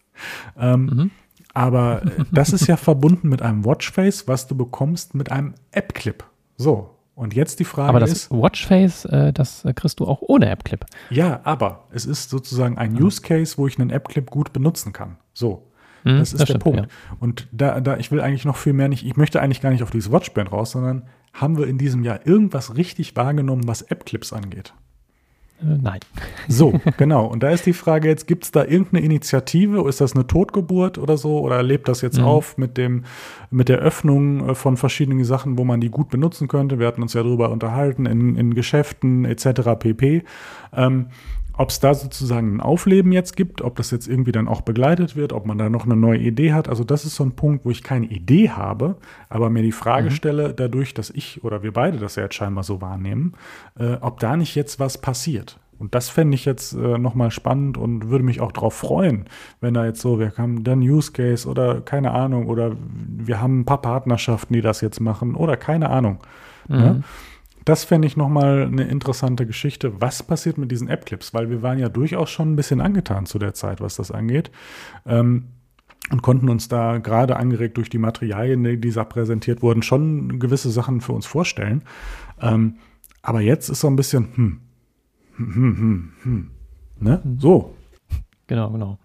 Ähm, 0.57 0.85
mhm. 0.85 1.11
Aber 1.53 2.01
das 2.31 2.53
ist 2.53 2.67
ja 2.67 2.77
verbunden 2.77 3.29
mit 3.29 3.41
einem 3.41 3.65
Watchface, 3.65 4.27
was 4.27 4.47
du 4.47 4.55
bekommst 4.55 5.15
mit 5.15 5.31
einem 5.31 5.53
App-Clip. 5.71 6.23
So, 6.57 6.95
und 7.21 7.35
jetzt 7.35 7.59
die 7.59 7.65
Frage 7.65 7.89
aber 7.89 7.99
das 7.99 8.11
ist, 8.11 8.31
Watchface, 8.31 9.05
äh, 9.05 9.31
das 9.31 9.63
äh, 9.63 9.73
kriegst 9.73 9.99
du 9.99 10.07
auch 10.07 10.23
ohne 10.23 10.49
App-Clip. 10.49 10.83
Ja, 11.11 11.39
aber 11.43 11.85
es 11.91 12.07
ist 12.07 12.31
sozusagen 12.31 12.79
ein 12.79 12.97
ah. 12.97 13.03
Use 13.03 13.21
Case, 13.21 13.59
wo 13.59 13.67
ich 13.67 13.77
einen 13.79 13.91
App-Clip 13.91 14.27
gut 14.27 14.51
benutzen 14.53 14.91
kann. 14.91 15.17
So. 15.31 15.71
Hm, 16.01 16.17
das 16.17 16.33
ist 16.33 16.33
das 16.33 16.39
der 16.39 16.45
stimmt, 16.45 16.63
Punkt. 16.63 16.79
Ja. 16.79 16.87
Und 17.19 17.47
da, 17.51 17.79
da, 17.79 17.97
ich 17.97 18.11
will 18.11 18.21
eigentlich 18.21 18.45
noch 18.45 18.57
viel 18.57 18.73
mehr 18.73 18.87
nicht, 18.87 19.05
ich 19.05 19.17
möchte 19.17 19.39
eigentlich 19.39 19.61
gar 19.61 19.69
nicht 19.69 19.83
auf 19.83 19.91
dieses 19.91 20.11
Watchband 20.11 20.51
raus, 20.51 20.71
sondern 20.71 21.03
haben 21.31 21.59
wir 21.59 21.67
in 21.67 21.77
diesem 21.77 22.03
Jahr 22.03 22.25
irgendwas 22.25 22.75
richtig 22.75 23.15
wahrgenommen, 23.15 23.67
was 23.67 23.83
App-Clips 23.83 24.33
angeht? 24.33 24.73
Äh, 25.61 25.77
nein. 25.81 25.99
So, 26.47 26.73
genau. 26.97 27.27
Und 27.27 27.43
da 27.43 27.49
ist 27.51 27.65
die 27.65 27.73
Frage 27.73 28.09
jetzt, 28.09 28.27
gibt 28.27 28.43
es 28.43 28.51
da 28.51 28.65
irgendeine 28.65 29.05
Initiative? 29.05 29.87
Ist 29.87 30.01
das 30.01 30.15
eine 30.15 30.27
Totgeburt 30.27 30.97
oder 30.97 31.15
so? 31.17 31.39
Oder 31.39 31.63
lebt 31.63 31.87
das 31.87 32.01
jetzt 32.01 32.17
mhm. 32.17 32.25
auf 32.25 32.57
mit, 32.57 32.77
dem, 32.77 33.05
mit 33.51 33.69
der 33.69 33.77
Öffnung 33.77 34.49
äh, 34.49 34.55
von 34.55 34.75
verschiedenen 34.75 35.23
Sachen, 35.23 35.57
wo 35.57 35.63
man 35.63 35.79
die 35.79 35.89
gut 35.89 36.09
benutzen 36.09 36.47
könnte? 36.47 36.79
Wir 36.79 36.87
hatten 36.87 37.01
uns 37.01 37.13
ja 37.13 37.23
darüber 37.23 37.51
unterhalten, 37.51 38.05
in, 38.05 38.35
in 38.35 38.53
Geschäften 38.53 39.25
etc. 39.25 39.79
pp. 39.79 40.23
Ähm, 40.73 41.07
ob 41.61 41.69
es 41.69 41.79
da 41.79 41.93
sozusagen 41.93 42.55
ein 42.55 42.59
Aufleben 42.59 43.11
jetzt 43.11 43.37
gibt, 43.37 43.61
ob 43.61 43.75
das 43.75 43.91
jetzt 43.91 44.07
irgendwie 44.07 44.31
dann 44.31 44.47
auch 44.47 44.61
begleitet 44.61 45.15
wird, 45.15 45.31
ob 45.31 45.45
man 45.45 45.59
da 45.59 45.69
noch 45.69 45.85
eine 45.85 45.95
neue 45.95 46.17
Idee 46.17 46.53
hat. 46.53 46.67
Also 46.67 46.83
das 46.83 47.05
ist 47.05 47.15
so 47.15 47.23
ein 47.23 47.33
Punkt, 47.33 47.65
wo 47.65 47.69
ich 47.69 47.83
keine 47.83 48.07
Idee 48.07 48.49
habe, 48.49 48.95
aber 49.29 49.51
mir 49.51 49.61
die 49.61 49.71
Frage 49.71 50.09
mhm. 50.09 50.13
stelle, 50.13 50.53
dadurch, 50.55 50.95
dass 50.95 51.11
ich 51.11 51.43
oder 51.43 51.61
wir 51.61 51.71
beide 51.71 51.99
das 51.99 52.15
ja 52.15 52.23
jetzt 52.23 52.33
scheinbar 52.33 52.63
so 52.63 52.81
wahrnehmen, 52.81 53.33
äh, 53.77 53.97
ob 54.01 54.19
da 54.19 54.37
nicht 54.37 54.55
jetzt 54.55 54.79
was 54.79 54.97
passiert. 54.97 55.59
Und 55.77 55.93
das 55.93 56.09
fände 56.09 56.33
ich 56.33 56.45
jetzt 56.45 56.73
äh, 56.73 56.97
nochmal 56.97 57.29
spannend 57.29 57.77
und 57.77 58.09
würde 58.09 58.25
mich 58.25 58.41
auch 58.41 58.51
darauf 58.51 58.73
freuen, 58.73 59.25
wenn 59.59 59.75
da 59.75 59.85
jetzt 59.85 60.01
so, 60.01 60.19
wir 60.19 60.33
haben 60.37 60.63
dann 60.63 60.79
Use 60.79 61.11
Case 61.11 61.47
oder 61.47 61.81
keine 61.81 62.09
Ahnung, 62.09 62.47
oder 62.47 62.71
wir 63.17 63.39
haben 63.39 63.59
ein 63.59 63.65
paar 63.65 63.83
Partnerschaften, 63.83 64.55
die 64.55 64.61
das 64.61 64.81
jetzt 64.81 64.99
machen 64.99 65.35
oder 65.35 65.57
keine 65.57 65.91
Ahnung. 65.91 66.17
Mhm. 66.67 66.77
Ne? 66.77 67.03
Das 67.65 67.83
fände 67.83 68.07
ich 68.07 68.17
nochmal 68.17 68.63
eine 68.63 68.83
interessante 68.83 69.45
Geschichte. 69.45 70.01
Was 70.01 70.23
passiert 70.23 70.57
mit 70.57 70.71
diesen 70.71 70.87
App-Clips? 70.87 71.33
Weil 71.33 71.49
wir 71.49 71.61
waren 71.61 71.77
ja 71.79 71.89
durchaus 71.89 72.29
schon 72.29 72.53
ein 72.53 72.55
bisschen 72.55 72.81
angetan 72.81 73.25
zu 73.25 73.39
der 73.39 73.53
Zeit, 73.53 73.81
was 73.81 73.95
das 73.95 74.11
angeht. 74.11 74.51
Ähm, 75.05 75.45
und 76.09 76.21
konnten 76.21 76.49
uns 76.49 76.67
da 76.67 76.97
gerade 76.97 77.37
angeregt 77.37 77.77
durch 77.77 77.89
die 77.89 77.99
Materialien, 77.99 78.63
die 78.63 78.91
da 78.91 79.03
präsentiert 79.03 79.61
wurden, 79.61 79.83
schon 79.83 80.39
gewisse 80.39 80.71
Sachen 80.71 80.99
für 80.99 81.13
uns 81.13 81.25
vorstellen. 81.25 81.83
Ähm, 82.41 82.77
aber 83.21 83.41
jetzt 83.41 83.69
ist 83.69 83.81
so 83.81 83.87
ein 83.87 83.95
bisschen, 83.95 84.29
hm, 84.35 84.59
hm, 85.35 85.53
hm, 85.55 85.77
hm, 85.77 86.11
hm. 86.23 86.51
Ne? 86.99 87.21
Mhm. 87.23 87.39
So. 87.39 87.75
Genau, 88.47 88.71
genau. 88.71 88.97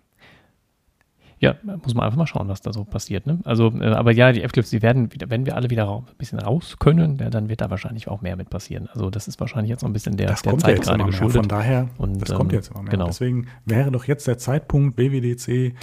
Ja, 1.38 1.54
muss 1.64 1.94
man 1.94 2.04
einfach 2.04 2.16
mal 2.16 2.26
schauen, 2.26 2.48
was 2.48 2.62
da 2.62 2.72
so 2.72 2.84
passiert. 2.84 3.26
Ne? 3.26 3.40
Also, 3.44 3.70
äh, 3.78 3.88
aber 3.88 4.10
ja, 4.12 4.32
die 4.32 4.42
F-Clips, 4.42 4.70
die 4.70 4.80
werden 4.80 5.12
wieder, 5.12 5.28
wenn 5.28 5.44
wir 5.44 5.54
alle 5.54 5.68
wieder 5.68 5.86
ein 5.86 6.04
bisschen 6.16 6.38
raus 6.38 6.76
können, 6.78 7.18
ja, 7.18 7.28
dann 7.28 7.50
wird 7.50 7.60
da 7.60 7.68
wahrscheinlich 7.68 8.08
auch 8.08 8.22
mehr 8.22 8.36
mit 8.36 8.48
passieren. 8.48 8.88
Also, 8.92 9.10
das 9.10 9.28
ist 9.28 9.38
wahrscheinlich 9.38 9.68
jetzt 9.68 9.82
noch 9.82 9.90
ein 9.90 9.92
bisschen 9.92 10.16
der, 10.16 10.28
das 10.28 10.42
der 10.42 10.52
kommt 10.52 10.62
Zeit 10.62 10.78
ja 10.78 10.82
gerade 10.82 11.04
geschuldet. 11.04 11.36
Von 11.36 11.48
daher, 11.48 11.88
und, 11.98 12.22
das 12.22 12.30
ähm, 12.30 12.36
kommt 12.36 12.52
jetzt 12.52 12.70
immer 12.70 12.82
mehr. 12.82 12.90
Genau. 12.90 13.06
Deswegen 13.06 13.48
wäre 13.66 13.90
doch 13.90 14.04
jetzt 14.06 14.26
der 14.26 14.38
Zeitpunkt, 14.38 14.96
BWDC 14.96 15.74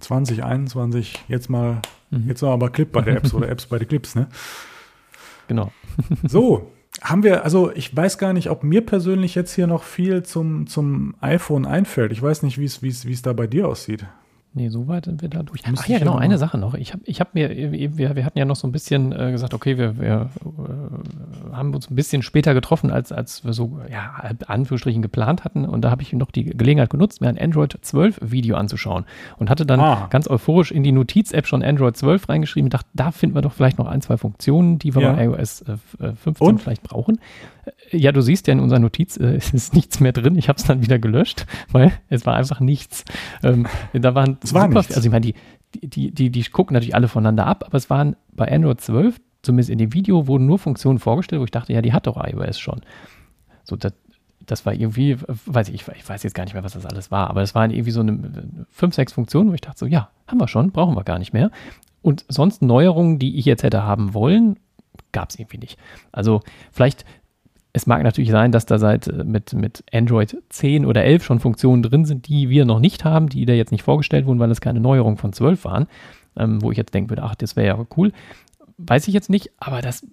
2021, 0.00 1.24
jetzt 1.28 1.48
mal, 1.48 1.82
mhm. 2.10 2.28
jetzt 2.28 2.42
aber 2.42 2.70
Clip 2.70 2.90
bei 2.90 3.02
der 3.02 3.16
Apps 3.16 3.32
oder 3.32 3.48
Apps 3.48 3.66
bei 3.66 3.78
den 3.78 3.86
Clips, 3.86 4.16
ne? 4.16 4.26
Genau. 5.46 5.70
so, 6.26 6.72
haben 7.00 7.22
wir, 7.22 7.44
also 7.44 7.70
ich 7.72 7.96
weiß 7.96 8.18
gar 8.18 8.32
nicht, 8.32 8.50
ob 8.50 8.64
mir 8.64 8.84
persönlich 8.84 9.36
jetzt 9.36 9.54
hier 9.54 9.68
noch 9.68 9.84
viel 9.84 10.24
zum, 10.24 10.66
zum 10.66 11.14
iPhone 11.20 11.64
einfällt. 11.64 12.10
Ich 12.10 12.20
weiß 12.20 12.42
nicht, 12.42 12.58
wie 12.58 12.64
es 12.88 13.22
da 13.22 13.32
bei 13.32 13.46
dir 13.46 13.68
aussieht. 13.68 14.04
Nee, 14.56 14.70
so 14.70 14.88
weit 14.88 15.04
sind 15.04 15.20
wir 15.20 15.28
da 15.28 15.42
durch. 15.42 15.60
Ach 15.66 15.86
ja, 15.86 15.98
genau, 15.98 16.16
eine 16.16 16.38
Sache 16.38 16.56
noch. 16.56 16.72
Ich 16.72 16.94
habe 16.94 17.02
ich 17.04 17.20
hab 17.20 17.34
mir, 17.34 17.50
wir, 17.50 18.16
wir 18.16 18.24
hatten 18.24 18.38
ja 18.38 18.46
noch 18.46 18.56
so 18.56 18.66
ein 18.66 18.72
bisschen 18.72 19.12
äh, 19.12 19.30
gesagt, 19.30 19.52
okay, 19.52 19.76
wir, 19.76 19.98
wir 19.98 20.30
äh, 20.46 21.54
haben 21.54 21.74
uns 21.74 21.90
ein 21.90 21.94
bisschen 21.94 22.22
später 22.22 22.54
getroffen, 22.54 22.90
als, 22.90 23.12
als 23.12 23.44
wir 23.44 23.52
so, 23.52 23.78
ja, 23.92 24.14
Anführungsstrichen 24.46 25.02
geplant 25.02 25.44
hatten. 25.44 25.66
Und 25.66 25.82
da 25.82 25.90
habe 25.90 26.00
ich 26.00 26.14
noch 26.14 26.30
die 26.30 26.44
Gelegenheit 26.44 26.88
genutzt, 26.88 27.20
mir 27.20 27.28
ein 27.28 27.38
Android 27.38 27.76
12 27.78 28.18
Video 28.22 28.56
anzuschauen. 28.56 29.04
Und 29.36 29.50
hatte 29.50 29.66
dann 29.66 29.78
ah. 29.78 30.06
ganz 30.08 30.26
euphorisch 30.26 30.70
in 30.70 30.82
die 30.82 30.92
Notiz-App 30.92 31.46
schon 31.46 31.62
Android 31.62 31.94
12 31.94 32.26
reingeschrieben 32.26 32.68
und 32.68 32.72
dachte, 32.72 32.88
da 32.94 33.10
finden 33.10 33.36
wir 33.36 33.42
doch 33.42 33.52
vielleicht 33.52 33.76
noch 33.76 33.88
ein, 33.88 34.00
zwei 34.00 34.16
Funktionen, 34.16 34.78
die 34.78 34.94
wir 34.94 35.02
ja. 35.02 35.12
bei 35.12 35.26
iOS 35.26 35.66
äh, 35.68 35.76
15 36.14 36.34
äh, 36.34 36.48
und? 36.48 36.62
vielleicht 36.62 36.82
brauchen. 36.82 37.18
Ja, 37.90 38.12
du 38.12 38.20
siehst 38.20 38.46
ja 38.46 38.52
in 38.52 38.60
unserer 38.60 38.78
Notiz, 38.78 39.16
äh, 39.16 39.36
es 39.36 39.52
ist 39.52 39.74
nichts 39.74 40.00
mehr 40.00 40.12
drin. 40.12 40.36
Ich 40.36 40.48
habe 40.48 40.58
es 40.58 40.64
dann 40.64 40.82
wieder 40.82 40.98
gelöscht, 40.98 41.46
weil 41.72 41.92
es 42.08 42.26
war 42.26 42.34
einfach 42.34 42.60
nichts. 42.60 43.04
Ähm, 43.42 43.66
da 43.92 44.14
waren 44.14 44.38
es 44.42 44.54
war 44.54 44.68
nichts. 44.68 44.94
Also 44.94 45.08
ich 45.08 45.12
meine, 45.12 45.26
die, 45.26 45.34
die, 45.74 46.12
die, 46.12 46.30
die 46.30 46.42
gucken 46.44 46.74
natürlich 46.74 46.94
alle 46.94 47.08
voneinander 47.08 47.46
ab, 47.46 47.64
aber 47.66 47.76
es 47.76 47.90
waren 47.90 48.16
bei 48.32 48.50
Android 48.50 48.80
12, 48.80 49.20
zumindest 49.42 49.70
in 49.70 49.78
dem 49.78 49.92
Video, 49.92 50.26
wurden 50.26 50.46
nur 50.46 50.58
Funktionen 50.58 50.98
vorgestellt, 50.98 51.40
wo 51.40 51.44
ich 51.44 51.50
dachte, 51.50 51.72
ja, 51.72 51.82
die 51.82 51.92
hat 51.92 52.06
doch 52.06 52.16
iOS 52.16 52.58
schon. 52.58 52.80
So, 53.64 53.76
das, 53.76 53.92
das 54.44 54.64
war 54.64 54.72
irgendwie, 54.72 55.16
weiß 55.46 55.68
ich, 55.68 55.86
ich 55.88 56.08
weiß 56.08 56.22
jetzt 56.22 56.34
gar 56.34 56.44
nicht 56.44 56.54
mehr, 56.54 56.64
was 56.64 56.74
das 56.74 56.86
alles 56.86 57.10
war, 57.10 57.28
aber 57.30 57.42
es 57.42 57.54
waren 57.54 57.70
irgendwie 57.70 57.90
so 57.90 58.00
eine 58.00 58.66
fünf, 58.70 58.94
sechs 58.94 59.12
Funktionen, 59.12 59.50
wo 59.50 59.54
ich 59.54 59.60
dachte 59.60 59.78
so, 59.78 59.86
ja, 59.86 60.10
haben 60.26 60.38
wir 60.38 60.48
schon, 60.48 60.70
brauchen 60.70 60.96
wir 60.96 61.04
gar 61.04 61.18
nicht 61.18 61.32
mehr. 61.32 61.50
Und 62.02 62.24
sonst 62.28 62.62
Neuerungen, 62.62 63.18
die 63.18 63.38
ich 63.38 63.44
jetzt 63.44 63.64
hätte 63.64 63.82
haben 63.82 64.14
wollen, 64.14 64.58
gab 65.12 65.30
es 65.30 65.38
irgendwie 65.38 65.58
nicht. 65.58 65.78
Also 66.12 66.42
vielleicht 66.70 67.04
es 67.76 67.86
mag 67.86 68.02
natürlich 68.02 68.30
sein, 68.30 68.52
dass 68.52 68.64
da 68.64 68.78
seit 68.78 69.06
äh, 69.06 69.22
mit, 69.22 69.52
mit 69.52 69.84
Android 69.92 70.38
10 70.48 70.86
oder 70.86 71.04
11 71.04 71.24
schon 71.24 71.40
Funktionen 71.40 71.82
drin 71.82 72.06
sind, 72.06 72.26
die 72.26 72.48
wir 72.48 72.64
noch 72.64 72.80
nicht 72.80 73.04
haben, 73.04 73.28
die 73.28 73.44
da 73.44 73.52
jetzt 73.52 73.70
nicht 73.70 73.82
vorgestellt 73.82 74.24
wurden, 74.24 74.38
weil 74.38 74.50
es 74.50 74.62
keine 74.62 74.80
Neuerung 74.80 75.18
von 75.18 75.34
12 75.34 75.64
waren, 75.66 75.86
ähm, 76.38 76.62
wo 76.62 76.70
ich 76.70 76.78
jetzt 76.78 76.94
denken 76.94 77.10
würde, 77.10 77.22
ach, 77.22 77.34
das 77.34 77.54
wäre 77.54 77.66
ja 77.66 77.86
cool. 77.98 78.12
Weiß 78.78 79.06
ich 79.08 79.14
jetzt 79.14 79.28
nicht, 79.28 79.50
aber 79.58 79.82
das, 79.82 80.06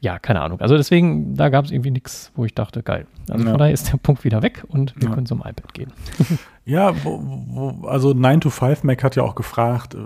ja, 0.00 0.18
keine 0.18 0.40
Ahnung. 0.40 0.60
Also 0.60 0.76
deswegen, 0.76 1.36
da 1.36 1.48
gab 1.48 1.64
es 1.64 1.70
irgendwie 1.70 1.92
nichts, 1.92 2.32
wo 2.34 2.44
ich 2.44 2.56
dachte, 2.56 2.82
geil. 2.82 3.06
Also 3.30 3.44
ja. 3.44 3.50
von 3.50 3.58
daher 3.58 3.72
ist 3.72 3.92
der 3.92 3.98
Punkt 3.98 4.24
wieder 4.24 4.42
weg 4.42 4.64
und 4.66 4.96
wir 4.96 5.10
ja. 5.10 5.14
können 5.14 5.26
zum 5.26 5.38
iPad 5.38 5.72
gehen. 5.74 5.92
ja, 6.64 6.92
wo, 7.04 7.20
wo, 7.22 7.86
also 7.86 8.14
9 8.14 8.40
to 8.40 8.50
5 8.50 8.82
Mac 8.82 9.04
hat 9.04 9.14
ja 9.14 9.22
auch 9.22 9.36
gefragt, 9.36 9.94
äh, 9.94 9.98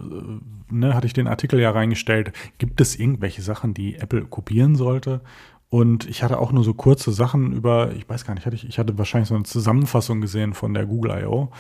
ne, 0.71 0.95
hatte 0.95 1.07
ich 1.07 1.15
den 1.15 1.29
Artikel 1.29 1.59
ja 1.61 1.71
reingestellt, 1.71 2.33
gibt 2.59 2.83
es 2.83 2.99
irgendwelche 2.99 3.41
Sachen, 3.41 3.73
die 3.73 3.97
Apple 3.97 4.27
kopieren 4.27 4.77
sollte? 4.77 5.23
Und 5.69 6.09
ich 6.09 6.23
hatte 6.23 6.39
auch 6.39 6.53
nur 6.53 6.65
so 6.65 6.75
kurze 6.75 7.13
Sachen 7.13 7.53
über, 7.53 7.93
ich 7.93 8.09
weiß 8.09 8.25
gar 8.25 8.35
nicht, 8.35 8.47
hatte 8.47 8.57
ich, 8.57 8.69
ich 8.69 8.79
hatte 8.79 8.97
wahrscheinlich 8.99 9.29
so 9.29 9.35
eine 9.35 9.45
Zusammenfassung 9.45 10.21
gesehen 10.21 10.55
von 10.55 10.75
der 10.75 10.87
Google 10.87 11.23
I.O. 11.23 11.51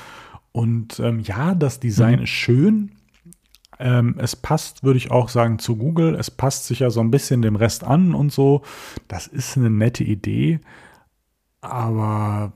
Und 0.52 1.00
ähm, 1.00 1.20
ja, 1.20 1.54
das 1.54 1.80
Design 1.80 2.18
mhm. 2.18 2.22
ist 2.22 2.30
schön. 2.30 2.92
Ähm, 3.78 4.14
es 4.18 4.36
passt, 4.36 4.84
würde 4.84 4.96
ich 4.96 5.10
auch 5.10 5.28
sagen, 5.28 5.58
zu 5.58 5.76
Google. 5.76 6.14
Es 6.14 6.30
passt 6.30 6.66
sich 6.66 6.78
ja 6.78 6.90
so 6.90 7.00
ein 7.00 7.10
bisschen 7.10 7.42
dem 7.42 7.56
Rest 7.56 7.84
an 7.84 8.14
und 8.14 8.32
so. 8.32 8.62
Das 9.08 9.26
ist 9.26 9.56
eine 9.56 9.70
nette 9.70 10.04
Idee. 10.04 10.60
Aber 11.60 12.52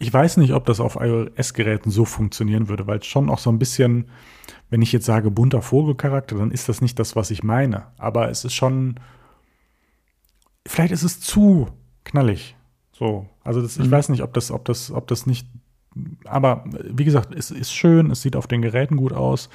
ich 0.00 0.12
weiß 0.12 0.36
nicht, 0.38 0.52
ob 0.52 0.66
das 0.66 0.80
auf 0.80 0.96
iOS-Geräten 1.00 1.90
so 1.90 2.04
funktionieren 2.04 2.68
würde, 2.68 2.86
weil 2.86 2.98
es 2.98 3.06
schon 3.06 3.30
auch 3.30 3.38
so 3.38 3.50
ein 3.50 3.58
bisschen, 3.58 4.06
wenn 4.68 4.82
ich 4.82 4.92
jetzt 4.92 5.06
sage 5.06 5.30
bunter 5.30 5.62
Vogelcharakter, 5.62 6.36
dann 6.36 6.50
ist 6.50 6.68
das 6.68 6.80
nicht 6.80 6.98
das, 6.98 7.16
was 7.16 7.30
ich 7.30 7.42
meine. 7.42 7.84
Aber 7.96 8.28
es 8.28 8.44
ist 8.44 8.54
schon 8.54 8.96
vielleicht 10.66 10.92
ist 10.92 11.02
es 11.02 11.20
zu 11.20 11.68
knallig. 12.04 12.56
So, 12.92 13.26
also 13.44 13.62
das, 13.62 13.78
ich 13.78 13.86
mhm. 13.86 13.90
weiß 13.90 14.10
nicht, 14.10 14.22
ob 14.22 14.34
das, 14.34 14.50
ob 14.50 14.64
das, 14.64 14.90
ob 14.90 15.06
das 15.08 15.26
nicht, 15.26 15.46
aber 16.24 16.64
wie 16.82 17.04
gesagt, 17.04 17.34
es 17.34 17.50
ist 17.50 17.72
schön, 17.72 18.10
es 18.10 18.22
sieht 18.22 18.36
auf 18.36 18.46
den 18.46 18.62
Geräten 18.62 18.96
gut 18.96 19.12
aus 19.12 19.48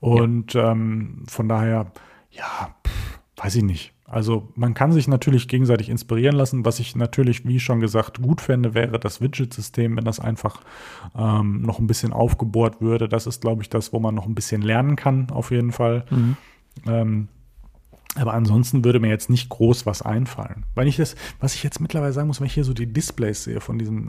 und 0.00 0.54
ja. 0.54 0.72
ähm, 0.72 1.24
von 1.28 1.48
daher, 1.48 1.92
ja, 2.30 2.74
pff, 2.86 3.20
weiß 3.36 3.56
ich 3.56 3.62
nicht. 3.62 3.94
Also 4.10 4.48
man 4.56 4.74
kann 4.74 4.90
sich 4.90 5.06
natürlich 5.06 5.46
gegenseitig 5.46 5.88
inspirieren 5.88 6.34
lassen. 6.34 6.64
Was 6.64 6.80
ich 6.80 6.96
natürlich, 6.96 7.46
wie 7.46 7.60
schon 7.60 7.78
gesagt, 7.78 8.20
gut 8.20 8.40
fände, 8.40 8.74
wäre 8.74 8.98
das 8.98 9.20
Widget-System, 9.20 9.96
wenn 9.96 10.04
das 10.04 10.18
einfach 10.18 10.62
ähm, 11.16 11.62
noch 11.62 11.78
ein 11.78 11.86
bisschen 11.86 12.12
aufgebohrt 12.12 12.80
würde. 12.80 13.08
Das 13.08 13.28
ist, 13.28 13.40
glaube 13.40 13.62
ich, 13.62 13.68
das, 13.68 13.92
wo 13.92 14.00
man 14.00 14.16
noch 14.16 14.26
ein 14.26 14.34
bisschen 14.34 14.62
lernen 14.62 14.96
kann, 14.96 15.30
auf 15.30 15.52
jeden 15.52 15.70
Fall. 15.70 16.06
Mhm. 16.10 16.36
Ähm, 16.88 17.28
aber 18.16 18.34
ansonsten 18.34 18.84
würde 18.84 18.98
mir 18.98 19.08
jetzt 19.08 19.30
nicht 19.30 19.48
groß 19.48 19.86
was 19.86 20.02
einfallen. 20.02 20.64
Weil 20.74 20.88
ich 20.88 20.96
das, 20.96 21.14
was 21.38 21.54
ich 21.54 21.62
jetzt 21.62 21.80
mittlerweile 21.80 22.12
sagen 22.12 22.26
muss, 22.26 22.40
wenn 22.40 22.46
ich 22.46 22.54
hier 22.54 22.64
so 22.64 22.74
die 22.74 22.92
Displays 22.92 23.44
sehe 23.44 23.60
von 23.60 23.78
diesen 23.78 24.08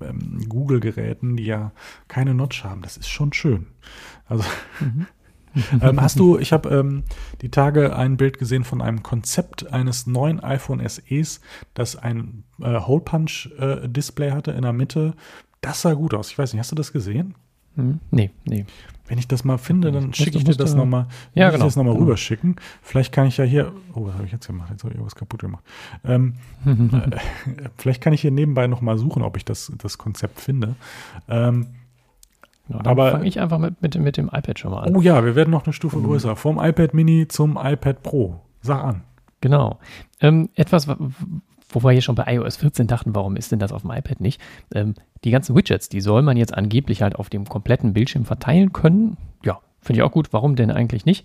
äh, 0.00 0.08
ähm, 0.08 0.44
Google-Geräten, 0.48 1.36
die 1.36 1.46
ja 1.46 1.72
keine 2.08 2.34
Notch 2.34 2.64
haben, 2.64 2.82
das 2.82 2.96
ist 2.96 3.08
schon 3.08 3.32
schön. 3.32 3.66
Also 4.26 4.44
mhm. 4.80 5.06
ähm, 5.80 6.00
hast 6.00 6.18
du, 6.18 6.38
ich 6.38 6.52
habe 6.52 6.68
ähm, 6.68 7.02
die 7.40 7.50
Tage 7.50 7.96
ein 7.96 8.16
Bild 8.16 8.38
gesehen 8.38 8.64
von 8.64 8.82
einem 8.82 9.02
Konzept 9.02 9.72
eines 9.72 10.06
neuen 10.06 10.40
iPhone 10.40 10.86
SEs, 10.86 11.40
das 11.74 11.96
ein 11.96 12.44
äh, 12.60 12.80
Hole 12.80 13.00
Punch 13.00 13.50
äh, 13.58 13.88
Display 13.88 14.32
hatte 14.32 14.52
in 14.52 14.62
der 14.62 14.72
Mitte. 14.72 15.14
Das 15.60 15.82
sah 15.82 15.94
gut 15.94 16.14
aus. 16.14 16.30
Ich 16.30 16.38
weiß 16.38 16.52
nicht, 16.52 16.60
hast 16.60 16.72
du 16.72 16.76
das 16.76 16.92
gesehen? 16.92 17.34
Hm, 17.76 18.00
nee, 18.10 18.30
nee. 18.44 18.66
Wenn 19.10 19.18
ich 19.18 19.26
das 19.26 19.42
mal 19.42 19.58
finde, 19.58 19.90
dann 19.90 20.14
schicke 20.14 20.38
ich 20.38 20.44
dir 20.44 20.54
das 20.54 20.76
nochmal 20.76 21.08
ja, 21.34 21.50
genau. 21.50 21.66
noch 21.66 21.74
genau. 21.74 21.92
rüberschicken. 21.94 22.54
Vielleicht 22.80 23.12
kann 23.12 23.26
ich 23.26 23.38
ja 23.38 23.44
hier, 23.44 23.72
oh, 23.92 24.06
was 24.06 24.14
habe 24.14 24.24
ich 24.24 24.30
jetzt 24.30 24.46
gemacht? 24.46 24.70
Jetzt 24.70 24.84
habe 24.84 24.92
ich 24.92 24.98
irgendwas 24.98 25.16
kaputt 25.16 25.40
gemacht. 25.40 25.64
Ähm, 26.04 26.34
äh, 26.64 27.18
vielleicht 27.76 28.00
kann 28.02 28.12
ich 28.12 28.20
hier 28.20 28.30
nebenbei 28.30 28.68
nochmal 28.68 28.98
suchen, 28.98 29.24
ob 29.24 29.36
ich 29.36 29.44
das, 29.44 29.72
das 29.78 29.98
Konzept 29.98 30.40
finde. 30.40 30.76
Ähm, 31.28 31.66
ja, 32.68 32.84
aber 32.84 33.10
fange 33.10 33.26
ich 33.26 33.40
einfach 33.40 33.58
mit, 33.58 33.82
mit, 33.82 33.98
mit, 33.98 34.16
dem 34.16 34.28
iPad 34.28 34.60
schon 34.60 34.70
mal 34.70 34.84
an. 34.84 34.94
Oh 34.94 35.00
ja, 35.00 35.24
wir 35.24 35.34
werden 35.34 35.50
noch 35.50 35.64
eine 35.64 35.72
Stufe 35.72 35.96
mhm. 35.96 36.04
größer. 36.04 36.36
Vom 36.36 36.60
iPad 36.60 36.94
Mini 36.94 37.26
zum 37.26 37.58
iPad 37.60 38.04
Pro. 38.04 38.40
Sag 38.62 38.84
an. 38.84 39.02
Genau. 39.40 39.80
Ähm, 40.20 40.50
etwas, 40.54 40.86
wo 41.70 41.82
wir 41.82 41.92
hier 41.92 42.02
schon 42.02 42.14
bei 42.14 42.34
iOS 42.34 42.56
14 42.56 42.86
dachten, 42.86 43.14
warum 43.14 43.36
ist 43.36 43.52
denn 43.52 43.58
das 43.58 43.72
auf 43.72 43.82
dem 43.82 43.90
iPad 43.90 44.20
nicht? 44.20 44.40
Ähm, 44.74 44.94
die 45.24 45.30
ganzen 45.30 45.56
Widgets, 45.56 45.88
die 45.88 46.00
soll 46.00 46.22
man 46.22 46.36
jetzt 46.36 46.54
angeblich 46.54 47.02
halt 47.02 47.16
auf 47.16 47.30
dem 47.30 47.46
kompletten 47.46 47.92
Bildschirm 47.92 48.24
verteilen 48.24 48.72
können. 48.72 49.16
Ja, 49.44 49.60
Finde 49.80 50.00
ich 50.00 50.02
auch 50.02 50.12
gut. 50.12 50.32
Warum 50.32 50.56
denn 50.56 50.70
eigentlich 50.70 51.06
nicht? 51.06 51.24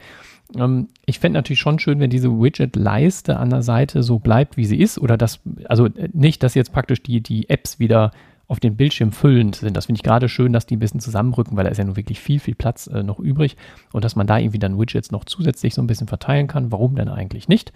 Ähm, 0.57 0.87
ich 1.05 1.19
fände 1.19 1.37
natürlich 1.37 1.59
schon 1.59 1.79
schön, 1.79 1.99
wenn 1.99 2.09
diese 2.09 2.29
Widget-Leiste 2.29 3.37
an 3.37 3.49
der 3.49 3.61
Seite 3.61 4.01
so 4.01 4.19
bleibt, 4.19 4.55
wie 4.57 4.65
sie 4.65 4.79
ist. 4.79 4.97
Oder 4.97 5.17
das, 5.17 5.41
also 5.65 5.87
äh, 5.87 6.09
nicht, 6.13 6.41
dass 6.41 6.55
jetzt 6.55 6.71
praktisch 6.71 7.03
die, 7.03 7.21
die 7.21 7.49
Apps 7.49 7.79
wieder 7.79 8.11
auf 8.47 8.59
den 8.59 8.77
Bildschirm 8.77 9.11
füllend 9.11 9.55
sind. 9.55 9.75
Das 9.75 9.87
finde 9.87 9.97
ich 9.97 10.03
gerade 10.03 10.29
schön, 10.29 10.53
dass 10.53 10.67
die 10.67 10.77
ein 10.77 10.79
bisschen 10.79 10.99
zusammenrücken, 10.99 11.57
weil 11.57 11.63
da 11.63 11.71
ist 11.71 11.79
ja 11.79 11.83
nun 11.83 11.97
wirklich 11.97 12.19
viel, 12.19 12.39
viel 12.39 12.55
Platz 12.55 12.87
äh, 12.87 13.03
noch 13.03 13.19
übrig 13.19 13.57
und 13.91 14.05
dass 14.05 14.15
man 14.15 14.27
da 14.27 14.37
irgendwie 14.37 14.59
dann 14.59 14.79
Widgets 14.79 15.11
noch 15.11 15.25
zusätzlich 15.25 15.73
so 15.73 15.81
ein 15.81 15.87
bisschen 15.87 16.07
verteilen 16.07 16.47
kann. 16.47 16.71
Warum 16.71 16.95
denn 16.95 17.09
eigentlich 17.09 17.47
nicht? 17.47 17.73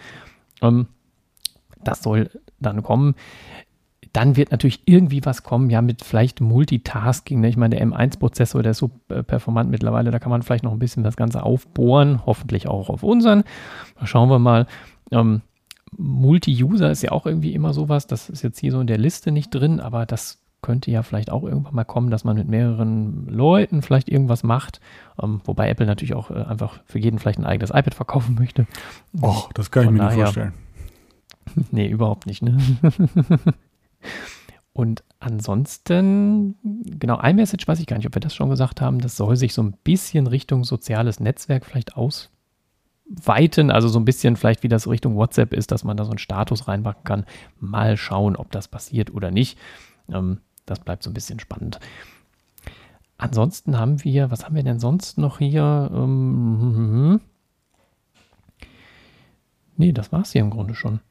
Ähm, 0.61 0.87
das 1.83 2.03
soll 2.03 2.29
dann 2.59 2.83
kommen. 2.83 3.15
Dann 4.13 4.35
wird 4.35 4.51
natürlich 4.51 4.81
irgendwie 4.85 5.23
was 5.23 5.43
kommen, 5.43 5.69
ja, 5.69 5.81
mit 5.81 6.03
vielleicht 6.03 6.41
Multitasking. 6.41 7.41
Ne? 7.41 7.49
Ich 7.49 7.57
meine, 7.57 7.75
der 7.75 7.85
M1-Prozessor, 7.85 8.63
der 8.63 8.71
ist 8.71 8.79
so 8.79 8.89
performant 9.27 9.69
mittlerweile, 9.69 10.09
da 10.09 10.17
kann 10.17 10.31
man 10.31 10.41
vielleicht 10.41 10.63
noch 10.63 10.71
ein 10.71 10.79
bisschen 10.79 11.03
das 11.03 11.15
Ganze 11.15 11.43
aufbohren, 11.43 12.25
hoffentlich 12.25 12.67
auch 12.67 12.89
auf 12.89 13.03
unseren. 13.03 13.43
Schauen 14.03 14.29
wir 14.29 14.39
mal. 14.39 14.65
Ähm, 15.11 15.41
Multi-User 15.97 16.91
ist 16.91 17.03
ja 17.03 17.11
auch 17.11 17.25
irgendwie 17.25 17.53
immer 17.53 17.73
sowas. 17.73 18.07
Das 18.07 18.29
ist 18.29 18.41
jetzt 18.41 18.59
hier 18.59 18.71
so 18.71 18.79
in 18.79 18.87
der 18.87 18.97
Liste 18.97 19.31
nicht 19.31 19.49
drin, 19.51 19.79
aber 19.79 20.05
das 20.05 20.39
könnte 20.61 20.91
ja 20.91 21.03
vielleicht 21.03 21.31
auch 21.31 21.43
irgendwann 21.43 21.75
mal 21.75 21.85
kommen, 21.85 22.09
dass 22.09 22.23
man 22.23 22.35
mit 22.35 22.47
mehreren 22.47 23.27
Leuten 23.27 23.81
vielleicht 23.81 24.09
irgendwas 24.09 24.43
macht. 24.43 24.81
Ähm, 25.21 25.41
wobei 25.45 25.69
Apple 25.69 25.85
natürlich 25.85 26.13
auch 26.13 26.31
äh, 26.31 26.43
einfach 26.43 26.81
für 26.85 26.99
jeden 26.99 27.19
vielleicht 27.19 27.39
ein 27.39 27.45
eigenes 27.45 27.69
iPad 27.69 27.93
verkaufen 27.93 28.35
möchte. 28.35 28.67
Och, 29.21 29.51
das 29.53 29.71
kann 29.71 29.85
Von 29.85 29.95
ich 29.95 30.01
mir 30.01 30.07
nicht 30.07 30.15
vorstellen. 30.15 30.53
nee, 31.71 31.87
überhaupt 31.87 32.25
nicht. 32.25 32.41
Ne? 32.41 32.57
Und 34.73 35.03
ansonsten, 35.19 36.55
genau, 36.63 37.19
iMessage 37.21 37.67
weiß 37.67 37.79
ich 37.79 37.87
gar 37.87 37.97
nicht, 37.97 38.07
ob 38.07 38.15
wir 38.15 38.21
das 38.21 38.33
schon 38.33 38.49
gesagt 38.49 38.79
haben, 38.79 38.99
das 38.99 39.17
soll 39.17 39.35
sich 39.35 39.53
so 39.53 39.61
ein 39.61 39.73
bisschen 39.83 40.25
Richtung 40.27 40.63
soziales 40.63 41.19
Netzwerk 41.19 41.65
vielleicht 41.65 41.97
ausweiten, 41.97 43.71
also 43.71 43.89
so 43.89 43.99
ein 43.99 44.05
bisschen 44.05 44.37
vielleicht 44.37 44.63
wie 44.63 44.69
das 44.69 44.87
Richtung 44.87 45.15
WhatsApp 45.15 45.53
ist, 45.53 45.71
dass 45.71 45.83
man 45.83 45.97
da 45.97 46.05
so 46.05 46.11
einen 46.11 46.19
Status 46.19 46.69
reinmachen 46.69 47.03
kann. 47.03 47.25
Mal 47.59 47.97
schauen, 47.97 48.37
ob 48.37 48.51
das 48.51 48.69
passiert 48.69 49.13
oder 49.13 49.31
nicht. 49.31 49.57
Ähm, 50.07 50.39
das 50.65 50.79
bleibt 50.79 51.03
so 51.03 51.09
ein 51.09 51.13
bisschen 51.13 51.39
spannend. 51.39 51.79
Ansonsten 53.17 53.77
haben 53.77 54.01
wir, 54.05 54.31
was 54.31 54.45
haben 54.45 54.55
wir 54.55 54.63
denn 54.63 54.79
sonst 54.79 55.17
noch 55.17 55.39
hier? 55.39 55.91
Ähm, 55.93 57.19
nee, 59.75 59.91
das 59.91 60.13
war 60.13 60.21
es 60.21 60.31
hier 60.31 60.41
im 60.41 60.51
Grunde 60.51 60.73
schon. 60.73 61.01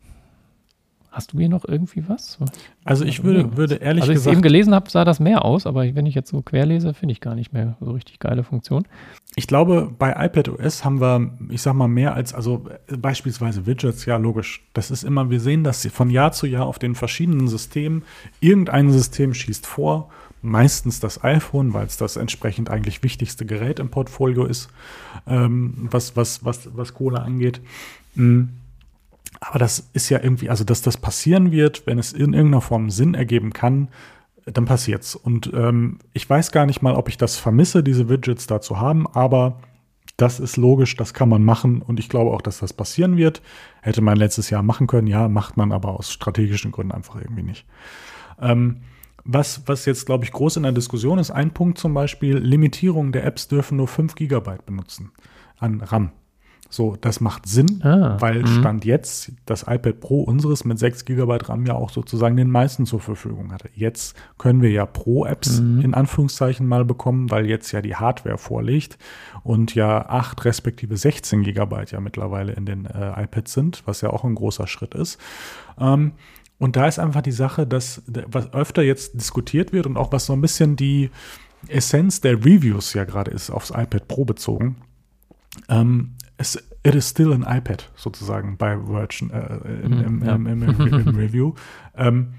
Hast 1.18 1.32
du 1.32 1.38
hier 1.40 1.48
noch 1.48 1.64
irgendwie 1.66 2.04
was? 2.06 2.38
Also 2.84 3.04
ich 3.04 3.24
würde, 3.24 3.56
würde 3.56 3.74
ehrlich 3.74 4.02
also 4.02 4.12
gesagt. 4.12 4.18
Als 4.18 4.20
ich 4.20 4.26
es 4.26 4.32
eben 4.34 4.40
gelesen 4.42 4.72
habe, 4.72 4.88
sah 4.88 5.04
das 5.04 5.18
mehr 5.18 5.44
aus, 5.44 5.66
aber 5.66 5.92
wenn 5.96 6.06
ich 6.06 6.14
jetzt 6.14 6.30
so 6.30 6.42
querlese, 6.42 6.94
finde 6.94 7.10
ich 7.10 7.20
gar 7.20 7.34
nicht 7.34 7.52
mehr 7.52 7.76
so 7.80 7.90
richtig 7.90 8.20
geile 8.20 8.44
Funktion. 8.44 8.86
Ich 9.34 9.48
glaube, 9.48 9.92
bei 9.98 10.12
iPadOS 10.12 10.84
haben 10.84 11.00
wir, 11.00 11.32
ich 11.48 11.60
sag 11.60 11.74
mal, 11.74 11.88
mehr 11.88 12.14
als, 12.14 12.34
also 12.34 12.66
beispielsweise 12.96 13.66
Widgets, 13.66 14.06
ja, 14.06 14.16
logisch. 14.16 14.62
Das 14.74 14.92
ist 14.92 15.02
immer, 15.02 15.28
wir 15.28 15.40
sehen, 15.40 15.64
dass 15.64 15.84
von 15.88 16.08
Jahr 16.08 16.30
zu 16.30 16.46
Jahr 16.46 16.66
auf 16.66 16.78
den 16.78 16.94
verschiedenen 16.94 17.48
Systemen 17.48 18.04
irgendein 18.38 18.92
System 18.92 19.34
schießt 19.34 19.66
vor. 19.66 20.10
Meistens 20.40 21.00
das 21.00 21.24
iPhone, 21.24 21.74
weil 21.74 21.86
es 21.86 21.96
das 21.96 22.14
entsprechend 22.14 22.70
eigentlich 22.70 23.02
wichtigste 23.02 23.44
Gerät 23.44 23.80
im 23.80 23.88
Portfolio 23.88 24.44
ist, 24.44 24.68
ähm, 25.26 25.88
was, 25.90 26.14
was, 26.14 26.44
was, 26.44 26.68
was 26.76 26.94
Kohle 26.94 27.20
angeht. 27.22 27.60
Mhm. 28.14 28.50
Aber 29.40 29.58
das 29.58 29.90
ist 29.92 30.08
ja 30.08 30.22
irgendwie, 30.22 30.50
also 30.50 30.64
dass 30.64 30.82
das 30.82 30.96
passieren 30.96 31.52
wird, 31.52 31.86
wenn 31.86 31.98
es 31.98 32.12
in 32.12 32.32
irgendeiner 32.32 32.60
Form 32.60 32.90
Sinn 32.90 33.14
ergeben 33.14 33.52
kann, 33.52 33.88
dann 34.44 34.64
passiert's. 34.64 35.14
Und 35.14 35.50
ähm, 35.54 35.98
ich 36.12 36.28
weiß 36.28 36.52
gar 36.52 36.66
nicht 36.66 36.82
mal, 36.82 36.94
ob 36.94 37.08
ich 37.08 37.18
das 37.18 37.36
vermisse, 37.36 37.82
diese 37.82 38.08
Widgets 38.08 38.46
da 38.46 38.60
zu 38.60 38.80
haben, 38.80 39.06
aber 39.06 39.60
das 40.16 40.40
ist 40.40 40.56
logisch, 40.56 40.96
das 40.96 41.14
kann 41.14 41.28
man 41.28 41.44
machen 41.44 41.80
und 41.80 42.00
ich 42.00 42.08
glaube 42.08 42.32
auch, 42.32 42.42
dass 42.42 42.58
das 42.58 42.72
passieren 42.72 43.16
wird. 43.16 43.40
Hätte 43.82 44.00
man 44.00 44.16
letztes 44.16 44.50
Jahr 44.50 44.62
machen 44.62 44.86
können, 44.86 45.06
ja, 45.06 45.28
macht 45.28 45.56
man 45.56 45.70
aber 45.70 45.90
aus 45.90 46.10
strategischen 46.12 46.72
Gründen 46.72 46.92
einfach 46.92 47.16
irgendwie 47.16 47.44
nicht. 47.44 47.66
Ähm, 48.40 48.78
was, 49.24 49.62
was 49.66 49.84
jetzt, 49.84 50.06
glaube 50.06 50.24
ich, 50.24 50.32
groß 50.32 50.56
in 50.56 50.62
der 50.62 50.72
Diskussion 50.72 51.18
ist, 51.18 51.30
ein 51.30 51.52
Punkt 51.52 51.78
zum 51.78 51.94
Beispiel, 51.94 52.38
Limitierung 52.38 53.12
der 53.12 53.24
Apps 53.24 53.46
dürfen 53.46 53.76
nur 53.76 53.86
5 53.86 54.14
GB 54.14 54.56
benutzen 54.64 55.12
an 55.58 55.80
RAM. 55.80 56.12
So, 56.70 56.96
das 57.00 57.20
macht 57.20 57.48
Sinn, 57.48 57.80
ah, 57.82 58.18
weil 58.20 58.42
mh. 58.42 58.60
Stand 58.60 58.84
jetzt 58.84 59.32
das 59.46 59.62
iPad 59.62 60.00
Pro 60.00 60.22
unseres 60.22 60.66
mit 60.66 60.78
6 60.78 61.06
GB 61.06 61.38
RAM 61.44 61.64
ja 61.64 61.74
auch 61.74 61.88
sozusagen 61.88 62.36
den 62.36 62.50
meisten 62.50 62.84
zur 62.84 63.00
Verfügung 63.00 63.52
hatte. 63.52 63.70
Jetzt 63.74 64.14
können 64.36 64.60
wir 64.60 64.70
ja 64.70 64.84
Pro-Apps 64.84 65.60
mhm. 65.60 65.80
in 65.80 65.94
Anführungszeichen 65.94 66.66
mal 66.66 66.84
bekommen, 66.84 67.30
weil 67.30 67.46
jetzt 67.46 67.72
ja 67.72 67.80
die 67.80 67.96
Hardware 67.96 68.36
vorliegt 68.36 68.98
und 69.42 69.74
ja 69.74 70.10
8 70.10 70.44
respektive 70.44 70.98
16 70.98 71.42
GB 71.42 71.84
ja 71.90 72.00
mittlerweile 72.00 72.52
in 72.52 72.66
den 72.66 72.84
äh, 72.84 73.22
iPads 73.22 73.54
sind, 73.54 73.82
was 73.86 74.02
ja 74.02 74.10
auch 74.10 74.24
ein 74.24 74.34
großer 74.34 74.66
Schritt 74.66 74.94
ist. 74.94 75.18
Ähm, 75.80 76.12
und 76.58 76.76
da 76.76 76.86
ist 76.86 76.98
einfach 76.98 77.22
die 77.22 77.32
Sache, 77.32 77.66
dass 77.66 78.02
was 78.26 78.52
öfter 78.52 78.82
jetzt 78.82 79.14
diskutiert 79.14 79.72
wird 79.72 79.86
und 79.86 79.96
auch 79.96 80.12
was 80.12 80.26
so 80.26 80.34
ein 80.34 80.40
bisschen 80.40 80.76
die 80.76 81.10
Essenz 81.68 82.20
der 82.20 82.44
Reviews 82.44 82.92
ja 82.92 83.04
gerade 83.04 83.30
ist 83.30 83.50
aufs 83.50 83.70
iPad 83.70 84.06
Pro 84.06 84.24
bezogen. 84.24 84.76
Ähm, 85.68 86.14
es, 86.38 86.56
it 86.84 86.94
is 86.94 87.10
still 87.10 87.32
an 87.32 87.42
iPad 87.42 87.90
sozusagen 87.96 88.56
bei 88.56 88.76
Virgin 88.86 89.30
äh, 89.30 89.56
im, 89.84 89.92
im, 89.92 90.24
ja. 90.24 90.34
im, 90.34 90.46
im, 90.46 90.62
Review. 91.16 91.54
Ähm, 91.96 92.34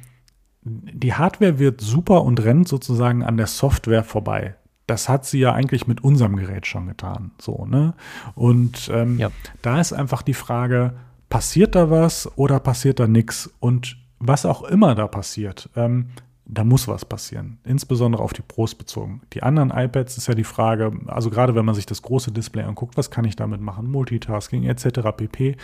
die 0.62 1.14
Hardware 1.14 1.60
wird 1.60 1.82
super 1.82 2.24
und 2.24 2.44
rennt 2.44 2.68
sozusagen 2.68 3.24
an 3.24 3.38
der 3.38 3.48
Software 3.48 4.04
vorbei. 4.04 4.56
Das 4.88 5.08
hat 5.08 5.26
sie 5.26 5.40
ja 5.40 5.54
eigentlich 5.54 5.86
mit 5.86 6.04
unserem 6.04 6.36
Gerät 6.36 6.66
schon 6.66 6.88
getan. 6.88 7.32
So, 7.40 7.66
ne? 7.66 7.94
Und 8.36 8.90
ähm, 8.92 9.20
ja. 9.20 9.30
da 9.62 9.80
ist 9.80 9.94
einfach 9.94 10.22
die 10.22 10.34
Frage, 10.34 10.94
passiert 11.30 11.76
da 11.76 11.92
was 11.92 12.30
oder 12.38 12.60
passiert 12.60 13.00
da 13.00 13.08
nichts? 13.08 13.54
Und 13.60 13.98
was 14.18 14.46
auch 14.46 14.64
immer 14.64 14.96
da 14.96 15.08
passiert, 15.08 15.70
ähm, 15.76 16.10
da 16.52 16.64
muss 16.64 16.88
was 16.88 17.06
passieren, 17.06 17.60
insbesondere 17.64 18.24
auf 18.24 18.34
die 18.34 18.42
Pros 18.42 18.74
bezogen. 18.74 19.22
Die 19.34 19.44
anderen 19.44 19.70
iPads 19.70 20.18
ist 20.18 20.28
ja 20.28 20.34
die 20.34 20.44
Frage, 20.44 20.92
also 21.06 21.30
gerade 21.30 21.54
wenn 21.54 21.64
man 21.64 21.76
sich 21.76 21.86
das 21.86 22.02
große 22.02 22.32
Display 22.32 22.64
anguckt, 22.64 22.98
was 22.98 23.12
kann 23.12 23.24
ich 23.24 23.36
damit 23.36 23.62
machen, 23.62 23.90
Multitasking 23.92 24.64
etc. 24.64 25.12
pp. 25.16 25.56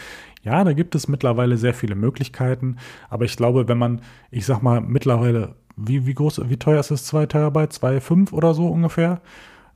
Ja, 0.43 0.63
da 0.63 0.73
gibt 0.73 0.93
es 0.93 1.07
mittlerweile 1.07 1.57
sehr 1.57 1.73
viele 1.73 1.95
Möglichkeiten, 1.95 2.77
aber 3.09 3.25
ich 3.25 3.36
glaube, 3.36 3.67
wenn 3.67 3.79
man, 3.79 4.01
ich 4.29 4.45
sag 4.45 4.61
mal, 4.61 4.79
mittlerweile, 4.79 5.55
wie, 5.75 6.05
wie 6.05 6.13
groß, 6.13 6.41
wie 6.49 6.57
teuer 6.57 6.79
ist 6.79 6.91
es, 6.91 7.05
2 7.05 7.25
Terabyte, 7.25 7.73
2,5 7.73 8.31
oder 8.31 8.53
so 8.53 8.67
ungefähr? 8.67 9.21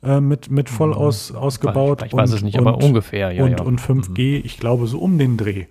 Äh, 0.04 0.22
mit, 0.22 0.52
mit 0.52 0.70
voll 0.70 0.90
mhm. 0.90 0.94
aus, 0.94 1.34
ausgebaut. 1.34 2.04
Ich 2.06 2.14
weiß 2.14 2.30
und, 2.30 2.36
es 2.38 2.44
nicht, 2.44 2.58
aber 2.58 2.78
ungefähr, 2.78 3.32
ja. 3.32 3.44
Und, 3.44 3.52
ja. 3.60 3.62
und 3.64 3.82
5G, 3.82 4.38
mhm. 4.38 4.46
ich 4.46 4.60
glaube, 4.60 4.86
so 4.86 5.00
um 5.00 5.18
den 5.18 5.38
Dreh. 5.38 5.66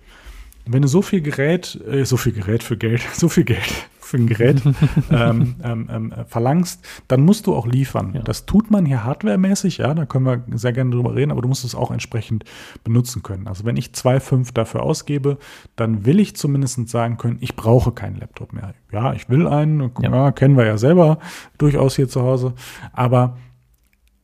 Wenn 0.67 0.81
du 0.81 0.87
so 0.89 1.01
viel 1.01 1.21
Gerät, 1.21 1.79
äh, 1.89 2.03
so 2.03 2.17
viel 2.17 2.33
Gerät 2.33 2.61
für 2.61 2.75
Geld, 2.75 3.01
so 3.13 3.29
viel 3.29 3.45
Geld 3.45 3.89
für 4.09 4.17
ein 4.17 4.27
Gerät 4.27 4.61
ähm, 5.11 5.55
ähm, 5.63 5.89
ähm, 5.91 6.13
verlangst, 6.27 6.85
dann 7.07 7.21
musst 7.21 7.47
du 7.47 7.55
auch 7.55 7.67
liefern. 7.67 8.13
Ja. 8.15 8.21
Das 8.21 8.45
tut 8.45 8.71
man 8.71 8.85
hier 8.85 9.03
hardwaremäßig, 9.03 9.77
ja, 9.77 9.93
da 9.93 10.05
können 10.05 10.25
wir 10.25 10.43
sehr 10.57 10.73
gerne 10.73 10.91
drüber 10.91 11.15
reden, 11.15 11.31
aber 11.31 11.41
du 11.41 11.47
musst 11.47 11.63
es 11.63 11.75
auch 11.75 11.91
entsprechend 11.91 12.43
benutzen 12.83 13.23
können. 13.23 13.47
Also 13.47 13.65
wenn 13.65 13.77
ich 13.77 13.89
2,5 13.89 14.53
dafür 14.53 14.83
ausgebe, 14.83 15.37
dann 15.75 16.05
will 16.05 16.19
ich 16.19 16.35
zumindest 16.35 16.89
sagen 16.89 17.17
können, 17.17 17.37
ich 17.41 17.55
brauche 17.55 17.91
keinen 17.91 18.17
Laptop 18.17 18.53
mehr. 18.53 18.73
Ja, 18.91 19.13
ich 19.13 19.29
will 19.29 19.47
einen, 19.47 19.91
ja. 20.01 20.11
ja 20.11 20.31
kennen 20.31 20.57
wir 20.57 20.65
ja 20.65 20.77
selber 20.77 21.19
durchaus 21.57 21.95
hier 21.95 22.09
zu 22.09 22.21
Hause, 22.21 22.53
aber 22.93 23.37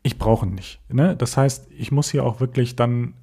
ich 0.04 0.18
brauche 0.18 0.46
ihn 0.46 0.54
nicht. 0.54 0.80
Ne? 0.92 1.16
Das 1.16 1.38
heißt, 1.38 1.68
ich 1.78 1.92
muss 1.92 2.10
hier 2.10 2.24
auch 2.24 2.40
wirklich 2.40 2.76
dann 2.76 3.14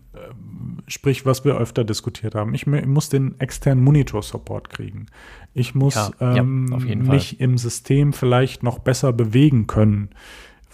sprich, 0.86 1.26
was 1.26 1.44
wir 1.44 1.56
öfter 1.56 1.84
diskutiert 1.84 2.34
haben. 2.34 2.54
Ich 2.54 2.66
muss 2.66 3.08
den 3.08 3.38
externen 3.40 3.84
Monitor-Support 3.84 4.70
kriegen. 4.70 5.06
Ich 5.54 5.74
muss 5.74 5.94
ja, 5.94 6.10
ähm, 6.20 6.66
ja, 6.86 6.96
mich 6.96 7.40
im 7.40 7.58
System 7.58 8.12
vielleicht 8.12 8.62
noch 8.62 8.78
besser 8.78 9.12
bewegen 9.12 9.66
können. 9.66 10.10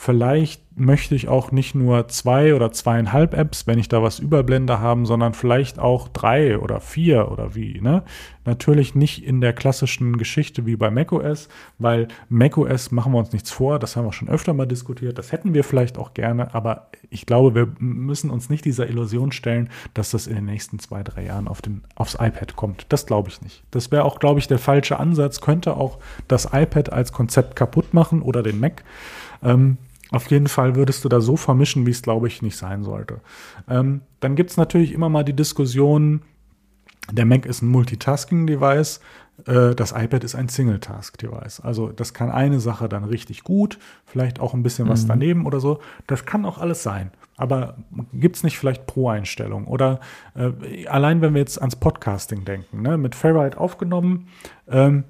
Vielleicht 0.00 0.78
möchte 0.78 1.16
ich 1.16 1.26
auch 1.26 1.50
nicht 1.50 1.74
nur 1.74 2.06
zwei 2.06 2.54
oder 2.54 2.70
zweieinhalb 2.70 3.34
Apps, 3.34 3.66
wenn 3.66 3.80
ich 3.80 3.88
da 3.88 4.00
was 4.00 4.20
überblende 4.20 4.78
haben, 4.78 5.06
sondern 5.06 5.34
vielleicht 5.34 5.80
auch 5.80 6.06
drei 6.06 6.56
oder 6.56 6.78
vier 6.78 7.32
oder 7.32 7.56
wie. 7.56 7.80
Ne? 7.80 8.04
Natürlich 8.44 8.94
nicht 8.94 9.24
in 9.24 9.40
der 9.40 9.52
klassischen 9.52 10.16
Geschichte 10.16 10.66
wie 10.66 10.76
bei 10.76 10.88
macOS, 10.92 11.48
weil 11.80 12.06
macOS 12.28 12.92
machen 12.92 13.12
wir 13.12 13.18
uns 13.18 13.32
nichts 13.32 13.50
vor, 13.50 13.80
das 13.80 13.96
haben 13.96 14.04
wir 14.04 14.12
schon 14.12 14.28
öfter 14.28 14.54
mal 14.54 14.66
diskutiert, 14.66 15.18
das 15.18 15.32
hätten 15.32 15.52
wir 15.52 15.64
vielleicht 15.64 15.98
auch 15.98 16.14
gerne, 16.14 16.54
aber 16.54 16.90
ich 17.10 17.26
glaube, 17.26 17.56
wir 17.56 17.68
müssen 17.80 18.30
uns 18.30 18.48
nicht 18.50 18.64
dieser 18.64 18.88
Illusion 18.88 19.32
stellen, 19.32 19.68
dass 19.94 20.12
das 20.12 20.28
in 20.28 20.36
den 20.36 20.44
nächsten 20.44 20.78
zwei, 20.78 21.02
drei 21.02 21.24
Jahren 21.24 21.48
auf 21.48 21.60
den, 21.60 21.82
aufs 21.96 22.14
iPad 22.14 22.54
kommt. 22.54 22.86
Das 22.90 23.04
glaube 23.04 23.30
ich 23.30 23.42
nicht. 23.42 23.64
Das 23.72 23.90
wäre 23.90 24.04
auch, 24.04 24.20
glaube 24.20 24.38
ich, 24.38 24.46
der 24.46 24.60
falsche 24.60 25.00
Ansatz, 25.00 25.40
könnte 25.40 25.76
auch 25.76 25.98
das 26.28 26.50
iPad 26.52 26.92
als 26.92 27.12
Konzept 27.12 27.56
kaputt 27.56 27.94
machen 27.94 28.22
oder 28.22 28.44
den 28.44 28.60
Mac. 28.60 28.84
Ähm, 29.42 29.78
auf 30.10 30.30
jeden 30.30 30.48
Fall 30.48 30.74
würdest 30.74 31.04
du 31.04 31.08
da 31.08 31.20
so 31.20 31.36
vermischen, 31.36 31.86
wie 31.86 31.90
es, 31.90 32.02
glaube 32.02 32.28
ich, 32.28 32.42
nicht 32.42 32.56
sein 32.56 32.82
sollte. 32.82 33.20
Ähm, 33.68 34.02
dann 34.20 34.36
gibt 34.36 34.50
es 34.50 34.56
natürlich 34.56 34.92
immer 34.92 35.08
mal 35.08 35.24
die 35.24 35.36
Diskussion, 35.36 36.22
der 37.10 37.24
Mac 37.24 37.46
ist 37.46 37.62
ein 37.62 37.68
Multitasking-Device, 37.68 39.00
äh, 39.46 39.74
das 39.74 39.92
iPad 39.92 40.24
ist 40.24 40.34
ein 40.34 40.48
Single-Task-Device. 40.48 41.60
Also 41.60 41.88
das 41.88 42.14
kann 42.14 42.30
eine 42.30 42.60
Sache 42.60 42.88
dann 42.88 43.04
richtig 43.04 43.44
gut, 43.44 43.78
vielleicht 44.04 44.40
auch 44.40 44.54
ein 44.54 44.62
bisschen 44.62 44.88
was 44.88 45.04
mhm. 45.04 45.08
daneben 45.08 45.46
oder 45.46 45.60
so. 45.60 45.80
Das 46.06 46.24
kann 46.24 46.44
auch 46.44 46.58
alles 46.58 46.82
sein. 46.82 47.10
Aber 47.36 47.76
gibt 48.12 48.36
es 48.36 48.42
nicht 48.42 48.58
vielleicht 48.58 48.86
Pro-Einstellungen? 48.86 49.68
Oder 49.68 50.00
äh, 50.34 50.86
allein 50.86 51.20
wenn 51.20 51.34
wir 51.34 51.40
jetzt 51.40 51.60
ans 51.60 51.76
Podcasting 51.76 52.44
denken, 52.44 52.82
ne? 52.82 52.98
mit 52.98 53.14
Fairride 53.14 53.58
aufgenommen, 53.58 54.28
ähm, 54.68 55.04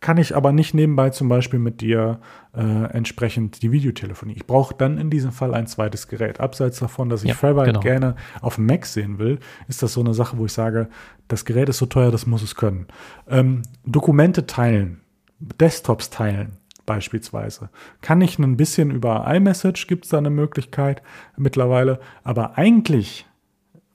kann 0.00 0.18
ich 0.18 0.36
aber 0.36 0.52
nicht 0.52 0.74
nebenbei 0.74 1.10
zum 1.10 1.28
Beispiel 1.28 1.58
mit 1.58 1.80
dir 1.80 2.20
äh, 2.54 2.60
entsprechend 2.92 3.62
die 3.62 3.72
Videotelefonie. 3.72 4.34
Ich 4.34 4.46
brauche 4.46 4.74
dann 4.74 4.98
in 4.98 5.10
diesem 5.10 5.32
Fall 5.32 5.54
ein 5.54 5.66
zweites 5.66 6.08
Gerät. 6.08 6.40
Abseits 6.40 6.78
davon, 6.78 7.08
dass 7.08 7.22
ich 7.22 7.30
ja, 7.30 7.34
Fairride 7.34 7.66
genau. 7.66 7.80
gerne 7.80 8.16
auf 8.40 8.56
dem 8.56 8.66
Mac 8.66 8.86
sehen 8.86 9.18
will, 9.18 9.38
ist 9.68 9.82
das 9.82 9.92
so 9.92 10.00
eine 10.00 10.14
Sache, 10.14 10.38
wo 10.38 10.46
ich 10.46 10.52
sage, 10.52 10.88
das 11.28 11.44
Gerät 11.44 11.68
ist 11.68 11.78
so 11.78 11.86
teuer, 11.86 12.10
das 12.10 12.26
muss 12.26 12.42
es 12.42 12.54
können. 12.54 12.86
Ähm, 13.28 13.62
Dokumente 13.84 14.46
teilen, 14.46 15.00
Desktops 15.38 16.10
teilen, 16.10 16.58
beispielsweise. 16.86 17.70
Kann 18.00 18.20
ich 18.20 18.38
ein 18.38 18.56
bisschen 18.56 18.90
über 18.90 19.26
iMessage, 19.28 19.86
gibt 19.86 20.04
es 20.04 20.10
da 20.10 20.18
eine 20.18 20.30
Möglichkeit 20.30 21.02
mittlerweile, 21.36 22.00
aber 22.22 22.56
eigentlich 22.58 23.26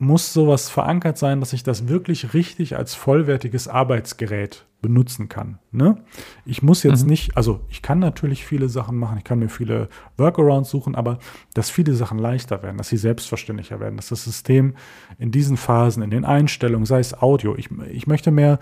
muss 0.02 0.34
sowas 0.34 0.68
verankert 0.68 1.20
sein, 1.20 1.40
dass 1.40 1.54
ich 1.54 1.62
das 1.62 1.88
wirklich 1.88 2.34
richtig 2.34 2.76
als 2.76 2.96
vollwertiges 2.96 3.68
Arbeitsgerät 3.68 4.66
benutzen 4.82 5.30
kann. 5.30 5.60
Ne? 5.72 6.04
Ich 6.44 6.64
muss 6.64 6.82
jetzt 6.82 7.04
mhm. 7.04 7.10
nicht, 7.10 7.38
also 7.38 7.62
ich 7.70 7.84
kann 7.84 8.00
natürlich 8.00 8.44
viele 8.44 8.68
Sachen 8.68 8.98
machen, 8.98 9.20
ich 9.20 9.24
kann 9.24 9.38
mir 9.38 9.48
viele 9.48 9.90
Workarounds 10.18 10.72
suchen, 10.72 10.96
aber 10.96 11.20
dass 11.54 11.70
viele 11.70 11.94
Sachen 11.94 12.18
leichter 12.18 12.64
werden, 12.64 12.78
dass 12.78 12.90
sie 12.90 12.98
selbstverständlicher 12.98 13.80
werden, 13.80 13.96
dass 13.96 14.10
das 14.10 14.24
System 14.24 14.74
in 15.20 15.32
diesen 15.32 15.56
Phasen, 15.56 16.02
in 16.02 16.10
den 16.10 16.26
Einstellungen, 16.26 16.88
sei 16.88 17.00
es 17.00 17.22
Audio, 17.22 17.56
ich, 17.56 17.70
ich 17.92 18.08
möchte 18.08 18.32
mehr 18.32 18.58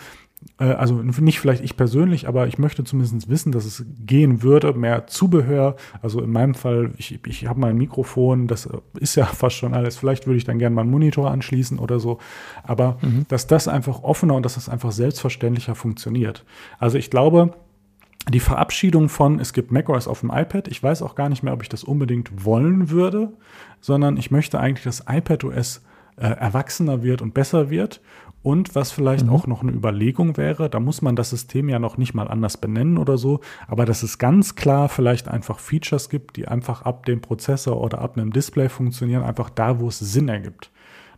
also 0.57 0.95
nicht 0.95 1.39
vielleicht 1.39 1.63
ich 1.63 1.77
persönlich, 1.77 2.27
aber 2.27 2.47
ich 2.47 2.57
möchte 2.57 2.83
zumindest 2.83 3.29
wissen, 3.29 3.51
dass 3.51 3.65
es 3.65 3.85
gehen 4.05 4.43
würde, 4.43 4.73
mehr 4.73 5.07
Zubehör. 5.07 5.75
Also 6.01 6.21
in 6.21 6.31
meinem 6.31 6.53
Fall, 6.53 6.91
ich, 6.97 7.19
ich 7.25 7.47
habe 7.47 7.59
mein 7.59 7.77
Mikrofon, 7.77 8.47
das 8.47 8.67
ist 8.99 9.15
ja 9.15 9.25
fast 9.25 9.55
schon 9.55 9.73
alles. 9.73 9.97
Vielleicht 9.97 10.27
würde 10.27 10.37
ich 10.37 10.43
dann 10.43 10.59
gerne 10.59 10.75
mal 10.75 10.81
einen 10.81 10.91
Monitor 10.91 11.31
anschließen 11.31 11.79
oder 11.79 11.99
so. 11.99 12.19
Aber 12.63 12.97
mhm. 13.01 13.25
dass 13.29 13.47
das 13.47 13.67
einfach 13.67 14.03
offener 14.03 14.35
und 14.35 14.43
dass 14.43 14.55
das 14.55 14.69
einfach 14.69 14.91
selbstverständlicher 14.91 15.75
funktioniert. 15.75 16.45
Also 16.77 16.97
ich 16.97 17.09
glaube, 17.09 17.53
die 18.29 18.41
Verabschiedung 18.41 19.07
von, 19.07 19.39
es 19.39 19.53
gibt 19.53 19.71
macOS 19.71 20.07
auf 20.07 20.19
dem 20.19 20.29
iPad, 20.29 20.67
ich 20.67 20.83
weiß 20.83 21.01
auch 21.01 21.15
gar 21.15 21.29
nicht 21.29 21.41
mehr, 21.41 21.53
ob 21.53 21.63
ich 21.63 21.69
das 21.69 21.83
unbedingt 21.83 22.45
wollen 22.45 22.89
würde, 22.89 23.31
sondern 23.79 24.17
ich 24.17 24.29
möchte 24.29 24.59
eigentlich, 24.59 24.83
dass 24.83 25.05
iPadOS 25.09 25.83
äh, 26.17 26.27
erwachsener 26.27 27.01
wird 27.01 27.21
und 27.21 27.33
besser 27.33 27.69
wird 27.69 28.01
und 28.41 28.75
was 28.75 28.91
vielleicht 28.91 29.25
mhm. 29.25 29.31
auch 29.31 29.47
noch 29.47 29.61
eine 29.61 29.71
Überlegung 29.71 30.37
wäre, 30.37 30.69
da 30.69 30.79
muss 30.79 31.01
man 31.01 31.15
das 31.15 31.29
System 31.29 31.69
ja 31.69 31.79
noch 31.79 31.97
nicht 31.97 32.13
mal 32.13 32.27
anders 32.27 32.57
benennen 32.57 32.97
oder 32.97 33.17
so, 33.17 33.41
aber 33.67 33.85
dass 33.85 34.03
es 34.03 34.17
ganz 34.17 34.55
klar 34.55 34.89
vielleicht 34.89 35.27
einfach 35.27 35.59
Features 35.59 36.09
gibt, 36.09 36.37
die 36.37 36.47
einfach 36.47 36.83
ab 36.83 37.05
dem 37.05 37.21
Prozessor 37.21 37.81
oder 37.81 37.99
ab 37.99 38.17
einem 38.17 38.31
Display 38.31 38.69
funktionieren, 38.69 39.23
einfach 39.23 39.49
da, 39.49 39.79
wo 39.79 39.87
es 39.87 39.99
Sinn 39.99 40.29
ergibt. 40.29 40.71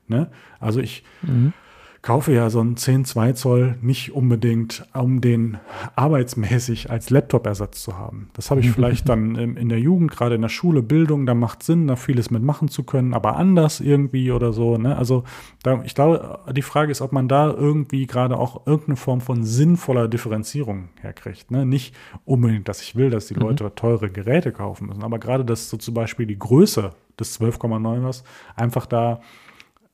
Ne? 0.07 0.29
Also 0.59 0.79
ich, 0.79 1.03
mhm 1.21 1.53
kaufe 2.01 2.33
ja 2.33 2.49
so 2.49 2.59
einen 2.59 2.75
10-2 2.75 3.35
Zoll 3.35 3.77
nicht 3.81 4.13
unbedingt, 4.13 4.87
um 4.93 5.21
den 5.21 5.59
arbeitsmäßig 5.95 6.89
als 6.89 7.11
Laptop-Ersatz 7.11 7.83
zu 7.83 7.97
haben. 7.97 8.29
Das 8.33 8.49
habe 8.49 8.61
ich 8.61 8.71
vielleicht 8.71 9.07
dann 9.07 9.35
in 9.35 9.69
der 9.69 9.79
Jugend, 9.79 10.11
gerade 10.11 10.35
in 10.35 10.41
der 10.41 10.49
Schule, 10.49 10.81
Bildung, 10.81 11.25
da 11.25 11.35
macht 11.35 11.61
Sinn, 11.61 11.87
da 11.87 11.95
vieles 11.95 12.31
mitmachen 12.31 12.69
zu 12.69 12.83
können, 12.83 13.13
aber 13.13 13.35
anders 13.35 13.79
irgendwie 13.79 14.31
oder 14.31 14.51
so. 14.51 14.77
Ne? 14.77 14.97
Also 14.97 15.23
da, 15.61 15.83
ich 15.83 15.93
glaube, 15.93 16.39
die 16.51 16.63
Frage 16.63 16.91
ist, 16.91 17.01
ob 17.01 17.11
man 17.11 17.27
da 17.27 17.51
irgendwie 17.51 18.07
gerade 18.07 18.37
auch 18.37 18.65
irgendeine 18.65 18.95
Form 18.95 19.21
von 19.21 19.43
sinnvoller 19.43 20.07
Differenzierung 20.07 20.89
herkriegt. 21.01 21.51
Ne? 21.51 21.67
Nicht 21.67 21.95
unbedingt, 22.25 22.67
dass 22.67 22.81
ich 22.81 22.95
will, 22.95 23.11
dass 23.11 23.27
die 23.27 23.35
mhm. 23.35 23.41
Leute 23.41 23.75
teure 23.75 24.09
Geräte 24.09 24.51
kaufen 24.51 24.87
müssen, 24.87 25.03
aber 25.03 25.19
gerade, 25.19 25.45
dass 25.45 25.69
so 25.69 25.77
zum 25.77 25.93
Beispiel 25.93 26.25
die 26.25 26.39
Größe 26.39 26.91
des 27.19 27.39
12,9ers 27.39 28.23
einfach 28.55 28.85
da 28.85 29.21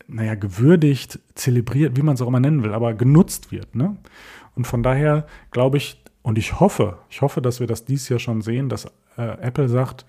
naja, 0.07 0.35
gewürdigt, 0.35 1.19
zelebriert, 1.35 1.97
wie 1.97 2.01
man 2.01 2.15
es 2.15 2.21
auch 2.21 2.27
immer 2.27 2.39
nennen 2.39 2.63
will, 2.63 2.73
aber 2.73 2.93
genutzt 2.93 3.51
wird. 3.51 3.75
Ne? 3.75 3.97
Und 4.55 4.65
von 4.65 4.83
daher 4.83 5.27
glaube 5.51 5.77
ich, 5.77 6.03
und 6.21 6.37
ich 6.37 6.59
hoffe, 6.59 6.97
ich 7.09 7.21
hoffe, 7.21 7.41
dass 7.41 7.59
wir 7.59 7.67
das 7.67 7.85
dies 7.85 8.09
Jahr 8.09 8.19
schon 8.19 8.41
sehen, 8.41 8.69
dass 8.69 8.85
äh, 9.17 9.39
Apple 9.41 9.69
sagt, 9.69 10.05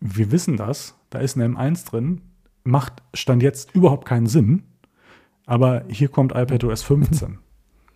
wir 0.00 0.30
wissen 0.30 0.56
das, 0.56 0.94
da 1.10 1.18
ist 1.18 1.36
eine 1.36 1.54
M1 1.54 1.88
drin, 1.88 2.20
macht 2.64 3.02
Stand 3.14 3.42
jetzt 3.42 3.74
überhaupt 3.74 4.06
keinen 4.06 4.26
Sinn, 4.26 4.62
aber 5.46 5.84
hier 5.88 6.08
kommt 6.08 6.32
iPadOS 6.32 6.82
15. 6.82 7.38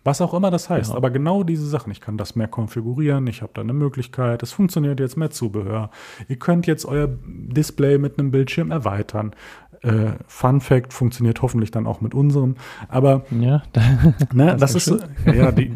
Was 0.07 0.21
auch 0.21 0.33
immer 0.33 0.51
das 0.51 0.69
heißt, 0.69 0.91
ja. 0.91 0.95
aber 0.95 1.09
genau 1.09 1.43
diese 1.43 1.67
Sachen. 1.67 1.91
Ich 1.91 1.99
kann 1.99 2.17
das 2.17 2.33
mehr 2.37 2.47
konfigurieren, 2.47 3.27
ich 3.27 3.41
habe 3.41 3.51
da 3.53 3.59
eine 3.61 3.73
Möglichkeit, 3.73 4.41
es 4.41 4.53
funktioniert 4.53 5.01
jetzt 5.01 5.17
mehr 5.17 5.31
Zubehör. 5.31 5.89
Ihr 6.29 6.39
könnt 6.39 6.65
jetzt 6.65 6.85
euer 6.85 7.09
Display 7.25 7.97
mit 7.97 8.17
einem 8.17 8.31
Bildschirm 8.31 8.71
erweitern. 8.71 9.35
Äh, 9.81 10.13
Fun 10.27 10.61
Fact 10.61 10.93
funktioniert 10.93 11.41
hoffentlich 11.41 11.71
dann 11.71 11.85
auch 11.87 12.01
mit 12.01 12.13
unserem. 12.13 12.55
Aber 12.87 13.25
ja, 13.31 13.63
ne, 14.33 14.55
das, 14.57 14.73
das 14.73 14.87
ist 14.87 15.07
ja, 15.25 15.33
ja 15.33 15.51
die, 15.51 15.69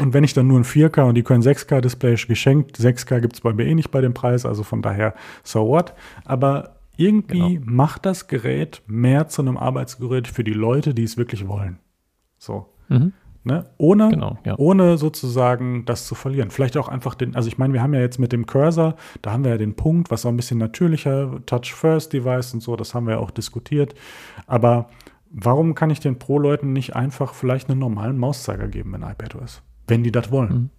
und 0.00 0.12
wenn 0.12 0.24
ich 0.24 0.34
dann 0.34 0.46
nur 0.46 0.58
ein 0.58 0.64
4K 0.64 1.02
und 1.02 1.14
die 1.14 1.22
können 1.22 1.42
6K-Display 1.42 2.16
geschenkt, 2.26 2.78
6K 2.78 3.20
gibt 3.20 3.34
es 3.34 3.40
bei 3.40 3.52
mir 3.52 3.66
eh 3.66 3.74
nicht 3.74 3.90
bei 3.90 4.00
dem 4.00 4.14
Preis, 4.14 4.44
also 4.44 4.62
von 4.62 4.82
daher 4.82 5.14
so 5.42 5.66
what. 5.66 5.94
Aber 6.24 6.76
irgendwie 6.96 7.56
genau. 7.56 7.70
macht 7.70 8.06
das 8.06 8.26
Gerät 8.26 8.82
mehr 8.86 9.28
zu 9.28 9.42
einem 9.42 9.56
Arbeitsgerät 9.56 10.28
für 10.28 10.44
die 10.44 10.54
Leute, 10.54 10.94
die 10.94 11.04
es 11.04 11.16
wirklich 11.16 11.46
wollen. 11.46 11.78
So. 12.38 12.72
Mhm. 12.88 13.12
Ne? 13.46 13.64
Ohne, 13.78 14.08
genau, 14.08 14.38
ja. 14.44 14.58
ohne 14.58 14.98
sozusagen 14.98 15.84
das 15.84 16.04
zu 16.04 16.16
verlieren. 16.16 16.50
Vielleicht 16.50 16.76
auch 16.76 16.88
einfach 16.88 17.14
den, 17.14 17.36
also 17.36 17.46
ich 17.46 17.58
meine, 17.58 17.72
wir 17.72 17.80
haben 17.80 17.94
ja 17.94 18.00
jetzt 18.00 18.18
mit 18.18 18.32
dem 18.32 18.44
Cursor, 18.44 18.96
da 19.22 19.30
haben 19.30 19.44
wir 19.44 19.52
ja 19.52 19.56
den 19.56 19.76
Punkt, 19.76 20.10
was 20.10 20.26
auch 20.26 20.30
ein 20.30 20.36
bisschen 20.36 20.58
natürlicher, 20.58 21.30
Touch-First-Device 21.46 22.54
und 22.54 22.60
so, 22.60 22.74
das 22.74 22.92
haben 22.92 23.06
wir 23.06 23.12
ja 23.14 23.18
auch 23.20 23.30
diskutiert. 23.30 23.94
Aber 24.48 24.88
warum 25.30 25.76
kann 25.76 25.90
ich 25.90 26.00
den 26.00 26.18
Pro-Leuten 26.18 26.72
nicht 26.72 26.96
einfach 26.96 27.34
vielleicht 27.34 27.70
einen 27.70 27.78
normalen 27.78 28.18
Mauszeiger 28.18 28.66
geben 28.66 28.94
in 28.96 29.02
iPadOS? 29.02 29.62
Wenn 29.86 30.02
die 30.02 30.10
das 30.10 30.32
wollen. 30.32 30.52
Mhm. 30.52 30.70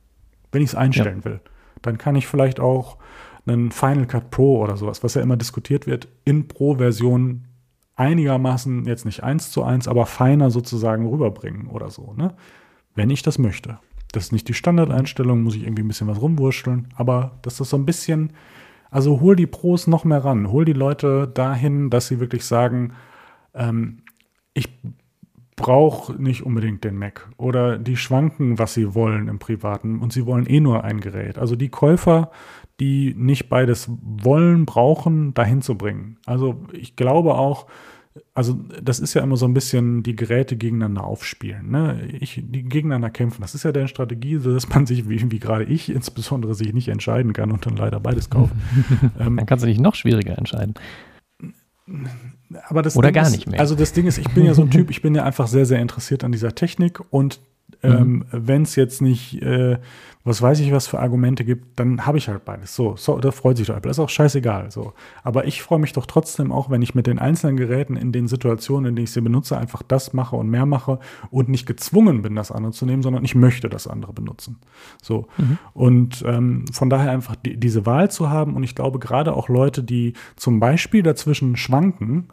Wenn 0.51 0.61
ich 0.61 0.71
es 0.71 0.75
einstellen 0.75 1.19
ja. 1.19 1.25
will. 1.25 1.39
Dann 1.81 1.97
kann 1.97 2.17
ich 2.17 2.27
vielleicht 2.27 2.59
auch 2.59 2.97
einen 3.45 3.71
Final 3.71 4.07
Cut 4.07 4.29
Pro 4.29 4.61
oder 4.61 4.75
sowas, 4.75 5.05
was 5.05 5.13
ja 5.13 5.21
immer 5.21 5.37
diskutiert 5.37 5.87
wird, 5.87 6.09
in 6.25 6.49
Pro-Version 6.49 7.46
einigermaßen, 7.97 8.85
jetzt 8.85 9.05
nicht 9.05 9.23
eins 9.23 9.51
zu 9.51 9.63
eins, 9.63 9.87
aber 9.87 10.05
feiner 10.05 10.49
sozusagen 10.49 11.07
rüberbringen 11.07 11.67
oder 11.67 11.89
so, 11.89 12.13
ne? 12.15 12.33
Wenn 12.95 13.09
ich 13.09 13.21
das 13.21 13.37
möchte. 13.37 13.79
Das 14.11 14.25
ist 14.25 14.31
nicht 14.31 14.47
die 14.47 14.53
Standardeinstellung, 14.53 15.43
muss 15.43 15.55
ich 15.55 15.63
irgendwie 15.63 15.83
ein 15.83 15.87
bisschen 15.87 16.07
was 16.07 16.21
rumwurschteln, 16.21 16.87
aber 16.95 17.37
das 17.41 17.59
ist 17.59 17.69
so 17.69 17.77
ein 17.77 17.85
bisschen, 17.85 18.33
also 18.89 19.19
hol 19.19 19.35
die 19.35 19.47
Pros 19.47 19.87
noch 19.87 20.05
mehr 20.05 20.23
ran, 20.23 20.51
hol 20.51 20.63
die 20.63 20.73
Leute 20.73 21.27
dahin, 21.27 21.89
dass 21.89 22.07
sie 22.07 22.19
wirklich 22.19 22.45
sagen, 22.45 22.93
ähm, 23.53 24.03
ich 24.53 24.69
brauche 25.55 26.13
nicht 26.13 26.43
unbedingt 26.43 26.83
den 26.83 26.97
Mac 26.97 27.29
oder 27.37 27.77
die 27.77 27.97
schwanken, 27.97 28.59
was 28.59 28.75
sie 28.75 28.93
wollen 28.95 29.27
im 29.27 29.39
Privaten 29.39 29.99
und 29.99 30.13
sie 30.13 30.25
wollen 30.25 30.45
eh 30.45 30.59
nur 30.59 30.83
ein 30.83 31.01
Gerät. 31.01 31.37
Also 31.37 31.55
die 31.55 31.69
Käufer, 31.69 32.31
die 32.79 33.15
nicht 33.17 33.49
beides 33.49 33.89
wollen, 34.01 34.65
brauchen, 34.65 35.33
dahin 35.33 35.61
zu 35.61 35.75
bringen. 35.75 36.17
Also 36.25 36.63
ich 36.73 36.95
glaube 36.95 37.35
auch, 37.35 37.67
also 38.33 38.53
das 38.81 38.99
ist 38.99 39.13
ja 39.13 39.21
immer 39.23 39.37
so 39.37 39.45
ein 39.45 39.53
bisschen 39.53 40.03
die 40.03 40.15
Geräte 40.15 40.57
gegeneinander 40.57 41.03
aufspielen, 41.03 41.69
ne? 41.69 42.07
Ich, 42.19 42.41
die 42.43 42.63
gegeneinander 42.63 43.09
kämpfen. 43.09 43.41
Das 43.41 43.55
ist 43.55 43.63
ja 43.63 43.71
deren 43.71 43.87
Strategie, 43.87 44.39
dass 44.39 44.69
man 44.69 44.85
sich, 44.85 45.09
wie, 45.09 45.31
wie 45.31 45.39
gerade 45.39 45.63
ich 45.63 45.89
insbesondere, 45.89 46.55
sich 46.55 46.73
nicht 46.73 46.87
entscheiden 46.87 47.33
kann 47.33 47.51
und 47.51 47.65
dann 47.65 47.75
leider 47.75 47.99
beides 47.99 48.29
kauft. 48.29 48.53
ähm, 49.19 49.37
dann 49.37 49.45
kannst 49.45 49.63
du 49.63 49.67
dich 49.67 49.79
noch 49.79 49.95
schwieriger 49.95 50.37
entscheiden. 50.37 50.75
Aber 52.67 52.81
das 52.81 52.95
Oder 52.95 53.09
Ding 53.09 53.15
gar 53.15 53.27
ist, 53.27 53.31
nicht 53.31 53.47
mehr. 53.47 53.59
Also 53.59 53.75
das 53.75 53.93
Ding 53.93 54.07
ist, 54.07 54.17
ich 54.17 54.29
bin 54.29 54.45
ja 54.45 54.53
so 54.53 54.63
ein 54.63 54.71
Typ, 54.71 54.89
ich 54.89 55.01
bin 55.01 55.15
ja 55.15 55.23
einfach 55.23 55.47
sehr, 55.47 55.65
sehr 55.65 55.79
interessiert 55.79 56.23
an 56.23 56.31
dieser 56.31 56.53
Technik 56.53 57.01
und 57.11 57.39
ähm, 57.83 58.09
mhm. 58.09 58.25
Wenn 58.31 58.61
es 58.63 58.75
jetzt 58.75 59.01
nicht, 59.01 59.41
äh, 59.41 59.77
was 60.23 60.41
weiß 60.41 60.59
ich, 60.61 60.71
was 60.71 60.87
für 60.87 60.99
Argumente 60.99 61.43
gibt, 61.45 61.79
dann 61.79 62.05
habe 62.05 62.17
ich 62.17 62.27
halt 62.27 62.43
beides. 62.45 62.75
So, 62.75 62.95
so, 62.95 63.19
da 63.19 63.31
freut 63.31 63.57
sich 63.57 63.67
doch 63.67 63.75
Apple. 63.75 63.91
Ist 63.91 63.99
auch 63.99 64.09
scheißegal. 64.09 64.71
So. 64.71 64.93
Aber 65.23 65.45
ich 65.45 65.61
freue 65.61 65.79
mich 65.79 65.93
doch 65.93 66.05
trotzdem 66.05 66.51
auch, 66.51 66.69
wenn 66.69 66.81
ich 66.81 66.95
mit 66.95 67.07
den 67.07 67.19
einzelnen 67.19 67.57
Geräten 67.57 67.95
in 67.95 68.11
den 68.11 68.27
Situationen, 68.27 68.89
in 68.89 68.95
denen 68.95 69.03
ich 69.03 69.11
sie 69.11 69.21
benutze, 69.21 69.57
einfach 69.57 69.83
das 69.83 70.13
mache 70.13 70.35
und 70.35 70.49
mehr 70.49 70.65
mache 70.65 70.99
und 71.29 71.49
nicht 71.49 71.65
gezwungen 71.65 72.21
bin, 72.21 72.35
das 72.35 72.51
andere 72.51 72.71
zu 72.71 72.85
nehmen, 72.85 73.03
sondern 73.03 73.23
ich 73.23 73.35
möchte 73.35 73.69
das 73.69 73.87
andere 73.87 74.13
benutzen. 74.13 74.59
So. 75.01 75.27
Mhm. 75.37 75.57
Und 75.73 76.23
ähm, 76.25 76.65
von 76.71 76.89
daher 76.89 77.11
einfach 77.11 77.35
die, 77.35 77.57
diese 77.57 77.85
Wahl 77.85 78.09
zu 78.09 78.29
haben 78.29 78.55
und 78.55 78.63
ich 78.63 78.75
glaube 78.75 78.99
gerade 78.99 79.33
auch 79.33 79.49
Leute, 79.49 79.83
die 79.83 80.13
zum 80.35 80.59
Beispiel 80.59 81.03
dazwischen 81.03 81.57
schwanken, 81.57 82.29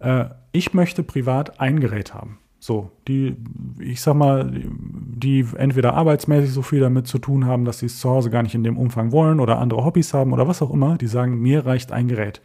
äh, 0.00 0.26
ich 0.52 0.74
möchte 0.74 1.02
privat 1.02 1.60
ein 1.60 1.78
Gerät 1.78 2.14
haben. 2.14 2.38
So, 2.68 2.90
die, 3.08 3.34
ich 3.78 4.02
sag 4.02 4.12
mal, 4.12 4.52
die 4.52 5.42
entweder 5.56 5.94
arbeitsmäßig 5.94 6.52
so 6.52 6.60
viel 6.60 6.80
damit 6.80 7.06
zu 7.06 7.18
tun 7.18 7.46
haben, 7.46 7.64
dass 7.64 7.78
sie 7.78 7.86
es 7.86 7.98
zu 7.98 8.10
Hause 8.10 8.28
gar 8.28 8.42
nicht 8.42 8.54
in 8.54 8.62
dem 8.62 8.76
Umfang 8.76 9.10
wollen 9.10 9.40
oder 9.40 9.58
andere 9.58 9.86
Hobbys 9.86 10.12
haben 10.12 10.34
oder 10.34 10.48
was 10.48 10.60
auch 10.60 10.70
immer, 10.70 10.98
die 10.98 11.06
sagen, 11.06 11.40
mir 11.40 11.64
reicht 11.64 11.92
ein 11.92 12.08
Gerät. 12.08 12.42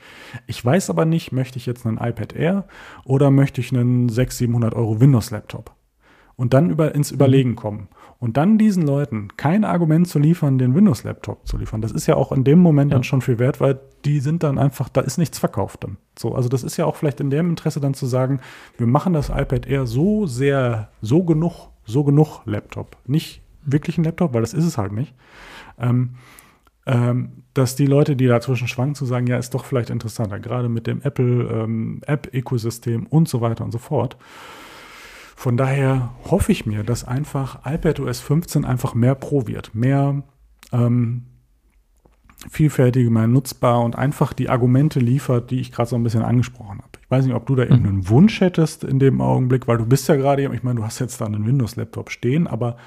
Ich 0.47 0.63
weiß 0.63 0.89
aber 0.89 1.03
nicht, 1.03 1.33
möchte 1.33 1.57
ich 1.57 1.65
jetzt 1.65 1.85
einen 1.85 1.97
iPad 1.97 2.37
Air 2.37 2.63
oder 3.03 3.31
möchte 3.31 3.59
ich 3.59 3.73
einen 3.73 4.07
600, 4.07 4.31
700 4.31 4.75
Euro 4.75 5.01
Windows-Laptop? 5.01 5.75
und 6.35 6.53
dann 6.53 6.69
über, 6.69 6.95
ins 6.95 7.11
Überlegen 7.11 7.55
kommen. 7.55 7.87
Und 8.23 8.37
dann 8.37 8.57
diesen 8.57 8.87
Leuten 8.87 9.35
kein 9.35 9.65
Argument 9.65 10.07
zu 10.07 10.17
liefern, 10.17 10.57
den 10.57 10.73
Windows-Laptop 10.73 11.45
zu 11.45 11.57
liefern, 11.57 11.81
das 11.81 11.91
ist 11.91 12.07
ja 12.07 12.15
auch 12.15 12.31
in 12.31 12.45
dem 12.45 12.57
Moment 12.57 12.89
ja. 12.89 12.95
dann 12.95 13.03
schon 13.03 13.19
viel 13.19 13.37
wert, 13.37 13.59
weil 13.59 13.81
die 14.05 14.21
sind 14.21 14.43
dann 14.43 14.57
einfach, 14.57 14.87
da 14.87 15.01
ist 15.01 15.17
nichts 15.17 15.39
verkauft 15.39 15.83
dann. 15.83 15.97
So, 16.17 16.33
also 16.33 16.47
das 16.47 16.63
ist 16.63 16.77
ja 16.77 16.85
auch 16.85 16.95
vielleicht 16.95 17.19
in 17.19 17.29
dem 17.29 17.49
Interesse 17.49 17.81
dann 17.81 17.93
zu 17.93 18.05
sagen, 18.05 18.39
wir 18.77 18.87
machen 18.87 19.11
das 19.11 19.27
iPad 19.27 19.67
Air 19.67 19.85
so 19.87 20.25
sehr, 20.25 20.87
so 21.01 21.23
genug, 21.23 21.71
so 21.83 22.05
genug 22.05 22.39
Laptop. 22.45 22.95
Nicht 23.05 23.41
wirklich 23.65 23.97
ein 23.97 24.05
Laptop, 24.05 24.33
weil 24.33 24.39
das 24.39 24.53
ist 24.53 24.63
es 24.63 24.77
halt 24.77 24.93
nicht. 24.93 25.13
Ähm, 25.77 26.11
ähm, 26.85 27.43
dass 27.53 27.75
die 27.75 27.87
Leute, 27.87 28.15
die 28.15 28.27
dazwischen 28.27 28.69
schwanken, 28.69 28.95
zu 28.95 29.03
sagen, 29.03 29.27
ja, 29.27 29.35
ist 29.35 29.53
doch 29.53 29.65
vielleicht 29.65 29.89
interessanter, 29.89 30.39
gerade 30.39 30.69
mit 30.69 30.87
dem 30.87 31.01
Apple 31.01 31.49
ähm, 31.51 32.01
und 33.09 33.27
so 33.27 33.41
weiter 33.41 33.65
und 33.65 33.71
so 33.73 33.79
fort. 33.79 34.15
Von 35.43 35.57
daher 35.57 36.13
hoffe 36.31 36.53
ich 36.53 36.65
mir, 36.65 36.85
dass 36.85 37.03
einfach 37.03 37.65
iPadOS 37.65 38.21
15 38.21 38.63
einfach 38.63 38.93
mehr 38.95 39.13
Pro 39.13 39.45
wird, 39.45 39.75
mehr 39.75 40.23
ähm, 40.71 41.23
vielfältiger, 42.49 43.09
mehr 43.09 43.27
nutzbar 43.27 43.81
und 43.81 43.97
einfach 43.97 44.31
die 44.31 44.47
Argumente 44.47 45.01
liefert, 45.01 45.51
die 45.51 45.59
ich 45.59 45.73
gerade 45.73 45.89
so 45.89 45.97
ein 45.97 46.03
bisschen 46.03 46.21
angesprochen 46.21 46.77
habe. 46.77 46.97
Ich 47.01 47.11
weiß 47.11 47.25
nicht, 47.25 47.35
ob 47.35 47.45
du 47.45 47.57
da 47.57 47.65
mhm. 47.65 47.71
irgendeinen 47.71 48.07
Wunsch 48.07 48.39
hättest 48.39 48.85
in 48.85 48.99
dem 48.99 49.19
Augenblick, 49.19 49.67
weil 49.67 49.77
du 49.77 49.85
bist 49.85 50.07
ja 50.07 50.15
gerade, 50.15 50.43
ich 50.43 50.63
meine, 50.63 50.79
du 50.79 50.85
hast 50.85 50.99
jetzt 50.99 51.19
da 51.19 51.25
einen 51.25 51.45
Windows-Laptop 51.45 52.09
stehen, 52.09 52.47
aber 52.47 52.77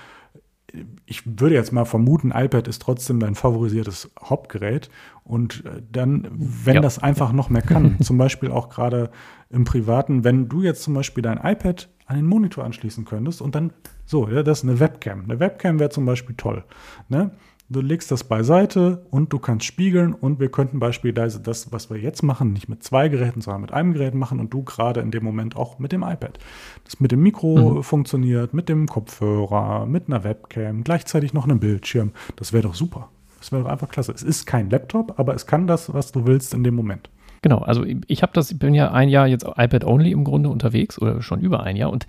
ich 1.04 1.24
würde 1.26 1.56
jetzt 1.56 1.74
mal 1.74 1.84
vermuten, 1.84 2.32
iPad 2.34 2.68
ist 2.68 2.80
trotzdem 2.80 3.20
dein 3.20 3.34
favorisiertes 3.34 4.10
Hauptgerät. 4.18 4.88
Und 5.24 5.62
äh, 5.66 5.82
dann, 5.92 6.26
wenn 6.32 6.76
ja. 6.76 6.80
das 6.80 7.02
einfach 7.02 7.32
noch 7.32 7.50
mehr 7.50 7.60
kann, 7.60 7.96
zum 8.00 8.16
Beispiel 8.16 8.50
auch 8.50 8.70
gerade 8.70 9.10
im 9.50 9.64
Privaten, 9.64 10.24
wenn 10.24 10.48
du 10.48 10.62
jetzt 10.62 10.82
zum 10.82 10.94
Beispiel 10.94 11.20
dein 11.20 11.36
iPad 11.36 11.90
an 12.06 12.16
den 12.16 12.26
Monitor 12.26 12.64
anschließen 12.64 13.04
könntest 13.04 13.42
und 13.42 13.54
dann, 13.54 13.72
so, 14.04 14.28
ja, 14.28 14.42
das 14.42 14.58
ist 14.58 14.64
eine 14.64 14.80
Webcam. 14.80 15.24
Eine 15.24 15.40
Webcam 15.40 15.78
wäre 15.78 15.90
zum 15.90 16.06
Beispiel 16.06 16.36
toll. 16.36 16.64
Ne? 17.08 17.32
Du 17.68 17.80
legst 17.80 18.12
das 18.12 18.22
beiseite 18.22 19.04
und 19.10 19.32
du 19.32 19.40
kannst 19.40 19.66
spiegeln 19.66 20.14
und 20.14 20.38
wir 20.38 20.50
könnten 20.50 20.78
beispielsweise 20.78 21.40
das, 21.40 21.72
was 21.72 21.90
wir 21.90 21.98
jetzt 21.98 22.22
machen, 22.22 22.52
nicht 22.52 22.68
mit 22.68 22.84
zwei 22.84 23.08
Geräten, 23.08 23.40
sondern 23.40 23.62
mit 23.62 23.72
einem 23.72 23.92
Gerät 23.92 24.14
machen 24.14 24.38
und 24.38 24.54
du 24.54 24.62
gerade 24.62 25.00
in 25.00 25.10
dem 25.10 25.24
Moment 25.24 25.56
auch 25.56 25.80
mit 25.80 25.90
dem 25.90 26.04
iPad. 26.04 26.38
Das 26.84 27.00
mit 27.00 27.10
dem 27.10 27.22
Mikro 27.24 27.56
mhm. 27.56 27.82
funktioniert, 27.82 28.54
mit 28.54 28.68
dem 28.68 28.86
Kopfhörer, 28.86 29.84
mit 29.86 30.06
einer 30.06 30.22
Webcam, 30.22 30.84
gleichzeitig 30.84 31.34
noch 31.34 31.44
einem 31.44 31.58
Bildschirm. 31.58 32.12
Das 32.36 32.52
wäre 32.52 32.62
doch 32.62 32.74
super. 32.76 33.08
Das 33.40 33.50
wäre 33.50 33.64
doch 33.64 33.70
einfach 33.70 33.88
klasse. 33.88 34.12
Es 34.12 34.22
ist 34.22 34.46
kein 34.46 34.70
Laptop, 34.70 35.18
aber 35.18 35.34
es 35.34 35.46
kann 35.46 35.66
das, 35.66 35.92
was 35.92 36.12
du 36.12 36.24
willst 36.24 36.54
in 36.54 36.62
dem 36.62 36.76
Moment. 36.76 37.10
Genau, 37.47 37.59
also 37.59 37.85
ich 38.09 38.23
habe 38.23 38.32
das, 38.35 38.51
ich 38.51 38.59
bin 38.59 38.74
ja 38.74 38.90
ein 38.90 39.09
Jahr 39.09 39.28
jetzt 39.28 39.47
iPad-only 39.47 40.10
im 40.10 40.24
Grunde 40.24 40.48
unterwegs 40.48 41.01
oder 41.01 41.23
schon 41.23 41.39
über 41.39 41.62
ein 41.62 41.77
Jahr 41.77 41.93
und 41.93 42.05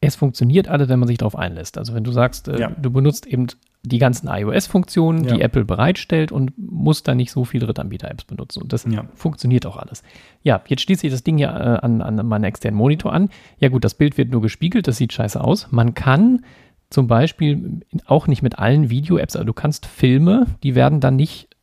es 0.00 0.16
funktioniert 0.16 0.66
alle, 0.66 0.88
wenn 0.88 0.98
man 0.98 1.06
sich 1.06 1.16
darauf 1.16 1.38
einlässt. 1.38 1.78
Also 1.78 1.94
wenn 1.94 2.02
du 2.02 2.10
sagst, 2.10 2.48
äh, 2.48 2.58
ja. 2.58 2.70
du 2.70 2.90
benutzt 2.90 3.24
eben 3.24 3.46
die 3.84 3.98
ganzen 3.98 4.26
iOS-Funktionen, 4.26 5.22
ja. 5.22 5.36
die 5.36 5.42
Apple 5.42 5.64
bereitstellt 5.64 6.32
und 6.32 6.54
musst 6.58 7.06
dann 7.06 7.18
nicht 7.18 7.30
so 7.30 7.44
viele 7.44 7.66
Drittanbieter-Apps 7.66 8.24
benutzen. 8.24 8.64
Und 8.64 8.72
das 8.72 8.84
ja. 8.84 9.04
funktioniert 9.14 9.64
auch 9.64 9.76
alles. 9.76 10.02
Ja, 10.42 10.60
jetzt 10.66 10.82
schließe 10.82 11.06
ich 11.06 11.12
das 11.12 11.22
Ding 11.22 11.38
ja 11.38 11.56
äh, 11.56 11.78
an, 11.78 12.02
an 12.02 12.26
meinen 12.26 12.42
externen 12.42 12.76
Monitor 12.76 13.12
an. 13.12 13.28
Ja 13.60 13.68
gut, 13.68 13.84
das 13.84 13.94
Bild 13.94 14.18
wird 14.18 14.32
nur 14.32 14.42
gespiegelt, 14.42 14.88
das 14.88 14.96
sieht 14.96 15.12
scheiße 15.12 15.40
aus. 15.40 15.68
Man 15.70 15.94
kann 15.94 16.44
zum 16.90 17.06
Beispiel 17.06 17.82
auch 18.06 18.26
nicht 18.26 18.42
mit 18.42 18.58
allen 18.58 18.90
Video-Apps, 18.90 19.36
also 19.36 19.46
du 19.46 19.52
kannst 19.52 19.86
Filme, 19.86 20.46
die 20.64 20.74
werden 20.74 20.98
dann 20.98 21.14
nicht 21.14 21.53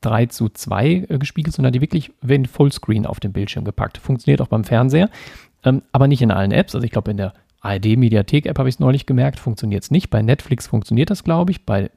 3 0.00 0.26
zu 0.26 0.48
2 0.48 1.06
äh, 1.08 1.18
gespiegelt, 1.18 1.54
sondern 1.54 1.72
die 1.72 1.80
wirklich 1.80 2.12
werden 2.20 2.46
Fullscreen 2.46 3.06
auf 3.06 3.20
dem 3.20 3.32
Bildschirm 3.32 3.64
gepackt. 3.64 3.98
Funktioniert 3.98 4.40
auch 4.40 4.48
beim 4.48 4.64
Fernseher, 4.64 5.10
ähm, 5.64 5.82
aber 5.92 6.08
nicht 6.08 6.22
in 6.22 6.30
allen 6.30 6.52
Apps. 6.52 6.74
Also 6.74 6.84
ich 6.84 6.90
glaube, 6.90 7.10
in 7.10 7.16
der 7.16 7.34
ARD-Mediathek-App 7.60 8.58
habe 8.58 8.68
ich 8.68 8.76
es 8.76 8.80
neulich 8.80 9.06
gemerkt, 9.06 9.38
funktioniert 9.38 9.82
es 9.82 9.90
nicht. 9.90 10.10
Bei 10.10 10.22
Netflix 10.22 10.66
funktioniert 10.66 11.10
das, 11.10 11.24
glaube 11.24 11.50
ich. 11.50 11.66
Bei 11.66 11.90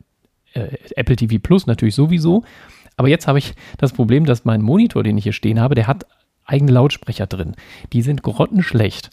äh, 0.54 0.78
Apple 0.96 1.16
TV 1.16 1.38
Plus 1.42 1.68
natürlich 1.68 1.96
sowieso. 1.96 2.44
Aber 2.98 3.08
jetzt 3.08 3.28
habe 3.28 3.40
ich 3.40 3.54
das 3.78 3.94
Problem, 3.94 4.26
dass 4.26 4.46
mein 4.46 4.62
Monitor, 4.62 5.04
den 5.04 5.18
ich 5.18 5.24
hier 5.24 5.34
stehen 5.34 5.60
habe, 5.60 5.76
der 5.76 5.88
hat 5.88 6.06
eigene 6.46 6.72
Lautsprecher 6.72 7.28
drin. 7.28 7.56
Die 7.94 8.02
sind 8.02 8.22
grottenschlecht. 8.22 9.10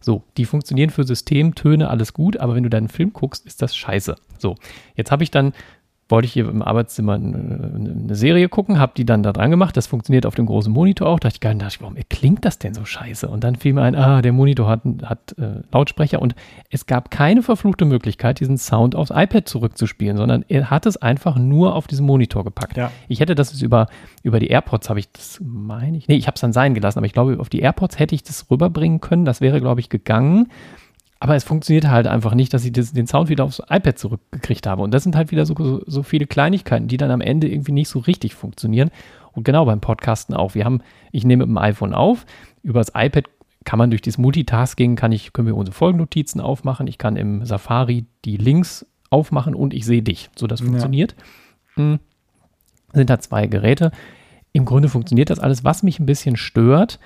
So, 0.00 0.22
die 0.36 0.44
funktionieren 0.44 0.90
für 0.90 1.04
Systemtöne, 1.04 1.88
alles 1.88 2.12
gut, 2.12 2.36
aber 2.36 2.54
wenn 2.54 2.62
du 2.62 2.68
deinen 2.68 2.88
Film 2.88 3.12
guckst, 3.12 3.46
ist 3.46 3.62
das 3.62 3.74
scheiße. 3.74 4.16
So, 4.38 4.56
jetzt 4.96 5.10
habe 5.10 5.24
ich 5.24 5.30
dann 5.30 5.54
wollte 6.08 6.26
ich 6.26 6.32
hier 6.32 6.48
im 6.48 6.60
Arbeitszimmer 6.60 7.14
eine 7.14 8.14
Serie 8.14 8.48
gucken, 8.48 8.78
habe 8.78 8.92
die 8.96 9.06
dann 9.06 9.22
da 9.22 9.32
dran 9.32 9.50
gemacht. 9.50 9.76
Das 9.76 9.86
funktioniert 9.86 10.26
auf 10.26 10.34
dem 10.34 10.46
großen 10.46 10.72
Monitor 10.72 11.08
auch. 11.08 11.18
Da 11.18 11.28
dachte 11.28 11.36
ich, 11.36 11.40
geil, 11.40 11.54
dachte 11.54 11.76
ich, 11.76 11.80
warum 11.80 11.96
klingt 12.10 12.44
das 12.44 12.58
denn 12.58 12.74
so 12.74 12.84
scheiße? 12.84 13.26
Und 13.28 13.42
dann 13.42 13.56
fiel 13.56 13.72
mir 13.72 13.82
ein, 13.82 13.94
ah, 13.94 14.20
der 14.20 14.32
Monitor 14.32 14.68
hat, 14.68 14.82
hat 15.02 15.34
äh, 15.38 15.62
Lautsprecher 15.72 16.20
und 16.20 16.34
es 16.70 16.86
gab 16.86 17.10
keine 17.10 17.42
verfluchte 17.42 17.86
Möglichkeit, 17.86 18.40
diesen 18.40 18.58
Sound 18.58 18.94
aufs 18.94 19.10
iPad 19.10 19.48
zurückzuspielen, 19.48 20.16
sondern 20.16 20.44
er 20.48 20.70
hat 20.70 20.84
es 20.84 20.98
einfach 20.98 21.36
nur 21.36 21.74
auf 21.74 21.86
diesen 21.86 22.04
Monitor 22.04 22.44
gepackt. 22.44 22.76
Ja. 22.76 22.90
Ich 23.08 23.20
hätte 23.20 23.34
das 23.34 23.60
über, 23.62 23.86
über 24.22 24.38
die 24.40 24.48
AirPods, 24.48 24.90
habe 24.90 25.00
ich 25.00 25.10
das, 25.10 25.40
meine 25.42 25.96
ich, 25.96 26.08
nee, 26.08 26.16
ich 26.16 26.26
habe 26.26 26.34
es 26.34 26.40
dann 26.42 26.52
sein 26.52 26.74
gelassen, 26.74 26.98
aber 26.98 27.06
ich 27.06 27.14
glaube, 27.14 27.40
auf 27.40 27.48
die 27.48 27.60
AirPods 27.60 27.98
hätte 27.98 28.14
ich 28.14 28.22
das 28.22 28.50
rüberbringen 28.50 29.00
können. 29.00 29.24
Das 29.24 29.40
wäre, 29.40 29.60
glaube 29.60 29.80
ich, 29.80 29.88
gegangen. 29.88 30.48
Aber 31.24 31.36
es 31.36 31.44
funktioniert 31.44 31.88
halt 31.88 32.06
einfach 32.06 32.34
nicht, 32.34 32.52
dass 32.52 32.66
ich 32.66 32.72
den 32.72 33.06
Sound 33.06 33.30
wieder 33.30 33.44
aufs 33.44 33.62
iPad 33.70 33.98
zurückgekriegt 33.98 34.66
habe. 34.66 34.82
Und 34.82 34.92
das 34.92 35.04
sind 35.04 35.16
halt 35.16 35.30
wieder 35.30 35.46
so, 35.46 35.54
so, 35.56 35.82
so, 35.86 36.02
viele 36.02 36.26
Kleinigkeiten, 36.26 36.86
die 36.86 36.98
dann 36.98 37.10
am 37.10 37.22
Ende 37.22 37.48
irgendwie 37.48 37.72
nicht 37.72 37.88
so 37.88 38.00
richtig 38.00 38.34
funktionieren. 38.34 38.90
Und 39.32 39.42
genau 39.42 39.64
beim 39.64 39.80
Podcasten 39.80 40.34
auch. 40.34 40.54
Wir 40.54 40.66
haben, 40.66 40.82
ich 41.12 41.24
nehme 41.24 41.46
mit 41.46 41.48
dem 41.48 41.56
iPhone 41.56 41.94
auf, 41.94 42.26
über 42.62 42.78
das 42.78 42.92
iPad 42.94 43.24
kann 43.64 43.78
man 43.78 43.88
durch 43.88 44.02
dieses 44.02 44.18
Multitasking, 44.18 44.96
kann 44.96 45.12
ich, 45.12 45.32
können 45.32 45.46
wir 45.48 45.56
unsere 45.56 45.74
Folgennotizen 45.74 46.42
aufmachen. 46.42 46.86
Ich 46.88 46.98
kann 46.98 47.16
im 47.16 47.46
Safari 47.46 48.04
die 48.26 48.36
Links 48.36 48.84
aufmachen 49.08 49.54
und 49.54 49.72
ich 49.72 49.86
sehe 49.86 50.02
dich. 50.02 50.28
So, 50.36 50.46
das 50.46 50.60
funktioniert. 50.60 51.14
Ja. 51.78 51.84
Hm. 51.84 52.00
Sind 52.92 53.08
da 53.08 53.18
zwei 53.18 53.46
Geräte. 53.46 53.92
Im 54.52 54.66
Grunde 54.66 54.90
funktioniert 54.90 55.30
das 55.30 55.38
alles. 55.38 55.64
Was 55.64 55.82
mich 55.82 56.00
ein 56.00 56.06
bisschen 56.06 56.36
stört, 56.36 57.00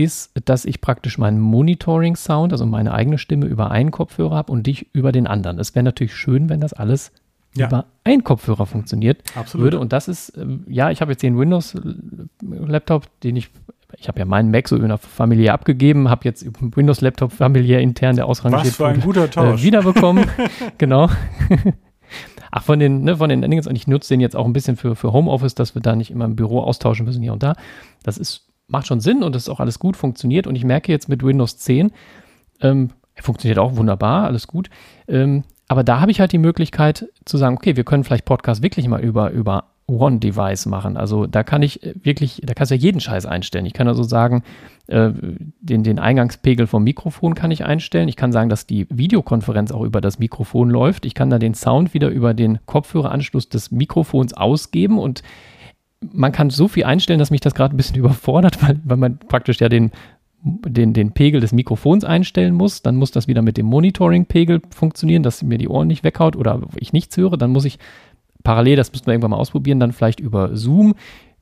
ist, 0.00 0.32
dass 0.46 0.64
ich 0.64 0.80
praktisch 0.80 1.18
meinen 1.18 1.40
Monitoring-Sound, 1.40 2.52
also 2.52 2.66
meine 2.66 2.92
eigene 2.92 3.18
Stimme, 3.18 3.46
über 3.46 3.70
einen 3.70 3.90
Kopfhörer 3.90 4.34
habe 4.34 4.52
und 4.52 4.66
dich 4.66 4.88
über 4.92 5.12
den 5.12 5.26
anderen. 5.26 5.58
Es 5.58 5.74
wäre 5.74 5.82
natürlich 5.82 6.14
schön, 6.14 6.48
wenn 6.48 6.60
das 6.60 6.72
alles 6.72 7.12
ja. 7.54 7.66
über 7.66 7.86
einen 8.04 8.24
Kopfhörer 8.24 8.66
funktioniert 8.66 9.22
Absolut. 9.34 9.64
würde. 9.64 9.78
Und 9.78 9.92
das 9.92 10.08
ist, 10.08 10.36
ähm, 10.36 10.64
ja, 10.68 10.90
ich 10.90 11.00
habe 11.00 11.12
jetzt 11.12 11.24
einen 11.24 11.38
Windows-Laptop, 11.38 13.20
den 13.20 13.36
ich, 13.36 13.50
ich 13.98 14.08
habe 14.08 14.18
ja 14.18 14.24
meinen 14.24 14.50
Mac 14.50 14.68
so 14.68 14.76
über 14.76 14.86
eine 14.86 14.98
Familie 14.98 15.52
abgegeben, 15.52 16.08
habe 16.08 16.24
jetzt 16.24 16.46
Windows-Laptop 16.60 17.32
familiär 17.32 17.80
intern, 17.80 18.16
der 18.16 18.26
ausrangiert 18.26 18.66
Was 18.66 18.76
für 18.76 18.86
ein 18.86 19.00
guter 19.00 19.24
äh, 19.24 19.28
Tausch. 19.28 19.60
Äh, 19.60 19.64
wiederbekommen. 19.64 20.26
genau. 20.78 21.08
Ach, 22.52 22.64
von 22.64 22.80
den, 22.80 23.04
ne, 23.04 23.16
von 23.16 23.28
den 23.28 23.42
Endings, 23.44 23.68
und 23.68 23.76
ich 23.76 23.86
nutze 23.86 24.14
den 24.14 24.20
jetzt 24.20 24.34
auch 24.34 24.44
ein 24.44 24.52
bisschen 24.52 24.76
für, 24.76 24.96
für 24.96 25.12
Homeoffice, 25.12 25.54
dass 25.54 25.74
wir 25.76 25.82
da 25.82 25.94
nicht 25.94 26.10
immer 26.10 26.24
im 26.24 26.34
Büro 26.34 26.60
austauschen 26.60 27.06
müssen 27.06 27.22
hier 27.22 27.32
und 27.32 27.42
da. 27.42 27.54
Das 28.02 28.18
ist 28.18 28.49
macht 28.70 28.86
schon 28.86 29.00
Sinn 29.00 29.22
und 29.22 29.34
das 29.34 29.44
ist 29.44 29.48
auch 29.48 29.60
alles 29.60 29.78
gut, 29.78 29.96
funktioniert. 29.96 30.46
Und 30.46 30.56
ich 30.56 30.64
merke 30.64 30.90
jetzt 30.92 31.08
mit 31.08 31.22
Windows 31.22 31.58
10, 31.58 31.92
ähm, 32.60 32.90
funktioniert 33.20 33.58
auch 33.58 33.76
wunderbar, 33.76 34.24
alles 34.24 34.46
gut. 34.46 34.70
Ähm, 35.08 35.44
aber 35.68 35.84
da 35.84 36.00
habe 36.00 36.10
ich 36.10 36.20
halt 36.20 36.32
die 36.32 36.38
Möglichkeit 36.38 37.08
zu 37.24 37.36
sagen, 37.36 37.56
okay, 37.56 37.76
wir 37.76 37.84
können 37.84 38.02
vielleicht 38.02 38.24
Podcast 38.24 38.62
wirklich 38.62 38.88
mal 38.88 39.00
über, 39.00 39.30
über 39.30 39.64
One-Device 39.86 40.66
machen. 40.66 40.96
Also 40.96 41.26
da 41.26 41.42
kann 41.42 41.62
ich 41.62 41.80
wirklich, 42.02 42.40
da 42.44 42.54
kannst 42.54 42.70
du 42.70 42.76
ja 42.76 42.80
jeden 42.80 43.00
Scheiß 43.00 43.26
einstellen. 43.26 43.66
Ich 43.66 43.72
kann 43.72 43.88
also 43.88 44.02
sagen, 44.02 44.42
äh, 44.86 45.10
den, 45.60 45.82
den 45.82 45.98
Eingangspegel 45.98 46.66
vom 46.66 46.84
Mikrofon 46.84 47.34
kann 47.34 47.50
ich 47.50 47.64
einstellen. 47.64 48.08
Ich 48.08 48.16
kann 48.16 48.32
sagen, 48.32 48.48
dass 48.48 48.66
die 48.66 48.86
Videokonferenz 48.90 49.72
auch 49.72 49.82
über 49.82 50.00
das 50.00 50.18
Mikrofon 50.18 50.70
läuft. 50.70 51.06
Ich 51.06 51.14
kann 51.14 51.30
dann 51.30 51.40
den 51.40 51.54
Sound 51.54 51.94
wieder 51.94 52.08
über 52.08 52.34
den 52.34 52.58
Kopfhöreranschluss 52.66 53.48
des 53.48 53.70
Mikrofons 53.70 54.34
ausgeben 54.34 54.98
und 54.98 55.22
man 56.12 56.32
kann 56.32 56.50
so 56.50 56.68
viel 56.68 56.84
einstellen, 56.84 57.18
dass 57.18 57.30
mich 57.30 57.40
das 57.40 57.54
gerade 57.54 57.74
ein 57.74 57.76
bisschen 57.76 57.96
überfordert, 57.98 58.62
weil, 58.62 58.80
weil 58.84 58.96
man 58.96 59.18
praktisch 59.18 59.60
ja 59.60 59.68
den, 59.68 59.90
den, 60.42 60.92
den 60.92 61.12
Pegel 61.12 61.40
des 61.40 61.52
Mikrofons 61.52 62.04
einstellen 62.04 62.54
muss. 62.54 62.82
Dann 62.82 62.96
muss 62.96 63.10
das 63.10 63.28
wieder 63.28 63.42
mit 63.42 63.56
dem 63.56 63.66
Monitoring-Pegel 63.66 64.62
funktionieren, 64.70 65.22
dass 65.22 65.42
mir 65.42 65.58
die 65.58 65.68
Ohren 65.68 65.88
nicht 65.88 66.04
weghaut 66.04 66.36
oder 66.36 66.60
ich 66.76 66.92
nichts 66.92 67.16
höre. 67.16 67.36
Dann 67.36 67.50
muss 67.50 67.64
ich 67.64 67.78
parallel, 68.42 68.76
das 68.76 68.92
müssen 68.92 69.06
wir 69.06 69.12
irgendwann 69.12 69.32
mal 69.32 69.36
ausprobieren, 69.36 69.80
dann 69.80 69.92
vielleicht 69.92 70.20
über 70.20 70.56
Zoom 70.56 70.94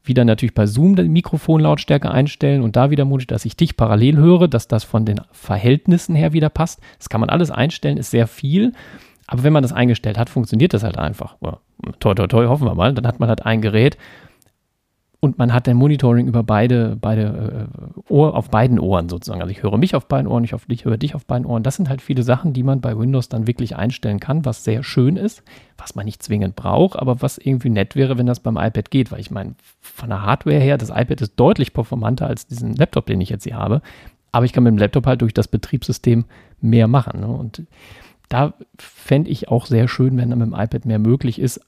wieder 0.04 0.24
natürlich 0.24 0.54
bei 0.54 0.66
Zoom 0.66 0.96
die 0.96 1.08
Mikrofonlautstärke 1.08 2.10
einstellen 2.10 2.62
und 2.62 2.76
da 2.76 2.90
wieder 2.90 3.04
monitor, 3.04 3.34
dass 3.34 3.44
ich 3.44 3.56
dich 3.56 3.76
parallel 3.76 4.16
höre, 4.16 4.48
dass 4.48 4.66
das 4.66 4.82
von 4.82 5.04
den 5.04 5.20
Verhältnissen 5.32 6.14
her 6.14 6.32
wieder 6.32 6.48
passt. 6.48 6.80
Das 6.98 7.08
kann 7.08 7.20
man 7.20 7.28
alles 7.28 7.50
einstellen, 7.50 7.98
ist 7.98 8.10
sehr 8.10 8.26
viel. 8.26 8.72
Aber 9.26 9.42
wenn 9.42 9.52
man 9.52 9.62
das 9.62 9.74
eingestellt 9.74 10.16
hat, 10.16 10.30
funktioniert 10.30 10.72
das 10.72 10.82
halt 10.82 10.96
einfach. 10.96 11.36
Toi, 12.00 12.14
toi, 12.14 12.26
toi, 12.26 12.46
hoffen 12.46 12.66
wir 12.66 12.74
mal. 12.74 12.94
Dann 12.94 13.06
hat 13.06 13.20
man 13.20 13.28
halt 13.28 13.44
ein 13.44 13.60
Gerät, 13.60 13.98
und 15.20 15.36
man 15.36 15.52
hat 15.52 15.68
ein 15.68 15.76
Monitoring 15.76 16.28
über 16.28 16.44
beide, 16.44 16.96
beide 17.00 17.68
äh, 17.74 18.12
Ohr, 18.12 18.36
auf 18.36 18.50
beiden 18.50 18.78
Ohren 18.78 19.08
sozusagen. 19.08 19.40
Also 19.40 19.50
ich 19.50 19.64
höre 19.64 19.76
mich 19.76 19.96
auf 19.96 20.06
beiden 20.06 20.28
Ohren, 20.28 20.44
ich, 20.44 20.54
auf, 20.54 20.66
ich 20.68 20.84
höre 20.84 20.96
dich 20.96 21.16
auf 21.16 21.26
beiden 21.26 21.44
Ohren. 21.44 21.64
Das 21.64 21.74
sind 21.74 21.88
halt 21.88 22.00
viele 22.00 22.22
Sachen, 22.22 22.52
die 22.52 22.62
man 22.62 22.80
bei 22.80 22.96
Windows 22.96 23.28
dann 23.28 23.48
wirklich 23.48 23.74
einstellen 23.74 24.20
kann, 24.20 24.44
was 24.44 24.62
sehr 24.62 24.84
schön 24.84 25.16
ist, 25.16 25.42
was 25.76 25.96
man 25.96 26.04
nicht 26.04 26.22
zwingend 26.22 26.54
braucht, 26.54 26.96
aber 26.96 27.20
was 27.20 27.36
irgendwie 27.36 27.70
nett 27.70 27.96
wäre, 27.96 28.16
wenn 28.16 28.26
das 28.26 28.38
beim 28.38 28.56
iPad 28.56 28.92
geht. 28.92 29.10
Weil 29.10 29.18
ich 29.18 29.32
meine, 29.32 29.56
von 29.80 30.08
der 30.08 30.22
Hardware 30.22 30.60
her, 30.60 30.78
das 30.78 30.90
iPad 30.90 31.20
ist 31.20 31.32
deutlich 31.34 31.72
performanter 31.72 32.28
als 32.28 32.46
diesen 32.46 32.76
Laptop, 32.76 33.06
den 33.06 33.20
ich 33.20 33.30
jetzt 33.30 33.42
hier 33.42 33.56
habe. 33.56 33.82
Aber 34.30 34.44
ich 34.44 34.52
kann 34.52 34.62
mit 34.62 34.70
dem 34.70 34.78
Laptop 34.78 35.06
halt 35.06 35.22
durch 35.22 35.34
das 35.34 35.48
Betriebssystem 35.48 36.26
mehr 36.60 36.86
machen. 36.86 37.20
Ne? 37.20 37.26
Und 37.26 37.64
da 38.28 38.54
fände 38.78 39.30
ich 39.30 39.48
auch 39.48 39.66
sehr 39.66 39.88
schön, 39.88 40.16
wenn 40.16 40.30
dann 40.30 40.38
mit 40.38 40.48
dem 40.48 40.54
iPad 40.54 40.84
mehr 40.84 40.98
möglich 40.98 41.40
ist. 41.40 41.60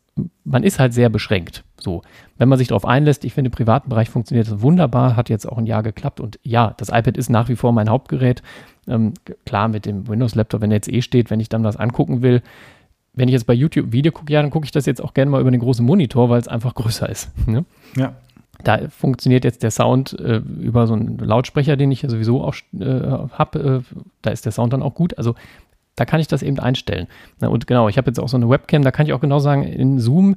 Man 0.44 0.62
ist 0.64 0.78
halt 0.78 0.92
sehr 0.92 1.08
beschränkt. 1.08 1.64
So, 1.78 2.02
wenn 2.36 2.48
man 2.48 2.58
sich 2.58 2.68
darauf 2.68 2.84
einlässt, 2.84 3.24
ich 3.24 3.32
finde, 3.32 3.48
im 3.48 3.52
privaten 3.52 3.88
Bereich 3.88 4.10
funktioniert 4.10 4.50
das 4.50 4.60
wunderbar, 4.60 5.16
hat 5.16 5.30
jetzt 5.30 5.48
auch 5.48 5.58
ein 5.58 5.66
Jahr 5.66 5.82
geklappt 5.82 6.20
und 6.20 6.38
ja, 6.42 6.74
das 6.76 6.90
iPad 6.90 7.16
ist 7.16 7.30
nach 7.30 7.48
wie 7.48 7.56
vor 7.56 7.72
mein 7.72 7.88
Hauptgerät. 7.88 8.42
Ähm, 8.86 9.14
klar, 9.46 9.68
mit 9.68 9.86
dem 9.86 10.08
Windows-Laptop, 10.08 10.60
wenn 10.60 10.70
er 10.70 10.76
jetzt 10.76 10.92
eh 10.92 11.02
steht, 11.02 11.30
wenn 11.30 11.40
ich 11.40 11.48
dann 11.48 11.64
was 11.64 11.76
angucken 11.76 12.22
will, 12.22 12.42
wenn 13.12 13.28
ich 13.28 13.32
jetzt 13.32 13.46
bei 13.46 13.54
YouTube 13.54 13.92
Video 13.92 14.12
gucke, 14.12 14.32
ja, 14.32 14.40
dann 14.42 14.50
gucke 14.50 14.64
ich 14.64 14.70
das 14.70 14.86
jetzt 14.86 15.02
auch 15.02 15.14
gerne 15.14 15.30
mal 15.30 15.40
über 15.40 15.50
den 15.50 15.60
großen 15.60 15.84
Monitor, 15.84 16.28
weil 16.28 16.40
es 16.40 16.48
einfach 16.48 16.74
größer 16.74 17.08
ist. 17.08 17.30
Ne? 17.46 17.64
Ja. 17.96 18.14
Da 18.62 18.88
funktioniert 18.90 19.44
jetzt 19.44 19.62
der 19.62 19.70
Sound 19.70 20.18
äh, 20.20 20.36
über 20.60 20.86
so 20.86 20.92
einen 20.92 21.18
Lautsprecher, 21.18 21.76
den 21.76 21.90
ich 21.90 22.02
ja 22.02 22.10
sowieso 22.10 22.44
auch 22.44 22.54
äh, 22.78 22.84
habe. 23.32 23.82
Äh, 23.90 23.94
da 24.20 24.30
ist 24.30 24.44
der 24.44 24.52
Sound 24.52 24.74
dann 24.74 24.82
auch 24.82 24.94
gut. 24.94 25.16
Also 25.16 25.34
da 26.00 26.06
kann 26.06 26.18
ich 26.18 26.28
das 26.28 26.42
eben 26.42 26.58
einstellen. 26.58 27.08
Und 27.40 27.66
genau, 27.66 27.88
ich 27.90 27.98
habe 27.98 28.08
jetzt 28.08 28.18
auch 28.18 28.28
so 28.28 28.38
eine 28.38 28.48
Webcam, 28.48 28.80
da 28.80 28.90
kann 28.90 29.04
ich 29.04 29.12
auch 29.12 29.20
genau 29.20 29.38
sagen, 29.38 29.64
in 29.64 29.98
Zoom, 29.98 30.34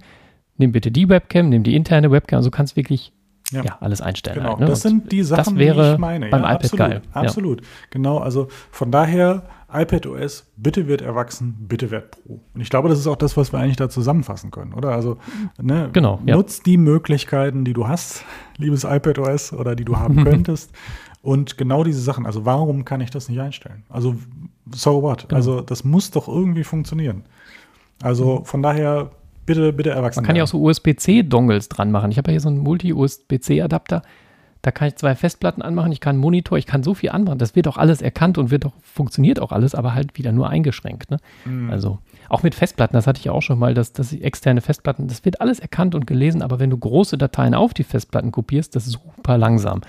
nimm 0.58 0.74
bitte 0.74 0.92
die 0.92 1.08
Webcam, 1.08 1.48
nimm 1.48 1.64
die 1.64 1.74
interne 1.74 2.12
Webcam, 2.12 2.38
also 2.38 2.52
kannst 2.52 2.76
wirklich 2.76 3.14
ja. 3.52 3.64
ja. 3.64 3.78
alles 3.80 4.02
einstellen. 4.02 4.40
Genau, 4.40 4.50
halt, 4.50 4.60
ne? 4.60 4.66
das 4.66 4.82
sind 4.82 5.10
die 5.14 5.24
Sachen, 5.24 5.56
die 5.56 5.64
ich 5.64 5.98
meine. 5.98 6.28
Beim 6.28 6.42
ja, 6.42 6.50
iPad 6.50 6.64
absolut, 6.66 6.78
geil. 6.78 7.02
Absolut. 7.14 7.62
Ja. 7.62 7.68
Genau, 7.92 8.18
also 8.18 8.50
von 8.72 8.92
daher 8.92 9.44
iPad 9.72 10.06
OS, 10.06 10.52
bitte 10.58 10.90
wird 10.90 11.02
erwachsen, 11.02 11.56
bitte 11.62 11.92
wird 11.92 12.12
Pro. 12.12 12.42
Und 12.54 12.60
ich 12.60 12.70
glaube, 12.70 12.90
das 12.90 13.00
ist 13.00 13.08
auch 13.08 13.16
das, 13.16 13.38
was 13.38 13.54
wir 13.54 13.60
eigentlich 13.60 13.78
da 13.78 13.88
zusammenfassen 13.88 14.52
können, 14.52 14.74
oder? 14.74 14.90
Also 14.90 15.18
ne, 15.62 15.90
genau, 15.94 16.20
nutz 16.26 16.62
die 16.62 16.76
Möglichkeiten, 16.76 17.64
die 17.64 17.74
du 17.74 17.88
hast, 17.88 18.26
liebes 18.58 18.84
iPad 18.84 19.18
OS, 19.20 19.54
oder 19.54 19.78
die 19.78 19.86
du 19.86 19.98
haben 19.98 20.24
könntest. 20.26 20.74
Und 21.24 21.58
genau 21.58 21.86
diese 21.86 22.02
Sachen, 22.02 22.26
also 22.26 22.44
warum 22.44 22.84
kann 22.84 23.00
ich 23.00 23.10
das 23.10 23.30
nicht 23.30 23.40
einstellen? 23.40 23.84
Also, 23.88 24.16
so 24.70 25.02
what? 25.02 25.30
Genau. 25.30 25.38
Also, 25.38 25.62
das 25.62 25.86
muss 25.86 26.12
doch 26.12 26.28
irgendwie 26.28 26.66
funktionieren. 26.66 27.24
Also 28.02 28.42
von 28.44 28.62
daher 28.62 29.12
bitte, 29.46 29.72
bitte 29.72 29.92
erwachsen. 29.92 30.20
Man 30.20 30.28
kann 30.28 30.36
ja 30.36 30.44
auch 30.44 30.48
so 30.48 30.62
USB-C-Dongles 30.62 31.70
dran 31.70 31.92
machen. 31.92 32.12
Ich 32.12 32.18
habe 32.18 32.30
ja 32.30 32.34
hier 32.34 32.42
so 32.42 32.50
einen 32.50 32.58
Multi-USB-C-Adapter. 32.58 34.02
Da 34.62 34.72
kann 34.72 34.90
ich 34.90 34.96
zwei 34.96 35.16
Festplatten 35.16 35.62
anmachen, 35.62 35.92
ich 35.92 36.00
kann 36.00 36.16
einen 36.16 36.22
Monitor, 36.22 36.58
ich 36.58 36.66
kann 36.66 36.84
so 36.84 36.94
viel 36.94 37.10
anmachen. 37.10 37.38
Das 37.38 37.56
wird 37.56 37.70
auch 37.70 37.78
alles 37.78 38.02
erkannt 38.02 38.38
und 38.38 38.52
wird 38.52 38.66
auch, 38.66 38.74
funktioniert 38.82 39.42
auch 39.42 39.54
alles, 39.54 39.76
aber 39.76 39.94
halt 39.94 40.18
wieder 40.18 40.34
nur 40.34 40.50
eingeschränkt. 40.50 41.10
Ne? 41.10 41.18
Mhm. 41.46 41.70
Also 41.70 42.00
auch 42.28 42.44
mit 42.44 42.56
Festplatten, 42.56 42.96
das 42.96 43.08
hatte 43.08 43.20
ich 43.20 43.26
ja 43.26 43.32
auch 43.32 43.42
schon 43.42 43.60
mal, 43.60 43.74
dass, 43.74 43.94
dass 43.94 44.12
externe 44.12 44.62
Festplatten, 44.62 45.08
das 45.08 45.24
wird 45.24 45.40
alles 45.40 45.60
erkannt 45.60 45.96
und 45.96 46.08
gelesen, 46.08 46.42
aber 46.42 46.60
wenn 46.60 46.70
du 46.70 46.78
große 46.78 47.18
Dateien 47.18 47.54
auf 47.54 47.74
die 47.74 47.84
Festplatten 47.84 48.32
kopierst, 48.32 48.76
das 48.76 48.88
ist 48.88 48.94
super 48.94 49.38
langsam 49.38 49.82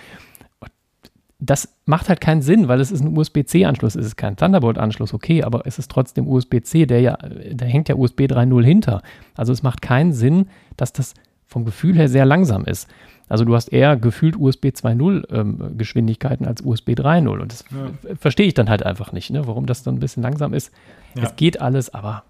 das 1.38 1.76
macht 1.84 2.08
halt 2.08 2.20
keinen 2.20 2.42
Sinn, 2.42 2.68
weil 2.68 2.80
es 2.80 2.90
ist 2.90 3.02
ein 3.02 3.16
USB-C-Anschluss, 3.16 3.96
es 3.96 4.06
ist 4.06 4.16
kein 4.16 4.36
Thunderbolt-Anschluss, 4.36 5.12
okay, 5.12 5.42
aber 5.42 5.66
es 5.66 5.78
ist 5.78 5.90
trotzdem 5.90 6.28
USB-C, 6.28 6.86
der 6.86 7.00
ja, 7.00 7.16
da 7.52 7.66
hängt 7.66 7.88
ja 7.88 7.96
USB 7.96 8.22
3.0 8.22 8.64
hinter. 8.64 9.02
Also 9.34 9.52
es 9.52 9.62
macht 9.62 9.82
keinen 9.82 10.12
Sinn, 10.12 10.48
dass 10.76 10.92
das 10.92 11.14
vom 11.46 11.64
Gefühl 11.64 11.96
her 11.96 12.08
sehr 12.08 12.24
langsam 12.24 12.64
ist. 12.64 12.88
Also 13.28 13.44
du 13.44 13.54
hast 13.54 13.68
eher 13.68 13.96
gefühlt 13.96 14.36
USB 14.36 14.66
2.0 14.66 15.32
ähm, 15.32 15.78
Geschwindigkeiten 15.78 16.46
als 16.46 16.62
USB 16.62 16.90
3.0 16.90 17.40
und 17.40 17.52
das 17.52 17.64
ja. 17.70 18.16
verstehe 18.16 18.46
ich 18.46 18.54
dann 18.54 18.68
halt 18.68 18.84
einfach 18.84 19.12
nicht, 19.12 19.30
ne, 19.30 19.46
warum 19.46 19.66
das 19.66 19.82
dann 19.82 19.94
ein 19.94 20.00
bisschen 20.00 20.22
langsam 20.22 20.52
ist. 20.52 20.72
Ja. 21.14 21.24
Es 21.24 21.36
geht 21.36 21.60
alles, 21.60 21.92
aber 21.92 22.24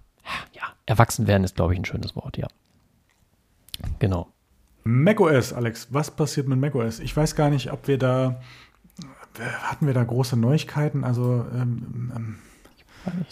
ja, 0.53 0.63
erwachsen 0.87 1.27
werden 1.27 1.45
ist, 1.45 1.57
glaube 1.57 1.73
ich, 1.73 1.81
ein 1.81 1.85
schönes 1.85 2.15
Wort, 2.17 2.37
ja. 2.37 2.47
Genau. 3.99 4.29
macOS, 4.85 5.53
Alex, 5.53 5.89
was 5.91 6.11
passiert 6.13 6.47
mit 6.47 6.61
macOS? 6.61 7.01
Ich 7.01 7.17
weiß 7.17 7.35
gar 7.35 7.51
nicht, 7.51 7.73
ob 7.73 7.89
wir 7.89 7.99
da 7.99 8.41
hatten 9.41 9.87
wir 9.87 9.95
da 9.95 10.05
große 10.05 10.37
Neuigkeiten? 10.37 11.05
Also 11.05 11.45
ähm, 11.55 12.13
ähm, 12.15 12.37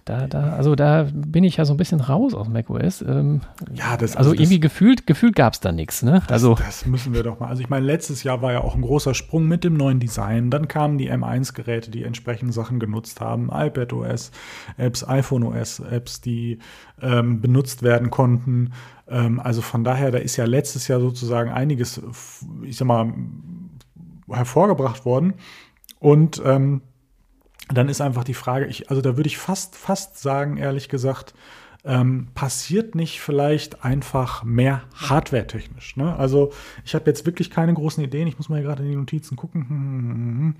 da, 0.05 0.27
da, 0.27 0.51
also 0.51 0.75
da 0.75 1.09
bin 1.13 1.45
ich 1.45 1.57
ja 1.57 1.65
so 1.65 1.73
ein 1.73 1.77
bisschen 1.77 2.01
raus 2.01 2.35
aus 2.35 2.49
macOS. 2.49 3.03
Ähm, 3.03 3.41
ja, 3.73 3.97
das 3.97 4.17
also, 4.17 4.31
also 4.31 4.33
irgendwie 4.35 4.61
das, 4.61 4.71
gefühlt, 4.71 5.07
gefühlt 5.07 5.35
gab 5.35 5.55
es 5.55 5.61
da 5.61 5.73
nichts. 5.73 6.03
Ne? 6.03 6.23
Das, 6.27 6.33
also 6.33 6.55
das 6.55 6.87
müssen 6.87 7.15
wir 7.15 7.23
doch 7.23 7.41
mal. 7.41 7.49
Also 7.49 7.63
ich 7.63 7.71
meine, 7.71 7.87
letztes 7.87 8.23
Jahr 8.23 8.43
war 8.43 8.53
ja 8.53 8.61
auch 8.61 8.75
ein 8.75 8.83
großer 8.83 9.15
Sprung 9.15 9.47
mit 9.49 9.65
dem 9.65 9.75
neuen 9.75 9.99
Design. 9.99 10.51
Dann 10.51 10.69
kamen 10.69 10.99
die 10.99 11.11
M1-Geräte, 11.11 11.91
die 11.91 12.05
entsprechende 12.05 12.53
Sachen 12.53 12.81
genutzt 12.81 13.21
haben, 13.21 13.51
iPad 13.53 13.93
OS, 13.93 14.31
Apps, 14.77 15.07
iPhone 15.09 15.45
OS, 15.45 15.81
Apps, 15.81 16.21
die 16.21 16.59
ähm, 17.01 17.41
benutzt 17.41 17.83
werden 17.83 18.11
konnten. 18.11 18.73
Ähm, 19.09 19.41
also 19.41 19.63
von 19.63 19.85
daher, 19.85 20.11
da 20.11 20.19
ist 20.19 20.37
ja 20.37 20.45
letztes 20.45 20.89
Jahr 20.89 21.01
sozusagen 21.01 21.51
einiges, 21.51 22.03
ich 22.63 22.77
sag 22.77 22.87
mal, 22.87 23.13
hervorgebracht 24.29 25.05
worden. 25.05 25.35
Und 26.03 26.43
ähm, 26.45 26.83
dann 27.69 27.89
ist 27.89 28.01
einfach 28.01 28.25
die 28.25 28.35
Frage, 28.35 28.67
ich, 28.67 28.91
also 28.91 29.01
da 29.01 29.17
würde 29.17 29.29
ich 29.29 29.39
fast, 29.39 29.77
fast 29.77 30.19
sagen, 30.19 30.57
ehrlich 30.57 30.89
gesagt, 30.89 31.33
ähm, 31.85 32.27
passiert 32.35 32.97
nicht 32.97 33.21
vielleicht 33.21 33.85
einfach 33.85 34.43
mehr 34.43 34.83
hardware-technisch? 34.97 35.97
Ne? 35.97 36.17
Also 36.17 36.53
ich 36.85 36.97
habe 36.97 37.09
jetzt 37.09 37.25
wirklich 37.25 37.51
keine 37.51 37.73
großen 37.73 38.03
Ideen. 38.03 38.27
Ich 38.27 38.37
muss 38.37 38.49
mal 38.49 38.63
gerade 38.63 38.83
in 38.83 38.91
die 38.91 38.97
Notizen 38.97 39.37
gucken. 39.37 40.57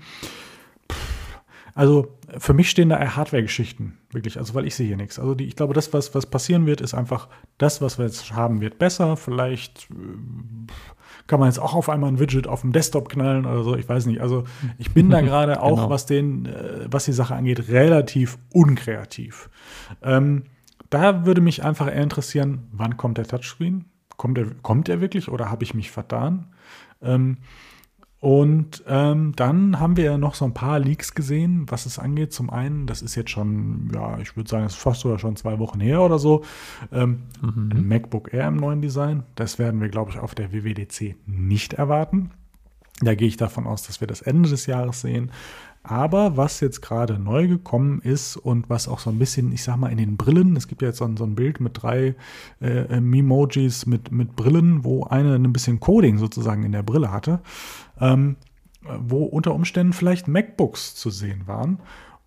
Also 1.75 2.15
für 2.37 2.53
mich 2.53 2.69
stehen 2.69 2.87
da 2.87 2.97
eher 2.97 3.17
Hardware-Geschichten, 3.17 3.97
wirklich, 4.11 4.37
also 4.37 4.53
weil 4.53 4.65
ich 4.65 4.75
sehe 4.75 4.87
hier 4.87 4.95
nichts. 4.95 5.19
Also 5.19 5.35
die, 5.35 5.45
ich 5.45 5.57
glaube, 5.57 5.73
das, 5.73 5.91
was, 5.91 6.15
was 6.15 6.25
passieren 6.25 6.65
wird, 6.67 6.79
ist 6.79 6.93
einfach, 6.93 7.27
das, 7.57 7.81
was 7.81 7.97
wir 7.97 8.05
jetzt 8.05 8.31
haben, 8.31 8.61
wird 8.61 8.79
besser. 8.79 9.17
Vielleicht 9.17 9.89
äh, 9.91 10.71
kann 11.27 11.39
man 11.39 11.49
jetzt 11.49 11.59
auch 11.59 11.73
auf 11.73 11.89
einmal 11.89 12.11
ein 12.11 12.19
Widget 12.19 12.47
auf 12.47 12.61
dem 12.61 12.71
Desktop 12.71 13.09
knallen 13.09 13.45
oder 13.45 13.63
so, 13.63 13.75
ich 13.75 13.87
weiß 13.87 14.05
nicht. 14.07 14.21
Also 14.21 14.43
ich 14.77 14.93
bin 14.93 15.09
da 15.09 15.21
gerade 15.21 15.61
auch, 15.61 15.77
genau. 15.77 15.89
was, 15.89 16.05
den, 16.05 16.45
äh, 16.45 16.85
was 16.89 17.05
die 17.05 17.13
Sache 17.13 17.35
angeht, 17.35 17.69
relativ 17.69 18.37
unkreativ. 18.51 19.49
Ähm, 20.01 20.43
da 20.89 21.25
würde 21.25 21.41
mich 21.41 21.63
einfach 21.63 21.87
eher 21.87 22.03
interessieren, 22.03 22.67
wann 22.71 22.97
kommt 22.97 23.17
der 23.17 23.25
Touchscreen? 23.25 23.85
Kommt 24.17 24.37
er, 24.37 24.45
kommt 24.61 24.89
er 24.89 25.01
wirklich 25.01 25.29
oder 25.29 25.49
habe 25.49 25.63
ich 25.63 25.73
mich 25.73 25.89
vertan? 25.89 26.47
Ähm, 27.01 27.37
und 28.23 28.85
ähm, 28.87 29.33
dann 29.35 29.81
haben 29.81 29.97
wir 29.97 30.05
ja 30.05 30.17
noch 30.17 30.35
so 30.35 30.45
ein 30.45 30.53
paar 30.53 30.79
Leaks 30.79 31.13
gesehen, 31.13 31.65
was 31.67 31.85
es 31.85 31.99
angeht. 31.99 32.31
Zum 32.31 32.49
einen, 32.49 32.87
das 32.87 33.01
ist 33.01 33.15
jetzt 33.15 33.31
schon, 33.31 33.91
ja, 33.93 34.17
ich 34.19 34.37
würde 34.37 34.49
sagen, 34.49 34.63
es 34.63 34.75
ist 34.75 34.79
fast 34.79 35.01
sogar 35.01 35.19
schon 35.19 35.35
zwei 35.35 35.59
Wochen 35.59 35.81
her 35.81 36.01
oder 36.01 36.17
so, 36.17 36.41
ähm, 36.93 37.23
mhm. 37.41 37.71
ein 37.73 37.85
MacBook 37.85 38.33
Air 38.33 38.47
im 38.47 38.55
neuen 38.55 38.81
Design. 38.81 39.23
Das 39.35 39.59
werden 39.59 39.81
wir, 39.81 39.89
glaube 39.89 40.11
ich, 40.11 40.19
auf 40.19 40.35
der 40.35 40.53
WWDC 40.53 41.17
nicht 41.25 41.73
erwarten. 41.73 42.31
Da 43.01 43.13
gehe 43.13 43.27
ich 43.27 43.35
davon 43.35 43.67
aus, 43.67 43.83
dass 43.83 43.99
wir 43.99 44.07
das 44.07 44.21
Ende 44.21 44.47
des 44.47 44.67
Jahres 44.67 45.01
sehen. 45.01 45.29
Aber 45.83 46.37
was 46.37 46.61
jetzt 46.61 46.81
gerade 46.81 47.19
neu 47.19 47.47
gekommen 47.47 47.99
ist 48.01 48.37
und 48.37 48.69
was 48.69 48.87
auch 48.87 48.99
so 48.99 49.09
ein 49.09 49.19
bisschen, 49.19 49.51
ich 49.51 49.63
sag 49.63 49.75
mal, 49.75 49.91
in 49.91 49.97
den 49.97 50.15
Brillen, 50.15 50.55
es 50.55 50.69
gibt 50.69 50.81
ja 50.81 50.87
jetzt 50.87 50.99
so 50.99 51.05
ein, 51.05 51.17
so 51.17 51.25
ein 51.25 51.35
Bild 51.35 51.59
mit 51.59 51.81
drei 51.81 52.15
äh, 52.61 53.01
Memojis 53.01 53.85
mit, 53.85 54.09
mit 54.09 54.37
Brillen, 54.37 54.85
wo 54.85 55.03
eine 55.03 55.35
ein 55.35 55.51
bisschen 55.51 55.81
Coding 55.81 56.17
sozusagen 56.17 56.63
in 56.63 56.71
der 56.71 56.83
Brille 56.83 57.11
hatte, 57.11 57.41
ähm, 57.99 58.37
wo 58.81 59.25
unter 59.25 59.53
Umständen 59.53 59.91
vielleicht 59.91 60.29
MacBooks 60.29 60.95
zu 60.95 61.09
sehen 61.09 61.47
waren. 61.47 61.79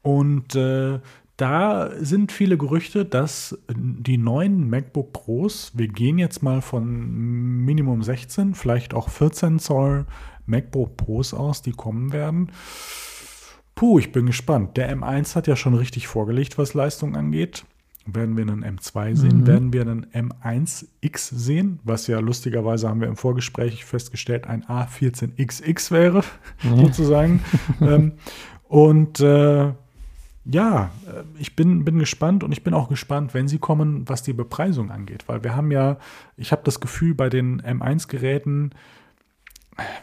Und 0.02 0.54
äh, 0.54 1.00
da 1.38 1.90
sind 1.98 2.32
viele 2.32 2.56
Gerüchte, 2.56 3.04
dass 3.04 3.58
die 3.68 4.18
neuen 4.18 4.68
MacBook 4.70 5.12
Pros, 5.12 5.72
wir 5.74 5.88
gehen 5.88 6.18
jetzt 6.18 6.42
mal 6.42 6.62
von 6.62 7.64
Minimum 7.64 8.02
16, 8.02 8.54
vielleicht 8.54 8.94
auch 8.94 9.08
14 9.08 9.58
Zoll 9.58 10.06
MacBook 10.46 10.96
Pros 10.96 11.34
aus, 11.34 11.60
die 11.60 11.72
kommen 11.72 12.12
werden. 12.12 12.50
Puh, 13.76 13.98
ich 13.98 14.10
bin 14.10 14.24
gespannt. 14.24 14.78
Der 14.78 14.90
M1 14.96 15.36
hat 15.36 15.46
ja 15.46 15.54
schon 15.54 15.74
richtig 15.74 16.08
vorgelegt, 16.08 16.56
was 16.56 16.72
Leistung 16.72 17.14
angeht. 17.14 17.66
Werden 18.06 18.36
wir 18.36 18.42
einen 18.42 18.64
M2 18.64 19.14
sehen? 19.14 19.40
Mhm. 19.40 19.46
Werden 19.46 19.72
wir 19.74 19.82
einen 19.82 20.06
M1X 20.06 21.34
sehen? 21.34 21.80
Was 21.84 22.06
ja 22.06 22.20
lustigerweise 22.20 22.88
haben 22.88 23.02
wir 23.02 23.08
im 23.08 23.16
Vorgespräch 23.16 23.84
festgestellt, 23.84 24.46
ein 24.46 24.64
A14XX 24.64 25.90
wäre, 25.90 26.22
mhm. 26.62 26.76
sozusagen. 26.86 27.44
ähm, 27.82 28.12
und 28.64 29.20
äh, 29.20 29.72
ja, 30.46 30.90
äh, 31.06 31.24
ich 31.38 31.54
bin, 31.54 31.84
bin 31.84 31.98
gespannt 31.98 32.44
und 32.44 32.52
ich 32.52 32.64
bin 32.64 32.72
auch 32.72 32.88
gespannt, 32.88 33.34
wenn 33.34 33.46
sie 33.46 33.58
kommen, 33.58 34.08
was 34.08 34.22
die 34.22 34.32
Bepreisung 34.32 34.90
angeht. 34.90 35.24
Weil 35.26 35.44
wir 35.44 35.54
haben 35.54 35.70
ja, 35.70 35.98
ich 36.38 36.50
habe 36.50 36.62
das 36.64 36.80
Gefühl, 36.80 37.14
bei 37.14 37.28
den 37.28 37.60
M1-Geräten, 37.60 38.70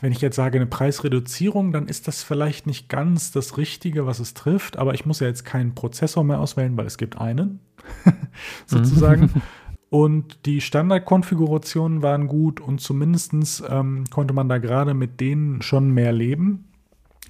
wenn 0.02 0.12
ich 0.12 0.22
jetzt 0.22 0.36
sage 0.36 0.58
eine 0.58 0.68
Preisreduzierung, 0.68 1.72
dann 1.72 1.88
ist 1.88 2.08
das 2.08 2.24
vielleicht 2.24 2.68
nicht 2.68 2.90
ganz 2.90 3.32
das 3.32 3.58
Richtige, 3.58 4.06
was 4.06 4.20
es 4.20 4.34
trifft, 4.34 4.78
aber 4.78 4.94
ich 4.94 5.06
muss 5.06 5.20
ja 5.20 5.28
jetzt 5.28 5.46
keinen 5.46 5.74
Prozessor 5.74 6.24
mehr 6.24 6.40
auswählen, 6.40 6.78
weil 6.78 6.86
es 6.86 6.98
gibt 6.98 7.18
einen, 7.18 7.60
sozusagen. 8.66 9.42
Und 9.90 10.48
die 10.48 10.60
Standardkonfigurationen 10.60 12.02
waren 12.02 12.28
gut 12.28 12.60
und 12.60 12.82
zumindest 12.82 13.32
ähm, 13.70 14.06
konnte 14.10 14.34
man 14.34 14.50
da 14.50 14.58
gerade 14.58 14.96
mit 14.96 15.20
denen 15.20 15.62
schon 15.62 15.92
mehr 15.92 16.12
leben. 16.12 16.66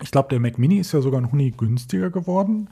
Ich 0.01 0.11
glaube, 0.11 0.29
der 0.29 0.39
Mac 0.39 0.57
Mini 0.57 0.77
ist 0.77 0.93
ja 0.93 1.01
sogar 1.01 1.19
ein 1.19 1.29
Huni 1.29 1.51
günstiger 1.51 2.09
geworden. 2.09 2.69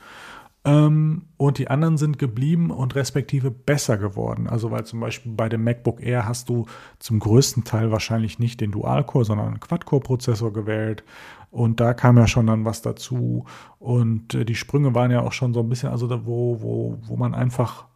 Ähm, 0.63 1.23
und 1.37 1.57
die 1.57 1.69
anderen 1.69 1.97
sind 1.97 2.19
geblieben 2.19 2.69
und 2.69 2.95
respektive 2.95 3.49
besser 3.49 3.97
geworden. 3.97 4.47
Also 4.47 4.69
weil 4.69 4.85
zum 4.85 4.99
Beispiel 4.99 5.31
bei 5.31 5.49
dem 5.49 5.63
MacBook 5.63 6.01
Air 6.01 6.27
hast 6.27 6.49
du 6.49 6.67
zum 6.99 7.19
größten 7.19 7.63
Teil 7.63 7.91
wahrscheinlich 7.91 8.37
nicht 8.37 8.61
den 8.61 8.71
Dual-Core, 8.71 9.25
sondern 9.25 9.47
einen 9.47 9.59
Quad-Core-Prozessor 9.59 10.53
gewählt. 10.53 11.03
Und 11.49 11.79
da 11.79 11.93
kam 11.93 12.17
ja 12.17 12.27
schon 12.27 12.47
dann 12.47 12.63
was 12.63 12.81
dazu. 12.81 13.45
Und 13.79 14.35
äh, 14.35 14.45
die 14.45 14.55
Sprünge 14.55 14.93
waren 14.93 15.11
ja 15.11 15.21
auch 15.21 15.33
schon 15.33 15.53
so 15.53 15.61
ein 15.61 15.69
bisschen, 15.69 15.89
also 15.89 16.07
da, 16.07 16.25
wo, 16.25 16.61
wo, 16.61 16.99
wo 17.01 17.17
man 17.17 17.33
einfach 17.33 17.87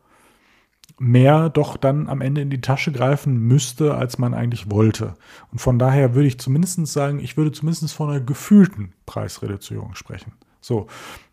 mehr 0.97 1.49
doch 1.49 1.77
dann 1.77 2.07
am 2.07 2.21
Ende 2.21 2.41
in 2.41 2.49
die 2.49 2.61
Tasche 2.61 2.91
greifen 2.91 3.37
müsste, 3.37 3.95
als 3.95 4.17
man 4.17 4.33
eigentlich 4.33 4.71
wollte. 4.71 5.13
Und 5.51 5.59
von 5.59 5.77
daher 5.77 6.15
würde 6.15 6.27
ich 6.27 6.39
zumindest 6.39 6.87
sagen, 6.87 7.19
ich 7.19 7.37
würde 7.37 7.51
zumindest 7.51 7.93
von 7.93 8.09
einer 8.09 8.21
gefühlten 8.21 8.93
Preisreduzierung 9.05 9.95
sprechen. 9.95 10.33
So. 10.61 10.87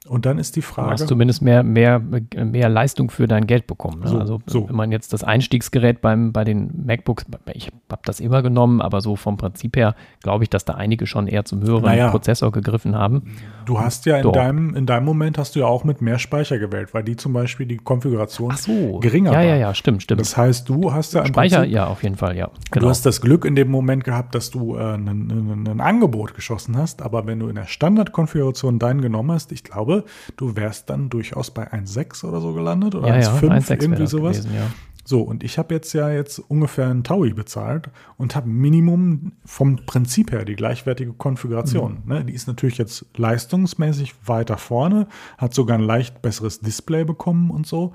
Und 0.09 0.27
dann 0.27 0.39
ist 0.39 0.57
die 0.57 0.63
Frage. 0.63 0.89
Du 0.89 0.93
hast 0.95 1.07
zumindest 1.07 1.43
mehr, 1.43 1.63
mehr, 1.63 2.01
mehr 2.01 2.69
Leistung 2.69 3.09
für 3.09 3.29
dein 3.29 3.47
Geld 3.47 3.69
bekommen. 3.69 4.01
Ne? 4.01 4.09
So, 4.09 4.19
also, 4.19 4.41
so. 4.47 4.69
wenn 4.69 4.75
man 4.75 4.91
jetzt 4.91 5.13
das 5.13 5.23
Einstiegsgerät 5.23 6.01
beim, 6.01 6.33
bei 6.33 6.43
den 6.43 6.73
MacBooks, 6.87 7.25
ich 7.55 7.71
habe 7.89 8.03
das 8.05 8.19
immer 8.19 8.43
genommen, 8.43 8.81
aber 8.81 9.01
so 9.01 9.15
vom 9.15 9.37
Prinzip 9.37 9.77
her 9.77 9.95
glaube 10.21 10.43
ich, 10.43 10.51
dass 10.51 10.65
da 10.65 10.75
einige 10.75 11.07
schon 11.07 11.29
eher 11.29 11.45
zum 11.45 11.63
höheren 11.63 11.85
Naja. 11.85 12.11
Prozessor 12.11 12.51
gegriffen 12.51 12.97
haben. 12.97 13.37
Du 13.65 13.79
hast 13.79 14.05
ja 14.07 14.17
in 14.17 14.25
Doch. 14.25 14.33
deinem, 14.33 14.75
in 14.75 14.87
deinem 14.87 15.05
Moment 15.05 15.39
hast 15.39 15.55
du 15.55 15.61
ja 15.61 15.67
auch 15.67 15.85
mit 15.85 16.03
mehr 16.03 16.19
Speicher 16.19 16.59
gewählt, 16.59 16.95
weil 16.95 17.05
die 17.05 17.15
zum 17.15 17.33
Beispiel 17.33 17.67
die 17.67 17.77
Konfiguration 17.77 18.57
so. 18.57 18.99
geringer 18.99 19.31
Ja, 19.31 19.39
war. 19.39 19.45
ja, 19.45 19.57
ja, 19.57 19.75
stimmt, 19.75 20.03
stimmt. 20.03 20.21
Das 20.21 20.37
heißt, 20.37 20.69
du 20.69 20.93
hast 20.93 21.15
ja 21.15 21.25
Speicher, 21.25 21.59
Prinzip, 21.59 21.75
ja, 21.75 21.87
auf 21.87 22.03
jeden 22.03 22.17
Fall, 22.17 22.37
ja. 22.37 22.51
du 22.73 22.89
hast 22.89 23.07
das 23.07 23.21
Glück 23.21 23.45
in 23.45 23.55
dem 23.55 23.71
Moment 23.71 24.03
gehabt, 24.03 24.35
dass 24.35 24.51
du 24.51 24.77
äh, 24.77 24.95
ein, 24.95 25.67
ein 25.69 25.81
Angebot 25.81 26.35
geschossen 26.35 26.77
hast, 26.77 27.03
aber 27.03 27.27
wenn 27.29 27.39
du 27.39 27.47
in 27.47 27.55
der 27.55 27.67
Standardkonfiguration 27.67 28.81
deinen 28.81 29.01
genommen 29.01 29.31
hast, 29.31 29.53
ich 29.53 29.63
glaube, 29.63 29.92
du 30.37 30.57
wärst 30.57 30.91
dann 30.91 31.09
durchaus 31.11 31.51
bei 31.51 31.73
1,6 31.73 32.25
oder 32.25 32.41
so 32.41 32.53
gelandet 32.53 32.95
oder 32.95 33.09
ja, 33.09 33.19
ja, 33.19 33.33
1,5, 33.33 33.41
1,6 33.41 33.69
wäre 33.69 33.83
irgendwie 33.83 34.07
sowas. 34.07 34.39
gewesen, 34.39 34.55
ja. 34.55 34.71
So, 35.05 35.21
und 35.21 35.43
ich 35.43 35.59
habe 35.59 35.75
jetzt 35.75 35.93
ja 35.95 36.11
jetzt 36.11 36.39
ungefähr 36.39 36.87
einen 36.89 37.03
Taui 37.03 37.33
bezahlt 37.33 37.91
und 38.17 38.37
habe 38.37 38.49
Minimum 38.49 39.33
vom 39.45 39.85
Prinzip 39.85 40.31
her 40.31 40.45
die 40.45 40.55
gleichwertige 40.55 41.13
Konfiguration. 41.13 42.03
Mhm. 42.05 42.13
Ne? 42.13 42.25
Die 42.25 42.33
ist 42.33 42.47
natürlich 42.47 42.79
jetzt 42.79 43.07
leistungsmäßig 43.17 44.15
weiter 44.25 44.59
vorne, 44.59 45.09
hat 45.39 45.55
sogar 45.55 45.77
ein 45.77 45.85
leicht 45.85 46.23
besseres 46.23 46.61
Display 46.61 47.05
bekommen 47.05 47.51
und 47.51 47.67
so. 47.67 47.93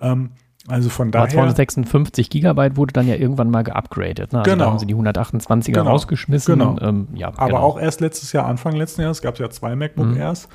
Ähm, 0.00 0.32
also 0.68 0.88
von 0.90 1.10
daher. 1.10 1.28
256 1.30 2.28
Gigabyte 2.30 2.76
wurde 2.76 2.92
dann 2.92 3.08
ja 3.08 3.14
irgendwann 3.16 3.50
mal 3.50 3.62
geupgradet. 3.64 4.32
Ne? 4.32 4.40
Also 4.40 4.50
Genau. 4.50 4.64
Da 4.64 4.70
haben 4.70 4.78
sie 4.78 4.86
die 4.86 4.94
128er 4.94 5.72
Genau. 5.72 5.90
rausgeschmissen. 5.90 6.58
Genau. 6.58 6.78
Ähm, 6.80 7.08
ja, 7.14 7.28
aber 7.28 7.46
genau. 7.46 7.58
auch 7.60 7.80
erst 7.80 8.00
letztes 8.00 8.32
Jahr, 8.32 8.46
Anfang 8.46 8.74
letzten 8.76 9.02
Jahres, 9.02 9.22
gab 9.22 9.34
es 9.34 9.40
ja 9.40 9.50
zwei 9.50 9.74
MacBook 9.74 10.06
Mhm. 10.08 10.16
Airs 10.18 10.48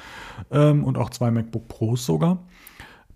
ähm, 0.52 0.84
und 0.84 0.98
auch 0.98 1.10
zwei 1.10 1.32
MacBook 1.32 1.68
Pros 1.68 2.06
sogar. 2.06 2.40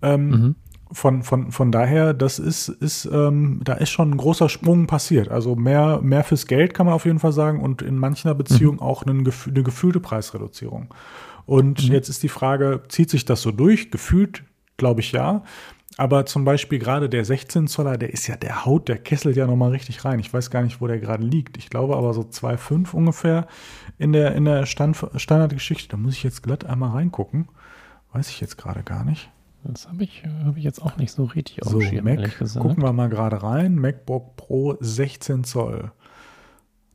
Ähm, 0.02 0.30
Mhm. 0.30 0.56
von, 0.91 1.22
von, 1.22 1.52
von 1.52 1.72
daher, 1.72 2.16
das 2.16 2.40
ist, 2.40 2.68
ist 2.70 3.06
ähm, 3.06 3.61
da 3.64 3.74
ist 3.74 3.91
schon 3.91 4.10
ein 4.10 4.18
großer 4.18 4.49
Sprung 4.49 4.88
passiert. 4.88 5.30
Also 5.30 5.56
mehr, 5.56 5.99
mehr 6.02 6.24
fürs 6.24 6.48
Geld 6.48 6.74
kann 6.74 6.88
man 6.88 6.95
auf 6.95 7.06
jeden 7.06 7.20
Fall 7.20 7.34
sagen 7.34 7.61
und 7.61 7.84
in 7.84 7.98
mancher 7.99 8.34
Beziehung 8.34 8.76
Mhm. 8.76 8.82
auch 8.82 9.03
eine, 9.03 9.22
gef 9.24 9.48
eine 9.48 9.61
gefühlte 9.61 9.99
Preisreduzierung. 9.99 10.91
Und 11.45 11.86
Mhm. 11.88 11.94
jetzt 11.94 12.10
ist 12.10 12.24
die 12.24 12.30
Frage, 12.30 12.82
zieht 12.90 13.10
sich 13.11 13.26
das 13.26 13.41
so 13.44 13.52
durch? 13.52 13.91
Gefühlt, 13.91 14.44
glaube 14.78 15.02
ich 15.02 15.11
ja. 15.11 15.44
Aber 16.00 16.26
zum 16.26 16.46
Beispiel 16.46 16.80
gerade 16.80 17.10
der 17.10 17.26
16 17.26 17.68
Zoller, 17.68 17.98
der 17.98 18.14
ist 18.14 18.26
ja, 18.28 18.38
der 18.38 18.64
haut, 18.64 18.88
der 18.88 18.98
kesselt 18.98 19.36
ja 19.36 19.46
nochmal 19.46 19.72
richtig 19.72 20.06
rein. 20.06 20.18
Ich 20.20 20.34
weiß 20.34 20.50
gar 20.50 20.64
nicht, 20.64 20.80
wo 20.80 20.88
der 20.88 20.98
gerade 20.98 21.26
liegt. 21.26 21.58
Ich 21.58 21.70
glaube 21.70 21.98
aber 21.98 22.14
so 22.14 22.22
2,5 22.22 22.94
ungefähr 22.94 23.48
in 23.98 24.14
der, 24.14 24.34
in 24.34 24.46
der 24.46 24.66
Stand, 24.66 24.96
Standardgeschichte. 25.18 25.90
Da 25.90 25.98
muss 25.98 26.14
ich 26.14 26.24
jetzt 26.24 26.42
glatt 26.42 26.64
einmal 26.64 26.92
reingucken. 26.92 27.50
Weiß 28.14 28.30
ich 28.30 28.40
jetzt 28.40 28.58
gerade 28.58 28.82
gar 28.84 29.04
nicht. 29.04 29.30
Das 29.66 29.90
habe 29.90 30.06
ich, 30.06 30.24
hab 30.46 30.56
ich 30.56 30.64
jetzt 30.64 30.82
auch 30.82 30.96
nicht 30.96 31.12
so 31.12 31.26
richtig 31.26 31.64
auf 31.64 31.74
So, 31.74 31.82
Schirm, 31.82 32.06
Mac, 32.06 32.34
gucken 32.58 32.82
wir 32.82 32.94
mal 32.94 33.10
gerade 33.10 33.44
rein. 33.44 33.76
MacBook 33.76 34.38
Pro 34.38 34.78
16 34.80 35.44
Zoll. 35.44 35.92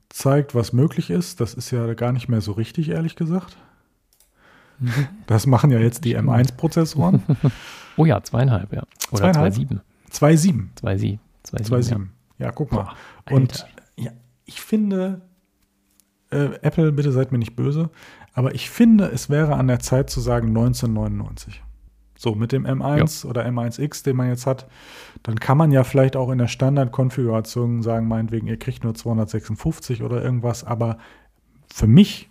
Zeigt, 0.09 0.55
was 0.55 0.73
möglich 0.73 1.11
ist. 1.11 1.43
Das 1.43 1.53
ist 1.53 1.71
ja 1.71 1.93
gar 1.93 2.13
nicht 2.13 2.31
mehr 2.31 2.41
so 2.41 2.53
richtig, 2.53 2.89
ehrlich 2.89 3.17
gesagt. 3.17 3.59
Das 5.27 5.47
machen 5.47 5.71
ja 5.71 5.79
jetzt 5.79 6.07
die 6.07 6.17
M1-Prozessoren. 6.17 7.23
Oh 7.97 8.05
ja, 8.05 8.23
zweieinhalb, 8.23 8.73
ja. 8.73 8.83
Oder 9.11 9.33
Zweieinhalb? 9.33 9.55
2,7. 9.55 9.81
2,7. 10.13 10.69
2,7. 10.81 11.19
2,7. 11.47 11.69
2,7. 11.69 12.07
Ja, 12.39 12.53
guck 12.53 12.73
mal. 12.73 12.95
Boah, 13.27 13.37
Und 13.37 13.67
ja, 13.97 14.11
ich 14.45 14.61
finde, 14.61 15.21
äh, 16.31 16.51
Apple, 16.63 16.93
bitte 16.93 17.13
seid 17.13 17.33
mir 17.33 17.39
nicht 17.39 17.57
böse, 17.57 17.91
aber 18.33 18.55
ich 18.55 18.69
finde, 18.71 19.07
es 19.07 19.31
wäre 19.31 19.55
an 19.55 19.69
der 19.69 19.81
Zeit 19.81 20.11
zu 20.11 20.21
sagen 20.21 20.49
1999. 20.49 21.63
So, 22.17 22.35
mit 22.35 22.53
dem 22.53 22.65
M1 22.65 23.27
oder 23.27 23.45
M1X, 23.45 24.05
den 24.05 24.17
man 24.17 24.29
jetzt 24.29 24.47
hat, 24.47 24.67
dann 25.23 25.39
kann 25.39 25.59
man 25.59 25.73
ja 25.73 25.85
vielleicht 25.85 26.17
auch 26.17 26.31
in 26.31 26.39
der 26.39 26.47
Standardkonfiguration 26.47 27.83
sagen, 27.83 28.09
meinetwegen, 28.09 28.47
ihr 28.47 28.59
kriegt 28.59 28.85
nur 28.85 28.95
256 28.95 30.03
oder 30.03 30.23
irgendwas, 30.23 30.65
aber 30.65 30.99
für 31.73 31.87
mich 31.87 32.31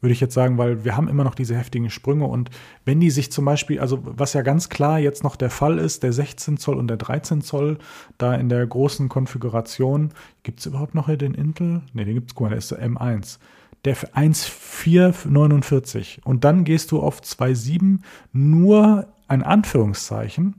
würde 0.00 0.12
ich 0.12 0.20
jetzt 0.20 0.34
sagen, 0.34 0.58
weil 0.58 0.84
wir 0.84 0.96
haben 0.96 1.08
immer 1.08 1.24
noch 1.24 1.34
diese 1.34 1.56
heftigen 1.56 1.90
Sprünge 1.90 2.24
und 2.24 2.50
wenn 2.84 3.00
die 3.00 3.10
sich 3.10 3.30
zum 3.30 3.44
Beispiel, 3.44 3.80
also 3.80 3.98
was 4.02 4.32
ja 4.32 4.42
ganz 4.42 4.68
klar 4.68 4.98
jetzt 4.98 5.22
noch 5.24 5.36
der 5.36 5.50
Fall 5.50 5.78
ist, 5.78 6.02
der 6.02 6.12
16 6.12 6.56
Zoll 6.56 6.76
und 6.76 6.88
der 6.88 6.96
13 6.96 7.42
Zoll, 7.42 7.78
da 8.18 8.34
in 8.34 8.48
der 8.48 8.66
großen 8.66 9.08
Konfiguration, 9.08 10.10
gibt 10.42 10.60
es 10.60 10.66
überhaupt 10.66 10.94
noch 10.94 11.06
hier 11.06 11.16
den 11.18 11.34
Intel? 11.34 11.82
Ne, 11.92 12.04
den 12.04 12.14
gibt 12.14 12.30
es, 12.30 12.34
guck 12.34 12.46
mal, 12.46 12.50
der 12.50 12.58
ist 12.58 12.70
der 12.70 12.82
M1. 12.82 13.38
Der 13.84 13.96
für 13.96 14.14
1,449 14.14 16.20
und 16.24 16.44
dann 16.44 16.64
gehst 16.64 16.92
du 16.92 17.00
auf 17.00 17.20
2,7 17.20 17.98
nur 18.32 19.06
ein 19.28 19.42
Anführungszeichen, 19.42 20.56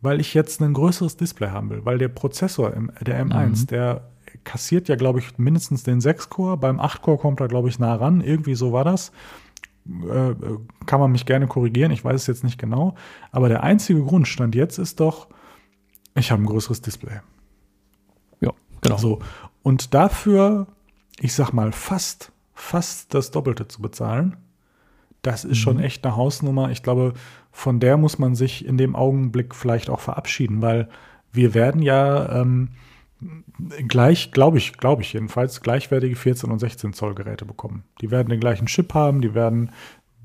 weil 0.00 0.20
ich 0.20 0.34
jetzt 0.34 0.60
ein 0.62 0.72
größeres 0.74 1.16
Display 1.16 1.48
haben 1.50 1.70
will, 1.70 1.84
weil 1.84 1.98
der 1.98 2.08
Prozessor, 2.08 2.74
im, 2.74 2.90
der 3.00 3.24
M1, 3.24 3.62
Mhm. 3.62 3.66
der 3.68 4.10
kassiert 4.44 4.88
ja, 4.88 4.96
glaube 4.96 5.18
ich, 5.18 5.38
mindestens 5.38 5.82
den 5.82 6.00
6-Core. 6.00 6.56
Beim 6.56 6.80
8-Core 6.80 7.18
kommt 7.18 7.40
er, 7.40 7.48
glaube 7.48 7.68
ich, 7.68 7.78
nah 7.78 7.94
ran. 7.94 8.20
Irgendwie 8.20 8.54
so 8.54 8.72
war 8.72 8.84
das. 8.84 9.12
Äh, 9.86 10.30
äh, 10.30 10.36
kann 10.86 11.00
man 11.00 11.12
mich 11.12 11.26
gerne 11.26 11.46
korrigieren, 11.46 11.90
ich 11.90 12.04
weiß 12.04 12.22
es 12.22 12.26
jetzt 12.26 12.44
nicht 12.44 12.58
genau. 12.58 12.94
Aber 13.32 13.48
der 13.48 13.62
einzige 13.62 14.02
Grundstand 14.02 14.54
jetzt 14.54 14.78
ist 14.78 15.00
doch, 15.00 15.28
ich 16.14 16.30
habe 16.30 16.42
ein 16.42 16.46
größeres 16.46 16.80
Display. 16.80 17.20
Ja, 18.40 18.52
genau. 18.80 18.96
So. 18.96 19.18
Und 19.62 19.92
dafür, 19.94 20.66
ich 21.20 21.34
sag 21.34 21.52
mal, 21.52 21.72
fast, 21.72 22.32
fast 22.54 23.12
das 23.12 23.30
Doppelte 23.30 23.68
zu 23.68 23.82
bezahlen, 23.82 24.36
das 25.22 25.44
ist 25.44 25.58
schon 25.58 25.78
Mhm. 25.78 25.82
echt 25.84 26.04
eine 26.06 26.16
Hausnummer. 26.16 26.70
Ich 26.70 26.82
glaube, 26.82 27.14
von 27.50 27.80
der 27.80 27.96
muss 27.96 28.18
man 28.18 28.34
sich 28.34 28.64
in 28.66 28.76
dem 28.78 28.94
Augenblick 28.94 29.54
vielleicht 29.54 29.88
auch 29.90 30.00
verabschieden, 30.00 30.60
weil 30.62 30.88
wir 31.32 31.54
werden 31.54 31.82
ja 31.82 32.40
ähm, 32.40 32.70
gleich, 33.88 34.32
glaube 34.32 34.58
ich, 34.58 34.76
glaube 34.76 35.02
ich 35.02 35.12
jedenfalls, 35.12 35.60
gleichwertige 35.60 36.16
14 36.16 36.50
und 36.50 36.58
16 36.58 36.92
Zoll 36.92 37.14
Geräte 37.14 37.44
bekommen. 37.44 37.84
Die 38.00 38.10
werden 38.10 38.28
den 38.28 38.40
gleichen 38.40 38.66
Chip 38.66 38.94
haben, 38.94 39.20
die 39.20 39.34
werden 39.34 39.70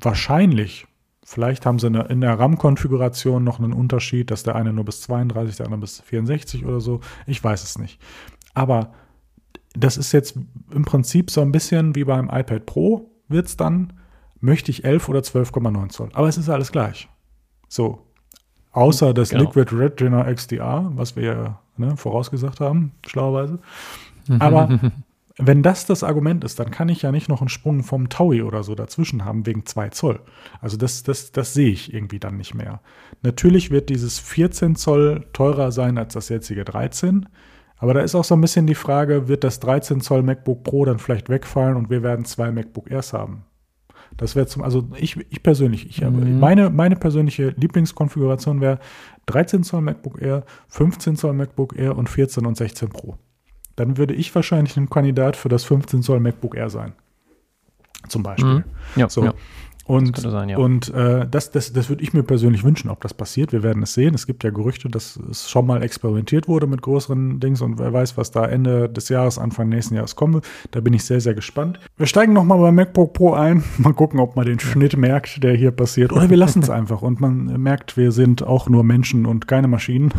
wahrscheinlich, 0.01 0.87
vielleicht 1.23 1.65
haben 1.65 1.79
sie 1.79 1.87
eine, 1.87 2.03
in 2.03 2.21
der 2.21 2.37
RAM-Konfiguration 2.39 3.43
noch 3.43 3.59
einen 3.59 3.73
Unterschied, 3.73 4.31
dass 4.31 4.43
der 4.43 4.55
eine 4.55 4.73
nur 4.73 4.85
bis 4.85 5.01
32, 5.01 5.57
der 5.57 5.65
andere 5.67 5.81
bis 5.81 6.01
64 6.01 6.65
oder 6.65 6.81
so. 6.81 7.01
Ich 7.27 7.43
weiß 7.43 7.63
es 7.63 7.77
nicht. 7.77 8.01
Aber 8.53 8.93
das 9.73 9.97
ist 9.97 10.11
jetzt 10.11 10.37
im 10.71 10.83
Prinzip 10.83 11.31
so 11.31 11.41
ein 11.41 11.51
bisschen 11.51 11.95
wie 11.95 12.03
beim 12.03 12.29
iPad 12.29 12.65
Pro, 12.65 13.11
wird 13.27 13.47
es 13.47 13.57
dann, 13.57 13.93
möchte 14.39 14.71
ich 14.71 14.83
11 14.83 15.09
oder 15.09 15.19
12,9 15.19 15.89
Zoll. 15.89 16.09
Aber 16.13 16.27
es 16.27 16.37
ist 16.37 16.49
alles 16.49 16.71
gleich. 16.71 17.07
So. 17.67 18.05
Außer 18.71 19.13
das 19.13 19.29
Genau. 19.29 19.43
Liquid 19.43 19.75
Retina 19.75 20.31
XDR, 20.31 20.91
was 20.95 21.15
wir 21.15 21.23
ja 21.23 21.59
ne, 21.80 21.97
vorausgesagt 21.97 22.60
haben, 22.60 22.91
schlauerweise. 23.07 23.60
Aber 24.39 24.80
wenn 25.38 25.64
das 25.64 25.85
das 25.85 26.03
Argument 26.03 26.43
ist, 26.43 26.60
dann 26.60 26.69
kann 26.69 26.89
ich 26.89 27.01
ja 27.01 27.11
nicht 27.11 27.30
noch 27.30 27.39
einen 27.41 27.49
Sprung 27.49 27.81
vom 27.84 28.10
Taui 28.10 28.41
oder 28.41 28.61
so 28.61 28.76
dazwischen 28.76 29.23
haben 29.26 29.45
wegen 29.45 29.65
2 29.65 29.89
Zoll. 29.89 30.19
Also 30.61 30.76
das, 30.77 31.03
das, 31.03 31.31
das 31.31 31.53
sehe 31.53 31.69
ich 31.72 31.93
irgendwie 31.93 32.19
dann 32.19 32.38
nicht 32.38 32.53
mehr. 32.53 32.81
Natürlich 33.23 33.72
wird 33.72 33.89
dieses 33.89 34.19
14 34.19 34.76
Zoll 34.76 35.26
teurer 35.34 35.72
sein 35.72 35.97
als 35.97 36.14
das 36.14 36.30
jetzige 36.30 36.65
13. 36.65 37.27
Aber 37.77 37.93
da 37.93 38.01
ist 38.01 38.14
auch 38.15 38.26
so 38.26 38.35
ein 38.35 38.41
bisschen 38.41 38.68
die 38.68 38.76
Frage, 38.76 39.30
wird 39.30 39.45
das 39.45 39.61
13 39.61 40.01
Zoll 40.01 40.22
MacBook 40.23 40.64
Pro 40.64 40.84
dann 40.84 40.99
vielleicht 40.99 41.30
wegfallen 41.30 41.77
und 41.77 41.89
wir 41.89 42.03
werden 42.03 42.26
zwei 42.26 42.51
MacBook 42.51 42.91
Airs 42.91 43.14
haben? 43.14 43.45
Das 44.18 44.35
wäre 44.35 44.47
zum, 44.47 44.64
also 44.64 44.89
ich, 44.97 45.15
ich 45.30 45.41
persönlich, 45.43 45.88
ich 45.88 46.03
habe, 46.03 46.18
Mhm. 46.18 46.39
meine, 46.39 46.69
meine 46.69 46.97
persönliche 46.97 47.49
Lieblingskonfiguration 47.56 48.60
wäre 48.60 48.80
13 49.30 49.64
Zoll 49.64 49.81
MacBook 49.81 50.22
Air, 50.22 50.43
15 50.69 51.15
Zoll 51.15 51.34
MacBook 51.34 51.77
Air 51.77 51.97
und 51.97 52.10
14 52.10 52.45
und 52.45 52.57
16 52.57 52.89
Pro. 52.89 53.18
Dann 53.76 53.97
würde 53.97 54.14
ich 54.14 54.34
wahrscheinlich 54.34 54.76
ein 54.77 54.89
Kandidat 54.89 55.35
für 55.38 55.49
das 55.49 55.64
15 55.64 56.01
Zoll 56.01 56.19
MacBook 56.19 56.56
Air 56.56 56.69
sein. 56.69 56.93
Zum 58.07 58.23
Beispiel. 58.23 58.56
Mhm. 58.56 58.64
Ja, 58.95 59.10
So. 59.10 59.23
ja. 59.23 59.34
Und, 59.89 60.23
das, 60.23 60.31
sein, 60.31 60.49
ja. 60.49 60.57
und 60.59 60.93
äh, 60.93 61.25
das, 61.27 61.49
das, 61.49 61.73
das 61.73 61.89
würde 61.89 62.03
ich 62.03 62.13
mir 62.13 62.21
persönlich 62.21 62.63
wünschen, 62.63 62.91
ob 62.91 63.01
das 63.01 63.11
passiert. 63.11 63.51
Wir 63.51 63.63
werden 63.63 63.81
es 63.81 63.95
sehen. 63.95 64.13
Es 64.13 64.27
gibt 64.27 64.43
ja 64.43 64.51
Gerüchte, 64.51 64.87
dass 64.87 65.19
es 65.31 65.49
schon 65.49 65.65
mal 65.65 65.81
experimentiert 65.81 66.47
wurde 66.47 66.67
mit 66.67 66.83
größeren 66.83 67.39
Dings 67.39 67.59
und 67.61 67.79
wer 67.79 67.91
weiß, 67.91 68.15
was 68.15 68.29
da 68.29 68.45
Ende 68.45 68.87
des 68.87 69.09
Jahres, 69.09 69.39
Anfang 69.39 69.67
nächsten 69.67 69.95
Jahres 69.95 70.15
kommt. 70.15 70.45
Da 70.69 70.79
bin 70.79 70.93
ich 70.93 71.03
sehr, 71.05 71.21
sehr 71.21 71.33
gespannt. 71.33 71.79
Wir 71.97 72.05
steigen 72.05 72.33
nochmal 72.33 72.59
bei 72.59 72.71
MacBook 72.71 73.13
Pro 73.13 73.33
ein. 73.33 73.63
Mal 73.79 73.93
gucken, 73.93 74.19
ob 74.19 74.35
man 74.35 74.45
den 74.45 74.59
Schnitt 74.59 74.95
merkt, 74.95 75.43
der 75.43 75.55
hier 75.55 75.71
passiert. 75.71 76.13
Oder 76.13 76.29
wir 76.29 76.37
lassen 76.37 76.61
es 76.61 76.69
einfach 76.69 77.01
und 77.01 77.19
man 77.19 77.59
merkt, 77.59 77.97
wir 77.97 78.11
sind 78.11 78.43
auch 78.43 78.69
nur 78.69 78.83
Menschen 78.83 79.25
und 79.25 79.47
keine 79.47 79.67
Maschinen. 79.67 80.13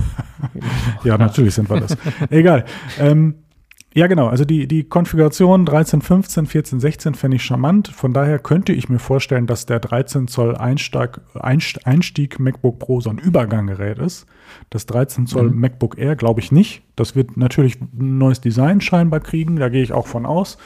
ja, 1.05 1.17
natürlich 1.17 1.55
sind 1.55 1.71
wir 1.71 1.79
das. 1.79 1.97
Egal. 2.29 2.65
Ähm, 2.99 3.37
ja, 3.93 4.07
genau. 4.07 4.29
Also 4.29 4.45
die, 4.45 4.69
die 4.69 4.85
Konfiguration 4.85 5.67
13, 5.67 6.01
15, 6.01 6.47
14, 6.47 6.81
16 6.81 7.15
fände 7.15 7.37
ich 7.37 7.43
charmant. 7.43 7.89
Von 7.89 8.13
daher 8.13 8.39
könnte 8.39 8.73
ich 8.73 8.89
mir 8.89 9.01
vorstellen, 9.01 9.49
dass 9.49 9.67
der 9.67 9.81
13 9.81 10.29
Zoll 10.29 10.57
Einstieg, 10.57 11.21
Einstieg 11.35 12.39
MacBook 12.39 12.79
Pro 12.79 13.01
so 13.01 13.11
ein 13.11 13.19
Überganggerät 13.19 13.99
ist. 13.99 14.27
Das 14.71 14.87
13 14.87 15.27
Zoll 15.27 15.51
mhm. 15.51 15.61
MacBook 15.61 15.99
Air 15.99 16.15
glaube 16.15 16.41
ich 16.41 16.53
nicht. 16.53 16.83
Das 16.95 17.17
wird 17.17 17.37
natürlich 17.37 17.81
ein 17.81 18.19
neues 18.19 18.41
Design 18.41 18.81
scheinbar 18.81 19.21
kriegen. 19.21 19.57
Da 19.57 19.69
gehe 19.69 19.83
ich 19.83 19.93
auch 19.93 20.07
von 20.07 20.25
aus. 20.25 20.57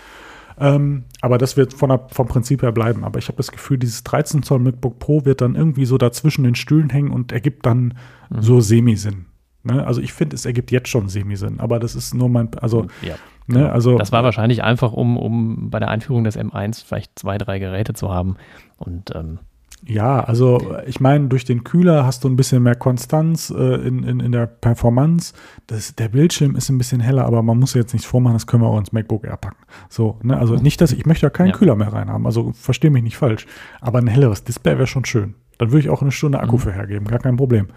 Ähm, 0.59 1.05
aber 1.23 1.39
das 1.39 1.57
wird 1.57 1.73
von 1.73 1.89
der, 1.89 2.07
vom 2.11 2.29
Prinzip 2.29 2.63
her 2.63 2.73
bleiben. 2.73 3.05
Aber 3.05 3.19
ich 3.19 3.29
habe 3.29 3.39
das 3.39 3.51
Gefühl, 3.51 3.79
dieses 3.79 4.05
13 4.05 4.43
Zoll 4.43 4.59
MacBook 4.59 4.99
Pro 4.99 5.25
wird 5.25 5.41
dann 5.41 5.55
irgendwie 5.55 5.87
so 5.87 5.97
dazwischen 5.97 6.45
den 6.45 6.57
Stühlen 6.57 6.91
hängen 6.91 7.11
und 7.11 7.33
ergibt 7.33 7.65
dann 7.65 7.95
mhm. 8.29 8.43
so 8.43 8.61
Semi-Sinn. 8.61 9.25
Ne? 9.65 9.87
Also 9.87 10.01
ich 10.01 10.13
finde, 10.13 10.37
es 10.37 10.45
ergibt 10.47 10.71
jetzt 10.71 10.89
schon 10.89 11.09
Semisinn, 11.09 11.61
aber 11.61 11.79
das 11.79 11.95
ist 11.95 12.15
nur 12.15 12.29
mein, 12.29 12.55
also, 12.59 12.87
ja, 13.03 13.15
ne? 13.47 13.61
genau. 13.61 13.69
also 13.69 13.99
das 13.99 14.13
war 14.13 14.23
wahrscheinlich 14.23 14.63
einfach, 14.63 14.93
um, 14.93 15.17
um 15.17 15.71
bei 15.71 15.79
der 15.79 15.89
Einführung 15.89 16.25
des 16.25 16.39
M1 16.39 16.85
vielleicht 16.85 17.19
zwei, 17.19 17.39
drei 17.39 17.59
Geräte 17.59 17.95
zu 17.95 18.13
haben 18.13 18.37
und 18.79 19.15
ähm, 19.15 19.39
ja, 19.87 20.21
also 20.21 20.77
ich 20.87 21.01
meine, 21.01 21.29
durch 21.29 21.45
den 21.45 21.63
Kühler 21.63 22.07
hast 22.07 22.25
du 22.25 22.29
ein 22.29 22.37
bisschen 22.37 22.63
mehr 22.63 22.75
Konstanz 22.75 23.51
äh, 23.51 23.75
in, 23.87 24.03
in, 24.03 24.21
in 24.21 24.33
der 24.33 24.47
Performance. 24.47 25.35
Das, 25.67 25.95
der 25.95 26.09
Bildschirm 26.09 26.57
ist 26.57 26.71
ein 26.71 26.79
bisschen 26.79 27.01
heller, 27.01 27.27
aber 27.27 27.43
man 27.43 27.59
muss 27.59 27.75
jetzt 27.75 27.93
nichts 27.93 28.07
vormachen, 28.07 28.35
das 28.35 28.47
können 28.47 28.63
wir 28.63 28.69
auch 28.69 28.79
ins 28.79 28.93
MacBook 28.93 29.25
Air 29.25 29.37
packen. 29.37 29.63
So, 29.91 30.19
ne? 30.23 30.39
Also 30.39 30.55
nicht, 30.57 30.81
dass 30.81 30.93
ich 30.93 31.05
möchte 31.05 31.27
da 31.27 31.31
keinen 31.31 31.51
ja. 31.51 31.57
Kühler 31.57 31.77
mehr 31.77 31.93
reinhaben, 31.93 32.25
also 32.25 32.53
verstehe 32.53 32.91
mich 32.91 33.03
nicht 33.03 33.17
falsch. 33.17 33.47
Aber 33.81 33.99
ein 33.99 34.07
helleres 34.07 34.45
Display 34.45 34.79
wäre 34.79 34.87
schon 34.87 35.05
schön. 35.05 35.35
Dann 35.59 35.71
würde 35.71 35.81
ich 35.81 35.91
auch 35.91 36.03
eine 36.03 36.13
Stunde 36.13 36.41
Akku 36.41 36.57
mhm. 36.57 36.61
für 36.61 36.73
hergeben, 36.73 37.07
gar 37.07 37.19
kein 37.19 37.37
Problem. 37.37 37.69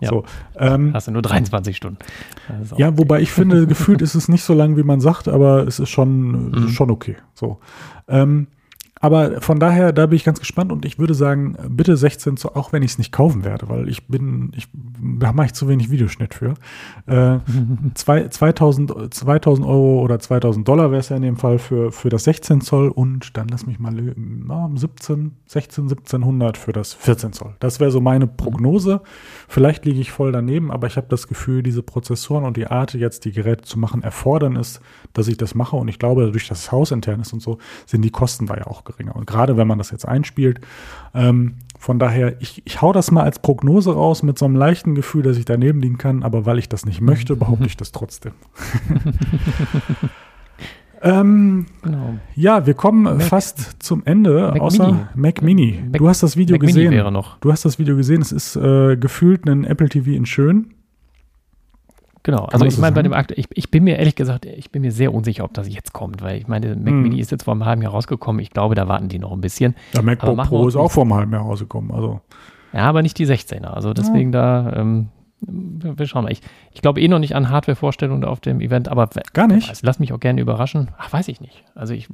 Ja. 0.00 0.08
So, 0.10 0.24
ähm, 0.58 0.92
Hast 0.92 1.06
du 1.06 1.12
nur 1.12 1.22
23 1.22 1.76
Stunden. 1.76 1.98
Ja, 2.76 2.96
wobei 2.98 3.20
ich 3.20 3.30
finde, 3.30 3.66
gefühlt 3.68 4.02
ist 4.02 4.14
es 4.14 4.28
nicht 4.28 4.42
so 4.42 4.54
lang, 4.54 4.76
wie 4.76 4.82
man 4.82 5.00
sagt, 5.00 5.28
aber 5.28 5.66
es 5.66 5.78
ist 5.78 5.90
schon, 5.90 6.50
mhm. 6.50 6.68
schon 6.68 6.90
okay. 6.90 7.16
So. 7.34 7.58
Ähm, 8.08 8.48
aber 9.04 9.42
von 9.42 9.60
daher, 9.60 9.92
da 9.92 10.06
bin 10.06 10.16
ich 10.16 10.24
ganz 10.24 10.40
gespannt 10.40 10.72
und 10.72 10.86
ich 10.86 10.98
würde 10.98 11.12
sagen, 11.12 11.58
bitte 11.68 11.94
16 11.94 12.38
Zoll, 12.38 12.52
auch 12.54 12.72
wenn 12.72 12.82
ich 12.82 12.92
es 12.92 12.98
nicht 12.98 13.12
kaufen 13.12 13.44
werde, 13.44 13.68
weil 13.68 13.86
ich 13.90 14.08
bin, 14.08 14.50
ich, 14.56 14.66
da 15.20 15.34
mache 15.34 15.48
ich 15.48 15.52
zu 15.52 15.68
wenig 15.68 15.90
Videoschnitt 15.90 16.32
für. 16.32 16.54
Äh, 17.06 17.40
zwei, 17.94 18.28
2000, 18.28 19.12
2000 19.12 19.68
Euro 19.68 20.00
oder 20.00 20.18
2000 20.20 20.66
Dollar 20.66 20.90
wäre 20.90 21.00
es 21.00 21.10
ja 21.10 21.16
in 21.16 21.22
dem 21.22 21.36
Fall 21.36 21.58
für, 21.58 21.92
für 21.92 22.08
das 22.08 22.24
16 22.24 22.62
Zoll 22.62 22.88
und 22.88 23.36
dann 23.36 23.48
lass 23.48 23.66
mich 23.66 23.78
mal 23.78 23.92
na, 23.92 24.70
17, 24.74 25.32
16, 25.48 25.84
1700 25.84 26.56
für 26.56 26.72
das 26.72 26.94
14 26.94 27.34
Zoll. 27.34 27.56
Das 27.58 27.80
wäre 27.80 27.90
so 27.90 28.00
meine 28.00 28.26
Prognose. 28.26 29.02
Vielleicht 29.48 29.84
liege 29.84 30.00
ich 30.00 30.10
voll 30.10 30.32
daneben, 30.32 30.70
aber 30.70 30.86
ich 30.86 30.96
habe 30.96 31.06
das 31.08 31.28
Gefühl, 31.28 31.62
diese 31.62 31.82
Prozessoren 31.82 32.44
und 32.44 32.56
die 32.56 32.66
Art, 32.66 32.94
jetzt 32.94 33.24
die 33.24 33.32
Geräte 33.32 33.64
zu 33.64 33.78
machen, 33.78 34.02
erfordern 34.02 34.56
es, 34.56 34.80
dass 35.12 35.28
ich 35.28 35.36
das 35.36 35.54
mache 35.54 35.76
und 35.76 35.88
ich 35.88 35.98
glaube, 35.98 36.24
dadurch, 36.24 36.48
dass 36.48 36.60
es 36.60 36.72
hausintern 36.72 37.20
ist 37.20 37.32
und 37.32 37.40
so, 37.40 37.58
sind 37.86 38.02
die 38.02 38.10
Kosten 38.10 38.46
da 38.46 38.56
ja 38.56 38.66
auch 38.66 38.84
geringer. 38.84 39.16
Und 39.16 39.26
gerade 39.26 39.56
wenn 39.56 39.66
man 39.66 39.78
das 39.78 39.90
jetzt 39.90 40.06
einspielt, 40.06 40.60
ähm, 41.14 41.56
von 41.78 41.98
daher, 41.98 42.40
ich, 42.40 42.62
ich 42.64 42.80
hau 42.80 42.92
das 42.92 43.10
mal 43.10 43.24
als 43.24 43.38
Prognose 43.38 43.92
raus 43.92 44.22
mit 44.22 44.38
so 44.38 44.46
einem 44.46 44.56
leichten 44.56 44.94
Gefühl, 44.94 45.22
dass 45.22 45.36
ich 45.36 45.44
daneben 45.44 45.80
liegen 45.80 45.98
kann, 45.98 46.22
aber 46.22 46.46
weil 46.46 46.58
ich 46.58 46.68
das 46.68 46.86
nicht 46.86 47.00
möchte, 47.00 47.36
behaupte 47.36 47.66
ich 47.66 47.76
das 47.76 47.92
trotzdem. 47.92 48.32
ähm, 51.04 51.66
genau. 51.82 52.14
Ja, 52.34 52.66
wir 52.66 52.74
kommen 52.74 53.02
Mac, 53.02 53.22
fast 53.22 53.82
zum 53.82 54.02
Ende, 54.04 54.50
Mac 54.52 54.60
außer 54.60 54.86
Mini. 54.86 55.06
Mac 55.14 55.42
Mini. 55.42 55.84
Mac, 55.90 55.98
du 55.98 56.08
hast 56.08 56.22
das 56.22 56.36
Video 56.36 56.54
Mac 56.54 56.66
gesehen. 56.66 56.92
wäre 56.92 57.12
noch. 57.12 57.38
Du 57.38 57.52
hast 57.52 57.64
das 57.64 57.78
Video 57.78 57.96
gesehen. 57.96 58.22
Es 58.22 58.32
ist 58.32 58.56
äh, 58.56 58.96
gefühlt 58.96 59.46
ein 59.46 59.64
Apple 59.64 59.88
TV 59.88 60.10
in 60.10 60.26
schön. 60.26 60.74
Genau, 62.24 62.46
also 62.46 62.64
ich 62.64 62.78
meine, 62.78 62.94
bei 62.94 63.02
dem 63.02 63.12
Akt, 63.12 63.32
ich, 63.36 63.48
ich, 63.52 63.70
bin 63.70 63.84
mir 63.84 63.98
ehrlich 63.98 64.14
gesagt, 64.14 64.46
ich 64.46 64.70
bin 64.70 64.80
mir 64.80 64.92
sehr 64.92 65.12
unsicher, 65.12 65.44
ob 65.44 65.52
das 65.52 65.68
jetzt 65.68 65.92
kommt, 65.92 66.22
weil 66.22 66.38
ich 66.38 66.48
meine, 66.48 66.74
Mac 66.74 66.88
hm. 66.88 67.02
Mini 67.02 67.20
ist 67.20 67.30
jetzt 67.30 67.42
vor 67.42 67.52
einem 67.52 67.66
halben 67.66 67.82
Jahr 67.82 67.92
rausgekommen. 67.92 68.40
Ich 68.40 68.48
glaube, 68.48 68.74
da 68.74 68.88
warten 68.88 69.10
die 69.10 69.18
noch 69.18 69.32
ein 69.32 69.42
bisschen. 69.42 69.74
Der 69.92 70.02
MacBook 70.02 70.42
Pro 70.44 70.66
ist 70.66 70.76
auch 70.76 70.90
vor 70.90 71.02
einem 71.02 71.14
halben 71.14 71.32
Jahr 71.32 71.42
rausgekommen. 71.42 71.90
Also. 71.90 72.22
Ja, 72.72 72.80
aber 72.80 73.02
nicht 73.02 73.18
die 73.18 73.26
16er. 73.26 73.66
Also 73.66 73.92
deswegen 73.92 74.32
ja. 74.32 74.62
da, 74.62 74.76
ähm, 74.80 75.08
wir 75.46 76.06
schauen 76.06 76.24
mal. 76.24 76.32
Ich, 76.32 76.40
ich 76.72 76.82
glaube 76.82 77.00
eh 77.00 77.08
noch 77.08 77.18
nicht 77.18 77.34
an 77.34 77.50
Hardware-Vorstellungen 77.50 78.24
auf 78.24 78.40
dem 78.40 78.60
Event, 78.60 78.88
aber 78.88 79.08
gar 79.32 79.46
nicht. 79.46 79.68
Weiß, 79.68 79.82
lass 79.82 79.98
mich 79.98 80.12
auch 80.12 80.20
gerne 80.20 80.40
überraschen. 80.40 80.90
Ach, 80.98 81.12
weiß 81.12 81.28
ich 81.28 81.40
nicht. 81.40 81.64
Also 81.74 81.94
ich, 81.94 82.08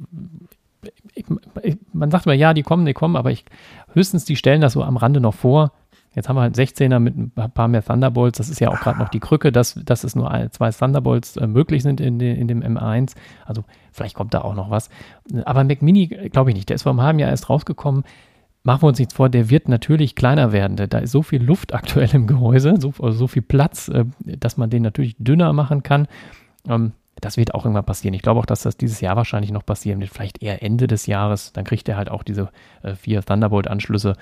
ich, 1.13 1.25
ich 1.63 1.77
man 1.93 2.11
sagt 2.11 2.25
immer, 2.25 2.35
ja, 2.35 2.53
die 2.53 2.63
kommen, 2.63 2.85
die 2.85 2.93
kommen, 2.93 3.15
aber 3.15 3.31
ich 3.31 3.45
höchstens 3.93 4.25
die 4.25 4.35
stellen 4.35 4.61
das 4.61 4.73
so 4.73 4.83
am 4.83 4.97
Rande 4.97 5.19
noch 5.19 5.33
vor 5.33 5.71
Jetzt 6.13 6.27
haben 6.27 6.35
wir 6.35 6.41
halt 6.41 6.57
16er 6.57 6.99
mit 6.99 7.15
ein 7.15 7.31
paar 7.31 7.69
mehr 7.69 7.83
Thunderbolts. 7.83 8.37
Das 8.37 8.49
ist 8.49 8.59
ja 8.59 8.69
auch 8.69 8.79
gerade 8.81 8.99
noch 8.99 9.07
die 9.07 9.21
Krücke, 9.21 9.53
dass, 9.53 9.75
dass 9.75 10.03
es 10.03 10.13
nur 10.13 10.29
zwei 10.51 10.69
Thunderbolts 10.69 11.37
äh, 11.37 11.47
möglich 11.47 11.83
sind 11.83 12.01
in, 12.01 12.19
de, 12.19 12.37
in 12.37 12.49
dem 12.49 12.61
M1. 12.61 13.15
Also 13.45 13.63
vielleicht 13.93 14.15
kommt 14.15 14.33
da 14.33 14.41
auch 14.41 14.53
noch 14.53 14.69
was. 14.69 14.89
Aber 15.45 15.63
Mac 15.63 15.81
Mini 15.81 16.07
glaube 16.07 16.49
ich 16.49 16.55
nicht. 16.57 16.67
Der 16.67 16.75
ist 16.75 16.83
vor 16.83 16.91
einem 16.91 17.01
halben 17.01 17.19
Jahr 17.19 17.29
erst 17.29 17.49
rausgekommen. 17.49 18.03
Machen 18.63 18.83
wir 18.83 18.87
uns 18.87 18.99
nichts 18.99 19.15
vor, 19.15 19.29
der 19.29 19.49
wird 19.49 19.69
natürlich 19.69 20.15
kleiner 20.15 20.51
werden. 20.51 20.75
Da 20.75 20.99
ist 20.99 21.11
so 21.11 21.23
viel 21.23 21.41
Luft 21.41 21.73
aktuell 21.73 22.09
im 22.13 22.27
Gehäuse, 22.27 22.75
so, 22.79 22.93
also 23.01 23.17
so 23.17 23.27
viel 23.27 23.41
Platz, 23.41 23.87
äh, 23.87 24.05
dass 24.19 24.57
man 24.57 24.69
den 24.69 24.83
natürlich 24.83 25.15
dünner 25.17 25.53
machen 25.53 25.83
kann. 25.83 26.07
Ähm, 26.67 26.93
das 27.19 27.37
wird 27.37 27.53
auch 27.53 27.65
irgendwann 27.65 27.85
passieren. 27.85 28.13
Ich 28.13 28.21
glaube 28.21 28.39
auch, 28.39 28.45
dass 28.45 28.63
das 28.63 28.77
dieses 28.77 29.01
Jahr 29.01 29.15
wahrscheinlich 29.15 29.51
noch 29.51 29.65
passieren 29.65 29.99
wird. 29.99 30.11
Vielleicht 30.11 30.41
eher 30.41 30.63
Ende 30.63 30.87
des 30.87 31.05
Jahres. 31.05 31.53
Dann 31.53 31.65
kriegt 31.65 31.87
er 31.87 31.97
halt 31.97 32.09
auch 32.09 32.23
diese 32.23 32.49
äh, 32.83 32.95
vier 32.95 33.21
Thunderbolt-Anschlüsse 33.23 34.15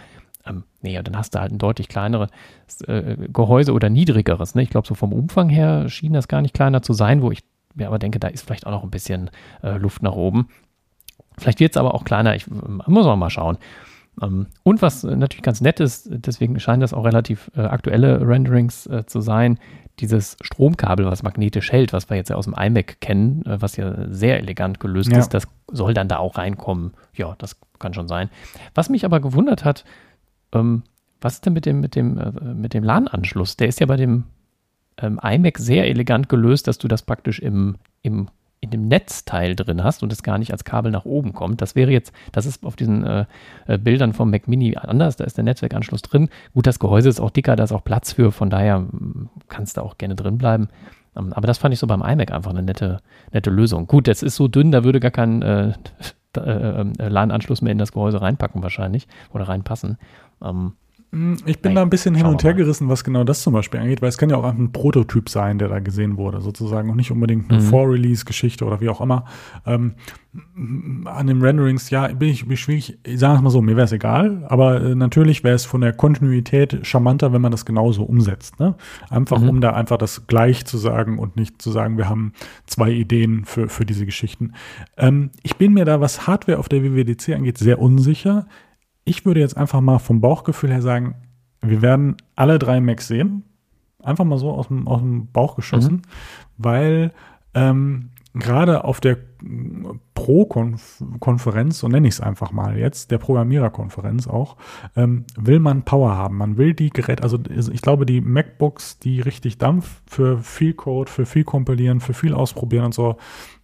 ähm, 0.45 0.63
nee, 0.81 0.99
dann 1.01 1.17
hast 1.17 1.35
du 1.35 1.39
halt 1.39 1.51
ein 1.51 1.57
deutlich 1.57 1.89
kleineres 1.89 2.29
äh, 2.87 3.15
Gehäuse 3.31 3.73
oder 3.73 3.89
niedrigeres. 3.89 4.55
Ne? 4.55 4.63
Ich 4.63 4.69
glaube, 4.69 4.87
so 4.87 4.95
vom 4.95 5.13
Umfang 5.13 5.49
her 5.49 5.89
schien 5.89 6.13
das 6.13 6.27
gar 6.27 6.41
nicht 6.41 6.53
kleiner 6.53 6.81
zu 6.81 6.93
sein, 6.93 7.21
wo 7.21 7.31
ich 7.31 7.43
mir 7.75 7.87
aber 7.87 7.99
denke, 7.99 8.19
da 8.19 8.27
ist 8.27 8.45
vielleicht 8.45 8.65
auch 8.65 8.71
noch 8.71 8.83
ein 8.83 8.89
bisschen 8.89 9.29
äh, 9.63 9.77
Luft 9.77 10.01
nach 10.01 10.13
oben. 10.13 10.49
Vielleicht 11.37 11.59
wird 11.59 11.71
es 11.71 11.77
aber 11.77 11.93
auch 11.93 12.03
kleiner. 12.03 12.35
Ich 12.35 12.47
muss 12.47 13.05
auch 13.05 13.15
mal 13.15 13.29
schauen. 13.29 13.57
Ähm, 14.21 14.47
und 14.63 14.81
was 14.81 15.03
natürlich 15.03 15.43
ganz 15.43 15.61
nett 15.61 15.79
ist, 15.79 16.09
deswegen 16.11 16.59
scheinen 16.59 16.81
das 16.81 16.93
auch 16.93 17.05
relativ 17.05 17.51
äh, 17.55 17.61
aktuelle 17.61 18.25
Renderings 18.27 18.87
äh, 18.87 19.05
zu 19.05 19.21
sein, 19.21 19.59
dieses 19.99 20.37
Stromkabel, 20.41 21.05
was 21.05 21.23
magnetisch 21.23 21.71
hält, 21.71 21.91
was 21.91 22.09
wir 22.09 22.17
jetzt 22.17 22.29
ja 22.29 22.35
aus 22.35 22.45
dem 22.45 22.55
iMac 22.57 23.01
kennen, 23.01 23.45
äh, 23.45 23.61
was 23.61 23.75
ja 23.75 24.07
sehr 24.09 24.37
elegant 24.39 24.79
gelöst 24.79 25.11
ja. 25.11 25.19
ist, 25.19 25.33
das 25.33 25.47
soll 25.71 25.93
dann 25.93 26.07
da 26.07 26.17
auch 26.17 26.37
reinkommen. 26.37 26.93
Ja, 27.13 27.35
das 27.37 27.59
kann 27.79 27.93
schon 27.93 28.07
sein. 28.07 28.29
Was 28.75 28.89
mich 28.89 29.05
aber 29.05 29.19
gewundert 29.19 29.65
hat, 29.65 29.85
ähm, 30.53 30.83
was 31.21 31.35
ist 31.35 31.45
denn 31.45 31.53
mit 31.53 31.65
dem, 31.65 31.81
mit 31.81 31.95
dem, 31.95 32.17
mit 32.55 32.73
dem 32.73 32.81
LAN-Anschluss? 32.81 33.57
Der 33.57 33.67
ist 33.67 33.81
ja 33.81 33.87
bei 33.87 33.97
dem 33.97 34.23
ähm, 35.01 35.19
iMac 35.21 35.57
sehr 35.57 35.87
elegant 35.87 36.29
gelöst, 36.29 36.67
dass 36.67 36.77
du 36.77 36.87
das 36.87 37.01
praktisch 37.01 37.39
im, 37.39 37.75
im, 38.01 38.29
in 38.61 38.71
dem 38.71 38.87
Netzteil 38.87 39.55
drin 39.55 39.83
hast 39.83 40.03
und 40.03 40.11
es 40.11 40.23
gar 40.23 40.37
nicht 40.37 40.51
als 40.51 40.63
Kabel 40.63 40.91
nach 40.91 41.05
oben 41.05 41.33
kommt. 41.33 41.61
Das 41.61 41.75
wäre 41.75 41.91
jetzt, 41.91 42.13
das 42.31 42.45
ist 42.45 42.65
auf 42.65 42.75
diesen 42.75 43.05
äh, 43.05 43.25
äh, 43.67 43.77
Bildern 43.77 44.13
vom 44.13 44.31
Mac 44.31 44.47
Mini 44.47 44.75
anders, 44.75 45.15
da 45.15 45.23
ist 45.23 45.37
der 45.37 45.43
Netzwerkanschluss 45.43 46.01
drin. 46.01 46.29
Gut, 46.53 46.67
das 46.67 46.79
Gehäuse 46.79 47.09
ist 47.09 47.19
auch 47.19 47.29
dicker, 47.29 47.55
da 47.55 47.63
ist 47.63 47.71
auch 47.71 47.83
Platz 47.83 48.13
für, 48.13 48.31
von 48.31 48.49
daher 48.49 48.85
kannst 49.47 49.77
du 49.77 49.81
auch 49.81 49.97
gerne 49.97 50.15
drin 50.15 50.37
bleiben. 50.37 50.67
Ähm, 51.15 51.33
aber 51.33 51.47
das 51.47 51.57
fand 51.57 51.73
ich 51.73 51.79
so 51.79 51.87
beim 51.87 52.01
iMac 52.01 52.31
einfach 52.31 52.51
eine 52.51 52.63
nette, 52.63 52.99
nette 53.31 53.49
Lösung. 53.49 53.87
Gut, 53.87 54.07
das 54.07 54.23
ist 54.23 54.35
so 54.35 54.47
dünn, 54.47 54.71
da 54.71 54.83
würde 54.83 54.99
gar 54.99 55.11
kein 55.11 55.41
äh, 55.41 55.73
äh, 56.37 56.41
äh 56.41 57.07
LAN-Anschluss 57.07 57.61
mehr 57.61 57.71
in 57.71 57.77
das 57.77 57.93
Gehäuse 57.93 58.21
reinpacken 58.21 58.61
wahrscheinlich 58.61 59.07
oder 59.33 59.47
reinpassen. 59.47 59.97
Ähm, 60.41 60.49
hm, 60.49 60.73
ich 61.11 61.59
bin 61.59 61.71
Nein, 61.71 61.75
da 61.75 61.81
ein 61.81 61.89
bisschen 61.89 62.13
hin 62.13 62.27
und 62.27 62.43
her 62.43 62.53
gerissen, 62.53 62.87
was 62.87 63.03
genau 63.03 63.23
das 63.23 63.41
zum 63.41 63.53
Beispiel 63.53 63.79
angeht, 63.79 64.03
weil 64.03 64.09
es 64.09 64.19
kann 64.19 64.29
ja 64.29 64.37
auch 64.37 64.43
ein 64.43 64.71
Prototyp 64.71 65.27
sein, 65.27 65.57
der 65.57 65.67
da 65.67 65.79
gesehen 65.79 66.17
wurde, 66.17 66.39
sozusagen, 66.39 66.91
und 66.91 66.97
nicht 66.97 67.09
unbedingt 67.09 67.49
eine 67.49 67.61
mhm. 67.63 67.65
Vor-Release-Geschichte 67.65 68.63
oder 68.63 68.79
wie 68.79 68.89
auch 68.89 69.01
immer. 69.01 69.25
Ähm, 69.65 69.95
an 71.05 71.25
den 71.25 71.41
Renderings, 71.41 71.89
ja, 71.89 72.07
bin 72.09 72.29
ich, 72.29 72.43
bin 72.43 72.51
ich 72.51 72.59
schwierig, 72.59 72.99
ich 73.03 73.17
sage 73.17 73.37
es 73.37 73.41
mal 73.41 73.49
so, 73.49 73.63
mir 73.63 73.75
wäre 73.75 73.85
es 73.85 73.91
egal, 73.91 74.45
aber 74.49 74.81
äh, 74.81 74.93
natürlich 74.93 75.43
wäre 75.43 75.55
es 75.55 75.65
von 75.65 75.81
der 75.81 75.93
Kontinuität 75.93 76.85
charmanter, 76.85 77.33
wenn 77.33 77.41
man 77.41 77.51
das 77.51 77.65
genauso 77.65 78.03
umsetzt. 78.03 78.59
Ne? 78.59 78.75
Einfach, 79.09 79.39
mhm. 79.39 79.49
um 79.49 79.61
da 79.61 79.73
einfach 79.73 79.97
das 79.97 80.27
gleich 80.27 80.65
zu 80.65 80.77
sagen 80.77 81.17
und 81.17 81.35
nicht 81.35 81.59
zu 81.59 81.71
sagen, 81.71 81.97
wir 81.97 82.07
haben 82.07 82.33
zwei 82.67 82.91
Ideen 82.91 83.45
für, 83.45 83.67
für 83.67 83.85
diese 83.85 84.05
Geschichten. 84.05 84.53
Ähm, 84.95 85.31
ich 85.41 85.55
bin 85.55 85.73
mir 85.73 85.85
da, 85.85 86.01
was 86.01 86.27
Hardware 86.27 86.59
auf 86.59 86.69
der 86.69 86.83
WWDC 86.83 87.29
angeht, 87.29 87.57
sehr 87.57 87.79
unsicher 87.79 88.45
ich 89.05 89.25
würde 89.25 89.39
jetzt 89.39 89.57
einfach 89.57 89.81
mal 89.81 89.99
vom 89.99 90.21
Bauchgefühl 90.21 90.71
her 90.71 90.81
sagen, 90.81 91.15
wir 91.61 91.81
werden 91.81 92.17
alle 92.35 92.59
drei 92.59 92.79
Macs 92.79 93.07
sehen. 93.07 93.43
Einfach 94.01 94.23
mal 94.23 94.37
so 94.37 94.51
aus 94.51 94.67
dem, 94.67 94.87
aus 94.87 95.01
dem 95.01 95.27
Bauch 95.31 95.55
geschossen, 95.55 95.95
mhm. 95.95 96.01
weil 96.57 97.11
ähm, 97.53 98.11
gerade 98.33 98.83
auf 98.83 99.01
der 99.01 99.17
Pro-Konferenz, 100.13 101.79
so 101.79 101.87
nenne 101.87 102.07
ich 102.07 102.15
es 102.15 102.21
einfach 102.21 102.51
mal 102.51 102.77
jetzt, 102.77 103.09
der 103.11 103.17
Programmiererkonferenz 103.17 104.27
auch, 104.27 104.57
ähm, 104.95 105.25
will 105.37 105.59
man 105.59 105.83
Power 105.83 106.15
haben. 106.15 106.37
Man 106.37 106.57
will 106.57 106.73
die 106.73 106.89
Geräte, 106.89 107.23
also 107.23 107.39
ich 107.49 107.81
glaube, 107.81 108.05
die 108.05 108.21
MacBooks, 108.21 108.99
die 108.99 109.21
richtig 109.21 109.57
Dampf 109.57 110.01
für 110.05 110.39
viel 110.39 110.73
Code, 110.73 111.09
für 111.09 111.25
viel 111.25 111.43
Kompilieren, 111.43 112.01
für 112.01 112.13
viel 112.13 112.33
Ausprobieren 112.33 112.85
und 112.85 112.93
so, 112.93 113.17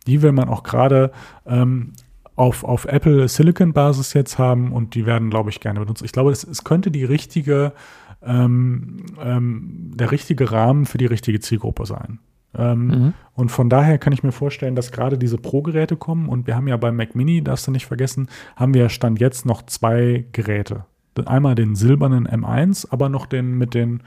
die 0.08 0.22
will 0.22 0.32
man 0.32 0.50
auch 0.50 0.64
gerade 0.64 1.12
ähm, 1.46 1.94
auf, 2.36 2.64
auf 2.64 2.86
Apple 2.86 3.28
Silicon 3.28 3.74
Basis 3.74 4.14
jetzt 4.14 4.38
haben 4.38 4.72
und 4.72 4.96
die 4.96 5.06
werden, 5.06 5.30
glaube 5.30 5.50
ich, 5.50 5.60
gerne 5.60 5.80
benutzt. 5.80 6.04
Ich 6.04 6.12
glaube, 6.12 6.32
es, 6.32 6.44
es 6.44 6.64
könnte 6.64 6.92
die 6.92 7.06
richtige, 7.06 7.74
ähm, 8.22 9.06
ähm, 9.20 9.92
der 9.96 10.12
richtige 10.12 10.52
Rahmen 10.52 10.86
für 10.86 10.98
die 10.98 11.06
richtige 11.06 11.40
Zielgruppe 11.40 11.86
sein. 11.86 12.20
Ähm, 12.58 12.88
mhm. 12.88 13.14
Und 13.34 13.52
von 13.52 13.70
daher 13.70 13.98
kann 13.98 14.14
ich 14.14 14.24
mir 14.24 14.32
vorstellen, 14.32 14.76
dass 14.76 14.92
gerade 14.92 15.18
diese 15.18 15.38
Pro-Geräte 15.38 15.98
kommen 15.98 16.30
und 16.30 16.48
wir 16.48 16.56
haben 16.56 16.68
ja 16.68 16.78
beim 16.78 16.96
Mac 16.96 17.16
Mini, 17.16 17.44
darfst 17.44 17.68
du 17.68 17.72
nicht 17.72 17.86
vergessen, 17.86 18.28
haben 18.56 18.74
wir 18.74 18.90
Stand 18.90 19.20
jetzt 19.20 19.46
noch 19.46 19.62
zwei 19.64 20.26
Geräte. 20.32 20.86
Einmal 21.26 21.56
den 21.56 21.76
silbernen 21.76 22.28
M1, 22.28 22.88
aber 22.90 23.08
noch 23.08 23.26
den 23.26 23.58
mit 23.58 23.74
den 23.74 24.04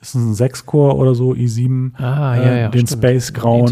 ist 0.00 0.14
ein 0.14 0.32
6-Core 0.32 0.96
oder 0.96 1.14
so, 1.14 1.32
i7, 1.32 1.94
ah, 1.96 2.34
ja, 2.36 2.42
ja, 2.42 2.66
äh, 2.68 2.70
den 2.70 2.86
Space 2.86 3.32
Grauen. 3.32 3.66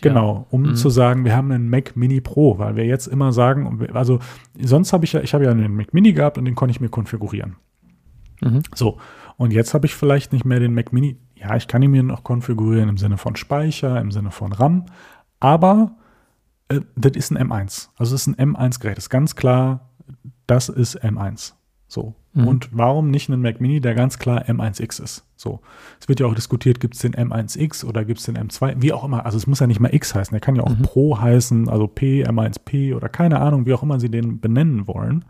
Genau, 0.00 0.46
um 0.50 0.62
Mhm. 0.62 0.74
zu 0.74 0.88
sagen, 0.88 1.24
wir 1.24 1.36
haben 1.36 1.50
einen 1.52 1.68
Mac 1.68 1.96
Mini 1.96 2.20
Pro, 2.20 2.58
weil 2.58 2.76
wir 2.76 2.84
jetzt 2.86 3.06
immer 3.06 3.32
sagen, 3.32 3.86
also 3.92 4.18
sonst 4.58 4.92
habe 4.92 5.04
ich 5.04 5.12
ja, 5.12 5.20
ich 5.20 5.34
habe 5.34 5.44
ja 5.44 5.50
einen 5.50 5.76
Mac 5.76 5.92
Mini 5.92 6.12
gehabt 6.12 6.38
und 6.38 6.46
den 6.46 6.54
konnte 6.54 6.70
ich 6.72 6.80
mir 6.80 6.88
konfigurieren. 6.88 7.56
Mhm. 8.40 8.62
So, 8.74 8.98
und 9.36 9.52
jetzt 9.52 9.74
habe 9.74 9.84
ich 9.86 9.94
vielleicht 9.94 10.32
nicht 10.32 10.44
mehr 10.46 10.60
den 10.60 10.72
Mac 10.74 10.92
Mini. 10.92 11.18
Ja, 11.34 11.54
ich 11.56 11.68
kann 11.68 11.82
ihn 11.82 11.90
mir 11.90 12.02
noch 12.02 12.24
konfigurieren 12.24 12.88
im 12.88 12.96
Sinne 12.96 13.18
von 13.18 13.36
Speicher, 13.36 14.00
im 14.00 14.10
Sinne 14.10 14.30
von 14.30 14.52
RAM, 14.54 14.86
aber 15.40 15.96
äh, 16.68 16.80
das 16.96 17.12
ist 17.16 17.30
ein 17.30 17.50
M1. 17.50 17.88
Also 17.98 18.14
es 18.14 18.26
ist 18.26 18.38
ein 18.38 18.54
M1-Gerät. 18.54 18.96
Ist 18.96 19.10
ganz 19.10 19.36
klar, 19.36 19.90
das 20.46 20.70
ist 20.70 21.02
M1. 21.04 21.52
So. 21.88 22.14
Mhm. 22.32 22.48
Und 22.48 22.68
warum 22.72 23.10
nicht 23.10 23.30
einen 23.30 23.40
Mac 23.40 23.60
Mini, 23.60 23.80
der 23.80 23.94
ganz 23.94 24.18
klar 24.18 24.44
M1X 24.44 25.02
ist? 25.02 25.24
So. 25.36 25.60
Es 26.00 26.08
wird 26.08 26.20
ja 26.20 26.26
auch 26.26 26.34
diskutiert, 26.34 26.80
gibt 26.80 26.94
es 26.94 27.00
den 27.00 27.14
M1X 27.14 27.84
oder 27.84 28.04
gibt 28.04 28.20
es 28.20 28.26
den 28.26 28.36
M2, 28.36 28.76
wie 28.78 28.92
auch 28.92 29.04
immer. 29.04 29.24
Also 29.24 29.38
es 29.38 29.46
muss 29.46 29.60
ja 29.60 29.66
nicht 29.66 29.80
mal 29.80 29.94
X 29.94 30.14
heißen, 30.14 30.32
der 30.34 30.40
kann 30.40 30.56
ja 30.56 30.62
auch 30.62 30.76
Mhm. 30.76 30.82
Pro 30.82 31.20
heißen, 31.20 31.68
also 31.68 31.86
P, 31.86 32.24
M1P 32.26 32.94
oder 32.94 33.08
keine 33.08 33.40
Ahnung, 33.40 33.66
wie 33.66 33.72
auch 33.72 33.82
immer 33.82 34.00
sie 34.00 34.10
den 34.10 34.40
benennen 34.40 34.86
wollen. 34.86 35.24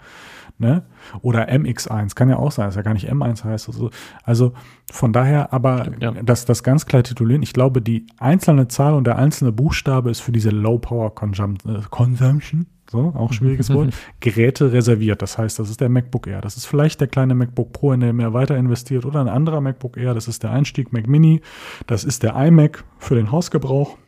Ne? 0.58 0.84
Oder 1.20 1.50
MX1 1.50 2.14
kann 2.14 2.30
ja 2.30 2.36
auch 2.36 2.50
sein, 2.50 2.66
dass 2.66 2.76
er 2.76 2.82
gar 2.82 2.94
nicht 2.94 3.10
M1 3.10 3.44
heißt. 3.44 3.68
Also, 3.68 3.90
also 4.24 4.52
von 4.90 5.12
daher, 5.12 5.52
aber 5.52 5.80
Stimmt, 5.80 6.02
ja. 6.02 6.12
das, 6.12 6.46
das 6.46 6.62
ganz 6.62 6.86
klar 6.86 7.02
titulieren, 7.02 7.42
ich 7.42 7.52
glaube, 7.52 7.82
die 7.82 8.06
einzelne 8.18 8.66
Zahl 8.68 8.94
und 8.94 9.06
der 9.06 9.18
einzelne 9.18 9.52
Buchstabe 9.52 10.10
ist 10.10 10.20
für 10.20 10.32
diese 10.32 10.48
Low 10.48 10.78
Power 10.78 11.14
Consum 11.14 11.56
äh, 11.66 11.80
Consumption, 11.90 12.66
so, 12.90 13.12
auch 13.14 13.32
schwieriges 13.32 13.68
Wort, 13.72 13.92
Geräte 14.20 14.72
reserviert. 14.72 15.20
Das 15.20 15.36
heißt, 15.36 15.58
das 15.58 15.68
ist 15.68 15.80
der 15.80 15.90
MacBook 15.90 16.26
Air. 16.26 16.40
Das 16.40 16.56
ist 16.56 16.66
vielleicht 16.66 17.00
der 17.00 17.08
kleine 17.08 17.34
MacBook 17.34 17.72
Pro, 17.72 17.92
in 17.92 18.00
dem 18.00 18.18
er 18.20 18.32
weiter 18.32 18.56
investiert, 18.56 19.04
oder 19.04 19.20
ein 19.20 19.28
anderer 19.28 19.60
MacBook 19.60 19.96
Air. 19.98 20.14
Das 20.14 20.28
ist 20.28 20.42
der 20.42 20.52
Einstieg 20.52 20.92
Mac 20.92 21.06
Mini. 21.06 21.42
Das 21.86 22.04
ist 22.04 22.22
der 22.22 22.34
iMac 22.34 22.84
für 22.98 23.16
den 23.16 23.30
Hausgebrauch. 23.30 23.98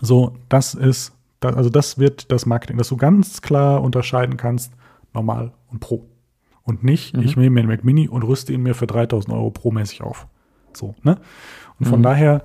So, 0.00 0.36
das 0.48 0.74
ist, 0.74 1.14
also 1.40 1.70
das 1.70 1.98
wird 1.98 2.30
das 2.32 2.46
Marketing, 2.46 2.76
dass 2.76 2.88
du 2.88 2.96
ganz 2.96 3.40
klar 3.40 3.82
unterscheiden 3.82 4.36
kannst, 4.36 4.72
normal 5.18 5.52
und 5.70 5.80
Pro. 5.80 6.06
Und 6.62 6.84
nicht, 6.84 7.16
Mhm. 7.16 7.22
ich 7.22 7.36
nehme 7.36 7.50
mir 7.54 7.60
einen 7.60 7.68
Mac 7.68 7.84
Mini 7.84 8.08
und 8.08 8.22
rüste 8.22 8.52
ihn 8.52 8.62
mir 8.62 8.74
für 8.74 8.86
3000 8.86 9.34
Euro 9.34 9.50
pro-mäßig 9.50 10.02
auf. 10.02 10.26
So, 10.74 10.94
ne? 11.02 11.16
Und 11.80 11.86
von 11.86 12.00
Mhm. 12.00 12.04
daher, 12.04 12.42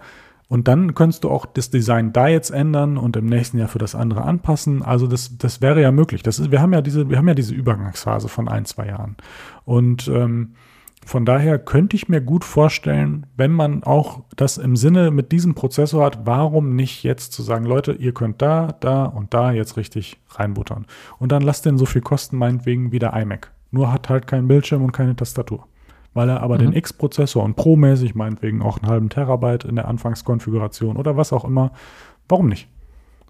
und 0.48 0.68
dann 0.68 0.94
könntest 0.96 1.24
du 1.24 1.30
auch 1.30 1.46
das 1.46 1.70
Design 1.72 2.14
da 2.14 2.28
jetzt 2.28 2.50
ändern 2.52 2.98
und 2.98 3.16
im 3.18 3.26
nächsten 3.26 3.58
Jahr 3.58 3.68
für 3.68 3.80
das 3.80 3.96
andere 3.96 4.24
anpassen. 4.24 4.82
Also 4.84 5.08
das, 5.08 5.38
das 5.38 5.62
wäre 5.62 5.82
ja 5.82 5.92
möglich. 5.92 6.24
Das 6.24 6.40
ist, 6.40 6.52
wir 6.52 6.62
haben 6.62 6.74
ja 6.74 6.82
diese, 6.82 7.10
wir 7.10 7.18
haben 7.18 7.28
ja 7.28 7.34
diese 7.34 7.54
Übergangsphase 7.54 8.28
von 8.30 8.48
ein, 8.48 8.66
zwei 8.66 8.88
Jahren. 8.88 9.18
Und 9.66 10.08
ähm, 10.08 10.54
von 11.06 11.26
daher 11.26 11.60
könnte 11.60 11.96
ich 11.96 12.10
mir 12.10 12.22
gut 12.22 12.44
vorstellen, 12.44 13.26
wenn 13.36 13.52
man 13.52 13.84
auch 13.84 14.22
das 14.36 14.58
im 14.58 14.76
Sinne 14.76 15.12
mit 15.12 15.32
diesem 15.32 15.56
Prozessor 15.56 16.06
hat, 16.06 16.26
warum 16.26 16.76
nicht 16.76 17.04
jetzt 17.04 17.34
zu 17.34 17.42
sagen, 17.44 17.66
Leute, 17.66 17.94
ihr 17.94 18.14
könnt 18.14 18.42
da, 18.42 18.76
da 18.80 19.06
und 19.06 19.34
da 19.34 19.52
jetzt 19.52 19.78
richtig 19.78 20.20
reinbuttern. 20.30 20.86
Und 21.20 21.32
dann 21.32 21.42
lasst 21.42 21.66
den 21.66 21.78
so 21.78 21.86
viel 21.86 22.02
kosten, 22.02 22.38
meinetwegen 22.38 22.92
wie 22.92 23.00
der 23.00 23.14
iMac. 23.14 23.52
Nur 23.72 23.92
hat 23.92 24.10
halt 24.10 24.28
keinen 24.28 24.48
Bildschirm 24.48 24.84
und 24.84 24.92
keine 24.92 25.16
Tastatur. 25.16 25.66
Weil 26.14 26.30
er 26.30 26.42
aber 26.42 26.56
Mhm. 26.56 26.60
den 26.60 26.74
X-Prozessor 26.74 27.44
und 27.44 27.56
Pro-mäßig, 27.56 28.14
meinetwegen 28.16 28.62
auch 28.62 28.80
einen 28.82 28.90
halben 28.90 29.10
Terabyte 29.10 29.66
in 29.66 29.76
der 29.76 29.88
Anfangskonfiguration 29.88 30.96
oder 30.96 31.18
was 31.18 31.34
auch 31.34 31.44
immer, 31.44 31.72
warum 32.30 32.48
nicht? 32.50 32.68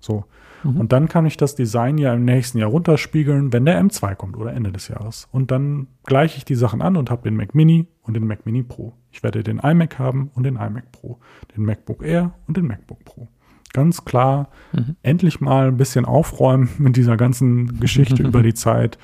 So. 0.01 0.25
Mhm. 0.63 0.79
Und 0.79 0.91
dann 0.93 1.07
kann 1.09 1.25
ich 1.25 1.37
das 1.37 1.55
Design 1.55 1.97
ja 1.97 2.13
im 2.13 2.25
nächsten 2.25 2.57
Jahr 2.57 2.69
runterspiegeln, 2.69 3.51
wenn 3.53 3.65
der 3.65 3.81
M2 3.83 4.15
kommt 4.15 4.37
oder 4.37 4.53
Ende 4.53 4.71
des 4.71 4.87
Jahres. 4.87 5.27
Und 5.31 5.51
dann 5.51 5.87
gleiche 6.05 6.37
ich 6.37 6.45
die 6.45 6.55
Sachen 6.55 6.81
an 6.81 6.95
und 6.97 7.09
habe 7.11 7.23
den 7.23 7.35
Mac 7.35 7.53
Mini 7.55 7.87
und 8.01 8.13
den 8.15 8.25
Mac 8.27 8.45
Mini 8.45 8.63
Pro. 8.63 8.93
Ich 9.11 9.23
werde 9.23 9.43
den 9.43 9.59
iMac 9.59 9.99
haben 9.99 10.31
und 10.33 10.43
den 10.43 10.55
iMac 10.55 10.91
Pro, 10.91 11.19
den 11.55 11.63
MacBook 11.65 12.03
Air 12.03 12.33
und 12.47 12.57
den 12.57 12.65
MacBook 12.67 13.03
Pro. 13.05 13.27
Ganz 13.73 14.05
klar, 14.05 14.49
Mhm. 14.73 14.95
endlich 15.01 15.41
mal 15.41 15.67
ein 15.69 15.77
bisschen 15.77 16.05
aufräumen 16.05 16.69
mit 16.77 16.95
dieser 16.95 17.17
ganzen 17.17 17.79
Geschichte 17.79 18.23
über 18.27 18.43
die 18.43 18.53
Zeit. 18.53 18.97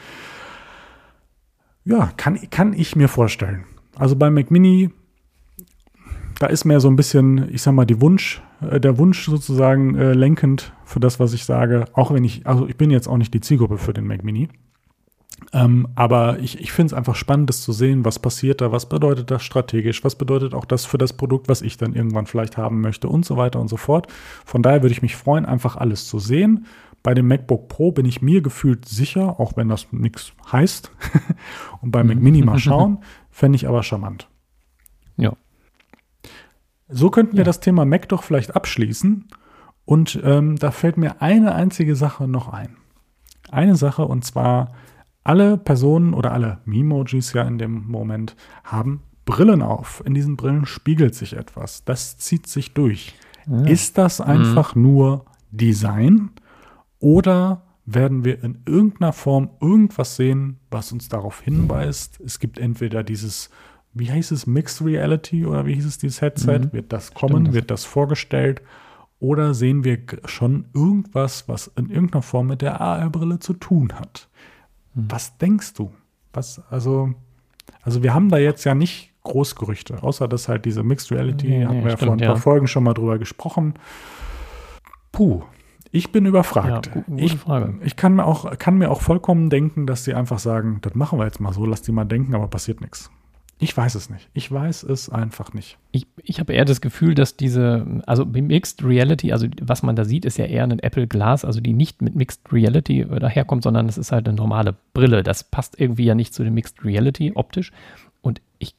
Ja, 1.86 2.12
kann, 2.18 2.38
kann 2.52 2.74
ich 2.74 2.96
mir 2.96 3.08
vorstellen. 3.08 3.64
Also 3.96 4.16
beim 4.16 4.34
Mac 4.36 4.52
Mini, 4.52 4.92
da 6.40 6.48
ist 6.48 6.66
mehr 6.66 6.80
so 6.80 6.88
ein 6.90 6.96
bisschen, 6.96 7.50
ich 7.54 7.62
sag 7.62 7.74
mal, 7.74 7.86
die 7.86 8.00
Wunsch, 8.00 8.42
der 8.62 8.98
Wunsch 8.98 9.26
sozusagen 9.26 9.96
äh, 9.96 10.14
lenkend 10.14 10.74
für 10.84 11.00
das, 11.00 11.20
was 11.20 11.34
ich 11.34 11.46
sage. 11.46 11.86
Auch 11.94 12.12
wenn 12.12 12.24
ich, 12.24 12.46
also 12.46 12.68
ich 12.68 12.76
bin 12.76 12.92
jetzt 12.92 13.08
auch 13.08 13.18
nicht 13.18 13.34
die 13.34 13.42
Zielgruppe 13.42 13.78
für 13.78 13.94
den 13.94 14.06
Mac 14.06 14.24
Mini. 14.24 14.50
Ähm, 15.54 15.88
aber 15.96 16.40
ich, 16.40 16.60
ich 16.60 16.72
finde 16.72 16.88
es 16.88 16.94
einfach 16.94 17.16
spannend, 17.16 17.50
das 17.50 17.62
zu 17.62 17.72
sehen, 17.72 18.06
was 18.06 18.20
passiert 18.20 18.62
da, 18.62 18.72
was 18.72 18.90
bedeutet 18.90 19.32
das 19.32 19.42
strategisch, 19.44 20.04
was 20.04 20.16
bedeutet 20.16 20.54
auch 20.54 20.66
das 20.66 20.86
für 20.86 20.98
das 20.98 21.14
Produkt, 21.14 21.48
was 21.48 21.62
ich 21.62 21.78
dann 21.78 21.96
irgendwann 21.96 22.26
vielleicht 22.26 22.58
haben 22.58 22.82
möchte 22.82 23.08
und 23.08 23.26
so 23.26 23.38
weiter 23.38 23.60
und 23.60 23.70
so 23.70 23.78
fort. 23.78 24.08
Von 24.46 24.62
daher 24.62 24.82
würde 24.82 24.92
ich 24.92 25.02
mich 25.02 25.16
freuen, 25.16 25.46
einfach 25.46 25.76
alles 25.76 26.08
zu 26.08 26.20
sehen. 26.20 26.66
Bei 27.02 27.14
dem 27.14 27.28
MacBook 27.28 27.70
Pro 27.70 27.92
bin 27.92 28.06
ich 28.06 28.22
mir 28.22 28.42
gefühlt 28.42 28.86
sicher, 28.86 29.40
auch 29.40 29.56
wenn 29.56 29.70
das 29.70 29.88
nichts 29.92 30.34
heißt. 30.52 30.92
und 31.82 31.92
beim 31.92 32.08
Mac 32.08 32.18
Mini 32.18 32.42
mal 32.42 32.60
schauen, 32.60 33.00
fände 33.30 33.56
ich 33.56 33.68
aber 33.68 33.84
charmant. 33.84 34.28
Ja. 35.18 35.34
So 36.90 37.10
könnten 37.10 37.34
wir 37.34 37.40
Ja. 37.40 37.46
das 37.46 37.60
Thema 37.60 37.86
Mac 37.86 38.10
doch 38.10 38.24
vielleicht 38.24 38.56
abschließen. 38.56 39.28
Und 39.86 40.20
ähm, 40.24 40.56
da 40.58 40.72
fällt 40.72 40.98
mir 40.98 41.22
eine 41.22 41.56
einzige 41.56 41.96
Sache 41.96 42.28
noch 42.28 42.48
ein. 42.50 42.76
Eine 43.52 43.76
Sache, 43.76 44.06
und 44.06 44.24
zwar 44.24 44.74
alle 45.24 45.58
Personen 45.58 46.14
oder 46.14 46.32
alle 46.32 46.60
Memojis 46.66 47.34
ja 47.34 47.44
in 47.44 47.58
dem 47.58 47.88
Moment 47.88 48.36
haben 48.64 49.02
Brillen 49.26 49.62
auf. 49.62 50.02
In 50.06 50.14
diesen 50.14 50.38
Brillen 50.38 50.66
spiegelt 50.66 51.16
sich 51.16 51.34
etwas. 51.34 51.84
Das 51.86 52.18
zieht 52.18 52.48
sich 52.48 52.74
durch. 52.74 53.16
Ja. 53.48 53.62
Ist 53.66 53.98
das 53.98 54.22
einfach 54.22 54.76
nur 54.76 55.26
Design 55.52 56.30
oder 57.00 57.64
werden 57.86 58.24
wir 58.24 58.44
in 58.44 58.60
irgendeiner 58.68 59.14
Form 59.14 59.50
irgendwas 59.62 60.16
sehen, 60.16 60.60
was 60.70 60.92
uns 60.92 61.10
darauf 61.10 61.42
hinweist? 61.42 62.20
Es 62.24 62.40
gibt 62.40 62.60
entweder 62.60 63.04
dieses, 63.04 63.50
wie 63.94 64.12
heißt 64.12 64.32
es, 64.32 64.46
Mixed 64.48 64.86
Reality 64.86 65.46
oder 65.46 65.66
wie 65.66 65.74
hieß 65.76 65.86
es, 65.86 65.98
dieses 65.98 66.22
Headset? 66.22 66.60
Mhm. 66.60 66.74
Wird 66.74 66.94
das 66.94 67.14
kommen? 67.14 67.46
das- 67.46 67.54
Wird 67.54 67.72
das 67.72 67.86
vorgestellt? 67.86 68.62
Oder 69.20 69.54
sehen 69.54 69.84
wir 69.84 69.98
schon 70.26 70.66
irgendwas, 70.74 71.48
was 71.50 71.68
in 71.76 71.90
irgendeiner 71.90 72.22
Form 72.22 72.48
mit 72.48 72.62
der 72.62 72.80
AR-Brille 72.80 73.40
zu 73.40 73.54
tun 73.54 73.94
hat? 74.00 74.30
Mhm. 74.94 75.08
Was 75.10 75.38
denkst 75.38 75.74
du? 75.74 75.92
Was, 76.32 76.62
also, 76.70 77.14
also 77.82 78.02
wir 78.04 78.14
haben 78.14 78.30
da 78.30 78.38
jetzt 78.38 78.64
ja 78.64 78.76
nicht 78.76 79.12
Großgerüchte, 79.24 80.02
außer 80.02 80.28
dass 80.30 80.48
halt 80.48 80.64
diese 80.66 80.84
Mixed 80.84 81.12
Reality, 81.12 81.48
Nee, 81.50 81.66
nee, 81.66 81.84
wir 81.84 81.92
ja 81.92 81.98
vor 81.98 82.08
ein 82.14 82.20
stimmt, 82.20 82.22
paar 82.22 82.36
ja. 82.36 82.36
Folgen 82.38 82.68
schon 82.68 82.84
mal 82.84 82.94
drüber 82.94 83.18
gesprochen. 83.20 83.74
Puh, 85.12 85.42
ich 85.92 86.12
bin 86.12 86.26
überfragt. 86.26 86.88
Ja, 86.88 86.94
gu- 86.94 87.02
gute 87.02 87.24
ich, 87.24 87.36
Frage. 87.36 87.74
ich 87.84 87.96
kann 87.96 88.16
mir, 88.16 88.26
auch, 88.26 88.58
kann 88.58 88.78
mir 88.78 88.90
auch 88.92 89.02
vollkommen 89.02 89.50
denken, 89.50 89.88
dass 89.88 90.04
sie 90.06 90.14
einfach 90.14 90.40
sagen, 90.40 90.80
das 90.82 90.96
machen 90.96 91.20
wir 91.20 91.26
jetzt 91.26 91.42
mal 91.42 91.52
so, 91.52 91.66
lass 91.66 91.82
die 91.82 91.92
mal 91.92 92.06
denken, 92.06 92.36
aber 92.36 92.48
passiert 92.48 92.80
nichts. 92.82 93.12
Ich 93.62 93.76
weiß 93.76 93.96
es 93.96 94.10
nicht. 94.10 94.30
Ich 94.34 94.50
weiß 94.50 94.84
es 94.84 95.10
einfach 95.10 95.54
nicht. 95.54 95.78
Ich, 95.92 96.08
ich 96.24 96.40
habe 96.40 96.54
eher 96.54 96.64
das 96.64 96.80
Gefühl, 96.80 97.14
dass 97.14 97.36
diese, 97.36 97.86
also 98.06 98.26
Mixed 98.26 98.82
Reality, 98.86 99.34
also 99.34 99.48
was 99.62 99.84
man 99.84 99.98
da 99.98 100.06
sieht, 100.06 100.24
ist 100.24 100.38
ja 100.38 100.46
eher 100.46 100.64
ein 100.64 100.80
Apple 100.80 101.08
Glass, 101.08 101.44
also 101.44 101.60
die 101.60 101.74
nicht 101.74 102.02
mit 102.02 102.16
Mixed 102.16 102.54
Reality 102.54 103.02
äh, 103.02 103.20
daherkommt, 103.20 103.64
sondern 103.64 103.90
es 103.90 103.98
ist 103.98 104.14
halt 104.14 104.30
eine 104.30 104.38
normale 104.38 104.78
Brille. 104.94 105.24
Das 105.24 105.44
passt 105.44 105.78
irgendwie 105.78 106.06
ja 106.06 106.16
nicht 106.16 106.34
zu 106.34 106.46
dem 106.46 106.54
Mixed 106.54 106.86
Reality 106.86 107.34
optisch. 107.36 107.74
Und 108.22 108.42
ich, 108.60 108.76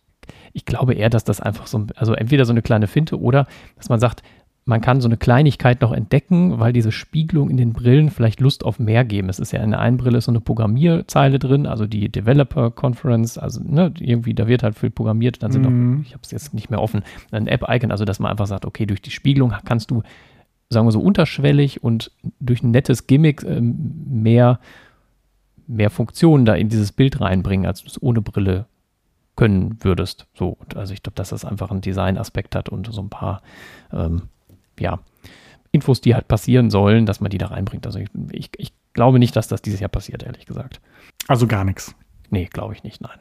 ich 0.55 0.65
glaube 0.65 0.95
eher, 0.95 1.11
dass 1.11 1.25
das 1.25 1.43
einfach 1.43 1.67
so, 1.67 1.87
also 1.97 2.15
entweder 2.15 2.47
so 2.47 2.53
eine 2.53 2.63
kleine 2.63 2.87
Finte 2.87 3.21
oder 3.21 3.47
dass 3.77 3.91
man 3.91 4.01
sagt, 4.01 4.23
man 4.65 4.81
kann 4.81 5.01
so 5.01 5.09
eine 5.09 5.17
Kleinigkeit 5.17 5.81
noch 5.81 5.93
entdecken, 5.93 6.61
weil 6.61 6.73
diese 6.73 6.93
Spiegelung 6.93 7.51
in 7.51 7.57
den 7.57 7.73
Brillen 7.73 8.11
vielleicht 8.11 8.41
Lust 8.41 8.65
auf 8.65 8.79
mehr 8.79 9.05
geben. 9.05 9.29
Es 9.29 9.39
ist 9.39 9.53
ja 9.53 9.63
in 9.63 9.71
der 9.71 9.81
einen 9.81 9.97
Brille 9.97 10.21
so 10.21 10.31
eine 10.31 10.41
Programmierzeile 10.41 11.39
drin, 11.39 11.67
also 11.67 11.87
die 11.87 12.09
Developer 12.09 12.71
Conference, 12.71 13.39
also 13.39 13.61
ne, 13.65 13.93
irgendwie, 13.99 14.35
da 14.35 14.47
wird 14.47 14.63
halt 14.63 14.79
viel 14.79 14.91
programmiert, 14.91 15.43
dann 15.43 15.51
sind 15.51 15.67
Mhm. 15.67 16.01
auch, 16.01 16.07
ich 16.07 16.13
habe 16.13 16.23
es 16.23 16.31
jetzt 16.31 16.55
nicht 16.55 16.71
mehr 16.71 16.81
offen, 16.81 17.03
ein 17.33 17.47
App-Icon, 17.47 17.91
also 17.91 18.05
dass 18.05 18.21
man 18.21 18.31
einfach 18.31 18.47
sagt, 18.47 18.65
okay, 18.65 18.87
durch 18.87 19.03
die 19.03 19.11
Spiegelung 19.11 19.53
kannst 19.65 19.91
du 19.91 20.03
sagen 20.73 20.87
wir 20.87 20.93
so, 20.93 21.01
unterschwellig 21.01 21.83
und 21.83 22.13
durch 22.39 22.63
ein 22.63 22.71
nettes 22.71 23.09
Gimmick 23.09 23.43
äh, 23.43 23.61
mehr, 23.61 24.61
mehr 25.67 25.91
Funktionen 25.91 26.45
da 26.45 26.55
in 26.55 26.69
dieses 26.69 26.93
Bild 26.93 27.21
reinbringen, 27.21 27.67
als 27.67 27.83
du 27.83 27.89
es 27.89 28.01
ohne 28.01 28.21
Brille 28.21 28.67
können 29.37 29.79
würdest. 29.81 30.27
So, 30.35 30.59
also 30.77 30.93
ich 30.93 31.03
glaube, 31.03 31.17
dass 31.17 31.31
das 31.31 31.45
einfach 31.45 31.71
einen 31.71 31.81
Designaspekt 31.81 32.55
hat 32.55 32.69
und 32.69 32.93
so 32.93 33.01
ein 33.03 33.09
paar, 33.09 33.43
ähm, 33.93 34.23
ja, 34.81 34.99
Infos, 35.73 36.01
die 36.01 36.15
halt 36.15 36.29
passieren 36.29 36.71
sollen, 36.71 37.07
dass 37.07 37.21
man 37.21 37.31
die 37.31 37.39
da 37.39 37.47
reinbringt. 37.47 37.87
Also 37.87 37.99
ich, 37.99 38.09
ich, 38.33 38.51
ich 38.57 38.73
glaube 38.93 39.19
nicht, 39.19 39.37
dass 39.37 39.49
das 39.49 39.63
dieses 39.63 39.81
Jahr 39.81 39.89
passiert, 39.89 40.23
ehrlich 40.23 40.47
gesagt. 40.47 40.81
Also 41.29 41.47
gar 41.47 41.65
nichts. 41.65 41.95
Nee, 42.31 42.47
glaube 42.47 42.75
ich 42.75 42.83
nicht, 42.83 43.01
nein. 43.01 43.19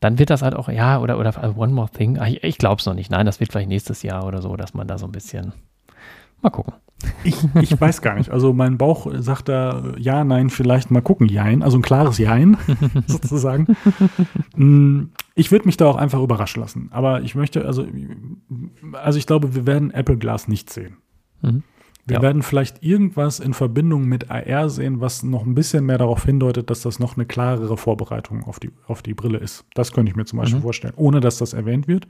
Dann 0.00 0.18
wird 0.18 0.30
das 0.30 0.42
halt 0.42 0.54
auch, 0.54 0.68
ja, 0.68 1.00
oder, 1.00 1.18
oder 1.18 1.36
also 1.42 1.56
One 1.56 1.72
More 1.72 1.88
Thing. 1.88 2.20
Ich, 2.26 2.42
ich 2.42 2.58
glaube 2.58 2.80
es 2.80 2.86
noch 2.86 2.94
nicht. 2.94 3.10
Nein, 3.10 3.26
das 3.26 3.40
wird 3.40 3.52
vielleicht 3.52 3.68
nächstes 3.68 4.02
Jahr 4.02 4.26
oder 4.26 4.42
so, 4.42 4.56
dass 4.56 4.74
man 4.74 4.86
da 4.86 4.98
so 4.98 5.06
ein 5.06 5.12
bisschen. 5.12 5.52
Mal 6.42 6.50
gucken. 6.50 6.74
Ich, 7.24 7.36
ich 7.60 7.80
weiß 7.80 8.00
gar 8.02 8.14
nicht. 8.14 8.30
Also 8.30 8.52
mein 8.52 8.78
Bauch 8.78 9.06
sagt 9.18 9.48
da 9.48 9.92
ja, 9.98 10.24
nein, 10.24 10.50
vielleicht 10.50 10.90
mal 10.90 11.02
gucken, 11.02 11.28
jein. 11.28 11.62
Also 11.62 11.78
ein 11.78 11.82
klares 11.82 12.18
Jein 12.18 12.56
sozusagen. 13.06 13.76
Mm, 14.56 15.10
ich 15.34 15.52
würde 15.52 15.66
mich 15.66 15.76
da 15.76 15.86
auch 15.86 15.96
einfach 15.96 16.22
überraschen 16.22 16.60
lassen. 16.62 16.88
Aber 16.92 17.22
ich 17.22 17.34
möchte, 17.34 17.64
also, 17.66 17.86
also 18.92 19.18
ich 19.18 19.26
glaube, 19.26 19.54
wir 19.54 19.66
werden 19.66 19.90
Apple 19.90 20.16
Glass 20.16 20.48
nicht 20.48 20.70
sehen. 20.70 20.96
Mhm. 21.42 21.62
Wir 22.06 22.16
ja. 22.16 22.22
werden 22.22 22.42
vielleicht 22.42 22.84
irgendwas 22.84 23.40
in 23.40 23.52
Verbindung 23.52 24.04
mit 24.04 24.30
AR 24.30 24.70
sehen, 24.70 25.00
was 25.00 25.24
noch 25.24 25.44
ein 25.44 25.56
bisschen 25.56 25.84
mehr 25.84 25.98
darauf 25.98 26.24
hindeutet, 26.24 26.70
dass 26.70 26.82
das 26.82 27.00
noch 27.00 27.16
eine 27.16 27.26
klarere 27.26 27.76
Vorbereitung 27.76 28.44
auf 28.44 28.60
die, 28.60 28.70
auf 28.86 29.02
die 29.02 29.12
Brille 29.12 29.38
ist. 29.38 29.64
Das 29.74 29.92
könnte 29.92 30.10
ich 30.10 30.16
mir 30.16 30.24
zum 30.24 30.38
Beispiel 30.38 30.58
mhm. 30.58 30.62
vorstellen, 30.62 30.94
ohne 30.96 31.18
dass 31.18 31.38
das 31.38 31.52
erwähnt 31.52 31.88
wird. 31.88 32.06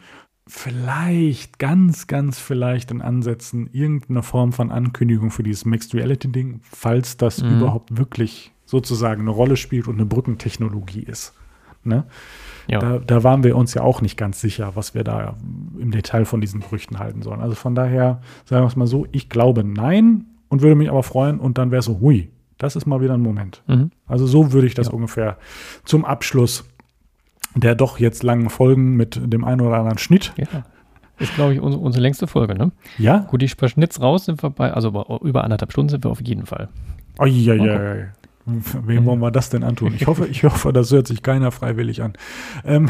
Vielleicht, 0.49 1.59
ganz, 1.59 2.07
ganz 2.07 2.39
vielleicht 2.39 2.93
in 2.93 3.03
Ansätzen 3.03 3.69
irgendeine 3.73 4.23
Form 4.23 4.53
von 4.53 4.71
Ankündigung 4.71 5.33
für 5.33 5.43
dieses 5.43 5.65
Mixed 5.65 5.93
Reality-Ding, 5.93 6.61
falls 6.63 7.17
das 7.17 7.43
mhm. 7.43 7.59
überhaupt 7.59 7.97
wirklich 7.97 8.53
sozusagen 8.65 9.23
eine 9.23 9.31
Rolle 9.31 9.57
spielt 9.57 9.89
und 9.89 9.97
eine 9.97 10.07
Brückentechnologie 10.07 11.03
ist. 11.03 11.35
Ne? 11.83 12.05
Ja. 12.69 12.79
Da, 12.79 12.99
da, 12.99 13.25
waren 13.25 13.45
wir 13.45 13.57
uns 13.57 13.75
ja 13.75 13.83
auch 13.83 14.01
nicht 14.01 14.17
ganz 14.17 14.41
sicher, 14.41 14.73
was 14.75 14.95
wir 14.95 15.05
da 15.05 15.37
im 15.79 15.91
Detail 15.91 16.25
von 16.25 16.41
diesen 16.41 16.61
Gerüchten 16.61 16.99
halten 16.99 17.23
sollen. 17.23 17.41
Also 17.41 17.55
von 17.55 17.75
daher, 17.75 18.21
sagen 18.45 18.65
wir 18.65 18.69
es 18.69 18.77
mal 18.77 18.87
so, 18.87 19.07
ich 19.13 19.29
glaube 19.29 19.65
nein 19.65 20.27
und 20.49 20.63
würde 20.63 20.75
mich 20.75 20.91
aber 20.91 21.03
freuen 21.03 21.39
und 21.39 21.59
dann 21.59 21.71
wäre 21.71 21.83
so, 21.83 22.01
hui, 22.01 22.31
das 22.59 22.77
ist 22.77 22.87
mal 22.87 23.01
wieder 23.01 23.15
ein 23.15 23.21
Moment. 23.21 23.63
Mhm. 23.67 23.91
Also 24.07 24.27
so 24.27 24.53
würde 24.53 24.67
ich 24.67 24.75
das 24.75 24.89
ja. 24.89 24.93
ungefähr 24.93 25.39
zum 25.85 26.05
Abschluss 26.05 26.65
der 27.57 27.75
doch 27.75 27.99
jetzt 27.99 28.23
langen 28.23 28.51
Folgen 28.51 28.97
mit 28.97 29.21
dem 29.23 29.45
einen 29.45 29.61
oder 29.61 29.77
anderen 29.77 29.99
Schnitt. 29.99 30.33
Ja. 30.37 30.65
Ist, 31.19 31.35
glaube 31.35 31.55
ich, 31.55 31.61
unsere, 31.61 31.83
unsere, 31.83 32.03
längste 32.03 32.27
Folge, 32.27 32.55
ne? 32.55 32.73
Ja. 32.99 33.19
Gut, 33.31 33.41
die 33.41 33.49
Schnitz 33.49 34.01
raus 34.01 34.27
sind 34.27 34.43
wir 34.43 34.51
bei, 34.51 34.73
also 34.73 34.89
über 35.23 35.45
anderthalb 35.45 35.73
Stunden 35.73 35.89
sind 35.89 36.05
wir 36.05 36.11
auf 36.11 36.21
jeden 36.21 36.45
Fall. 36.45 36.69
Ja. 38.49 38.57
Wem 38.85 39.05
wollen 39.07 39.19
wir 39.19 39.33
das 39.33 39.51
denn 39.51 39.65
antun? 39.65 39.93
Ich 39.97 40.07
hoffe, 40.07 40.29
ich 40.29 40.45
hoffe, 40.45 40.73
das 40.73 40.93
hört 40.93 41.09
sich 41.09 41.23
keiner 41.25 41.51
freiwillig 41.51 42.01
an. 42.03 42.13
Ähm 42.65 42.89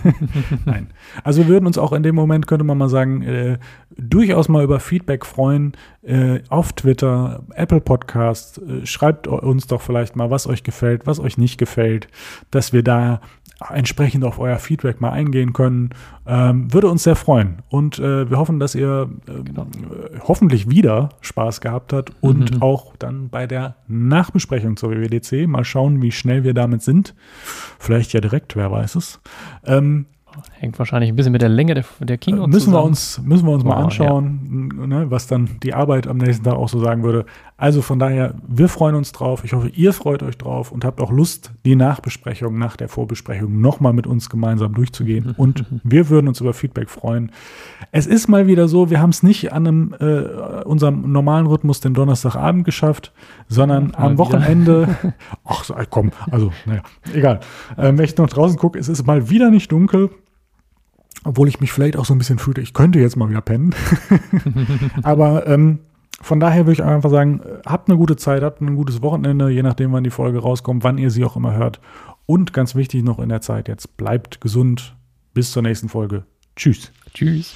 Nein. 0.64 0.90
Also 1.24 1.42
wir 1.42 1.48
würden 1.48 1.66
uns 1.66 1.78
auch 1.78 1.92
in 1.92 2.04
dem 2.04 2.14
Moment, 2.14 2.46
könnte 2.46 2.64
man 2.64 2.78
mal 2.78 2.88
sagen, 2.88 3.22
äh, 3.22 3.58
durchaus 3.96 4.48
mal 4.48 4.62
über 4.62 4.78
Feedback 4.78 5.26
freuen. 5.26 5.72
Äh, 6.02 6.42
auf 6.48 6.74
Twitter, 6.74 7.42
Apple 7.54 7.80
Podcast. 7.80 8.58
Äh, 8.58 8.86
schreibt 8.86 9.26
uns 9.26 9.66
doch 9.66 9.80
vielleicht 9.80 10.14
mal, 10.14 10.30
was 10.30 10.46
euch 10.46 10.62
gefällt, 10.62 11.08
was 11.08 11.18
euch 11.18 11.38
nicht 11.38 11.58
gefällt, 11.58 12.06
dass 12.52 12.72
wir 12.72 12.84
da 12.84 13.20
entsprechend 13.70 14.24
auf 14.24 14.38
euer 14.38 14.58
Feedback 14.58 15.00
mal 15.00 15.10
eingehen 15.10 15.52
können. 15.52 15.90
Ähm, 16.26 16.72
würde 16.72 16.88
uns 16.88 17.04
sehr 17.04 17.16
freuen. 17.16 17.62
Und 17.68 17.98
äh, 17.98 18.28
wir 18.28 18.38
hoffen, 18.38 18.58
dass 18.58 18.74
ihr 18.74 19.08
äh, 19.28 19.42
genau. 19.42 19.66
hoffentlich 20.26 20.68
wieder 20.68 21.10
Spaß 21.20 21.60
gehabt 21.60 21.92
habt 21.92 22.12
und 22.20 22.56
mhm. 22.56 22.62
auch 22.62 22.96
dann 22.96 23.28
bei 23.28 23.46
der 23.46 23.76
Nachbesprechung 23.86 24.76
zur 24.76 24.90
WWDC 24.90 25.46
mal 25.46 25.64
schauen, 25.64 26.02
wie 26.02 26.12
schnell 26.12 26.44
wir 26.44 26.54
damit 26.54 26.82
sind. 26.82 27.14
Vielleicht 27.78 28.12
ja 28.12 28.20
direkt, 28.20 28.56
wer 28.56 28.70
weiß 28.70 28.96
es. 28.96 29.20
Ähm, 29.64 30.06
Hängt 30.64 30.78
wahrscheinlich 30.78 31.10
ein 31.10 31.16
bisschen 31.16 31.32
mit 31.32 31.42
der 31.42 31.50
Länge 31.50 31.74
der, 31.74 31.84
der 32.00 32.16
Keynote 32.16 32.48
müssen 32.48 32.70
zusammen. 32.70 32.84
Wir 32.84 32.86
uns, 32.86 33.20
müssen 33.22 33.46
wir 33.46 33.52
uns 33.52 33.64
oh, 33.64 33.68
mal 33.68 33.82
anschauen, 33.82 34.70
ja. 34.80 34.86
ne, 34.86 35.10
was 35.10 35.26
dann 35.26 35.58
die 35.62 35.74
Arbeit 35.74 36.06
am 36.06 36.16
nächsten 36.16 36.42
Tag 36.42 36.54
auch 36.54 36.70
so 36.70 36.80
sagen 36.80 37.02
würde. 37.02 37.26
Also 37.58 37.82
von 37.82 37.98
daher, 37.98 38.34
wir 38.48 38.70
freuen 38.70 38.94
uns 38.94 39.12
drauf. 39.12 39.44
Ich 39.44 39.52
hoffe, 39.52 39.68
ihr 39.68 39.92
freut 39.92 40.22
euch 40.22 40.38
drauf 40.38 40.72
und 40.72 40.86
habt 40.86 41.02
auch 41.02 41.12
Lust, 41.12 41.52
die 41.66 41.76
Nachbesprechung 41.76 42.56
nach 42.56 42.78
der 42.78 42.88
Vorbesprechung 42.88 43.60
nochmal 43.60 43.92
mit 43.92 44.06
uns 44.06 44.30
gemeinsam 44.30 44.72
durchzugehen. 44.72 45.32
Und 45.36 45.66
wir 45.84 46.08
würden 46.08 46.28
uns 46.28 46.40
über 46.40 46.54
Feedback 46.54 46.88
freuen. 46.88 47.30
Es 47.92 48.06
ist 48.06 48.28
mal 48.28 48.46
wieder 48.46 48.66
so, 48.66 48.88
wir 48.88 49.02
haben 49.02 49.10
es 49.10 49.22
nicht 49.22 49.52
an 49.52 49.66
einem, 49.66 49.94
äh, 50.00 50.62
unserem 50.64 51.12
normalen 51.12 51.46
Rhythmus 51.46 51.80
den 51.80 51.92
Donnerstagabend 51.92 52.64
geschafft, 52.64 53.12
sondern 53.48 53.88
mal 53.88 53.98
am 53.98 54.18
Wochenende. 54.18 54.96
Ach, 55.44 55.68
komm, 55.90 56.12
also, 56.30 56.52
naja, 56.64 56.82
egal. 57.12 57.40
Ähm, 57.76 57.98
wenn 57.98 58.04
ich 58.06 58.16
noch 58.16 58.30
draußen 58.30 58.56
gucke, 58.56 58.78
es 58.78 58.88
ist 58.88 59.06
mal 59.06 59.28
wieder 59.28 59.50
nicht 59.50 59.70
dunkel 59.70 60.08
obwohl 61.24 61.48
ich 61.48 61.60
mich 61.60 61.72
vielleicht 61.72 61.96
auch 61.96 62.04
so 62.04 62.14
ein 62.14 62.18
bisschen 62.18 62.38
fühlte, 62.38 62.60
ich 62.60 62.74
könnte 62.74 63.00
jetzt 63.00 63.16
mal 63.16 63.28
wieder 63.28 63.40
pennen. 63.40 63.74
Aber 65.02 65.46
ähm, 65.46 65.80
von 66.20 66.40
daher 66.40 66.66
würde 66.66 66.72
ich 66.72 66.84
einfach 66.84 67.10
sagen, 67.10 67.40
habt 67.66 67.88
eine 67.88 67.98
gute 67.98 68.16
Zeit, 68.16 68.42
habt 68.42 68.60
ein 68.60 68.76
gutes 68.76 69.02
Wochenende, 69.02 69.50
je 69.50 69.62
nachdem, 69.62 69.92
wann 69.92 70.04
die 70.04 70.10
Folge 70.10 70.38
rauskommt, 70.38 70.84
wann 70.84 70.98
ihr 70.98 71.10
sie 71.10 71.24
auch 71.24 71.36
immer 71.36 71.54
hört. 71.54 71.80
Und 72.26 72.52
ganz 72.52 72.74
wichtig 72.74 73.02
noch 73.02 73.18
in 73.18 73.28
der 73.28 73.40
Zeit 73.40 73.68
jetzt, 73.68 73.96
bleibt 73.96 74.40
gesund. 74.40 74.96
Bis 75.34 75.50
zur 75.50 75.62
nächsten 75.62 75.88
Folge. 75.88 76.24
Tschüss. 76.56 76.92
Tschüss. 77.12 77.54